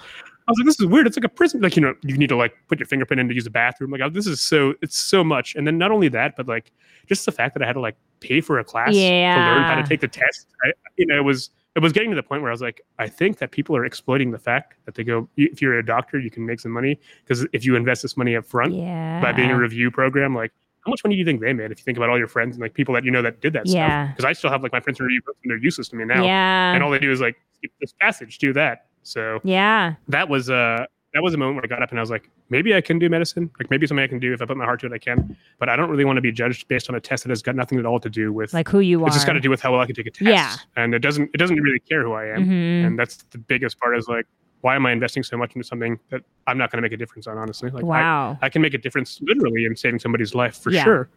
I 0.48 0.52
was 0.52 0.58
like, 0.58 0.66
this 0.66 0.80
is 0.80 0.86
weird. 0.86 1.08
It's 1.08 1.16
like 1.16 1.24
a 1.24 1.28
prison. 1.28 1.60
Like 1.60 1.76
you 1.76 1.82
know, 1.82 1.94
you 2.02 2.16
need 2.16 2.28
to 2.28 2.36
like 2.36 2.54
put 2.68 2.78
your 2.78 2.86
fingerprint 2.86 3.20
in 3.20 3.28
to 3.28 3.34
use 3.34 3.44
the 3.44 3.50
bathroom. 3.50 3.90
Like 3.90 4.00
oh, 4.00 4.08
this 4.08 4.26
is 4.26 4.40
so 4.40 4.74
it's 4.82 4.98
so 4.98 5.24
much. 5.24 5.54
And 5.56 5.66
then 5.66 5.78
not 5.78 5.90
only 5.90 6.08
that, 6.08 6.34
but 6.36 6.46
like 6.46 6.72
just 7.08 7.26
the 7.26 7.32
fact 7.32 7.54
that 7.54 7.62
I 7.62 7.66
had 7.66 7.72
to 7.72 7.80
like 7.80 7.96
pay 8.20 8.40
for 8.40 8.58
a 8.58 8.64
class 8.64 8.94
yeah. 8.94 9.34
to 9.34 9.40
learn 9.40 9.62
how 9.64 9.74
to 9.74 9.82
take 9.82 10.00
the 10.00 10.08
test. 10.08 10.46
I, 10.64 10.72
you 10.96 11.06
know, 11.06 11.16
it 11.16 11.24
was 11.24 11.50
it 11.76 11.82
was 11.82 11.92
getting 11.92 12.10
to 12.10 12.16
the 12.16 12.22
point 12.22 12.40
where 12.42 12.50
I 12.50 12.54
was 12.54 12.62
like, 12.62 12.80
I 12.98 13.06
think 13.08 13.38
that 13.38 13.50
people 13.50 13.76
are 13.76 13.84
exploiting 13.84 14.30
the 14.30 14.38
fact 14.38 14.74
that 14.86 14.94
they 14.94 15.04
go, 15.04 15.28
if 15.36 15.60
you're 15.60 15.78
a 15.78 15.84
doctor, 15.84 16.18
you 16.18 16.30
can 16.30 16.44
make 16.46 16.58
some 16.58 16.72
money 16.72 16.98
because 17.24 17.46
if 17.52 17.64
you 17.66 17.76
invest 17.76 18.02
this 18.02 18.16
money 18.16 18.34
up 18.34 18.46
front 18.46 18.72
Yeah. 18.74 19.20
by 19.20 19.32
being 19.32 19.50
a 19.50 19.56
review 19.58 19.90
program, 19.90 20.34
like 20.34 20.52
how 20.84 20.90
much 20.90 21.02
money 21.04 21.14
do 21.16 21.18
you 21.18 21.24
think 21.24 21.40
they 21.40 21.52
made? 21.52 21.70
If 21.70 21.78
you 21.78 21.84
think 21.84 21.98
about 21.98 22.08
all 22.10 22.18
your 22.18 22.28
friends 22.28 22.56
and 22.56 22.62
like 22.62 22.72
people 22.74 22.94
that 22.94 23.04
you 23.04 23.10
know 23.10 23.20
that 23.22 23.40
did 23.40 23.52
that 23.52 23.66
Yeah. 23.66 24.04
stuff, 24.06 24.16
because 24.16 24.28
I 24.28 24.32
still 24.32 24.50
have 24.50 24.62
like 24.62 24.72
my 24.72 24.80
friends 24.80 24.98
who 24.98 25.04
review 25.04 25.20
books 25.26 25.38
and 25.44 25.50
they're 25.50 25.58
useless 25.58 25.88
to 25.88 25.96
me 25.96 26.04
now, 26.06 26.24
Yeah. 26.24 26.72
and 26.74 26.82
all 26.82 26.90
they 26.90 26.98
do 26.98 27.10
is 27.12 27.20
like 27.20 27.36
skip 27.58 27.72
this 27.80 27.92
passage, 28.00 28.38
do 28.38 28.52
that. 28.54 28.86
So 29.02 29.40
yeah. 29.44 29.94
that 30.08 30.28
was 30.28 30.48
uh 30.48 30.86
that 31.16 31.22
was 31.22 31.32
a 31.32 31.38
moment 31.38 31.56
where 31.56 31.64
I 31.64 31.66
got 31.66 31.82
up 31.82 31.88
and 31.90 31.98
I 31.98 32.02
was 32.02 32.10
like, 32.10 32.28
maybe 32.50 32.74
I 32.74 32.82
can 32.82 32.98
do 32.98 33.08
medicine. 33.08 33.50
Like 33.58 33.70
maybe 33.70 33.86
something 33.86 34.04
I 34.04 34.06
can 34.06 34.18
do 34.18 34.34
if 34.34 34.42
I 34.42 34.44
put 34.44 34.58
my 34.58 34.66
heart 34.66 34.80
to 34.80 34.86
it, 34.86 34.92
I 34.92 34.98
can. 34.98 35.34
But 35.58 35.70
I 35.70 35.74
don't 35.76 35.88
really 35.88 36.04
want 36.04 36.18
to 36.18 36.20
be 36.20 36.30
judged 36.30 36.68
based 36.68 36.90
on 36.90 36.94
a 36.94 37.00
test 37.00 37.24
that 37.24 37.30
has 37.30 37.40
got 37.40 37.56
nothing 37.56 37.78
at 37.78 37.86
all 37.86 37.98
to 38.00 38.10
do 38.10 38.34
with. 38.34 38.52
Like 38.52 38.68
who 38.68 38.80
you 38.80 39.02
are. 39.02 39.06
it's 39.06 39.16
just 39.16 39.26
got 39.26 39.32
to 39.32 39.40
do 39.40 39.48
with 39.48 39.62
how 39.62 39.72
well 39.72 39.80
I 39.80 39.86
can 39.86 39.94
take 39.94 40.06
a 40.06 40.10
test. 40.10 40.28
Yeah. 40.28 40.54
And 40.76 40.94
it 40.94 40.98
doesn't. 40.98 41.30
It 41.32 41.38
doesn't 41.38 41.56
really 41.56 41.80
care 41.80 42.02
who 42.02 42.12
I 42.12 42.26
am. 42.26 42.44
Mhm. 42.46 42.86
And 42.86 42.98
that's 42.98 43.16
the 43.30 43.38
biggest 43.38 43.80
part. 43.80 43.96
Is 43.96 44.08
like, 44.08 44.26
why 44.60 44.76
am 44.76 44.84
I 44.84 44.92
investing 44.92 45.22
so 45.22 45.38
much 45.38 45.54
into 45.56 45.66
something 45.66 45.98
that 46.10 46.20
I'm 46.46 46.58
not 46.58 46.70
going 46.70 46.78
to 46.78 46.82
make 46.82 46.92
a 46.92 46.96
difference 46.98 47.26
on? 47.26 47.38
Honestly, 47.38 47.70
like 47.70 47.82
I, 47.84 47.86
wow. 47.86 48.38
I 48.42 48.50
can 48.50 48.60
make 48.60 48.74
a 48.74 48.78
difference 48.78 49.18
literally 49.22 49.64
in 49.64 49.74
saving 49.74 50.00
somebody's 50.00 50.34
life 50.34 50.58
for 50.58 50.70
Yeah. 50.70 50.84
sure. 50.84 51.08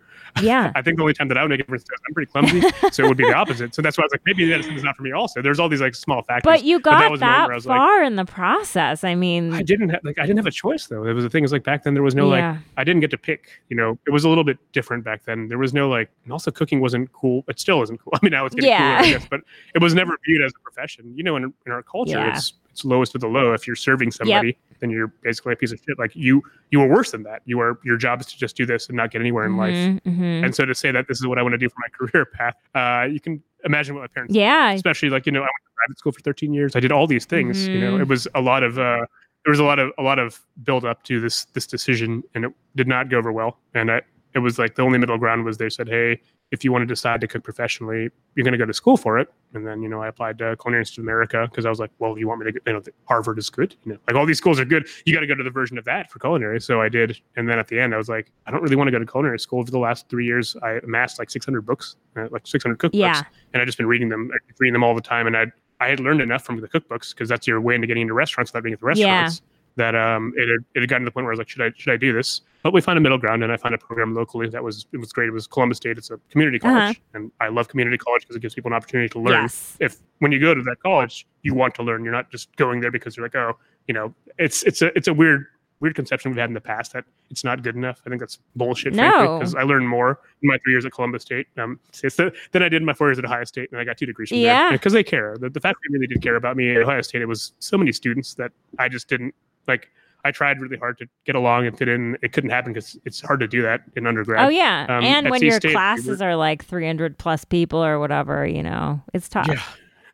Yeah. 0.41 0.71
I 0.75 0.81
think 0.81 0.97
the 0.97 1.03
only 1.03 1.13
time 1.13 1.27
that 1.29 1.37
I 1.37 1.41
would 1.41 1.49
make 1.49 1.59
a 1.59 1.63
difference 1.63 1.83
is 1.83 1.89
I'm 2.07 2.13
pretty 2.13 2.31
clumsy, 2.31 2.61
so 2.91 3.03
it 3.03 3.07
would 3.07 3.17
be 3.17 3.25
the 3.25 3.33
opposite. 3.35 3.73
So 3.75 3.81
that's 3.81 3.97
why 3.97 4.03
I 4.03 4.05
was 4.05 4.11
like, 4.13 4.21
maybe 4.25 4.47
medicine 4.49 4.73
is 4.75 4.83
not 4.83 4.95
for 4.95 5.03
me. 5.03 5.11
Also, 5.11 5.41
there's 5.41 5.59
all 5.59 5.69
these 5.69 5.81
like 5.81 5.95
small 5.95 6.21
factors. 6.23 6.43
But 6.49 6.63
you 6.63 6.77
that 6.79 6.83
got 6.83 7.03
moment 7.03 7.19
that, 7.21 7.49
I 7.49 7.53
was 7.55 7.65
like- 7.65 7.77
far 7.77 8.03
in 8.03 8.15
the 8.15 8.25
process. 8.25 9.03
I 9.03 9.15
mean, 9.15 9.53
I 9.53 9.61
didn't 9.61 9.89
have 9.89 10.01
like 10.03 10.17
I 10.19 10.23
didn't 10.25 10.37
have 10.37 10.45
a 10.47 10.51
choice 10.51 10.87
though. 10.87 11.05
It 11.05 11.13
was 11.13 11.23
the 11.23 11.29
thing 11.29 11.43
is 11.43 11.51
like 11.51 11.63
back 11.63 11.83
then 11.83 11.93
there 11.93 12.03
was 12.03 12.15
no 12.15 12.33
Yeah. 12.33 12.51
like 12.51 12.59
I 12.77 12.83
didn't 12.83 13.01
get 13.01 13.11
to 13.11 13.17
pick. 13.17 13.49
You 13.69 13.77
know, 13.77 13.97
it 14.07 14.11
was 14.11 14.23
a 14.23 14.29
little 14.29 14.43
bit 14.43 14.57
different 14.71 15.03
back 15.03 15.25
then. 15.25 15.47
There 15.47 15.57
was 15.57 15.73
no 15.73 15.89
like, 15.89 16.09
and 16.23 16.33
also 16.33 16.51
cooking 16.51 16.79
wasn't 16.81 17.11
cool. 17.13 17.43
It 17.47 17.59
still 17.59 17.81
isn't 17.83 17.99
cool. 18.01 18.13
I 18.15 18.19
mean, 18.23 18.31
now 18.31 18.45
it's 18.45 18.55
getting 18.55 18.69
Yeah. 18.69 18.97
cooler, 19.01 19.07
I 19.15 19.19
guess, 19.19 19.27
but 19.29 19.41
it 19.75 19.81
was 19.81 19.93
never 20.01 20.17
viewed 20.25 20.43
as 20.43 20.51
a 20.57 20.59
profession. 20.63 21.13
You 21.15 21.23
know, 21.23 21.35
in, 21.35 21.53
in 21.65 21.71
our 21.71 21.83
culture, 21.83 22.11
Yeah. 22.17 22.29
it's 22.35 22.53
lowest 22.85 23.15
of 23.15 23.21
the 23.21 23.27
low. 23.27 23.53
If 23.53 23.65
you're 23.67 23.75
serving 23.75 24.11
somebody, 24.11 24.57
then 24.79 24.89
you're 24.89 25.07
basically 25.23 25.53
a 25.53 25.55
piece 25.55 25.71
of 25.71 25.79
shit. 25.79 25.97
Like 25.99 26.15
you 26.15 26.41
you 26.71 26.79
were 26.79 26.87
worse 26.87 27.11
than 27.11 27.23
that. 27.23 27.41
You 27.45 27.59
are 27.59 27.79
your 27.83 27.97
job 27.97 28.21
is 28.21 28.27
to 28.27 28.37
just 28.37 28.55
do 28.55 28.65
this 28.65 28.87
and 28.87 28.97
not 28.97 29.11
get 29.11 29.21
anywhere 29.21 29.45
in 29.45 29.57
life. 29.57 29.73
Mhm, 29.75 30.01
mhm. 30.05 30.43
And 30.45 30.55
so 30.55 30.65
to 30.65 30.73
say 30.75 30.91
that 30.91 31.07
this 31.07 31.19
is 31.19 31.27
what 31.27 31.37
I 31.37 31.41
want 31.41 31.53
to 31.53 31.57
do 31.57 31.69
for 31.69 31.75
my 31.79 31.87
career 32.11 32.25
path, 32.25 32.55
uh, 32.75 33.07
you 33.11 33.19
can 33.19 33.41
imagine 33.65 33.93
what 33.93 34.01
my 34.01 34.07
parents 34.07 34.33
yeah. 34.33 34.71
especially 34.71 35.09
like 35.09 35.25
you 35.25 35.33
know 35.33 35.39
i 35.41 35.43
went 35.43 35.51
to 35.65 35.71
private 35.75 35.99
school 35.99 36.13
for 36.13 36.21
13 36.21 36.53
years 36.53 36.77
i 36.77 36.79
did 36.79 36.93
all 36.93 37.05
these 37.07 37.25
things 37.25 37.67
you 37.67 37.77
know 37.77 37.97
Mhm. 37.97 38.01
it 38.03 38.07
was 38.07 38.25
a 38.33 38.39
lot 38.39 38.63
of 38.63 38.79
uh 38.79 39.05
there 39.43 39.51
was 39.51 39.59
a 39.59 39.65
lot 39.65 39.79
of 39.79 39.91
a 39.97 40.01
lot 40.01 40.17
of 40.17 40.39
build 40.63 40.85
up 40.85 41.03
to 41.03 41.19
this 41.19 41.43
this 41.53 41.67
decision 41.67 42.23
and 42.35 42.45
it 42.45 42.53
did 42.77 42.87
not 42.87 43.09
go 43.09 43.17
over 43.17 43.33
well 43.33 43.57
and 43.73 43.91
I, 43.91 44.01
it 44.33 44.39
was 44.39 44.57
like 44.59 44.75
the 44.75 44.81
only 44.81 44.97
middle 44.97 45.17
ground 45.17 45.43
was 45.43 45.57
they 45.57 45.69
said 45.69 45.89
hey 45.89 46.21
if 46.51 46.63
you 46.63 46.71
want 46.71 46.81
to 46.81 46.85
decide 46.87 47.21
to 47.21 47.27
cook 47.27 47.43
professionally 47.43 48.09
you're 48.35 48.43
going 48.43 48.53
to 48.53 48.57
go 48.57 48.65
to 48.65 48.73
school 48.73 48.97
for 48.97 49.19
it. 49.19 49.31
And 49.53 49.65
then 49.65 49.81
you 49.81 49.89
know 49.89 50.01
i 50.01 50.07
applied 50.07 50.37
to 50.39 50.55
culinary 50.57 50.81
institute 50.81 51.03
of 51.03 51.05
america 51.05 51.47
because 51.49 51.65
i 51.65 51.69
was 51.69 51.79
like 51.79 51.89
well 51.99 52.17
you 52.17 52.27
want 52.27 52.39
me 52.41 52.51
to 52.51 52.51
go 52.51 52.59
you 52.67 52.73
know 52.73 52.81
harvard 53.05 53.39
is 53.39 53.49
good 53.49 53.75
you 53.83 53.93
know 53.93 53.99
like 54.07 54.15
all 54.15 54.25
these 54.25 54.37
schools 54.37 54.59
are 54.59 54.65
good. 54.65 54.87
You 55.05 55.13
got 55.13 55.21
to 55.21 55.27
go 55.27 55.35
to 55.35 55.43
the 55.43 55.49
version 55.49 55.77
of 55.77 55.85
that 55.85 56.11
for 56.11 56.19
culinary. 56.19 56.61
So 56.61 56.81
i 56.81 56.89
did. 56.89 57.19
And 57.35 57.49
then 57.49 57.57
at 57.59 57.67
the 57.67 57.79
end 57.79 57.93
i 57.93 57.97
was 57.97 58.09
like 58.09 58.31
i 58.45 58.51
don't 58.51 58.61
really 58.61 58.75
want 58.75 58.87
to 58.87 58.91
go 58.91 58.99
to 58.99 59.05
culinary 59.05 59.39
school. 59.39 59.59
Over 59.59 59.71
the 59.71 59.79
last 59.79 60.07
three 60.09 60.25
years 60.25 60.55
i 60.63 60.73
amassed 60.83 61.19
like 61.19 61.29
600 61.29 61.61
books 61.65 61.95
uh, 62.17 62.27
like 62.31 62.45
600 62.45 62.77
cookbooks. 62.77 62.89
Yeah. 62.93 63.23
and 63.53 63.61
I 63.61 63.65
just 63.65 63.77
been 63.77 63.87
reading 63.87 64.09
them, 64.09 64.31
reading 64.59 64.73
them 64.73 64.83
all 64.83 64.95
the 64.95 65.01
time. 65.01 65.27
And 65.27 65.35
I 65.35 65.45
I 65.81 65.87
had 65.87 65.99
learned 65.99 66.21
enough 66.21 66.43
from 66.43 66.59
the 66.59 66.67
cookbooks 66.67 67.11
because 67.13 67.29
that's 67.29 67.47
your 67.47 67.61
way 67.61 67.75
into 67.75 67.87
getting 67.87 68.01
into 68.01 68.13
restaurants 68.13 68.51
without 68.51 68.63
being 68.63 68.73
at 68.73 68.79
the 68.81 68.93
Yeah. 68.95 69.29
That 69.75 69.95
um, 69.95 70.33
it 70.35 70.49
had, 70.49 70.59
it 70.75 70.79
had 70.81 70.89
gotten 70.89 71.03
to 71.03 71.05
the 71.05 71.11
point 71.11 71.25
where 71.25 71.31
I 71.31 71.35
was 71.35 71.39
like, 71.39 71.49
should 71.49 71.61
I 71.61 71.71
should 71.77 71.93
I 71.93 71.97
do 71.97 72.11
this? 72.13 72.41
But 72.63 72.73
we 72.73 72.81
found 72.81 72.97
a 72.97 73.01
middle 73.01 73.17
ground, 73.17 73.43
and 73.43 73.51
I 73.53 73.57
found 73.57 73.73
a 73.73 73.77
program 73.77 74.13
locally 74.13 74.49
that 74.49 74.61
was 74.63 74.85
it 74.91 74.97
was 74.97 75.13
great. 75.13 75.29
It 75.29 75.31
was 75.31 75.47
Columbus 75.47 75.77
State. 75.77 75.97
It's 75.97 76.11
a 76.11 76.19
community 76.29 76.59
Uh-huh. 76.61 76.73
college, 76.79 77.01
and 77.13 77.31
I 77.39 77.47
love 77.47 77.69
community 77.69 77.97
college 77.97 78.23
because 78.23 78.35
it 78.35 78.41
gives 78.41 78.53
people 78.55 78.69
an 78.71 78.75
opportunity 78.75 79.07
to 79.09 79.19
learn. 79.19 79.43
Yes. 79.43 79.77
If 79.79 79.97
when 80.19 80.31
you 80.33 80.39
go 80.39 80.53
to 80.53 80.61
that 80.63 80.77
college, 80.83 81.25
you 81.43 81.53
want 81.53 81.75
to 81.75 81.83
learn. 81.83 82.03
You're 82.03 82.13
not 82.13 82.29
just 82.29 82.53
going 82.57 82.81
there 82.81 82.91
because 82.91 83.15
you're 83.15 83.25
like, 83.25 83.35
oh, 83.35 83.57
you 83.87 83.93
know, 83.93 84.13
it's 84.37 84.63
it's 84.63 84.81
a 84.81 84.87
it's 84.97 85.07
a 85.07 85.13
weird 85.13 85.45
weird 85.81 85.95
conception 85.95 86.29
we've 86.31 86.37
had 86.37 86.49
in 86.49 86.53
the 86.53 86.59
past 86.59 86.91
that 86.91 87.05
it's 87.29 87.45
not 87.45 87.63
good 87.63 87.73
enough. 87.77 88.01
I 88.05 88.09
think 88.09 88.19
that's 88.19 88.39
bullshit. 88.57 88.93
No. 88.93 89.37
because 89.39 89.55
I 89.55 89.61
learned 89.63 89.87
more 89.87 90.19
in 90.41 90.49
my 90.49 90.57
three 90.57 90.73
years 90.73 90.83
at 90.85 90.91
Columbus 90.91 91.21
State 91.21 91.47
um, 91.57 91.79
the, 92.01 92.33
than 92.51 92.63
I 92.63 92.67
did 92.67 92.81
in 92.81 92.85
my 92.85 92.91
four 92.91 93.07
years 93.07 93.17
at 93.17 93.23
Ohio 93.23 93.45
State, 93.45 93.71
and 93.71 93.79
I 93.79 93.85
got 93.85 93.97
two 93.97 94.05
degrees 94.05 94.27
from 94.27 94.39
Yeah. 94.39 94.63
there. 94.67 94.71
Because 94.73 94.91
they 94.91 95.05
care. 95.05 95.37
The, 95.39 95.49
the 95.49 95.61
fact 95.61 95.77
that 95.77 95.87
they 95.89 95.93
really 95.93 96.07
did 96.07 96.21
care 96.21 96.35
about 96.35 96.57
me 96.57 96.71
at 96.75 96.81
Ohio 96.81 96.99
State, 97.01 97.21
it 97.21 97.27
was 97.27 97.53
so 97.59 97.77
many 97.77 97.93
students 97.93 98.33
that 98.33 98.51
I 98.77 98.89
just 98.89 99.07
didn't 99.07 99.33
like. 99.69 99.89
I 100.25 100.31
tried 100.31 100.59
really 100.59 100.75
hard 100.75 100.97
to 100.97 101.05
get 101.25 101.35
along 101.35 101.65
and 101.65 101.77
fit 101.77 101.87
in. 101.87 102.17
It 102.21 102.33
couldn't 102.33 102.49
happen 102.49 102.73
because 102.73 102.99
it's 103.05 103.21
hard 103.21 103.39
to 103.39 103.47
do 103.47 103.61
that 103.61 103.83
in 103.95 104.05
undergrad. 104.05 104.45
Oh 104.45 104.49
yeah, 104.49 104.85
Um, 104.89 105.01
and 105.01 105.29
when 105.29 105.39
C 105.39 105.45
your 105.45 105.55
State, 105.55 105.69
we 105.69 105.73
classes 105.75 106.21
are 106.21 106.35
like 106.35 106.65
300 106.65 107.17
plus 107.17 107.45
people 107.45 107.81
or 107.81 107.99
whatever, 108.01 108.45
you 108.45 108.61
know, 108.61 109.01
it's 109.13 109.29
tough. 109.29 109.47
Yeah. 109.47 109.61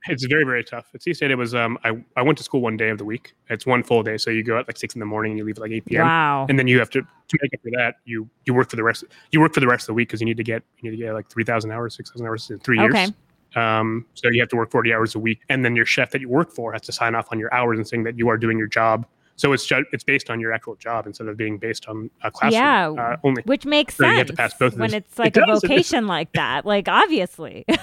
It's 0.08 0.24
very, 0.28 0.43
very 0.45 0.64
tough. 0.64 0.86
At 0.93 1.01
C 1.01 1.12
State, 1.16 1.32
it 1.32 1.36
was 1.36 1.56
um, 1.56 1.80
I, 1.84 1.93
I 2.16 2.22
went 2.22 2.38
to 2.38 2.43
school 2.43 2.62
one 2.62 2.78
day 2.78 2.89
of 2.89 2.99
the 2.99 3.03
week. 3.03 3.34
It's 3.49 3.66
one 3.66 3.82
full 3.82 4.03
day, 4.03 4.18
so 4.18 4.30
you 4.30 4.43
go 4.43 4.60
at 4.60 4.68
like 4.68 4.78
six 4.78 4.93
in 4.93 4.99
the 4.99 5.06
morning 5.08 5.32
and 5.32 5.39
you 5.39 5.43
leave 5.45 5.58
at 5.58 5.62
like 5.62 5.72
eight 5.72 5.86
p.m. 5.86 6.06
Wow. 6.06 6.45
and 6.47 6.60
then 6.60 6.68
you 6.68 6.78
have 6.78 6.91
to 6.91 7.01
to 7.01 7.38
make 7.41 7.51
up 7.56 7.62
for 7.64 7.72
that. 7.72 7.95
You 8.06 8.30
you 8.45 8.53
work 8.53 8.70
for 8.70 8.76
the 8.76 8.84
rest. 8.84 9.03
You 9.32 9.41
work 9.41 9.56
for 9.56 9.62
the 9.62 9.68
rest 9.68 9.86
of 9.86 9.88
the 9.88 9.93
week 9.95 10.10
because 10.10 10.22
you 10.22 10.28
need 10.28 10.38
to 10.38 10.43
get 10.43 10.62
you 10.80 10.91
need 10.91 10.97
to 10.97 11.03
get 11.03 11.14
like 11.16 11.28
three 11.32 11.43
thousand 11.43 11.72
hours, 11.72 11.95
six 11.95 12.12
thousand 12.12 12.28
hours 12.28 12.47
in 12.51 12.60
three 12.60 12.78
years. 12.80 12.93
Okay. 12.93 13.08
Um, 13.56 14.06
so 14.14 14.30
you 14.30 14.39
have 14.41 14.49
to 14.49 14.56
work 14.56 14.70
forty 14.70 14.93
hours 14.93 15.16
a 15.16 15.20
week, 15.20 15.39
and 15.49 15.66
then 15.66 15.76
your 15.76 15.88
chef 15.88 16.12
that 16.12 16.22
you 16.22 16.30
work 16.30 16.51
for 16.51 16.72
has 16.74 16.84
to 16.84 16.91
sign 16.91 17.16
off 17.16 17.28
on 17.32 17.39
your 17.39 17.51
hours 17.51 17.80
and 17.80 17.88
saying 17.88 18.03
that 18.03 18.16
you 18.16 18.28
are 18.30 18.38
doing 18.38 18.60
your 18.60 18.68
job. 18.68 19.08
So 19.38 19.51
it's 19.53 19.65
ju- 19.65 19.86
it's 19.91 20.03
based 20.03 20.29
on 20.29 20.39
your 20.39 20.53
actual 20.53 20.75
job 20.75 21.05
instead 21.07 21.27
of 21.27 21.36
being 21.36 21.57
based 21.57 21.88
on 21.88 22.09
a 22.23 22.31
classroom 22.31 22.53
Yeah. 22.61 22.89
uh, 22.91 23.17
only. 23.23 23.41
Which 23.43 23.65
makes 23.65 23.95
So 23.95 24.05
you 24.05 24.09
sense 24.11 24.17
have 24.19 24.27
to 24.27 24.33
pass 24.36 24.53
both 24.53 24.77
when 24.77 24.93
it's 24.93 25.19
like 25.19 25.36
It 25.36 25.43
a 25.43 25.45
does. 25.45 25.61
Vocation 25.67 26.07
like 26.07 26.31
that. 26.33 26.65
Like 26.65 26.88
obviously. 26.88 27.65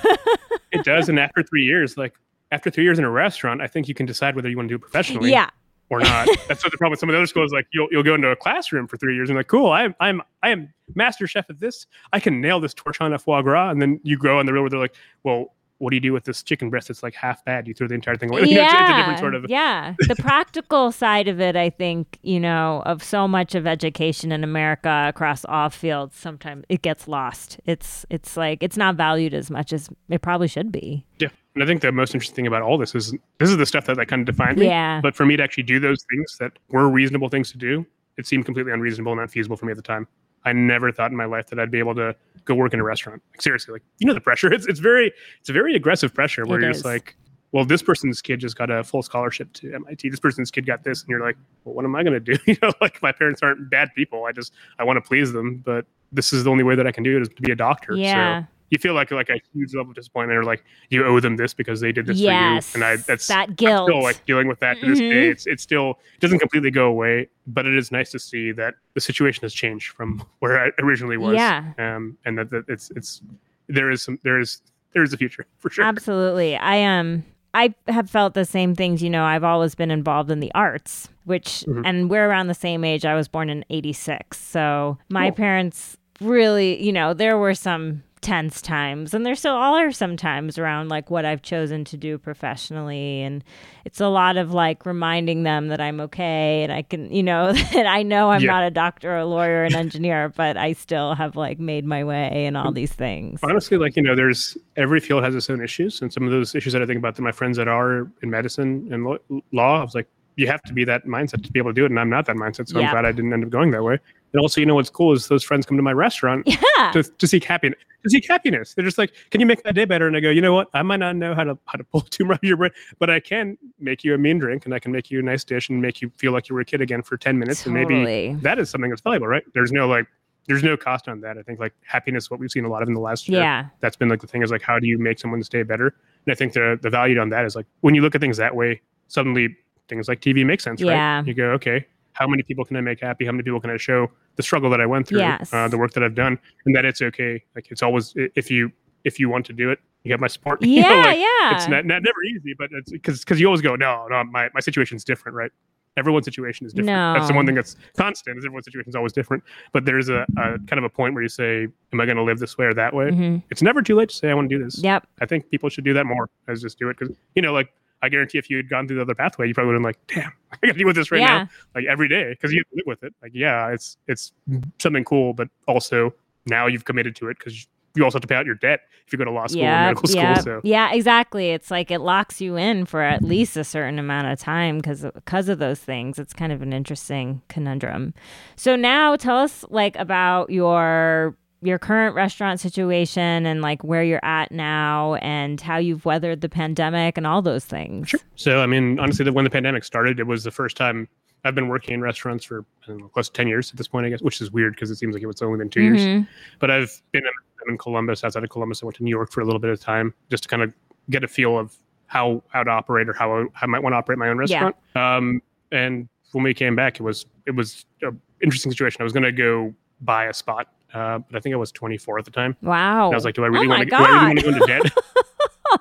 It 0.73 0.85
does, 0.85 1.11
and 1.11 1.19
after 1.21 1.43
three 1.43 1.65
years, 1.65 1.99
like 1.99 2.15
after 2.51 2.71
three 2.71 2.85
years 2.85 2.99
in 2.99 3.05
a 3.05 3.11
restaurant, 3.11 3.61
I 3.61 3.67
think 3.67 3.89
you 3.89 3.95
can 3.95 4.07
decide 4.07 4.35
whether 4.35 4.49
you 4.49 4.57
want 4.57 4.71
to 4.71 4.73
do 4.73 4.77
it 4.77 4.81
professionally. 4.81 5.31
yeah. 5.31 5.51
or 5.91 6.01
not. 6.01 6.27
That's 6.49 6.65
what 6.65 6.71
the 6.73 6.79
problem 6.79 6.93
with 6.93 7.01
some 7.01 7.11
of 7.11 7.13
the 7.13 7.19
other 7.19 7.27
schools. 7.27 7.53
Like 7.53 7.67
you'll 7.75 7.89
you'll 7.91 8.03
go 8.03 8.15
into 8.15 8.29
a 8.29 8.37
classroom 8.37 8.87
for 8.87 8.97
three 8.97 9.15
years 9.15 9.29
and 9.29 9.37
like, 9.37 9.49
cool, 9.49 9.71
I'm 9.71 9.95
I'm 10.01 10.23
I 10.43 10.49
am 10.49 10.73
master 10.95 11.27
chef 11.27 11.51
at 11.51 11.61
this. 11.61 11.87
I 12.15 12.21
can 12.21 12.41
nail 12.41 12.59
this 12.61 12.73
torch 12.73 13.03
on 13.03 13.13
a 13.13 13.19
foie 13.19 13.43
gras, 13.43 13.69
and 13.71 13.83
then 13.83 14.01
you 14.03 14.17
grow 14.17 14.41
in 14.41 14.47
the 14.47 14.55
real 14.55 14.63
where 14.63 14.71
they're 14.71 14.79
like, 14.81 14.95
well, 15.25 15.53
what 15.83 15.91
do 15.91 15.97
you 15.97 16.01
do 16.01 16.13
with 16.13 16.23
this 16.23 16.45
chicken 16.45 16.71
breast 16.71 16.87
that's 16.87 17.03
like 17.03 17.15
half 17.15 17.45
bad? 17.45 17.67
You 17.67 17.75
throw 17.75 17.89
the 17.89 17.95
entire 17.95 18.15
thing 18.17 18.31
away. 18.31 18.43
You 18.43 18.55
know, 18.55 18.61
Yeah, 18.61 18.67
it's, 18.67 18.75
it's 18.83 18.91
a 18.93 18.97
different 18.97 19.19
sort 19.19 19.35
of. 19.35 19.47
yeah. 19.49 19.95
The 20.07 20.15
practical 20.15 20.93
side 20.93 21.27
of 21.27 21.41
it, 21.41 21.57
I 21.57 21.71
think, 21.71 22.21
you 22.23 22.39
know, 22.39 22.85
of 22.87 23.03
so 23.03 23.27
much 23.27 23.57
of 23.57 23.67
education 23.67 24.31
in 24.31 24.45
America 24.45 25.07
across 25.09 25.45
all 25.47 25.71
fields, 25.71 26.15
sometimes 26.17 26.65
it 26.69 26.83
gets 26.83 27.09
lost. 27.09 27.59
It's 27.67 28.07
it's 28.11 28.37
like 28.37 28.63
it's 28.63 28.77
not 28.77 28.95
valued 28.95 29.35
as 29.35 29.51
much 29.51 29.73
as 29.73 29.91
it 30.09 30.23
probably 30.23 30.47
should 30.47 30.71
be. 30.71 31.05
Yeah. 31.19 31.31
And 31.57 31.65
I 31.65 31.67
think 31.67 31.83
the 31.83 31.91
most 31.91 32.15
interesting 32.15 32.37
thing 32.37 32.47
about 32.47 32.63
all 32.63 32.79
this 32.79 32.95
is 32.95 33.11
this 33.39 33.51
is 33.51 33.57
the 33.57 33.67
stuff 33.67 33.87
that, 33.87 33.97
that 33.97 34.07
kind 34.07 34.21
of 34.21 34.27
defined 34.37 34.59
me. 34.59 34.67
Yeah. 34.67 35.01
But 35.03 35.17
for 35.17 35.27
me 35.27 35.37
to 35.37 35.43
actually 35.43 35.65
do 35.65 35.81
those 35.81 35.99
things 36.09 36.37
that 36.39 36.53
were 36.69 36.89
reasonable 36.89 37.29
things 37.29 37.51
to 37.51 37.59
do, 37.59 37.85
it 38.17 38.29
seemed 38.29 38.45
completely 38.45 38.71
unreasonable 38.71 39.11
and 39.11 39.21
unfeasible 39.21 39.57
for 39.57 39.67
me 39.67 39.73
at 39.73 39.77
the 39.77 39.83
time. 39.83 40.07
I 40.45 40.53
never 40.53 40.91
thought 40.93 41.11
in 41.11 41.17
my 41.17 41.25
life 41.25 41.47
that 41.49 41.59
I'd 41.59 41.71
be 41.71 41.79
able 41.79 41.95
to 41.97 42.15
go 42.45 42.55
work 42.55 42.75
in 42.75 42.81
a 42.81 42.85
restaurant. 42.85 43.23
Like 43.33 43.43
seriously, 43.43 43.73
like 43.73 43.83
you 43.99 44.07
know 44.07 44.15
the 44.15 44.21
pressure. 44.21 44.53
It's 44.53 44.67
it's 44.67 44.81
very 44.81 45.13
it's 45.41 45.49
a 45.49 45.53
very 45.53 45.75
aggressive 45.75 46.13
pressure 46.13 46.45
where 46.45 46.59
It 46.59 46.63
you're 46.63 46.71
is. 46.71 46.79
just 46.79 46.85
like, 46.85 47.17
well, 47.53 47.65
this 47.65 47.83
person's 47.83 48.21
kid 48.23 48.41
just 48.41 48.57
got 48.57 48.71
a 48.71 48.83
full 48.83 49.03
scholarship 49.03 49.53
to 49.55 49.75
MIT. 49.75 50.09
This 50.09 50.21
person's 50.21 50.51
kid 50.51 50.67
got 50.67 50.85
this, 50.85 51.03
and 51.03 51.11
you're 51.11 51.21
like, 51.21 51.37
well, 51.65 51.75
what 51.75 51.85
am 51.85 51.95
I 51.95 52.03
going 52.03 52.15
to 52.15 52.21
do? 52.21 52.37
You 52.47 52.57
know, 52.63 52.73
like 52.81 53.01
my 53.03 53.13
parents 53.13 53.43
aren't 53.43 53.71
bad 53.71 53.91
people. 53.95 54.25
I 54.25 54.33
just 54.33 54.53
I 54.79 54.85
want 54.85 54.97
to 54.97 55.01
please 55.07 55.33
them, 55.33 55.59
but 55.65 55.87
this 56.13 56.33
is 56.33 56.45
the 56.45 56.51
only 56.51 56.65
way 56.65 56.75
that 56.77 56.87
I 56.87 56.93
can 56.93 57.03
do 57.05 57.17
it 57.17 57.23
is 57.23 57.29
to 57.29 57.43
be 57.43 57.53
a 57.53 57.57
doctor. 57.57 57.95
Yeah. 57.95 58.43
So 58.43 58.49
you 58.73 58.79
feel 58.79 58.95
like 58.95 59.11
like 59.11 59.29
a 59.29 59.41
huge 59.53 59.75
level 59.75 59.91
of 59.91 59.95
disappointment, 59.97 60.39
or 60.39 60.45
like 60.45 60.65
you 60.91 61.05
owe 61.05 61.21
them 61.21 61.37
this 61.37 61.53
because 61.55 61.81
they 61.81 61.93
did 61.93 62.07
this 62.07 62.19
yes. 62.19 62.73
for 62.73 62.79
you, 62.79 62.85
and 62.85 62.93
I 62.93 63.03
that's 63.03 63.29
that 63.29 63.55
guilt. 63.55 63.89
still 63.89 64.03
like 64.03 64.25
dealing 64.25 64.49
with 64.49 64.61
that 64.61 64.81
to 64.81 64.87
this 64.87 64.99
Mhm. 65.01 65.11
day. 65.11 65.29
It's 65.29 65.47
it's 65.47 65.63
still 65.63 65.99
it 66.15 66.21
doesn't 66.21 66.39
completely 66.39 66.71
go 66.71 66.87
away, 66.87 67.29
but 67.47 67.67
it 67.67 67.75
is 67.77 67.93
nice 67.93 68.11
to 68.13 68.19
see 68.19 68.51
that 68.53 68.75
the 68.95 69.01
situation 69.01 69.43
has 69.43 69.53
changed 69.53 69.89
from 69.93 70.25
where 70.41 70.59
I 70.59 70.71
originally 70.81 71.19
was. 71.19 71.35
Yeah. 71.37 71.73
Um, 71.79 72.17
and 72.25 72.39
that, 72.39 72.51
that 72.51 72.65
it's 72.69 72.91
it's 72.97 73.21
there 73.69 73.91
is 73.91 74.03
some 74.03 74.19
there 74.23 74.41
is 74.41 74.63
there 74.95 75.03
is 75.03 75.13
a 75.13 75.17
future 75.19 75.47
for 75.59 75.69
sure. 75.71 75.85
Absolutely. 75.85 76.57
I 76.57 76.83
um 76.83 77.25
I 77.55 77.75
have 77.89 78.09
felt 78.09 78.33
the 78.33 78.47
same 78.47 78.75
things, 78.75 79.03
you 79.03 79.11
know, 79.11 79.25
I've 79.25 79.45
always 79.45 79.75
been 79.75 79.91
involved 79.91 80.31
in 80.31 80.41
the 80.41 80.51
arts, 80.55 81.11
which 81.25 81.65
Mhm. 81.69 81.83
and 81.85 82.09
we're 82.09 82.27
around 82.27 82.47
the 82.47 82.55
same 82.55 82.83
age. 82.85 83.05
I 83.05 83.15
was 83.15 83.29
born 83.29 83.51
in 83.51 83.63
86. 83.69 84.39
So 84.41 84.97
my 85.11 85.29
Cool. 85.29 85.37
parents 85.37 85.99
really, 86.23 86.83
you 86.83 86.93
know, 86.93 87.13
there 87.13 87.37
were 87.37 87.53
some 87.55 88.03
tense 88.23 88.63
times 88.63 89.13
and 89.13 89.27
there 89.27 89.35
still 89.35 89.55
are 89.55 89.91
some 89.91 90.17
times 90.17 90.57
around 90.57 90.89
like 90.89 91.11
what 91.11 91.25
I've 91.25 91.43
chosen 91.43 91.85
to 91.87 91.97
do 91.97 92.19
professionally 92.19 93.21
and 93.23 93.43
it's 93.85 94.01
a 94.01 94.07
lot 94.07 94.37
of 94.37 94.55
like 94.55 94.87
reminding 94.87 95.43
them 95.43 95.67
that 95.69 95.81
I'm 95.81 96.01
okay 96.03 96.63
and 96.63 96.73
I 96.73 96.83
can, 96.83 97.13
you 97.13 97.25
know, 97.25 97.53
that 97.73 97.87
I 97.87 98.05
know 98.05 98.31
I'm 98.31 98.41
Yeah. 98.41 98.53
not 98.53 98.63
a 98.63 98.71
doctor 98.71 99.11
or 99.13 99.19
a 99.19 99.27
lawyer 99.27 99.63
or 99.63 99.65
an 99.65 99.75
engineer, 99.75 100.29
but 100.29 100.57
I 100.57 100.73
still 100.73 101.17
have 101.17 101.35
like 101.35 101.59
made 101.59 101.85
my 101.85 102.05
way 102.05 102.47
and 102.47 102.57
all 102.57 102.71
these 102.71 102.93
things. 102.93 103.41
Honestly, 103.43 103.77
like 103.77 103.97
you 103.97 104.03
know, 104.03 104.15
there's 104.15 104.57
every 104.77 105.01
field 105.01 105.25
has 105.25 105.35
its 105.35 105.51
own 105.51 105.61
issues, 105.63 106.01
and 106.01 106.13
some 106.13 106.23
of 106.23 106.31
those 106.31 106.55
issues 106.55 106.73
that 106.75 106.81
I 106.83 106.87
think 106.87 106.99
about 106.99 107.17
to 107.17 107.23
my 107.23 107.33
friends 107.33 107.57
that 107.57 107.67
are 107.67 108.09
in 108.23 108.31
medicine 108.31 108.89
and 108.93 109.05
law, 109.53 109.81
I 109.81 109.85
was 109.85 109.97
like, 109.97 110.07
you 110.37 110.47
have 110.47 110.63
to 110.63 110.73
be 110.73 110.85
that 110.85 111.07
mindset 111.07 111.43
to 111.43 111.53
be 111.53 111.59
able 111.59 111.71
to 111.71 111.75
do 111.75 111.85
it, 111.85 111.91
and 111.91 111.99
I'm 111.99 112.09
not 112.09 112.27
that 112.27 112.37
mindset, 112.37 112.69
so. 112.69 112.79
I'm 112.81 112.89
glad 112.91 113.05
I 113.05 113.13
didn't 113.13 113.33
end 113.33 113.45
up 113.45 113.51
going 113.51 113.73
that 113.73 113.83
way. 113.83 113.99
And 114.33 114.41
also, 114.41 114.61
you 114.61 114.67
know 114.67 114.75
what's 114.75 114.89
cool 114.91 115.13
is 115.13 115.29
those 115.29 115.45
friends 115.45 115.67
come 115.67 115.77
to 115.77 115.83
my 115.83 115.93
restaurant 115.93 116.47
Yeah. 116.79 116.91
to, 116.93 117.03
to 117.03 117.27
seek 117.27 117.45
happiness. 117.45 117.79
To 118.05 118.11
seek 118.11 118.27
happiness, 118.27 118.75
they're 118.75 118.85
just 118.85 118.99
like, 118.99 119.13
"Can 119.31 119.41
you 119.41 119.47
make 119.47 119.63
that 119.63 119.77
day 119.77 119.85
better?" 119.85 120.09
And 120.09 120.17
I 120.17 120.21
go, 120.21 120.29
"You 120.31 120.41
know 120.41 120.53
what? 120.53 120.69
I 120.75 120.83
might 120.83 120.97
not 120.97 121.15
know 121.15 121.37
how 121.37 121.45
to 121.45 121.57
how 121.67 121.77
to 121.79 121.85
pull 121.85 122.01
a 122.01 122.09
tumor 122.11 122.33
out 122.35 122.41
of 122.43 122.49
your 122.49 122.57
brain, 122.57 122.73
but 122.99 123.11
I 123.11 123.21
can 123.21 123.57
make 123.79 124.03
you 124.03 124.13
a 124.15 124.19
mean 124.19 124.39
drink, 124.41 124.65
and 124.65 124.75
I 124.75 124.81
can 124.81 124.91
make 124.91 125.09
you 125.09 125.21
a 125.21 125.23
nice 125.23 125.45
dish, 125.45 125.69
and 125.69 125.81
make 125.81 126.03
you 126.03 126.11
feel 126.17 126.33
like 126.33 126.49
you 126.49 126.57
were 126.57 126.63
a 126.63 126.65
kid 126.65 126.81
again 126.81 127.03
for 127.03 127.17
ten 127.17 127.39
minutes, 127.39 127.65
and 127.65 127.73
maybe 127.75 128.35
that 128.43 128.59
is 128.59 128.71
something 128.71 128.91
that's 128.91 129.03
valuable, 129.03 129.29
right? 129.29 129.45
There's 129.55 129.71
no 129.71 129.87
like, 129.87 130.09
there's 130.49 130.65
no 130.65 130.77
cost 130.77 131.07
on 131.09 131.21
that. 131.21 131.39
I 131.39 131.43
think 131.43 131.61
like 131.61 131.75
happiness, 131.87 132.29
what 132.29 132.41
we've 132.41 132.51
seen 132.51 132.65
a 132.65 132.69
lot 132.69 132.83
of 132.83 132.89
in 132.89 132.95
the 132.95 133.01
last 133.01 133.29
year. 133.29 133.41
Yeah. 133.41 133.67
That's 133.79 133.95
been 133.95 134.09
like 134.09 134.21
the 134.21 134.27
thing 134.27 134.43
is 134.43 134.51
like, 134.51 134.63
how 134.63 134.81
do 134.81 134.89
you 134.89 134.99
make 134.99 135.21
someone's 135.21 135.49
day 135.49 135.63
better? 135.63 135.95
And 136.27 136.33
I 136.33 136.35
think 136.35 136.55
the 136.55 136.77
the 136.83 136.91
value 136.91 137.21
on 137.21 137.29
that 137.29 137.45
is 137.45 137.55
like 137.55 137.67
when 137.83 137.95
you 137.95 138.03
look 138.03 138.17
at 138.17 138.21
things 138.21 138.37
that 138.39 138.57
way, 138.57 138.81
suddenly 139.07 139.57
things 139.89 140.09
like 140.09 140.21
TV 140.21 140.45
make 140.45 140.61
sense, 140.61 140.81
Yeah. 140.81 141.19
right? 141.19 141.27
You 141.29 141.35
go, 141.35 141.51
okay, 141.53 141.87
how 142.13 142.27
many 142.27 142.43
people 142.43 142.65
can 142.65 142.77
I 142.77 142.81
make 142.81 143.01
happy? 143.01 143.25
How 143.25 143.33
many 143.33 143.43
people 143.43 143.61
can 143.61 143.71
I 143.71 143.77
show 143.77 144.11
the 144.37 144.43
struggle 144.43 144.71
that 144.71 144.81
I 144.81 144.87
went 144.87 145.09
through, 145.09 145.19
Yes. 145.21 145.53
uh, 145.53 145.69
the 145.69 145.79
work 145.79 145.93
that 145.93 146.03
I've 146.03 146.15
done, 146.15 146.39
and 146.67 146.75
that 146.77 146.85
it's 146.85 147.03
okay. 147.03 147.43
Like 147.55 147.71
it's 147.71 147.83
always 147.83 148.13
if 148.17 148.51
you 148.51 148.71
if 149.05 149.19
you 149.19 149.29
want 149.29 149.45
to 149.47 149.53
do 149.53 149.71
it, 149.71 149.81
you 150.05 150.13
have 150.13 150.21
my 150.21 150.29
support. 150.29 150.63
You 150.65 150.81
Yeah, 150.83 150.89
know, 150.89 150.97
like, 151.01 151.19
yeah. 151.19 151.55
It's 151.57 151.69
not, 151.69 151.85
not 151.87 152.03
never 152.03 152.23
easy, 152.25 152.55
but 152.57 152.69
it's 152.73 152.91
because 152.93 153.21
because 153.21 153.41
you 153.41 153.47
always 153.47 153.61
go, 153.63 153.77
no, 153.77 154.07
no, 154.11 154.25
my 154.25 154.49
my 154.55 154.61
situation's 154.61 155.05
different, 155.05 155.35
right? 155.37 155.51
Everyone's 155.99 156.25
situation 156.25 156.67
is 156.67 156.73
different. 156.73 156.97
That's 157.19 157.29
the 157.29 157.35
one 157.35 157.45
thing 157.45 157.55
that's 157.55 157.77
constant. 157.99 158.39
Is 158.39 158.47
everyone's 158.47 158.65
situation 158.65 158.89
is 158.89 158.95
always 158.97 159.13
different. 159.13 159.43
But 159.73 159.85
there's 159.85 160.09
a, 160.09 160.25
a 160.39 160.59
kind 160.67 160.79
of 160.79 160.85
a 160.85 160.89
point 160.89 161.13
where 161.13 161.23
you 161.23 161.29
say, 161.29 161.69
"Am 161.93 162.01
I 162.01 162.07
going 162.07 162.17
to 162.17 162.23
live 162.23 162.39
this 162.39 162.57
way 162.57 162.65
or 162.65 162.73
that 162.73 162.95
way?" 162.95 163.11
Mhm. 163.11 163.43
It's 163.51 163.61
never 163.61 163.83
too 163.83 163.95
late 163.97 164.09
to 164.09 164.15
say, 164.17 164.31
"I 164.31 164.35
want 164.35 164.49
to 164.49 164.57
do 164.59 164.65
this." 164.65 164.83
Yep. 164.83 165.07
I 165.21 165.27
think 165.27 165.51
people 165.51 165.69
should 165.69 165.85
do 165.85 165.93
that 165.93 166.07
more. 166.07 166.31
As 166.49 166.63
just 166.63 166.79
do 166.79 166.89
it 166.89 166.97
because 166.99 167.15
you 167.35 167.43
know, 167.43 167.53
like 167.53 167.75
I 168.03 168.09
guarantee, 168.09 168.39
if 168.39 168.51
you 168.51 168.57
had 168.57 168.69
gone 168.69 168.87
through 168.87 168.97
the 168.97 169.03
other 169.03 169.15
pathway, 169.15 169.47
you 169.49 169.55
probably 169.55 169.73
would 169.75 169.83
have 169.85 169.95
been 170.07 170.17
like, 170.19 170.25
"Damn, 170.25 170.33
I 170.63 170.67
got 170.67 170.73
to 170.73 170.79
deal 170.79 170.87
with 170.87 170.97
this 170.97 171.11
right 171.11 171.21
Yeah. 171.21 171.39
now, 171.45 171.49
like 171.75 171.85
every 171.89 172.09
day," 172.09 172.31
because 172.31 172.53
you 172.53 172.63
live 172.73 172.85
with 172.87 173.03
it. 173.05 173.15
Like, 173.23 173.33
yeah, 173.35 173.69
it's 173.69 173.97
it's 174.09 174.33
something 174.81 175.05
cool, 175.05 175.33
but 175.35 175.49
also 175.69 176.13
now 176.47 176.67
you've 176.67 176.85
committed 176.85 177.15
to 177.17 177.29
it 177.29 177.39
because 177.39 177.67
you 177.95 178.03
also 178.05 178.17
have 178.17 178.23
to 178.23 178.27
pay 178.29 178.35
out 178.37 178.47
your 178.47 178.55
debt 178.55 178.81
if 179.07 179.13
you 179.13 179.19
go 179.19 179.25
to 179.25 179.31
law 179.31 179.47
school 179.47 179.63
or 179.63 179.67
Yeah. 179.67 179.83
medical 179.85 180.09
school. 180.09 180.35
So 180.37 180.61
Yeah, 180.65 180.93
exactly. 180.95 181.51
It's 181.51 181.71
like 181.71 181.91
it 181.91 181.99
locks 182.01 182.41
you 182.41 182.57
in 182.57 182.87
for 182.87 183.03
at 183.03 183.23
least 183.23 183.55
a 183.57 183.65
certain 183.65 183.99
amount 183.99 184.29
of 184.29 184.39
time 184.41 184.79
because 184.79 185.03
because 185.15 185.49
of 185.51 185.59
those 185.59 185.79
things. 185.79 186.19
It's 186.19 186.33
kind 186.33 186.53
of 186.53 186.63
an 186.63 186.73
interesting 186.73 187.43
conundrum. 187.49 188.15
So 188.57 188.77
now 188.77 189.15
tell 189.17 189.37
us 189.37 189.65
like 189.69 189.95
about 189.97 190.49
your 190.51 191.37
your 191.63 191.79
current 191.79 192.15
restaurant 192.15 192.61
situation 192.61 193.47
and 193.47 193.63
like 193.63 193.83
where 193.85 194.03
you're 194.03 194.25
at 194.25 194.51
now 194.51 195.15
and 195.17 195.61
how 195.61 195.77
you've 195.79 196.05
weathered 196.05 196.41
the 196.41 196.49
pandemic 196.49 197.17
and 197.17 197.27
all 197.27 197.41
those 197.41 197.65
things. 197.65 198.09
Sure. 198.09 198.21
So, 198.35 198.61
I 198.61 198.67
mean, 198.67 198.99
honestly, 198.99 199.29
when 199.31 199.45
the 199.45 199.51
pandemic 199.51 199.85
started, 199.85 200.19
it 200.19 200.27
was 200.27 200.43
the 200.45 200.51
first 200.51 200.77
time 200.77 201.09
I've 201.45 201.55
been 201.55 201.69
working 201.69 201.95
in 201.95 202.01
restaurants 202.01 202.45
for 202.45 202.65
know, 202.89 203.09
close 203.09 203.29
to 203.29 203.33
10 203.33 203.49
years 203.49 203.71
at 203.71 203.77
this 203.77 203.89
point, 203.89 204.07
I 204.07 204.11
guess, 204.11 204.23
which 204.23 204.41
is 204.41 204.51
weird 204.51 204.75
because 204.75 204.91
it 204.91 204.97
seems 204.97 205.15
like 205.15 205.23
it 205.23 205.27
was 205.27 205.41
only 205.43 205.59
been 205.59 205.71
2 205.71 205.81
years. 205.83 206.01
Mhm. 206.01 206.27
But 206.59 206.71
I've 206.71 207.01
been 207.13 207.25
in, 207.25 207.71
in 207.73 207.79
Columbus, 207.79 208.25
outside 208.25 208.43
of 208.45 208.51
Columbus. 208.51 208.83
I 208.83 208.87
went 208.87 208.97
to 208.97 209.05
New 209.05 209.11
York 209.11 209.31
for 209.33 209.41
a 209.41 209.45
little 209.45 209.61
bit 209.61 209.71
of 209.71 209.81
time 209.81 210.15
just 210.31 210.43
to 210.45 210.49
kind 210.49 210.63
of 210.63 210.75
get 211.11 211.25
a 211.25 211.29
feel 211.29 211.59
of 211.59 211.75
how 212.07 212.43
how 212.49 212.63
to 212.63 212.71
operate 212.71 213.09
or 213.09 213.13
how 213.13 213.33
I, 213.39 213.45
I 213.63 213.67
might 213.67 213.83
want 213.83 213.93
to 213.93 213.97
operate 213.97 214.19
my 214.19 214.29
own 214.29 214.37
Yeah. 214.37 214.41
restaurant. 214.73 214.77
Um, 214.97 215.43
and 215.71 216.09
when 216.33 216.45
we 216.45 216.55
came 216.55 216.75
back, 216.77 216.99
it 216.99 217.03
was 217.03 217.27
it 217.47 217.53
was 217.53 217.87
an 218.03 218.21
interesting 218.43 218.71
situation. 218.73 219.01
I 219.01 219.05
was 219.05 219.13
going 219.13 219.23
to 219.25 219.33
go 219.33 219.75
buy 220.01 220.27
a 220.27 220.35
spot, 220.35 220.69
uh, 220.95 221.19
but 221.19 221.37
I 221.37 221.41
think 221.41 221.55
I 221.55 221.57
was 221.57 221.73
24 221.73 222.19
at 222.19 222.25
the 222.25 222.31
time. 222.31 222.57
Wow. 222.63 223.07
And 223.07 223.15
I 223.15 223.17
was 223.17 223.25
like, 223.25 223.35
do 223.35 223.45
I 223.45 223.49
really 223.49 223.67
oh 223.67 223.71
want 223.71 223.83
to? 223.83 223.87
Do 223.87 223.97
I 223.97 224.07
really 224.09 224.27
want 224.27 224.39
to 224.39 224.43
go 224.45 224.49
into 224.51 224.67
debt? 224.67 224.93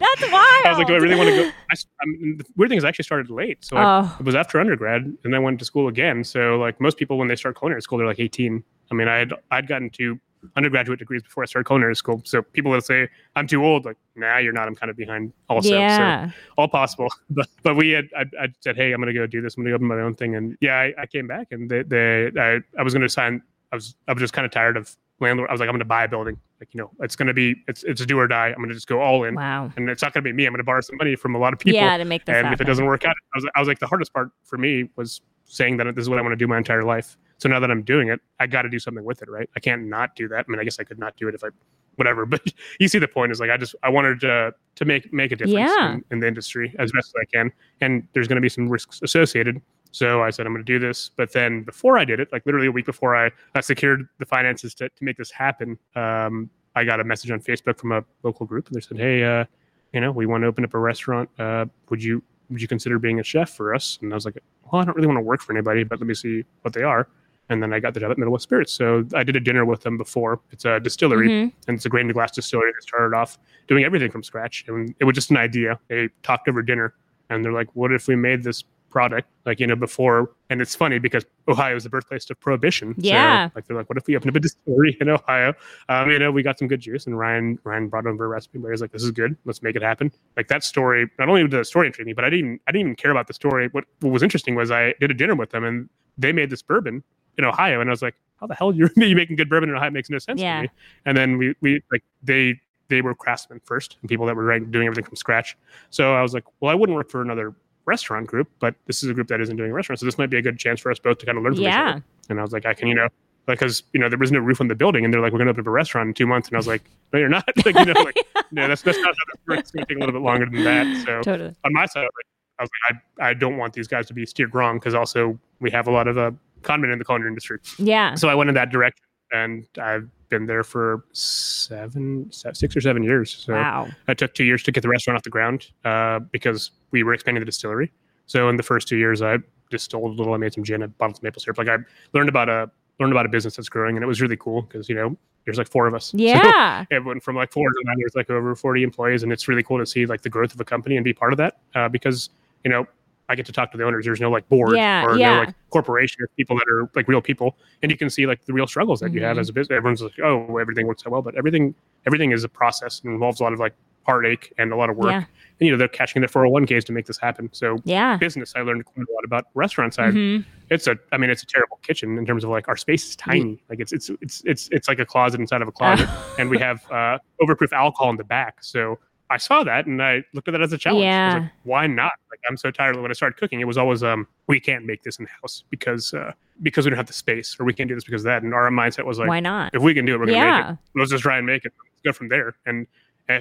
That's 0.00 0.22
wild. 0.32 0.66
I 0.66 0.70
was 0.70 0.78
like, 0.78 0.86
do 0.88 0.94
I 0.94 0.98
really 0.98 1.14
want 1.14 1.28
to 1.30 1.36
go? 1.36 1.42
I, 1.44 1.74
I 1.74 2.06
mean, 2.06 2.38
the 2.38 2.44
weird 2.56 2.68
thing 2.68 2.78
is, 2.78 2.84
I 2.84 2.88
actually 2.88 3.04
started 3.04 3.30
late, 3.30 3.64
so 3.64 3.76
I, 3.76 4.00
Oh. 4.00 4.16
it 4.18 4.26
was 4.26 4.34
after 4.34 4.60
undergrad, 4.60 5.02
and 5.02 5.18
then 5.22 5.34
I 5.34 5.38
went 5.38 5.58
to 5.60 5.64
school 5.64 5.86
again. 5.88 6.24
So, 6.24 6.58
like 6.58 6.80
most 6.80 6.96
people, 6.98 7.16
when 7.16 7.28
they 7.28 7.36
start 7.36 7.56
culinary 7.56 7.80
school, 7.80 7.98
they're 7.98 8.06
like 8.06 8.18
18. 8.18 8.62
I 8.90 8.94
mean, 8.94 9.08
I 9.08 9.18
had 9.18 9.32
I'd 9.50 9.68
gotten 9.68 9.90
to 9.90 10.18
undergraduate 10.56 10.98
degrees 10.98 11.22
before 11.22 11.42
I 11.42 11.46
started 11.46 11.66
culinary 11.66 11.96
school. 11.96 12.20
So 12.24 12.42
people 12.42 12.70
will 12.70 12.80
say 12.80 13.08
I'm 13.36 13.46
too 13.46 13.64
old. 13.64 13.84
Like, 13.84 13.96
nah, 14.14 14.38
you're 14.38 14.52
not. 14.52 14.68
I'm 14.68 14.74
kind 14.74 14.90
of 14.90 14.96
behind. 14.96 15.32
Also, 15.48 15.70
so 15.70 15.78
yeah. 15.78 16.30
all 16.58 16.68
possible. 16.68 17.08
But 17.30 17.48
but 17.62 17.76
we 17.76 17.90
had 17.90 18.08
I, 18.16 18.24
I 18.40 18.48
said, 18.60 18.76
hey, 18.76 18.92
I'm 18.92 19.00
gonna 19.00 19.12
go 19.12 19.26
do 19.26 19.40
this. 19.40 19.56
I'm 19.56 19.64
gonna 19.64 19.74
open 19.74 19.86
my 19.86 20.00
own 20.00 20.14
thing. 20.14 20.34
And 20.36 20.56
yeah, 20.60 20.76
I, 20.76 20.92
I 20.98 21.06
came 21.06 21.26
back 21.26 21.48
and 21.50 21.70
they, 21.70 21.82
they 21.82 22.30
I, 22.38 22.60
I 22.78 22.82
was 22.82 22.92
gonna 22.92 23.08
sign. 23.08 23.42
I 23.72 23.76
was 23.76 23.96
I 24.08 24.12
was 24.12 24.20
just 24.20 24.32
kind 24.32 24.44
of 24.46 24.50
tired 24.52 24.76
of 24.76 24.96
landlord. 25.20 25.48
I 25.48 25.52
was 25.52 25.60
like, 25.60 25.68
I'm 25.68 25.74
gonna 25.74 25.84
buy 25.84 26.04
a 26.04 26.08
building. 26.08 26.38
Like 26.60 26.72
you 26.72 26.80
know, 26.80 26.90
it's 27.00 27.16
gonna 27.16 27.34
be 27.34 27.56
it's 27.68 27.82
it's 27.84 28.00
a 28.00 28.06
do 28.06 28.18
or 28.18 28.26
die. 28.28 28.48
I'm 28.48 28.62
gonna 28.62 28.74
just 28.74 28.86
go 28.88 29.00
all 29.00 29.24
in. 29.24 29.34
Wow. 29.34 29.70
And 29.76 29.88
it's 29.90 30.02
not 30.02 30.12
gonna 30.12 30.22
be 30.22 30.32
me. 30.32 30.46
I'm 30.46 30.52
gonna 30.52 30.64
borrow 30.64 30.80
some 30.80 30.96
money 30.96 31.16
from 31.16 31.34
a 31.34 31.38
lot 31.38 31.52
of 31.52 31.58
people. 31.58 31.76
Yeah, 31.80 31.96
to 31.96 32.04
make 32.04 32.24
this 32.24 32.34
and 32.34 32.46
happen. 32.46 32.54
if 32.54 32.60
it 32.60 32.64
doesn't 32.64 32.86
work 32.86 33.04
out, 33.04 33.14
I 33.34 33.38
was 33.38 33.46
I 33.54 33.58
was 33.60 33.68
like 33.68 33.78
the 33.78 33.86
hardest 33.86 34.12
part 34.12 34.30
for 34.44 34.56
me 34.58 34.88
was 34.96 35.20
saying 35.44 35.76
that 35.78 35.94
this 35.94 36.02
is 36.02 36.08
what 36.08 36.18
I 36.18 36.22
want 36.22 36.32
to 36.32 36.36
do 36.36 36.46
my 36.46 36.56
entire 36.58 36.82
life. 36.82 37.16
So 37.38 37.48
now 37.48 37.60
that 37.60 37.70
I'm 37.70 37.82
doing 37.82 38.08
it, 38.08 38.20
I 38.40 38.46
got 38.46 38.62
to 38.62 38.68
do 38.68 38.78
something 38.78 39.04
with 39.04 39.20
it, 39.20 39.28
right? 39.28 39.50
I 39.56 39.60
can't 39.60 39.82
not 39.88 40.14
do 40.14 40.28
that. 40.28 40.46
I 40.48 40.50
mean, 40.50 40.60
I 40.60 40.64
guess 40.64 40.78
I 40.78 40.84
could 40.84 40.98
not 41.00 41.16
do 41.16 41.26
it 41.28 41.34
if 41.34 41.42
I, 41.44 41.48
whatever. 41.96 42.24
But 42.34 42.40
you 42.78 42.86
see 42.88 42.98
the 42.98 43.08
point 43.08 43.32
is 43.32 43.40
like 43.40 43.50
I 43.50 43.56
just 43.56 43.74
I 43.82 43.88
wanted 43.90 44.20
to 44.20 44.54
to 44.76 44.84
make 44.84 45.12
make 45.12 45.32
a 45.32 45.36
difference 45.36 45.70
Yeah. 45.76 45.94
in, 45.94 46.04
in 46.12 46.20
the 46.20 46.28
industry 46.28 46.74
as 46.78 46.92
best 46.92 47.08
as 47.08 47.14
I 47.20 47.24
can, 47.36 47.52
and 47.80 48.06
there's 48.14 48.28
going 48.28 48.36
to 48.36 48.40
be 48.42 48.48
some 48.48 48.68
risks 48.68 49.00
associated. 49.02 49.60
So 49.94 50.24
I 50.24 50.30
said 50.30 50.44
I'm 50.44 50.52
going 50.52 50.64
to 50.64 50.72
do 50.72 50.80
this. 50.80 51.08
But 51.16 51.32
then 51.32 51.62
before 51.62 51.96
I 51.96 52.04
did 52.04 52.18
it, 52.18 52.32
like 52.32 52.44
literally 52.46 52.66
a 52.66 52.72
week 52.72 52.84
before 52.84 53.14
I, 53.14 53.30
I 53.54 53.60
secured 53.60 54.08
the 54.18 54.26
finances 54.26 54.74
to 54.74 54.88
to 54.88 55.04
make 55.04 55.16
this 55.16 55.30
happen, 55.30 55.78
um, 55.94 56.50
I 56.74 56.82
got 56.84 56.98
a 56.98 57.04
message 57.04 57.30
on 57.30 57.38
Facebook 57.40 57.78
from 57.78 57.92
a 57.92 58.04
local 58.24 58.44
group, 58.44 58.66
and 58.66 58.74
they 58.74 58.80
said, 58.80 58.98
hey, 58.98 59.22
uh, 59.22 59.44
you 59.92 60.00
know, 60.00 60.10
we 60.10 60.26
want 60.26 60.42
to 60.42 60.48
open 60.48 60.64
up 60.64 60.74
a 60.74 60.78
restaurant. 60.80 61.30
Uh, 61.38 61.66
would 61.90 62.02
you 62.02 62.22
would 62.50 62.60
you 62.60 62.66
consider 62.66 62.98
being 62.98 63.20
a 63.20 63.22
chef 63.22 63.50
for 63.50 63.72
us? 63.72 64.00
And 64.02 64.12
I 64.12 64.16
was 64.16 64.24
like, 64.24 64.36
well, 64.70 64.82
I 64.82 64.84
don't 64.84 64.96
really 64.96 65.06
want 65.06 65.18
to 65.18 65.22
work 65.22 65.40
for 65.40 65.52
anybody, 65.52 65.84
but 65.84 66.00
let 66.00 66.08
me 66.08 66.14
see 66.14 66.44
what 66.62 66.74
they 66.74 66.82
are. 66.82 67.06
And 67.48 67.62
then 67.62 67.72
I 67.72 67.78
got 67.78 67.94
the 67.94 68.00
job 68.00 68.10
at 68.10 68.18
Middle 68.18 68.32
West 68.32 68.42
Spirits. 68.42 68.72
So 68.72 69.06
I 69.14 69.22
did 69.22 69.36
a 69.36 69.40
dinner 69.40 69.64
with 69.64 69.82
them 69.82 69.96
before. 69.96 70.40
It's 70.50 70.64
a 70.64 70.80
distillery, 70.80 71.28
Mhm. 71.28 71.52
and 71.68 71.76
it's 71.76 71.86
a 71.86 71.88
grain 71.88 72.08
to 72.08 72.12
glass 72.14 72.32
distillery 72.32 72.72
that 72.72 72.82
started 72.82 73.14
off 73.14 73.38
doing 73.68 73.84
everything 73.84 74.10
from 74.10 74.22
scratch. 74.24 74.64
And 74.66 74.92
it 74.98 75.04
was 75.04 75.14
just 75.14 75.30
an 75.30 75.36
idea. 75.36 75.78
They 75.88 76.08
talked 76.24 76.48
over 76.48 76.62
dinner, 76.62 76.94
and 77.30 77.44
they're 77.44 77.52
like, 77.52 77.68
"What 77.76 77.92
if 77.92 78.08
we 78.08 78.16
made 78.16 78.42
this 78.42 78.64
product, 78.94 79.28
like 79.44 79.58
you 79.60 79.66
know 79.66 79.74
before. 79.76 80.30
And 80.48 80.60
it's 80.62 80.74
funny 80.74 80.98
because 81.00 81.24
Ohio 81.48 81.74
is 81.76 81.82
the 81.82 81.90
birthplace 81.90 82.30
of 82.30 82.38
prohibition. 82.40 82.94
Yeah. 82.96 83.48
So, 83.48 83.52
like 83.56 83.66
they're 83.66 83.76
like, 83.76 83.88
what 83.90 83.98
if 83.98 84.06
we 84.06 84.16
open 84.16 84.28
up 84.30 84.36
a 84.36 84.40
distillery 84.40 84.96
in 85.00 85.08
Ohio? 85.08 85.52
Um, 85.88 86.10
you 86.10 86.18
know, 86.20 86.30
we 86.30 86.42
got 86.44 86.58
some 86.58 86.68
good 86.68 86.80
juice, 86.80 87.06
and 87.06 87.18
Ryan 87.18 87.58
Ryan 87.64 87.88
brought 87.88 88.06
over 88.06 88.24
a 88.24 88.28
recipe 88.28 88.58
where 88.58 88.70
he's 88.72 88.80
like, 88.80 88.92
this 88.92 89.02
is 89.02 89.10
good, 89.10 89.36
let's 89.44 89.62
make 89.62 89.74
it 89.76 89.82
happen. 89.82 90.12
Like 90.36 90.48
that 90.48 90.62
story. 90.64 91.10
Not 91.18 91.28
only 91.28 91.42
did 91.42 91.50
the 91.50 91.64
story 91.64 91.88
intrigue 91.88 92.06
me, 92.06 92.12
but 92.14 92.24
I 92.24 92.30
didn't 92.30 92.62
I 92.68 92.72
didn't 92.72 92.86
even 92.86 92.96
care 92.96 93.10
about 93.10 93.26
the 93.26 93.34
story. 93.34 93.68
What 93.72 93.84
what 94.00 94.10
was 94.10 94.22
interesting 94.22 94.54
was 94.54 94.70
I 94.70 94.94
did 95.00 95.10
a 95.10 95.14
dinner 95.14 95.34
with 95.34 95.50
them, 95.50 95.64
and 95.64 95.88
they 96.16 96.32
made 96.32 96.48
this 96.48 96.62
bourbon 96.62 97.02
in 97.36 97.44
Ohio, 97.44 97.80
and 97.80 97.90
I 97.90 97.92
was 97.92 98.00
like, 98.02 98.14
how 98.40 98.46
the 98.46 98.54
hell 98.54 98.70
are 98.70 98.74
you 98.74 98.88
making 98.96 99.34
good 99.34 99.50
bourbon 99.50 99.68
in 99.70 99.74
Ohio? 99.74 99.88
It 99.88 99.92
makes 99.92 100.08
no 100.08 100.18
sense 100.18 100.40
Yeah. 100.40 100.56
to 100.56 100.62
me. 100.62 100.68
And 101.04 101.16
then 101.18 101.36
we 101.36 101.54
we 101.60 101.82
like 101.90 102.04
they 102.22 102.60
they 102.88 103.00
were 103.00 103.14
craftsmen 103.14 103.60
first 103.64 103.96
and 104.02 104.08
people 104.10 104.26
that 104.26 104.36
were 104.36 104.58
doing 104.60 104.86
everything 104.86 105.04
from 105.06 105.16
scratch. 105.16 105.56
So 105.90 106.14
I 106.14 106.20
was 106.22 106.34
like, 106.34 106.44
well, 106.60 106.70
I 106.70 106.74
wouldn't 106.74 106.94
work 106.94 107.10
for 107.10 107.22
another 107.22 107.54
restaurant 107.86 108.26
group, 108.26 108.48
but 108.60 108.74
this 108.86 109.02
is 109.02 109.08
a 109.10 109.14
group 109.14 109.28
that 109.28 109.40
isn't 109.40 109.56
doing 109.56 109.70
a 109.70 109.74
restaurant, 109.74 110.00
so 110.00 110.06
this 110.06 110.18
might 110.18 110.30
be 110.30 110.36
a 110.38 110.42
good 110.42 110.58
chance 110.58 110.80
for 110.80 110.90
us 110.90 110.98
both 110.98 111.18
to 111.18 111.26
kind 111.26 111.38
of 111.38 111.44
learn 111.44 111.54
from 111.54 111.62
each 111.62 111.68
Yeah. 111.68 111.90
other. 111.90 112.04
And 112.30 112.38
I 112.38 112.42
was 112.42 112.52
like, 112.52 112.66
I 112.66 112.74
can, 112.74 112.88
you 112.88 112.94
know, 112.94 113.08
because 113.46 113.82
you 113.92 114.00
know 114.00 114.08
there 114.08 114.18
was 114.18 114.32
no 114.32 114.38
roof 114.38 114.60
on 114.60 114.68
the 114.68 114.74
building, 114.74 115.04
and 115.04 115.12
they're 115.12 115.20
like, 115.20 115.32
we're 115.32 115.38
going 115.38 115.46
to 115.48 115.50
open 115.52 115.60
up 115.60 115.66
a 115.66 115.70
restaurant 115.70 116.08
in 116.08 116.14
two 116.14 116.26
months, 116.26 116.48
and 116.48 116.56
I 116.56 116.58
was 116.58 116.66
like, 116.66 116.82
no, 117.12 117.18
you're 117.18 117.28
not. 117.28 117.44
like, 117.66 117.78
you 117.78 117.84
know, 117.84 118.00
like, 118.02 118.16
no, 118.52 118.66
that's 118.68 118.82
that's 118.82 118.98
not 118.98 119.06
how 119.08 119.12
this 119.32 119.40
works. 119.46 119.60
It's 119.60 119.70
going 119.72 119.84
to 119.86 119.94
take 119.94 119.96
a 119.98 120.00
little 120.00 120.14
bit 120.18 120.22
longer 120.24 120.46
than 120.46 120.64
that. 120.64 121.04
So 121.04 121.20
Totally. 121.22 121.54
on 121.64 121.72
my 121.74 121.84
side, 121.86 122.02
like, 122.02 122.10
I 122.58 122.62
was 122.62 122.70
like, 122.90 123.00
I, 123.20 123.28
I 123.30 123.34
don't 123.34 123.56
want 123.58 123.74
these 123.74 123.88
guys 123.88 124.06
to 124.06 124.14
be 124.14 124.24
steered 124.24 124.54
wrong 124.54 124.78
because 124.78 124.94
also 124.94 125.38
we 125.60 125.70
have 125.72 125.86
a 125.88 125.90
lot 125.90 126.08
of 126.08 126.16
uh, 126.16 126.30
conmen 126.62 126.92
in 126.92 126.98
the 126.98 127.04
culinary 127.04 127.28
industry. 127.28 127.58
Yeah. 127.78 128.14
So 128.14 128.28
I 128.28 128.34
went 128.34 128.48
in 128.48 128.54
that 128.54 128.70
direction, 128.70 129.04
and 129.32 129.66
I've 129.80 130.08
been 130.28 130.46
there 130.46 130.64
for 130.64 131.04
seven, 131.12 132.30
six 132.30 132.76
or 132.76 132.80
seven 132.80 133.02
years. 133.02 133.34
So 133.34 133.54
wow. 133.54 133.88
it 134.08 134.18
took 134.18 134.34
two 134.34 134.44
years 134.44 134.62
to 134.64 134.72
get 134.72 134.82
the 134.82 134.88
restaurant 134.88 135.16
off 135.16 135.22
the 135.22 135.30
ground 135.30 135.70
uh, 135.84 136.20
because 136.20 136.70
we 136.90 137.02
were 137.02 137.14
expanding 137.14 137.40
the 137.40 137.46
distillery. 137.46 137.92
So 138.26 138.48
in 138.48 138.56
the 138.56 138.62
first 138.62 138.88
two 138.88 138.96
years, 138.96 139.22
I 139.22 139.38
distilled 139.70 140.04
a 140.04 140.14
little. 140.14 140.34
I 140.34 140.38
made 140.38 140.54
some 140.54 140.64
gin, 140.64 140.82
I 140.82 140.86
bottled 140.86 141.16
some 141.16 141.24
maple 141.24 141.40
syrup. 141.40 141.58
Like 141.58 141.68
I 141.68 141.78
learned 142.12 142.28
about 142.28 142.48
a 142.48 142.70
learned 143.00 143.12
about 143.12 143.26
a 143.26 143.28
business 143.28 143.56
that's 143.56 143.68
growing, 143.68 143.96
and 143.96 144.04
it 144.04 144.06
was 144.06 144.20
really 144.20 144.36
cool 144.36 144.62
because 144.62 144.88
you 144.88 144.94
know 144.94 145.16
there's 145.44 145.58
like 145.58 145.68
four 145.68 145.86
of 145.86 145.94
us. 145.94 146.12
So 146.14 146.18
Yeah. 146.18 146.84
it 146.90 147.04
went 147.04 147.22
from 147.22 147.36
like 147.36 147.52
four 147.52 147.68
to 147.68 147.80
now 147.84 147.92
there's 147.98 148.14
like 148.14 148.30
over 148.30 148.54
40 148.56 148.82
employees 148.82 149.22
and 149.22 149.32
it's 149.32 149.46
really 149.46 149.62
cool 149.62 149.78
to 149.78 149.86
see 149.86 150.06
like 150.06 150.22
the 150.22 150.30
growth 150.30 150.54
of 150.54 150.60
a 150.60 150.64
company 150.64 150.96
and 150.96 151.04
be 151.04 151.12
part 151.12 151.32
of 151.32 151.36
that 151.36 151.58
uh, 151.74 151.88
because 151.88 152.30
you 152.64 152.70
know 152.70 152.86
i 153.28 153.34
get 153.34 153.46
to 153.46 153.52
talk 153.52 153.70
to 153.72 153.78
the 153.78 153.84
owners. 153.84 154.04
There's 154.04 154.20
no 154.20 154.30
like 154.30 154.48
board 154.48 154.76
Yeah, 154.76 155.04
or 155.04 155.16
yeah. 155.18 155.30
no 155.34 155.38
like 155.44 155.54
corporation. 155.70 156.22
Of 156.22 156.34
people 156.36 156.56
that 156.56 156.66
are 156.68 156.88
like 156.94 157.08
real 157.08 157.20
people. 157.22 157.56
And 157.82 157.90
you 157.90 157.96
can 157.96 158.10
see 158.10 158.26
like 158.26 158.44
the 158.44 158.52
real 158.52 158.66
struggles 158.66 159.00
that 159.00 159.12
you 159.12 159.22
have 159.22 159.36
Mhm. 159.36 159.40
as 159.40 159.48
a 159.48 159.52
business. 159.52 159.76
Everyone's 159.76 160.02
like 160.02 160.18
oh 160.22 160.58
everything 160.58 160.86
works 160.86 161.02
so 161.04 161.10
well. 161.10 161.22
But 161.22 161.34
everything 161.34 161.74
everything 162.06 162.32
is 162.32 162.44
a 162.44 162.48
process 162.48 163.00
and 163.02 163.12
involves 163.12 163.40
a 163.40 163.44
lot 163.44 163.52
of 163.52 163.58
like 163.58 163.74
heartache 164.06 164.52
and 164.58 164.70
a 164.72 164.76
lot 164.76 164.90
of 164.90 164.96
work. 164.96 165.10
Yeah. 165.12 165.24
and 165.60 165.66
you 165.66 165.70
know 165.70 165.78
they're 165.78 165.88
catching 165.88 166.20
their 166.20 166.28
401ks 166.28 166.84
to 166.84 166.92
make 166.92 167.06
this 167.06 167.18
happen. 167.18 167.48
So 167.52 167.78
Yeah. 167.84 168.16
business 168.18 168.52
i 168.56 168.60
learned 168.60 168.84
quite 168.84 169.06
a 169.08 169.12
lot 169.14 169.24
about 169.24 169.44
restaurant 169.54 169.94
side 169.94 170.12
Mhm. 170.14 170.44
it's 170.68 170.86
a 170.86 170.98
i 171.12 171.16
mean 171.16 171.30
it's 171.30 171.42
a 171.42 171.46
terrible 171.46 171.78
kitchen 171.82 172.18
in 172.18 172.26
terms 172.26 172.44
of 172.44 172.50
like 172.50 172.68
our 172.68 172.76
space 172.76 173.08
is 173.08 173.16
tiny. 173.16 173.62
Like 173.70 173.80
it's 173.80 173.92
it's 173.92 174.10
it's 174.20 174.42
it's 174.44 174.68
it's 174.72 174.88
like 174.88 174.98
a 174.98 175.06
closet 175.06 175.40
inside 175.40 175.62
of 175.62 175.68
a 175.68 175.72
closet. 175.72 176.08
And 176.38 176.50
we 176.50 176.58
have 176.58 176.84
uh 176.90 177.18
overproof 177.40 177.72
alcohol 177.72 178.10
in 178.10 178.16
the 178.18 178.24
back. 178.24 178.54
So 178.62 178.98
i 179.30 179.36
saw 179.36 179.64
that 179.64 179.86
and 179.86 180.02
i 180.02 180.22
looked 180.34 180.48
at 180.48 180.52
that 180.52 180.60
as 180.62 180.72
a 180.72 180.78
challenge 180.78 181.02
Yeah. 181.04 181.34
like, 181.40 181.50
why 181.64 181.86
not 181.86 182.12
like 182.30 182.40
i'm 182.48 182.56
so 182.56 182.70
tired 182.70 182.94
of 182.96 183.02
when 183.02 183.10
i 183.10 183.14
started 183.14 183.36
cooking 183.38 183.60
it 183.60 183.64
was 183.64 183.78
always 183.78 184.02
um 184.02 184.26
we 184.46 184.60
can't 184.60 184.84
make 184.84 185.02
this 185.02 185.18
in 185.18 185.26
house 185.26 185.64
because 185.70 186.12
uh 186.14 186.32
because 186.62 186.84
we 186.84 186.90
don't 186.90 186.96
have 186.98 187.06
the 187.06 187.12
space 187.12 187.56
or 187.58 187.64
we 187.64 187.72
can't 187.72 187.88
do 187.88 187.94
this 187.94 188.04
because 188.04 188.22
of 188.22 188.26
that 188.26 188.42
and 188.42 188.52
our 188.54 188.68
mindset 188.70 189.04
was 189.06 189.18
like 189.18 189.28
Why 189.28 189.40
not? 189.40 189.74
if 189.74 189.82
we 189.82 189.94
can 189.94 190.04
do 190.04 190.14
it 190.14 190.18
we're 190.20 190.26
gonna 190.26 190.38
make 190.62 190.70
it 190.72 190.78
let's 190.98 191.10
just 191.10 191.22
try 191.22 191.38
and 191.38 191.46
make 191.46 191.64
it 191.64 191.72
let's 191.78 192.02
go 192.04 192.12
from 192.12 192.28
there 192.28 192.54
and 192.66 192.86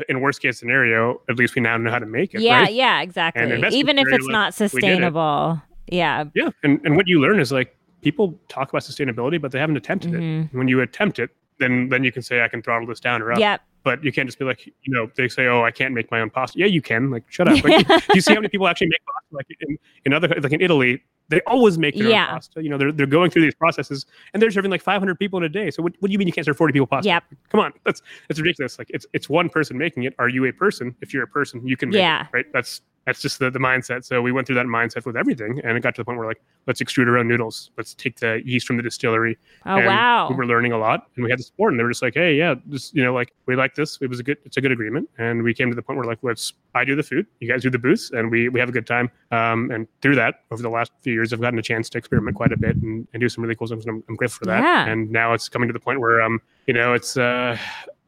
in 0.08 0.22
worst 0.22 0.42
case 0.42 0.58
scenario 0.58 1.22
at 1.30 1.36
least 1.36 1.56
we 1.56 1.62
now 1.62 1.76
know 1.78 1.92
how 1.92 2.00
to 2.00 2.06
make 2.06 2.34
it 2.34 2.40
Yeah. 2.40 2.62
right? 2.62 2.74
Yeah. 2.74 3.02
Exactly. 3.02 3.44
Even 3.78 4.00
if 4.00 4.08
it's 4.08 4.26
like, 4.26 4.32
not 4.32 4.56
did 4.56 4.64
it. 4.66 4.70
sustainable. 4.72 5.62
Yeah. 5.88 6.24
Yeah, 6.34 6.52
and 6.64 6.80
and 6.86 6.96
what 6.96 7.10
you 7.10 7.20
learn 7.20 7.42
is 7.42 7.52
like 7.52 7.76
people 8.02 8.40
talk 8.48 8.70
about 8.70 8.84
sustainability, 8.84 9.42
but 9.42 9.52
they 9.52 9.60
haven't 9.60 9.76
attempted 9.76 10.14
it. 10.14 10.22
Mhm. 10.22 10.54
When 10.54 10.70
you 10.70 10.80
attempt 10.80 11.20
it, 11.20 11.32
then 11.60 11.90
then 11.90 12.06
you 12.06 12.14
can 12.14 12.22
say 12.22 12.42
I 12.42 12.48
can 12.48 12.62
throttle 12.62 12.88
this 12.88 13.02
down 13.02 13.22
or 13.22 13.34
up. 13.34 13.40
Yep. 13.40 13.62
But 13.84 14.04
you 14.04 14.12
can't 14.14 14.28
just 14.28 14.40
be 14.40 14.46
like, 14.46 14.66
you 14.66 14.94
know, 14.94 15.10
they 15.18 15.28
say, 15.28 15.48
oh, 15.48 15.64
I 15.64 15.72
can't 15.72 15.94
make 15.94 16.10
my 16.10 16.22
own 16.22 16.30
pasta. 16.30 16.58
Yeah, 16.58 16.68
you 16.68 16.82
can. 16.82 17.12
Like, 17.12 17.24
shut 17.30 17.48
up. 17.50 17.62
Like, 17.64 17.86
do 17.88 18.00
you 18.16 18.22
see 18.22 18.34
how 18.34 18.40
many 18.40 18.48
people 18.50 18.68
actually 18.68 18.88
make 18.88 19.02
pasta? 19.06 19.36
Like 19.36 19.48
in, 19.60 19.78
in 20.06 20.14
other, 20.14 20.28
like 20.42 20.54
in 20.54 20.62
Italy, 20.62 21.04
they 21.30 21.42
always 21.42 21.78
make 21.78 21.96
their 21.98 22.08
Yeah. 22.10 22.28
own 22.28 22.36
pasta. 22.36 22.64
You 22.64 22.70
know, 22.70 22.78
they're, 22.78 22.92
they're 22.94 23.06
going 23.06 23.30
through 23.30 23.42
these 23.42 23.56
processes 23.56 24.06
and 24.34 24.42
they're 24.42 24.52
serving 24.52 24.72
like 24.72 24.82
500 24.82 25.20
people 25.20 25.38
in 25.40 25.44
a 25.44 25.50
day. 25.50 25.70
So 25.70 25.84
what, 25.84 25.94
what 26.00 26.08
do 26.08 26.12
you 26.14 26.18
mean 26.18 26.28
you 26.28 26.34
can't 26.34 26.46
serve 26.46 26.56
40 26.58 26.72
people 26.72 26.88
pasta? 26.88 27.08
Yep. 27.10 27.24
Come 27.50 27.60
on, 27.60 27.74
that's 27.86 28.02
that's 28.30 28.40
ridiculous. 28.40 28.78
Like 28.80 28.90
it's 28.94 29.06
it's 29.14 29.28
one 29.30 29.50
person 29.50 29.78
making 29.78 30.04
it. 30.04 30.14
Are 30.20 30.30
you 30.30 30.46
a 30.46 30.52
person? 30.54 30.96
If 31.02 31.14
you're 31.14 31.24
a 31.24 31.28
person, 31.28 31.66
you 31.68 31.76
can 31.76 31.90
make 31.90 31.98
Yeah. 32.00 32.22
it, 32.24 32.28
right? 32.32 32.46
That's 32.54 32.82
that's 33.06 33.22
just 33.22 33.40
the, 33.40 33.50
the 33.50 33.60
mindset. 33.60 34.06
So 34.06 34.22
we 34.22 34.32
went 34.32 34.48
through 34.48 34.56
that 34.56 34.66
mindset 34.66 35.06
with 35.06 35.18
everything, 35.18 35.60
and 35.64 35.78
it 35.78 35.82
got 35.82 35.96
to 35.96 36.02
the 36.02 36.06
point 36.06 36.18
where 36.18 36.28
like, 36.28 36.42
let's 36.68 36.82
extrude 36.82 37.08
our 37.08 37.18
own 37.18 37.28
noodles. 37.28 37.72
Let's 37.78 37.94
take 37.94 38.20
the 38.20 38.42
yeast 38.46 38.66
from 38.66 38.78
the 38.78 38.84
distillery. 38.84 39.38
Oh 39.66 39.76
and 39.76 39.86
wow. 39.88 40.30
We 40.30 40.36
were 40.36 40.46
learning 40.46 40.72
a 40.72 40.78
lot, 40.78 41.10
and 41.16 41.24
we 41.24 41.30
had 41.30 41.40
the 41.40 41.44
support, 41.44 41.74
and 41.74 41.80
they 41.80 41.84
were 41.84 41.92
just 41.92 42.02
like, 42.02 42.14
hey, 42.14 42.36
yeah, 42.36 42.56
just 42.70 42.96
you 42.96 43.04
know, 43.04 43.14
like 43.14 43.34
we 43.46 43.56
like 43.56 43.76
this. 43.76 43.98
It 44.02 44.10
was 44.10 44.20
a 44.20 44.24
good, 44.24 44.38
it's 44.46 44.58
a 44.58 44.62
good 44.62 44.72
agreement, 44.72 45.10
and 45.18 45.44
we 45.44 45.54
came 45.54 45.70
to 45.70 45.76
the 45.76 45.82
point 45.82 45.98
where 45.98 46.08
like, 46.08 46.20
let's 46.22 46.54
I 46.76 46.86
do 46.86 46.96
the 46.96 47.04
food, 47.04 47.28
you 47.40 47.48
guys 47.48 47.62
do 47.62 47.70
the 47.70 47.80
booths, 47.80 48.12
and 48.12 48.32
we 48.32 48.50
we 48.50 48.60
have 48.60 48.70
a 48.70 48.74
good 48.74 48.88
time. 48.88 49.12
Um, 49.32 49.70
and 49.72 49.88
through 50.02 50.16
that, 50.16 50.42
over 50.52 50.62
the 50.62 50.70
last 50.70 50.92
few 51.02 51.14
years, 51.14 51.34
I've 51.34 51.42
gotten 51.42 51.60
a 51.60 51.64
chance 51.64 51.90
to 51.90 51.98
experiment 51.98 52.38
quite 52.38 52.52
a 52.52 52.58
bit 52.58 52.76
and, 52.78 53.08
and 53.14 53.22
do 53.22 53.30
some 53.30 53.44
really 53.44 53.56
cool 53.56 53.68
things, 53.68 53.86
and 53.86 53.96
I'm, 53.96 54.04
I'm 54.08 54.16
grateful 54.16 54.40
for 54.40 54.46
that. 54.46 54.64
Yeah. 54.64 54.86
And 54.86 55.12
now 55.12 55.34
it's 55.34 55.50
coming 55.50 55.68
to 55.68 55.74
the 55.74 55.80
point 55.80 56.00
where 56.00 56.22
um, 56.22 56.42
you 56.68 56.74
know, 56.74 56.94
it's 56.94 57.18
uh, 57.18 57.58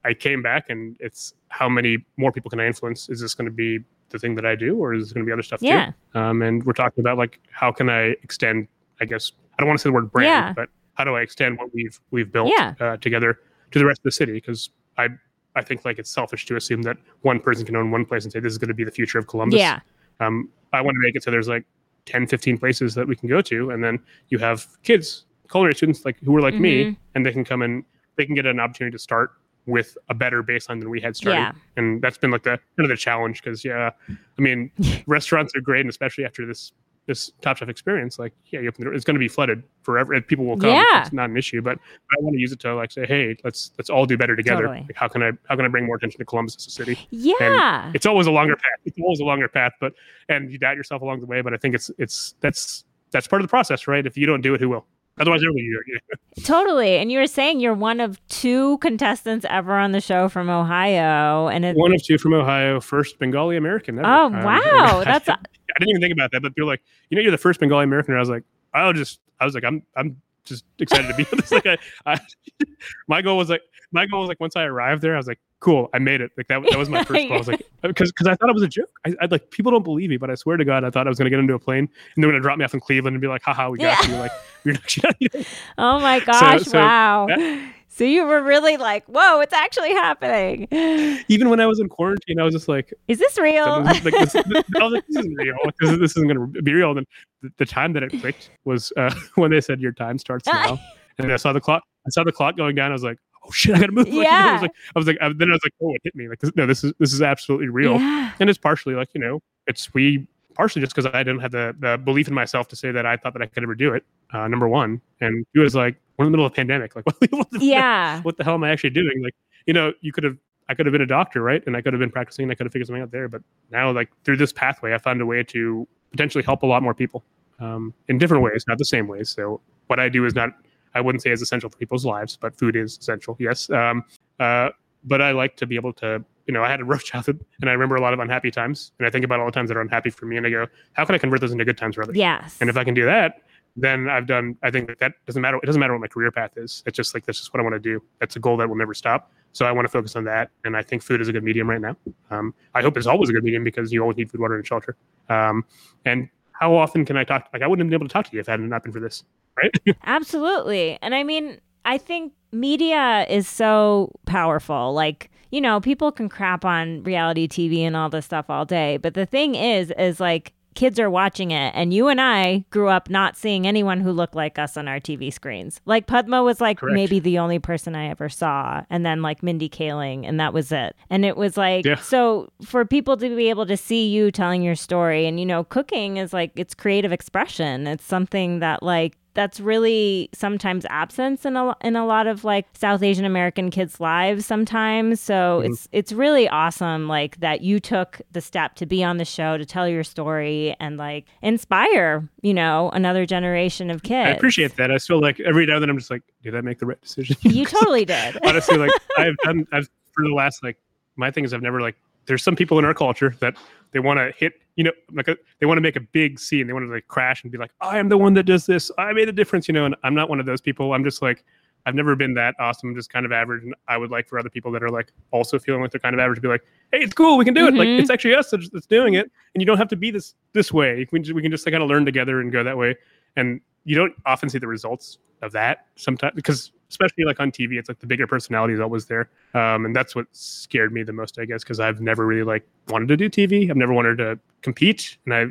I 0.06 0.14
came 0.14 0.42
back, 0.42 0.70
and 0.70 0.96
it's 1.00 1.34
how 1.50 1.68
many 1.68 2.06
more 2.18 2.32
people 2.32 2.50
can 2.50 2.60
I 2.60 2.68
influence? 2.68 3.10
Is 3.10 3.20
this 3.20 3.34
going 3.34 3.46
to 3.46 3.52
be 3.52 3.80
the 4.10 4.20
thing 4.20 4.36
that 4.36 4.46
I 4.46 4.56
do, 4.56 4.78
or 4.78 4.94
is 4.94 5.04
this 5.06 5.14
going 5.14 5.26
to 5.26 5.30
be 5.30 5.34
other 5.34 5.42
stuff 5.44 5.62
Yeah. 5.62 5.92
too? 6.14 6.20
Um, 6.20 6.42
and 6.42 6.64
we're 6.64 6.74
talking 6.74 7.02
about 7.02 7.18
like 7.18 7.40
how 7.52 7.72
can 7.72 7.90
I 7.90 8.16
extend? 8.24 8.68
I 9.02 9.06
guess 9.06 9.32
I 9.58 9.62
don't 9.62 9.68
want 9.68 9.80
to 9.80 9.84
say 9.84 9.90
the 9.90 9.94
word 9.94 10.12
brand, 10.12 10.28
Yeah. 10.28 10.54
but 10.54 10.70
how 10.94 11.04
do 11.04 11.16
I 11.16 11.22
extend 11.22 11.58
what 11.58 11.74
we've 11.74 12.00
we've 12.12 12.32
built 12.32 12.52
Yeah. 12.56 12.74
uh, 12.80 12.98
together 12.98 13.40
to 13.72 13.80
the 13.80 13.86
rest 13.86 14.00
of 14.00 14.04
the 14.04 14.12
city? 14.12 14.34
Because 14.34 14.70
I 14.98 15.10
I 15.56 15.62
think 15.62 15.86
like 15.86 16.00
it's 16.00 16.10
selfish 16.10 16.46
to 16.48 16.56
assume 16.58 16.82
that 16.84 16.98
one 17.22 17.40
person 17.40 17.66
can 17.66 17.76
own 17.76 17.90
one 17.92 18.06
place 18.06 18.24
and 18.26 18.32
say 18.32 18.40
this 18.40 18.52
is 18.52 18.58
going 18.58 18.68
to 18.70 18.74
be 18.74 18.84
the 18.84 18.92
future 18.92 19.18
of 19.18 19.28
Columbus. 19.28 19.60
Yeah. 19.60 19.80
Um, 20.20 20.50
I 20.74 20.82
want 20.82 20.96
to 20.96 21.00
make 21.02 21.16
it 21.16 21.24
so 21.24 21.32
there's 21.32 21.48
like 21.48 21.66
10, 22.06 22.28
15 22.28 22.58
places 22.58 22.94
that 22.96 23.08
we 23.08 23.16
can 23.16 23.28
go 23.30 23.42
to, 23.42 23.72
and 23.72 23.84
then 23.84 24.00
you 24.30 24.38
have 24.38 24.68
kids, 24.84 25.26
culinary 25.50 25.74
students 25.76 26.04
like 26.06 26.18
who 26.24 26.36
are 26.38 26.42
like 26.42 26.54
Mhm. 26.56 26.60
me, 26.60 26.98
and 27.16 27.26
they 27.26 27.32
can 27.32 27.44
come 27.46 27.62
and 27.62 27.84
they 28.18 28.26
can 28.26 28.36
get 28.36 28.46
an 28.46 28.60
opportunity 28.60 28.94
to 28.96 29.00
start 29.00 29.32
with 29.66 29.98
a 30.10 30.14
better 30.14 30.44
baseline 30.44 30.80
than 30.80 30.90
we 30.90 31.02
had 31.02 31.16
started. 31.16 31.40
Yeah. 31.40 31.52
And 31.78 32.02
that's 32.02 32.18
been 32.18 32.32
like 32.32 32.44
the 32.44 32.60
kind 32.78 32.80
of 32.80 32.90
the 32.90 32.98
challenge 32.98 33.42
because 33.42 33.66
yeah, 33.66 33.92
I 34.10 34.42
mean 34.42 34.72
restaurants 35.08 35.56
are 35.56 35.62
great, 35.62 35.82
and 35.82 35.90
especially 35.90 36.26
after 36.26 36.46
this 36.46 36.72
this 37.08 37.32
Top 37.42 37.58
Chef 37.58 37.70
experience, 37.70 38.18
like 38.18 38.34
yeah, 38.48 38.60
you 38.60 38.68
open 38.68 38.82
the 38.82 38.86
door, 38.86 38.94
it's 38.94 39.06
going 39.06 39.16
to 39.16 39.20
be 39.20 39.28
flooded 39.28 39.64
forever. 39.84 40.20
People 40.22 40.46
will 40.46 40.58
come. 40.58 40.72
Yeah. 40.72 41.02
It's 41.02 41.14
not 41.14 41.30
an 41.30 41.38
issue, 41.38 41.62
but 41.62 41.78
I 42.12 42.16
want 42.20 42.34
to 42.34 42.40
use 42.40 42.52
it 42.52 42.60
to 42.62 42.76
like 42.76 42.92
say, 42.92 43.06
hey, 43.06 43.38
let's 43.44 43.72
let's 43.78 43.90
all 43.90 44.06
do 44.06 44.18
better 44.18 44.36
together. 44.36 44.64
Totally. 44.64 44.86
Like 44.88 44.96
how 44.96 45.08
can 45.08 45.22
I 45.24 45.32
how 45.48 45.56
can 45.56 45.66
I 45.66 45.68
bring 45.68 45.86
more 45.86 45.96
attention 45.96 46.18
to 46.20 46.26
Columbus 46.26 46.56
as 46.56 46.68
a 46.68 46.72
city? 46.72 47.08
Yeah. 47.12 47.92
It's 47.94 48.06
always 48.06 48.28
a 48.28 48.32
longer 48.32 48.56
path. 48.56 48.80
It's 48.86 48.98
always 49.00 49.20
a 49.20 49.26
longer 49.26 49.48
path, 49.48 49.74
but 49.80 49.94
and 50.30 50.52
you 50.52 50.58
doubt 50.58 50.76
yourself 50.76 51.02
along 51.02 51.20
the 51.20 51.28
way. 51.28 51.42
But 51.42 51.54
I 51.54 51.58
think 51.58 51.76
it's 51.76 51.92
it's 51.98 52.36
that's 52.40 52.86
that's 53.12 53.28
part 53.28 53.42
of 53.42 53.48
the 53.48 53.52
process, 53.52 53.88
right? 53.88 54.06
If 54.06 54.18
you 54.18 54.26
don't 54.26 54.42
do 54.42 54.54
it, 54.54 54.62
who 54.62 54.70
will? 54.70 54.86
Otherwise, 55.18 55.42
everybody 55.44 55.70
it. 55.88 56.44
Totally. 56.44 56.98
And 56.98 57.10
you 57.12 57.20
were 57.20 57.28
saying 57.28 57.62
you're 57.62 57.74
one 57.74 58.02
of 58.02 58.20
two 58.28 58.78
contestants 58.80 59.46
ever 59.50 59.74
on 59.74 59.94
the 59.94 60.02
show 60.02 60.28
from 60.28 60.50
Ohio. 60.50 61.48
And 61.48 61.64
it, 61.64 61.78
One 61.78 61.94
of 61.94 62.04
two 62.04 62.18
from 62.18 62.34
Ohio, 62.34 62.82
first 62.82 63.18
Bengali 63.18 63.56
American. 63.56 63.98
Ever. 64.00 64.08
oh, 64.08 64.26
Um, 64.26 64.44
wow. 64.44 65.04
That's, 65.06 65.30
I 65.30 65.38
didn't 65.80 65.90
even 65.90 66.02
think 66.02 66.14
about 66.14 66.32
that, 66.32 66.42
but 66.42 66.52
they're 66.56 66.66
like, 66.66 66.82
you 67.10 67.16
know, 67.16 67.22
you're 67.22 67.32
the 67.32 67.38
first 67.38 67.62
Bengali 67.62 67.86
American. 67.86 68.14
And 68.14 68.20
I 68.20 68.22
was 68.22 68.30
like, 68.30 68.44
I'll 68.74 68.92
just, 68.94 69.22
I 69.40 69.46
was 69.46 69.54
like, 69.54 69.64
I'm, 69.64 69.84
I'm 69.96 70.22
just 70.44 70.66
excited 70.80 71.08
to 71.08 71.14
be 71.14 71.24
on 71.32 71.38
this. 71.40 71.52
Like, 71.52 71.66
I, 71.66 71.78
I, 72.06 72.20
my 73.08 73.22
goal 73.22 73.38
was 73.38 73.50
like, 73.50 73.62
my 73.92 74.06
goal 74.06 74.22
was 74.22 74.30
like, 74.30 74.40
once 74.40 74.56
I 74.56 74.64
arrived 74.64 75.02
there, 75.02 75.14
I 75.14 75.18
was 75.18 75.28
like, 75.28 75.40
cool, 75.60 75.90
I 75.94 76.00
made 76.00 76.22
it. 76.22 76.32
Like 76.38 76.48
that, 76.48 76.62
that 76.70 76.78
was 76.78 76.90
my 76.90 77.04
first 77.04 77.28
goal. 77.28 77.34
I 77.34 77.38
was 77.38 77.48
like, 77.48 77.62
because, 77.82 78.12
because 78.12 78.28
I 78.28 78.36
thought 78.36 78.50
it 78.50 78.54
was 78.54 78.64
a 78.64 78.68
joke. 78.68 78.90
I, 79.06 79.14
I 79.22 79.26
like 79.26 79.50
people 79.52 79.72
don't 79.72 79.84
believe 79.84 80.10
me, 80.10 80.18
but 80.18 80.30
I 80.30 80.36
swear 80.36 80.58
to 80.58 80.66
God, 80.66 80.84
I 80.84 80.90
thought 80.90 81.08
I 81.08 81.10
was 81.10 81.18
going 81.18 81.26
to 81.26 81.30
get 81.30 81.40
into 81.40 81.54
a 81.54 81.60
plane 81.60 81.90
and 82.16 82.24
they're 82.24 82.30
going 82.30 82.42
to 82.42 82.44
drop 82.44 82.58
me 82.58 82.66
off 82.66 82.74
in 82.74 82.80
Cleveland 82.80 83.16
and 83.16 83.22
be 83.22 83.28
like, 83.28 83.44
haha, 83.44 83.70
we 83.70 83.78
got 83.80 84.08
you. 84.08 84.16
Like, 84.16 84.32
you're 84.64 84.74
not, 84.74 85.16
you 85.20 85.30
know, 85.34 85.44
oh 85.78 86.00
my 86.00 86.20
gosh. 86.20 86.64
so 86.64 86.80
wow. 86.80 87.28
that- 87.28 87.72
so 87.96 88.04
you 88.04 88.26
were 88.26 88.44
really 88.44 88.76
like, 88.76 89.06
whoa, 89.06 89.40
it's 89.40 89.54
actually 89.54 89.92
happening. 89.92 90.68
even 91.30 91.50
when 91.50 91.62
I 91.62 91.66
was 91.66 91.80
in 91.80 91.88
quarantine, 91.88 92.42
I 92.42 92.44
was 92.44 92.54
just 92.54 92.68
like, 92.68 92.94
Is 93.08 93.20
this 93.20 93.38
real? 93.38 93.84
like, 93.84 94.04
this, 94.04 94.34
this, 94.34 94.36
I 94.36 94.84
was 94.84 94.92
like, 94.92 95.08
this 95.08 95.16
isn't 95.16 95.36
real. 95.36 95.56
This, 95.80 96.00
this 96.00 96.12
isn't 96.18 96.28
going 96.28 96.54
to 96.54 96.62
be 96.62 96.74
real. 96.74 96.98
And 96.98 97.08
the, 97.42 97.52
the 97.56 97.66
time 97.66 97.94
that 97.94 98.04
it 98.04 98.10
clicked 98.20 98.50
was 98.66 98.92
uh, 98.98 99.16
when 99.36 99.50
they 99.50 99.62
said 99.62 99.80
your 99.80 99.94
time 99.94 100.18
starts 100.18 100.46
now. 100.46 100.78
and 101.20 101.32
I 101.32 101.38
saw 101.38 101.54
the 101.54 101.62
clock. 101.62 101.84
I 102.06 102.10
saw 102.10 102.26
the 102.26 102.34
clock 102.34 102.58
going 102.58 102.76
down. 102.76 102.92
I 102.92 102.94
was 102.96 103.04
like, 103.04 103.18
oh 103.46 103.52
shit, 103.52 103.76
I 103.76 103.80
got 103.80 103.86
to 103.88 103.92
move. 103.92 104.06
Like, 104.14 104.14
you 104.16 104.22
know, 104.24 104.30
I 104.30 104.32
Yeah. 104.46 104.54
was 104.54 104.62
like, 104.62 104.72
I 104.96 105.00
was 105.00 105.08
like, 105.08 105.18
I, 105.22 105.30
then 105.34 105.50
I 105.50 105.54
was 105.54 105.62
like, 105.64 105.74
oh, 105.82 105.94
it 105.94 106.02
hit 106.04 106.16
me. 106.16 106.28
Like, 106.28 106.40
this, 106.40 106.52
no, 106.56 106.66
this 106.66 106.84
is 106.84 106.94
this 107.00 107.14
is 107.14 107.22
absolutely 107.22 107.68
real. 107.70 108.00
Yeah. 108.00 108.32
And 108.40 108.50
it's 108.50 108.60
partially 108.60 108.96
like 108.96 109.10
you 109.14 109.22
know, 109.22 109.42
it's 109.68 109.94
we 109.94 110.28
partially 110.56 110.82
just 110.82 110.96
because 110.96 111.06
I 111.14 111.22
didn't 111.24 111.40
have 111.42 111.52
the, 111.52 111.76
the 111.80 111.98
belief 111.98 112.28
in 112.30 112.34
myself 112.34 112.68
to 112.70 112.76
say 112.78 112.90
that 112.92 113.06
I 113.06 113.18
thought 113.18 113.34
that 113.34 113.42
I 113.42 113.46
could 113.46 113.62
ever 113.64 113.76
do 113.76 113.94
it. 113.94 114.06
Uh, 114.34 114.48
number 114.48 114.68
one, 114.70 115.02
and 115.22 115.46
two 115.54 115.64
is 115.64 115.76
like 115.76 115.96
we're 116.18 116.26
in 116.26 116.32
the 116.32 116.38
middle 116.38 116.46
of 116.46 116.52
a 116.54 116.56
pandemic. 116.56 116.96
Like, 116.96 117.06
what, 117.20 117.32
what 117.32 117.52
the, 117.52 117.60
Yeah. 117.66 118.22
what 118.22 118.38
the 118.38 118.44
hell 118.46 118.54
am 118.54 118.64
I 118.64 118.70
actually 118.72 118.92
doing? 118.92 119.22
Like, 119.22 119.36
you 119.66 119.74
know, 119.74 119.92
you 120.00 120.14
could 120.14 120.24
have, 120.24 120.38
I 120.70 120.74
could 120.74 120.86
have 120.86 120.94
been 120.94 121.02
a 121.02 121.06
doctor, 121.06 121.42
right? 121.42 121.62
And 121.68 121.76
I 121.76 121.82
could 121.82 121.92
have 121.92 122.00
been 122.00 122.10
practicing 122.10 122.44
and 122.44 122.52
I 122.54 122.56
could 122.56 122.66
have 122.66 122.72
figured 122.72 122.88
something 122.88 123.04
out 123.04 123.12
there. 123.12 123.28
But 123.28 123.42
now, 123.70 123.92
like, 123.92 124.10
through 124.24 124.38
this 124.38 124.54
pathway, 124.54 124.94
I 124.94 124.98
found 124.98 125.20
a 125.22 125.26
way 125.26 125.44
to 125.44 125.86
potentially 126.12 126.44
help 126.44 126.64
a 126.64 126.66
lot 126.66 126.82
more 126.84 126.94
people. 126.94 127.24
um, 127.60 127.94
in 128.08 128.18
different 128.18 128.44
ways, 128.44 128.64
not 128.68 128.78
the 128.78 128.86
same 128.86 129.08
ways. 129.08 129.30
So 129.30 129.60
what 129.88 130.00
I 130.00 130.08
do 130.10 130.26
is 130.26 130.36
not, 130.36 130.52
I 130.96 131.02
wouldn't 131.02 131.22
say 131.22 131.32
is 131.32 131.42
essential 131.42 131.70
for 131.70 131.78
people's 131.78 132.06
lives, 132.06 132.38
but 132.38 132.56
food 132.58 132.76
is 132.76 132.98
essential. 132.98 133.36
Yes. 133.40 133.70
Um, 133.70 134.04
uh, 134.40 134.70
but 135.04 135.22
I 135.22 135.32
like 135.32 135.56
to 135.58 135.68
be 135.68 135.76
able 135.76 135.94
to, 135.94 136.24
you 136.48 136.54
know, 136.54 136.64
I 136.64 136.70
had 136.70 136.82
a 136.82 136.84
rough 136.94 137.04
childhood 137.04 137.46
and 137.62 137.70
I 137.70 137.74
remember 137.74 137.96
a 137.96 138.02
lot 138.02 138.14
of 138.14 138.20
unhappy 138.20 138.50
times. 138.50 138.92
And 138.98 139.06
I 139.06 139.12
think 139.12 139.26
about 139.26 139.40
all 139.40 139.46
the 139.46 139.52
times 139.52 139.68
that 139.70 139.78
are 139.78 139.82
unhappy 139.82 140.10
for 140.10 140.26
me 140.26 140.38
and 140.38 140.48
I 140.48 140.50
go, 140.50 140.68
how 140.94 141.06
can 141.06 141.14
I 141.14 141.18
convert 141.18 141.42
those 141.42 141.52
into 141.52 141.66
good 141.66 141.78
times 141.78 141.96
for 141.96 142.04
others? 142.04 142.16
Yes. 142.16 142.58
And 142.62 142.70
if 142.70 142.78
I 142.78 142.84
can 142.84 142.94
do 142.94 143.06
that, 143.06 143.42
then 143.78 144.08
I've 144.08 144.26
done, 144.26 144.58
I 144.64 144.72
think 144.72 144.88
that, 144.88 145.00
that 145.00 145.14
doesn't 145.26 145.42
matter. 145.42 145.58
It 145.58 145.66
doesn't 145.66 145.80
matter 145.80 145.94
what 145.94 146.00
my 146.00 146.08
career 146.08 146.32
path 146.32 146.52
is. 146.56 146.82
It's 146.86 146.96
just 146.96 147.14
like, 147.14 147.26
that's 147.26 147.40
just 147.40 147.54
what 147.54 147.60
I 147.60 147.64
want 147.64 147.74
to 147.74 147.80
do. 147.80 148.02
That's 148.20 148.38
a 148.38 148.40
goal 148.40 148.56
that 148.58 148.70
will 148.70 148.78
never 148.78 148.94
stop. 148.94 149.32
So 149.52 149.66
I 149.66 149.72
want 149.74 149.86
to 149.86 149.90
focus 149.90 150.16
on 150.16 150.24
that. 150.26 150.50
And 150.64 150.78
I 150.78 150.82
think 150.82 151.04
food 151.04 151.20
is 151.20 151.28
a 151.28 151.34
good 151.34 151.44
medium 151.44 151.70
right 151.70 151.82
now. 151.82 151.98
Um, 152.32 152.54
I 152.74 152.82
hope 152.82 152.96
it's 152.96 153.08
always 153.08 153.30
a 153.30 153.34
good 153.34 153.44
medium 153.44 153.66
because 153.66 153.92
you 153.92 154.02
always 154.02 154.16
need 154.16 154.32
food, 154.32 154.40
water, 154.40 154.56
and 154.56 154.66
shelter. 154.66 154.96
Um, 155.28 155.66
and 156.06 156.30
how 156.60 156.76
often 156.76 157.06
can 157.06 157.18
I 157.18 157.24
talk? 157.24 157.48
Like, 157.54 157.62
I 157.62 157.68
wouldn't 157.68 157.86
have 157.86 157.90
been 157.90 158.00
able 158.00 158.08
to 158.08 158.14
talk 158.14 158.26
to 158.28 158.34
you 158.34 158.40
if 158.40 158.48
it 158.48 158.52
had 158.52 158.60
not 158.60 158.84
been 158.84 158.94
for 158.94 159.00
this, 159.00 159.24
right? 159.58 159.72
Absolutely. 160.06 160.98
And 161.02 161.14
I 161.14 161.24
mean, 161.24 161.60
I 161.84 161.98
think 161.98 162.34
media 162.52 163.26
is 163.30 163.48
so 163.48 164.12
powerful. 164.26 164.94
Like, 164.94 165.30
you 165.52 165.62
know, 165.62 165.80
people 165.80 166.12
can 166.12 166.30
crap 166.30 166.66
on 166.66 167.04
reality 167.04 167.48
TV 167.48 167.80
and 167.80 167.96
all 167.96 168.10
this 168.10 168.26
stuff 168.26 168.50
all 168.50 168.66
day. 168.66 168.98
But 168.98 169.14
the 169.14 169.26
thing 169.26 169.56
is, 169.56 169.94
is 169.98 170.20
like, 170.20 170.54
kids 170.76 171.00
are 171.00 171.10
watching 171.10 171.52
it 171.52 171.72
and 171.76 171.94
you 171.94 172.08
and 172.10 172.20
I 172.22 172.66
grew 172.70 172.90
up 172.90 173.10
not 173.10 173.36
seeing 173.38 173.66
anyone 173.66 174.02
who 174.02 174.12
looked 174.12 174.36
like 174.36 174.60
us 174.60 174.78
on 174.78 174.88
our 174.88 175.00
TV 175.00 175.32
screens. 175.34 175.82
Like 175.86 176.06
Padma 176.06 176.44
was 176.44 176.62
like 176.62 176.78
Correct. 176.80 176.94
maybe 176.94 177.20
the 177.20 177.40
only 177.40 177.60
person 177.60 177.96
I 177.96 178.08
ever 178.10 178.30
saw 178.30 178.84
and 178.90 179.06
then 179.06 179.22
like 179.22 179.42
Mindy 179.42 179.70
Kaling 179.70 180.28
and 180.28 180.40
that 180.40 180.54
was 180.54 180.72
it. 180.72 180.96
And 181.10 181.26
it 181.26 181.38
was 181.38 181.58
like 181.58 181.86
Yeah. 181.86 181.96
so 181.96 182.50
for 182.64 182.86
people 182.86 183.18
to 183.18 183.36
be 183.36 183.50
able 183.50 183.66
to 183.66 183.78
see 183.78 184.08
you 184.08 184.32
telling 184.32 184.62
your 184.62 184.76
story 184.76 185.26
and 185.26 185.40
you 185.40 185.46
know 185.46 185.64
cooking 185.64 186.18
is 186.18 186.34
like 186.34 186.52
it's 186.56 186.76
creative 186.76 187.12
expression. 187.12 187.88
It's 187.88 188.04
something 188.06 188.60
that 188.60 188.84
like 188.84 189.18
that's 189.36 189.60
really 189.60 190.30
sometimes 190.34 190.86
absence 190.90 191.46
in 191.46 191.56
a 191.56 191.76
in 191.82 191.96
a 191.96 192.06
lot 192.06 192.26
of 192.26 192.44
like 192.44 192.66
South 192.74 193.04
Asian 193.04 193.26
American 193.26 193.70
kids' 193.70 194.00
lives 194.00 194.46
sometimes. 194.46 195.22
So 195.22 195.34
mm-hmm. 195.62 195.72
it's 195.72 195.88
it's 195.92 196.12
really 196.12 196.48
awesome 196.50 197.08
like 197.08 197.40
that 197.42 197.62
you 197.62 197.80
took 197.80 198.22
the 198.32 198.42
step 198.42 198.76
to 198.76 198.86
be 198.86 199.04
on 199.04 199.18
the 199.18 199.26
show 199.26 199.58
to 199.58 199.66
tell 199.66 199.88
your 199.88 200.04
story 200.04 200.76
and 200.80 200.98
like 200.98 201.26
inspire, 201.42 202.28
you 202.42 202.54
know, 202.54 202.90
another 202.92 203.26
generation 203.26 203.92
of 203.92 204.04
kids. 204.04 204.28
I 204.28 204.32
appreciate 204.32 204.76
that. 204.78 204.90
I 204.90 204.98
feel 204.98 205.22
like 205.22 205.40
every 205.42 205.66
now 205.66 205.76
and 205.76 205.84
then 205.84 205.90
I'm 205.90 205.98
just 206.00 206.10
like, 206.10 206.24
did 206.42 206.56
I 206.56 206.62
make 206.62 206.80
the 206.80 206.88
right 206.88 207.02
decision? 207.02 207.36
You 207.42 207.66
totally 207.66 208.06
did. 208.16 208.38
Honestly, 208.44 208.78
like 208.78 208.92
I've 209.18 209.38
done, 209.44 209.68
I've 209.72 209.90
for 210.14 210.24
the 210.24 210.34
last 210.34 210.64
like 210.64 210.78
my 211.18 211.30
thing 211.30 211.44
is 211.44 211.54
I've 211.54 211.62
never 211.62 211.82
like. 211.82 211.96
There's 212.26 212.44
some 212.44 212.56
people 212.56 212.80
in 212.80 212.86
our 212.86 212.94
culture 212.94 213.36
that 213.40 213.56
they 213.92 214.00
want 214.00 214.18
to 214.20 214.34
hit, 214.38 214.54
you 214.76 214.84
know, 214.84 214.92
like 215.14 215.28
a, 215.28 215.38
they 215.60 215.66
want 215.66 215.78
to 215.78 215.82
make 215.82 215.96
a 215.96 216.02
big 216.02 216.40
scene. 216.40 216.68
They 216.68 216.74
want 216.74 216.88
to 216.88 216.92
like 216.94 217.08
crash 217.08 217.44
and 217.44 217.52
be 217.52 217.58
like, 217.58 217.72
I 217.82 217.98
am 218.00 218.10
the 218.10 218.18
one 218.18 218.34
that 218.34 218.44
does 218.44 218.66
this. 218.66 218.92
I 218.98 219.14
made 219.14 219.30
a 219.30 219.32
difference, 219.32 219.68
you 219.68 219.74
know. 219.74 219.86
And 219.86 219.96
I'm 220.04 220.16
not 220.16 220.30
one 220.30 220.40
of 220.40 220.46
those 220.46 220.62
people. 220.62 220.94
I'm 220.94 221.04
just 221.04 221.22
like, 221.22 221.44
I've 221.86 221.96
never 221.96 222.16
been 222.16 222.34
that 222.34 222.56
awesome. 222.60 222.90
I'm 222.90 222.96
just 222.96 223.12
kind 223.12 223.26
of 223.26 223.32
average. 223.32 223.64
And 223.64 223.76
I 223.88 223.98
would 223.98 224.10
like 224.10 224.28
for 224.28 224.40
other 224.40 224.50
people 224.50 224.72
that 224.72 224.82
are 224.84 224.90
like 224.90 225.12
also 225.32 225.60
feeling 225.60 225.82
like 225.82 225.92
they're 225.92 226.00
kind 226.00 226.16
of 226.16 226.20
average 226.20 226.38
to 226.38 226.42
be 226.42 226.48
like, 226.48 226.64
hey, 226.92 227.00
it's 227.00 227.14
cool. 227.14 227.38
We 227.38 227.46
can 227.46 227.54
do 227.54 227.68
it. 227.68 227.76
Like 227.76 227.88
Mhm. 227.88 228.00
it's 228.00 228.10
actually 228.10 228.34
us 228.34 228.50
that's, 228.50 228.70
that's 228.70 228.88
doing 228.88 229.14
it. 229.14 229.32
And 229.54 229.62
you 229.62 229.66
don't 229.66 229.78
have 229.78 229.90
to 229.90 229.96
be 229.96 230.10
this 230.10 230.34
this 230.54 230.74
way. 230.74 231.08
We 231.12 231.22
can, 231.24 231.36
we 231.36 231.42
can 231.44 231.52
just 231.52 231.66
like, 231.66 231.74
kind 231.74 231.84
of 231.84 231.90
learn 231.90 232.04
together 232.04 232.42
and 232.42 232.52
go 232.52 232.64
that 232.64 232.76
way. 232.78 232.96
And 233.36 233.62
you 233.84 233.96
don't 233.96 234.14
often 234.26 234.50
see 234.50 234.58
the 234.58 234.68
results 234.68 235.20
of 235.44 235.52
that 235.52 235.86
sometimes 235.96 236.34
because 236.36 236.72
especially 236.90 237.24
like 237.26 237.40
on 237.40 237.52
TV, 237.52 237.74
it's 237.80 237.90
like 237.90 238.00
the 238.00 238.08
bigger 238.08 238.28
personality 238.28 238.74
is 238.74 238.80
always 238.80 239.06
there. 239.06 239.30
Um, 239.54 239.86
and 239.86 239.96
that's 239.96 240.16
what 240.16 240.28
scared 240.32 240.94
me 240.94 241.04
the 241.04 241.14
most, 241.14 241.40
I 241.40 241.46
guess, 241.46 241.64
because 241.64 241.80
I've 241.80 242.02
never 242.02 242.26
really 242.26 242.44
like 242.44 242.68
wanted 242.88 243.08
to 243.10 243.18
do 243.18 243.30
TV. 243.30 243.70
I've 243.70 243.78
never 243.78 243.94
wanted 243.94 244.18
to 244.20 244.40
compete. 244.62 245.18
And 245.26 245.34
I 245.34 245.46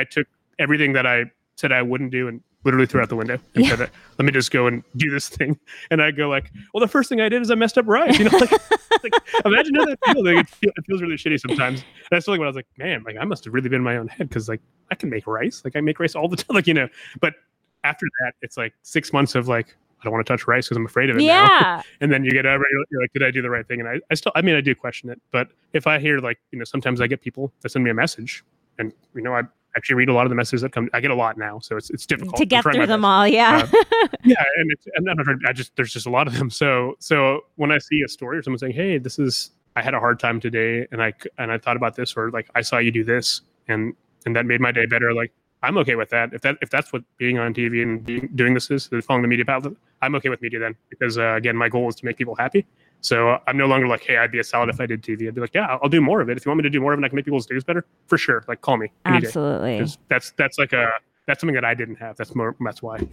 I 0.00 0.04
took 0.04 0.26
everything 0.58 0.92
that 0.94 1.06
I 1.06 1.24
said 1.56 1.72
I 1.72 1.82
wouldn't 1.82 2.10
do 2.10 2.28
and 2.28 2.40
literally 2.64 2.86
threw 2.86 3.00
out 3.00 3.08
the 3.08 3.16
window 3.16 3.38
and 3.54 3.64
Yeah. 3.64 3.76
said, 3.76 3.90
let 4.18 4.24
me 4.24 4.30
just 4.30 4.52
go 4.52 4.68
and 4.68 4.84
do 4.96 5.10
this 5.10 5.28
thing. 5.28 5.58
And 5.90 6.00
I 6.00 6.12
go 6.12 6.28
like, 6.28 6.50
well, 6.72 6.80
the 6.80 6.86
first 6.88 7.08
thing 7.08 7.20
I 7.20 7.28
did 7.28 7.42
is 7.42 7.50
I 7.50 7.56
messed 7.56 7.76
up 7.76 7.86
rice. 7.88 8.16
You 8.20 8.26
know, 8.30 8.38
like, 8.38 8.52
like 9.02 9.12
imagine 9.44 9.74
how 9.74 9.84
that 9.86 9.98
feels. 10.04 10.24
Like, 10.24 10.36
it, 10.36 10.48
feel, 10.48 10.70
it 10.76 10.84
feels 10.86 11.02
really 11.02 11.16
shitty 11.16 11.40
sometimes. 11.40 11.80
And 11.82 12.06
that's 12.10 12.28
like 12.28 12.38
when 12.38 12.46
I 12.46 12.50
was 12.50 12.56
like, 12.56 12.68
man, 12.78 13.02
like 13.04 13.16
I 13.20 13.24
must 13.24 13.44
have 13.44 13.52
really 13.54 13.68
been 13.68 13.78
in 13.80 13.84
my 13.84 13.96
own 13.96 14.06
head 14.08 14.28
because 14.28 14.48
like 14.48 14.60
I 14.90 14.94
can 14.94 15.10
make 15.10 15.26
rice. 15.26 15.62
Like 15.64 15.74
I 15.76 15.80
make 15.80 15.98
rice 15.98 16.14
all 16.14 16.28
the 16.28 16.36
time. 16.42 16.54
Like, 16.54 16.66
you 16.68 16.74
know, 16.74 16.88
but 17.20 17.34
after 17.84 18.06
that, 18.20 18.34
it's 18.42 18.56
like 18.56 18.72
six 18.82 19.12
months 19.12 19.34
of 19.34 19.48
like, 19.48 19.76
I 20.02 20.04
don't 20.04 20.12
want 20.12 20.26
to 20.26 20.32
touch 20.32 20.48
rice 20.48 20.66
because 20.66 20.76
I'm 20.76 20.86
afraid 20.86 21.10
of 21.10 21.16
it 21.16 21.20
now. 21.20 21.24
yeah. 21.44 21.82
And 22.00 22.12
then 22.12 22.24
you 22.24 22.32
get 22.32 22.44
over, 22.44 22.64
you're, 22.90 23.00
like, 23.00 23.12
did 23.12 23.22
I 23.22 23.30
do 23.30 23.40
the 23.40 23.50
right 23.50 23.66
thing? 23.66 23.80
And 23.80 23.88
I, 23.88 24.00
I 24.10 24.14
still, 24.14 24.32
I 24.34 24.42
mean, 24.42 24.56
I 24.56 24.60
do 24.60 24.74
question 24.74 25.10
it. 25.10 25.20
But 25.30 25.48
if 25.72 25.86
I 25.86 25.98
hear 25.98 26.18
like, 26.18 26.40
you 26.50 26.58
know, 26.58 26.64
sometimes 26.64 27.00
I 27.00 27.06
get 27.06 27.20
people 27.20 27.52
that 27.60 27.70
send 27.70 27.84
me 27.84 27.90
a 27.90 27.94
message, 27.94 28.44
and 28.78 28.92
you 29.14 29.22
know, 29.22 29.34
I 29.34 29.42
actually 29.76 29.96
read 29.96 30.08
a 30.08 30.12
lot 30.12 30.26
of 30.26 30.30
the 30.30 30.36
messages 30.36 30.62
that 30.62 30.72
come. 30.72 30.88
I 30.92 31.00
get 31.00 31.10
a 31.10 31.14
lot 31.14 31.36
now, 31.38 31.58
so 31.58 31.76
it's 31.76 31.90
it's 31.90 32.06
difficult 32.06 32.36
to 32.36 32.46
get 32.46 32.62
through 32.62 32.86
them 32.86 33.02
best. 33.02 33.04
all. 33.04 33.26
Yeah. 33.26 33.68
Uh, 33.72 34.08
yeah, 34.24 34.42
and 34.56 34.70
it's, 34.72 34.86
I'm 34.96 35.04
not 35.04 35.16
I 35.46 35.52
just 35.52 35.76
there's 35.76 35.92
just 35.92 36.06
a 36.06 36.10
lot 36.10 36.26
of 36.26 36.36
them. 36.36 36.50
So 36.50 36.96
so 36.98 37.42
when 37.56 37.70
I 37.70 37.78
see 37.78 38.02
a 38.04 38.08
story 38.08 38.38
or 38.38 38.42
someone 38.42 38.58
saying, 38.58 38.72
hey, 38.72 38.98
this 38.98 39.18
is 39.18 39.50
I 39.76 39.82
had 39.82 39.94
a 39.94 40.00
hard 40.00 40.18
time 40.18 40.40
today, 40.40 40.86
and 40.92 41.02
I, 41.02 41.12
and 41.38 41.50
I 41.50 41.58
thought 41.58 41.76
about 41.76 41.96
this, 41.96 42.14
or 42.16 42.30
like 42.30 42.50
I 42.54 42.60
saw 42.60 42.78
you 42.78 42.90
do 42.90 43.04
this, 43.04 43.42
and 43.68 43.94
and 44.26 44.36
that 44.36 44.46
made 44.46 44.60
my 44.60 44.72
day 44.72 44.86
better. 44.86 45.14
Like 45.14 45.32
I'm 45.62 45.78
okay 45.78 45.94
with 45.94 46.10
that. 46.10 46.32
If 46.32 46.42
that 46.42 46.58
if 46.60 46.70
that's 46.70 46.92
what 46.92 47.02
being 47.16 47.38
on 47.38 47.54
TV 47.54 47.82
and 47.82 48.04
being, 48.04 48.28
doing 48.34 48.54
this 48.54 48.70
is, 48.70 48.88
is 48.92 49.04
following 49.04 49.22
the 49.22 49.28
media 49.28 49.44
path, 49.44 49.66
I'm 50.02 50.14
okay 50.16 50.28
with 50.28 50.42
media 50.42 50.58
then 50.58 50.74
because 50.90 51.16
uh, 51.18 51.34
again, 51.34 51.56
my 51.56 51.68
goal 51.68 51.88
is 51.88 51.94
to 51.96 52.04
make 52.04 52.18
people 52.18 52.34
happy. 52.34 52.66
So 53.00 53.38
I'm 53.46 53.56
no 53.56 53.66
longer 53.66 53.88
like, 53.88 54.02
hey, 54.04 54.16
I'd 54.16 54.30
be 54.30 54.38
a 54.38 54.44
salad 54.44 54.68
if 54.68 54.80
I 54.80 54.86
did 54.86 55.02
TV. 55.02 55.26
I'd 55.26 55.34
be 55.34 55.40
like, 55.40 55.54
yeah, 55.54 55.78
I'll- 55.82 55.88
do 55.88 56.00
more 56.00 56.20
of 56.20 56.28
it. 56.28 56.36
If 56.36 56.44
you 56.44 56.50
want 56.50 56.58
me 56.58 56.62
to 56.62 56.70
do 56.70 56.80
more 56.80 56.92
of 56.92 56.98
it, 57.00 57.04
I 57.04 57.08
can 57.08 57.16
make 57.16 57.24
people's 57.24 57.46
days 57.46 57.64
better 57.64 57.84
for 58.06 58.16
sure. 58.18 58.44
Like 58.46 58.60
call 58.60 58.76
me 58.76 58.92
day. 59.20 59.30
That's 60.08 60.32
that's 60.32 60.58
like 60.58 60.72
a 60.72 60.90
that's 61.26 61.40
something 61.40 61.54
that 61.54 61.64
I 61.64 61.74
didn't 61.74 61.96
have. 61.96 62.16
That's 62.16 62.34
more 62.34 62.54
that's 62.60 62.82
why. 62.82 62.96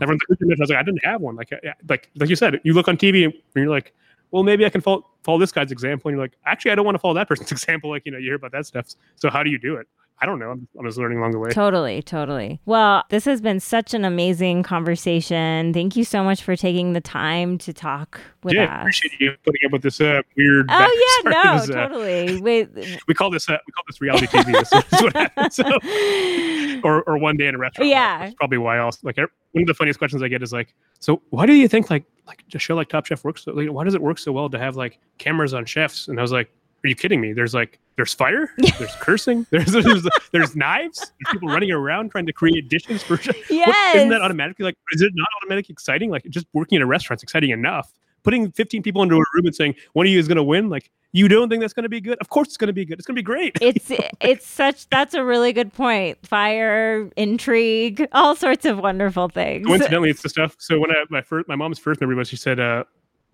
Everyone's 0.00 0.20
like, 0.28 0.38
I 0.40 0.56
was 0.58 0.70
like, 0.70 0.78
I 0.78 0.82
didn't 0.82 1.04
have 1.04 1.20
one. 1.20 1.36
Like 1.36 1.50
like 1.88 2.08
like 2.16 2.30
you 2.30 2.36
said, 2.36 2.60
you 2.64 2.72
look 2.72 2.88
on 2.88 2.96
TV 2.96 3.24
and 3.24 3.34
you're 3.54 3.68
like, 3.68 3.92
well, 4.30 4.42
maybe 4.42 4.64
I 4.64 4.70
can 4.70 4.80
follow 4.80 5.06
follow 5.22 5.38
this 5.38 5.52
guy's 5.52 5.70
example. 5.72 6.08
And 6.08 6.16
you're 6.16 6.24
like, 6.24 6.36
actually, 6.46 6.70
I 6.72 6.74
don't 6.74 6.84
want 6.84 6.94
to 6.96 7.00
follow 7.00 7.14
that 7.14 7.28
person's 7.28 7.52
example. 7.58 7.90
Like 7.90 8.02
you 8.06 8.12
know, 8.12 8.18
you 8.18 8.26
hear 8.26 8.34
about 8.36 8.52
that 8.52 8.66
stuff. 8.66 8.86
So 9.16 9.30
how 9.30 9.42
do 9.42 9.50
you 9.50 9.58
do 9.58 9.76
it? 9.76 9.86
I 10.22 10.26
don't 10.26 10.38
know. 10.38 10.52
I'm, 10.52 10.68
I'm 10.78 10.86
just 10.86 10.98
learning 10.98 11.18
along 11.18 11.32
the 11.32 11.40
way. 11.40 11.50
Totally, 11.50 12.00
totally. 12.00 12.60
Well, 12.64 13.02
this 13.10 13.24
has 13.24 13.40
been 13.40 13.58
such 13.58 13.92
an 13.92 14.04
amazing 14.04 14.62
conversation. 14.62 15.72
Thank 15.72 15.96
you 15.96 16.04
so 16.04 16.22
much 16.22 16.44
for 16.44 16.54
taking 16.54 16.92
the 16.92 17.00
time 17.00 17.58
to 17.58 17.72
talk 17.72 18.20
with 18.44 18.54
yeah, 18.54 18.76
us. 18.76 18.80
appreciate 18.82 19.20
you 19.20 19.32
putting 19.44 19.60
up 19.66 19.72
with 19.72 19.82
this 19.82 20.00
uh, 20.00 20.22
weird. 20.36 20.66
Oh 20.70 21.22
yeah, 21.24 21.30
no, 21.30 21.58
This, 21.58 21.70
uh, 21.70 21.88
totally. 21.88 22.40
Wait, 22.40 22.68
we 23.08 23.14
call 23.14 23.30
this 23.30 23.50
uh, 23.50 23.58
we 23.66 23.72
call 23.72 23.82
this 23.88 24.00
reality 24.00 24.26
TV. 24.28 24.52
This 24.52 24.72
is 24.72 25.02
what 25.02 25.16
happens. 25.16 25.56
So, 25.56 26.84
or 26.88 27.02
or 27.02 27.18
one 27.18 27.36
day 27.36 27.48
in 27.48 27.56
a 27.56 27.58
restaurant. 27.58 27.90
Yeah. 27.90 28.18
that's 28.20 28.34
probably 28.34 28.58
why 28.58 28.78
else. 28.78 29.02
Like 29.02 29.16
one 29.16 29.28
of 29.56 29.66
the 29.66 29.74
funniest 29.74 29.98
questions 29.98 30.22
I 30.22 30.28
get 30.28 30.40
is 30.40 30.52
like, 30.52 30.72
so 31.00 31.20
why 31.30 31.46
do 31.46 31.52
you 31.52 31.66
think 31.66 31.90
like 31.90 32.04
like 32.28 32.44
a 32.54 32.60
show 32.60 32.76
like 32.76 32.88
Top 32.88 33.06
Chef 33.06 33.24
works? 33.24 33.42
So, 33.42 33.52
like, 33.52 33.68
why 33.70 33.82
does 33.82 33.94
it 33.94 34.02
work 34.02 34.20
so 34.20 34.30
well 34.30 34.48
to 34.50 34.58
have 34.58 34.76
like 34.76 35.00
cameras 35.18 35.52
on 35.52 35.64
chefs? 35.64 36.06
And 36.06 36.20
I 36.20 36.22
was 36.22 36.30
like, 36.30 36.48
are 36.84 36.88
you 36.88 36.94
kidding 36.94 37.20
me? 37.20 37.32
There's 37.32 37.54
like 37.54 37.78
there's 37.96 38.14
fire, 38.14 38.50
there's 38.56 38.94
cursing, 38.96 39.46
there's 39.50 39.72
there's, 39.72 40.06
there's 40.32 40.56
knives, 40.56 40.98
there's 40.98 41.32
people 41.32 41.48
running 41.48 41.70
around 41.70 42.10
trying 42.10 42.26
to 42.26 42.32
create 42.32 42.68
dishes 42.68 43.02
for. 43.02 43.16
What- 43.16 43.50
yes. 43.50 43.96
isn't 43.96 44.08
that 44.08 44.22
automatically 44.22 44.64
like? 44.64 44.76
Is 44.92 45.02
it 45.02 45.12
not 45.14 45.28
automatically 45.42 45.72
exciting? 45.72 46.10
Like 46.10 46.24
just 46.28 46.46
working 46.52 46.76
in 46.76 46.82
a 46.82 46.86
restaurant's 46.86 47.22
exciting 47.22 47.50
enough. 47.50 47.92
Putting 48.24 48.52
15 48.52 48.84
people 48.84 49.02
into 49.02 49.16
a 49.16 49.24
room 49.34 49.46
and 49.46 49.54
saying 49.54 49.74
one 49.94 50.06
of 50.06 50.12
you 50.12 50.18
is 50.18 50.28
going 50.28 50.36
to 50.36 50.44
win, 50.44 50.68
like 50.68 50.90
you 51.12 51.28
don't 51.28 51.48
think 51.48 51.60
that's 51.60 51.72
going 51.72 51.82
to 51.82 51.88
be 51.88 52.00
good? 52.00 52.18
Of 52.20 52.30
course 52.30 52.48
it's 52.48 52.56
going 52.56 52.68
to 52.68 52.72
be 52.72 52.84
good. 52.84 52.98
It's 52.98 53.06
going 53.06 53.16
to 53.16 53.18
be 53.18 53.24
great. 53.24 53.56
it's 53.60 53.90
it's 54.20 54.46
such 54.46 54.88
that's 54.88 55.14
a 55.14 55.22
really 55.22 55.52
good 55.52 55.72
point. 55.72 56.24
Fire, 56.26 57.10
intrigue, 57.16 58.08
all 58.12 58.34
sorts 58.34 58.64
of 58.64 58.78
wonderful 58.78 59.28
things. 59.28 59.66
Coincidentally, 59.66 60.10
it's 60.10 60.22
the 60.22 60.28
stuff. 60.28 60.56
So 60.58 60.78
when 60.78 60.90
I, 60.90 61.04
my 61.10 61.20
first, 61.20 61.48
my 61.48 61.56
mom's 61.56 61.78
first 61.78 62.00
memory 62.00 62.16
was 62.16 62.28
she 62.28 62.36
said, 62.36 62.58
uh, 62.58 62.84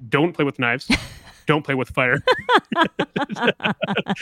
"Don't 0.09 0.33
play 0.33 0.45
with 0.45 0.59
knives, 0.59 0.89
don't 1.49 1.65
play 1.65 1.75
with 1.75 1.89
fire." 1.89 2.23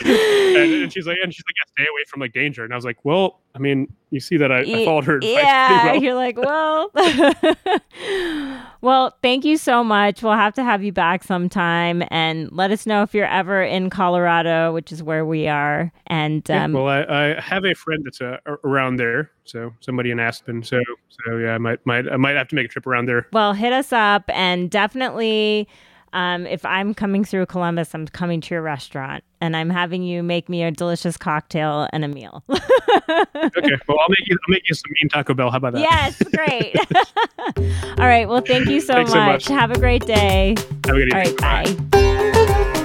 and, 0.05 0.73
and 0.73 0.93
she's 0.93 1.07
like, 1.07 1.17
and 1.23 1.33
she's 1.33 1.43
like, 1.45 1.55
yeah, 1.55 1.71
stay 1.71 1.83
away 1.83 2.03
from 2.07 2.21
like 2.21 2.33
danger. 2.33 2.63
And 2.63 2.73
I 2.73 2.75
was 2.75 2.85
like, 2.85 3.03
well, 3.03 3.39
I 3.55 3.59
mean, 3.59 3.91
you 4.11 4.19
see 4.19 4.37
that 4.37 4.51
I, 4.51 4.59
I 4.59 4.85
followed 4.85 5.05
her 5.05 5.19
yeah, 5.21 5.85
well. 5.85 6.01
you're 6.01 6.15
like, 6.15 6.37
well, 6.37 6.91
well, 8.81 9.17
thank 9.21 9.45
you 9.45 9.57
so 9.57 9.83
much. 9.83 10.23
We'll 10.23 10.33
have 10.33 10.53
to 10.55 10.63
have 10.63 10.83
you 10.83 10.91
back 10.91 11.23
sometime 11.23 12.03
and 12.09 12.51
let 12.51 12.71
us 12.71 12.85
know 12.85 13.03
if 13.03 13.13
you're 13.13 13.25
ever 13.25 13.63
in 13.63 13.89
Colorado, 13.89 14.73
which 14.73 14.91
is 14.91 15.03
where 15.03 15.25
we 15.25 15.47
are. 15.47 15.91
And 16.07 16.43
Yeah, 16.47 16.65
um, 16.65 16.73
well, 16.73 16.87
I, 16.87 17.03
I 17.03 17.41
have 17.41 17.65
a 17.65 17.73
friend 17.73 18.03
that's 18.05 18.21
uh, 18.21 18.37
around 18.63 18.97
there, 18.97 19.31
so 19.43 19.73
somebody 19.79 20.11
in 20.11 20.19
Aspen. 20.19 20.63
So, 20.63 20.79
so 21.09 21.37
yeah, 21.37 21.55
I 21.55 21.57
might, 21.57 21.85
might, 21.85 22.07
I 22.07 22.17
might 22.17 22.35
have 22.35 22.47
to 22.49 22.55
make 22.55 22.65
a 22.65 22.69
trip 22.69 22.87
around 22.87 23.07
there. 23.07 23.27
well, 23.33 23.53
hit 23.53 23.73
us 23.73 23.91
up 23.91 24.23
and 24.29 24.69
definitely. 24.69 25.67
Um, 26.13 26.45
if 26.47 26.63
I'm 26.65 26.93
coming 26.93 27.23
through 27.25 27.45
Columbus, 27.47 27.93
I'm 27.93 28.07
coming 28.07 28.41
to 28.41 28.55
your 28.55 28.61
restaurant 28.61 29.23
and 29.41 29.55
I'm 29.55 29.69
having 29.69 30.03
you 30.03 30.23
make 30.23 30.49
me 30.49 30.63
a 30.63 30.71
delicious 30.71 31.17
cocktail 31.17 31.87
and 31.93 32.03
a 32.05 32.07
meal. 32.07 32.43
Okay, 33.35 33.75
well, 33.87 33.97
I'll 34.01 34.09
make 34.09 34.27
you, 34.27 34.35
I'll 34.47 34.51
make 34.51 34.67
you 34.67 34.75
some 34.75 34.91
mean 35.01 35.09
Taco 35.09 35.33
Bell. 35.33 35.49
How 35.51 35.57
about 35.57 35.73
that? 35.73 35.81
yes, 35.81 36.21
great. 36.35 36.75
All 37.99 38.07
right. 38.07 38.27
Well, 38.27 38.41
thank 38.41 38.67
you 38.67 38.81
so 38.81 38.93
Thanks 38.93 39.11
so 39.11 39.17
much. 39.17 39.49
much. 39.49 39.57
Have 39.57 39.71
a 39.71 39.79
great 39.79 40.05
day. 40.05 40.55
Have 40.85 40.95
a 40.95 41.05
good 41.05 41.13
All 41.13 41.21
evening. 41.21 41.35
right. 41.35 41.37
Bye. 41.91 42.83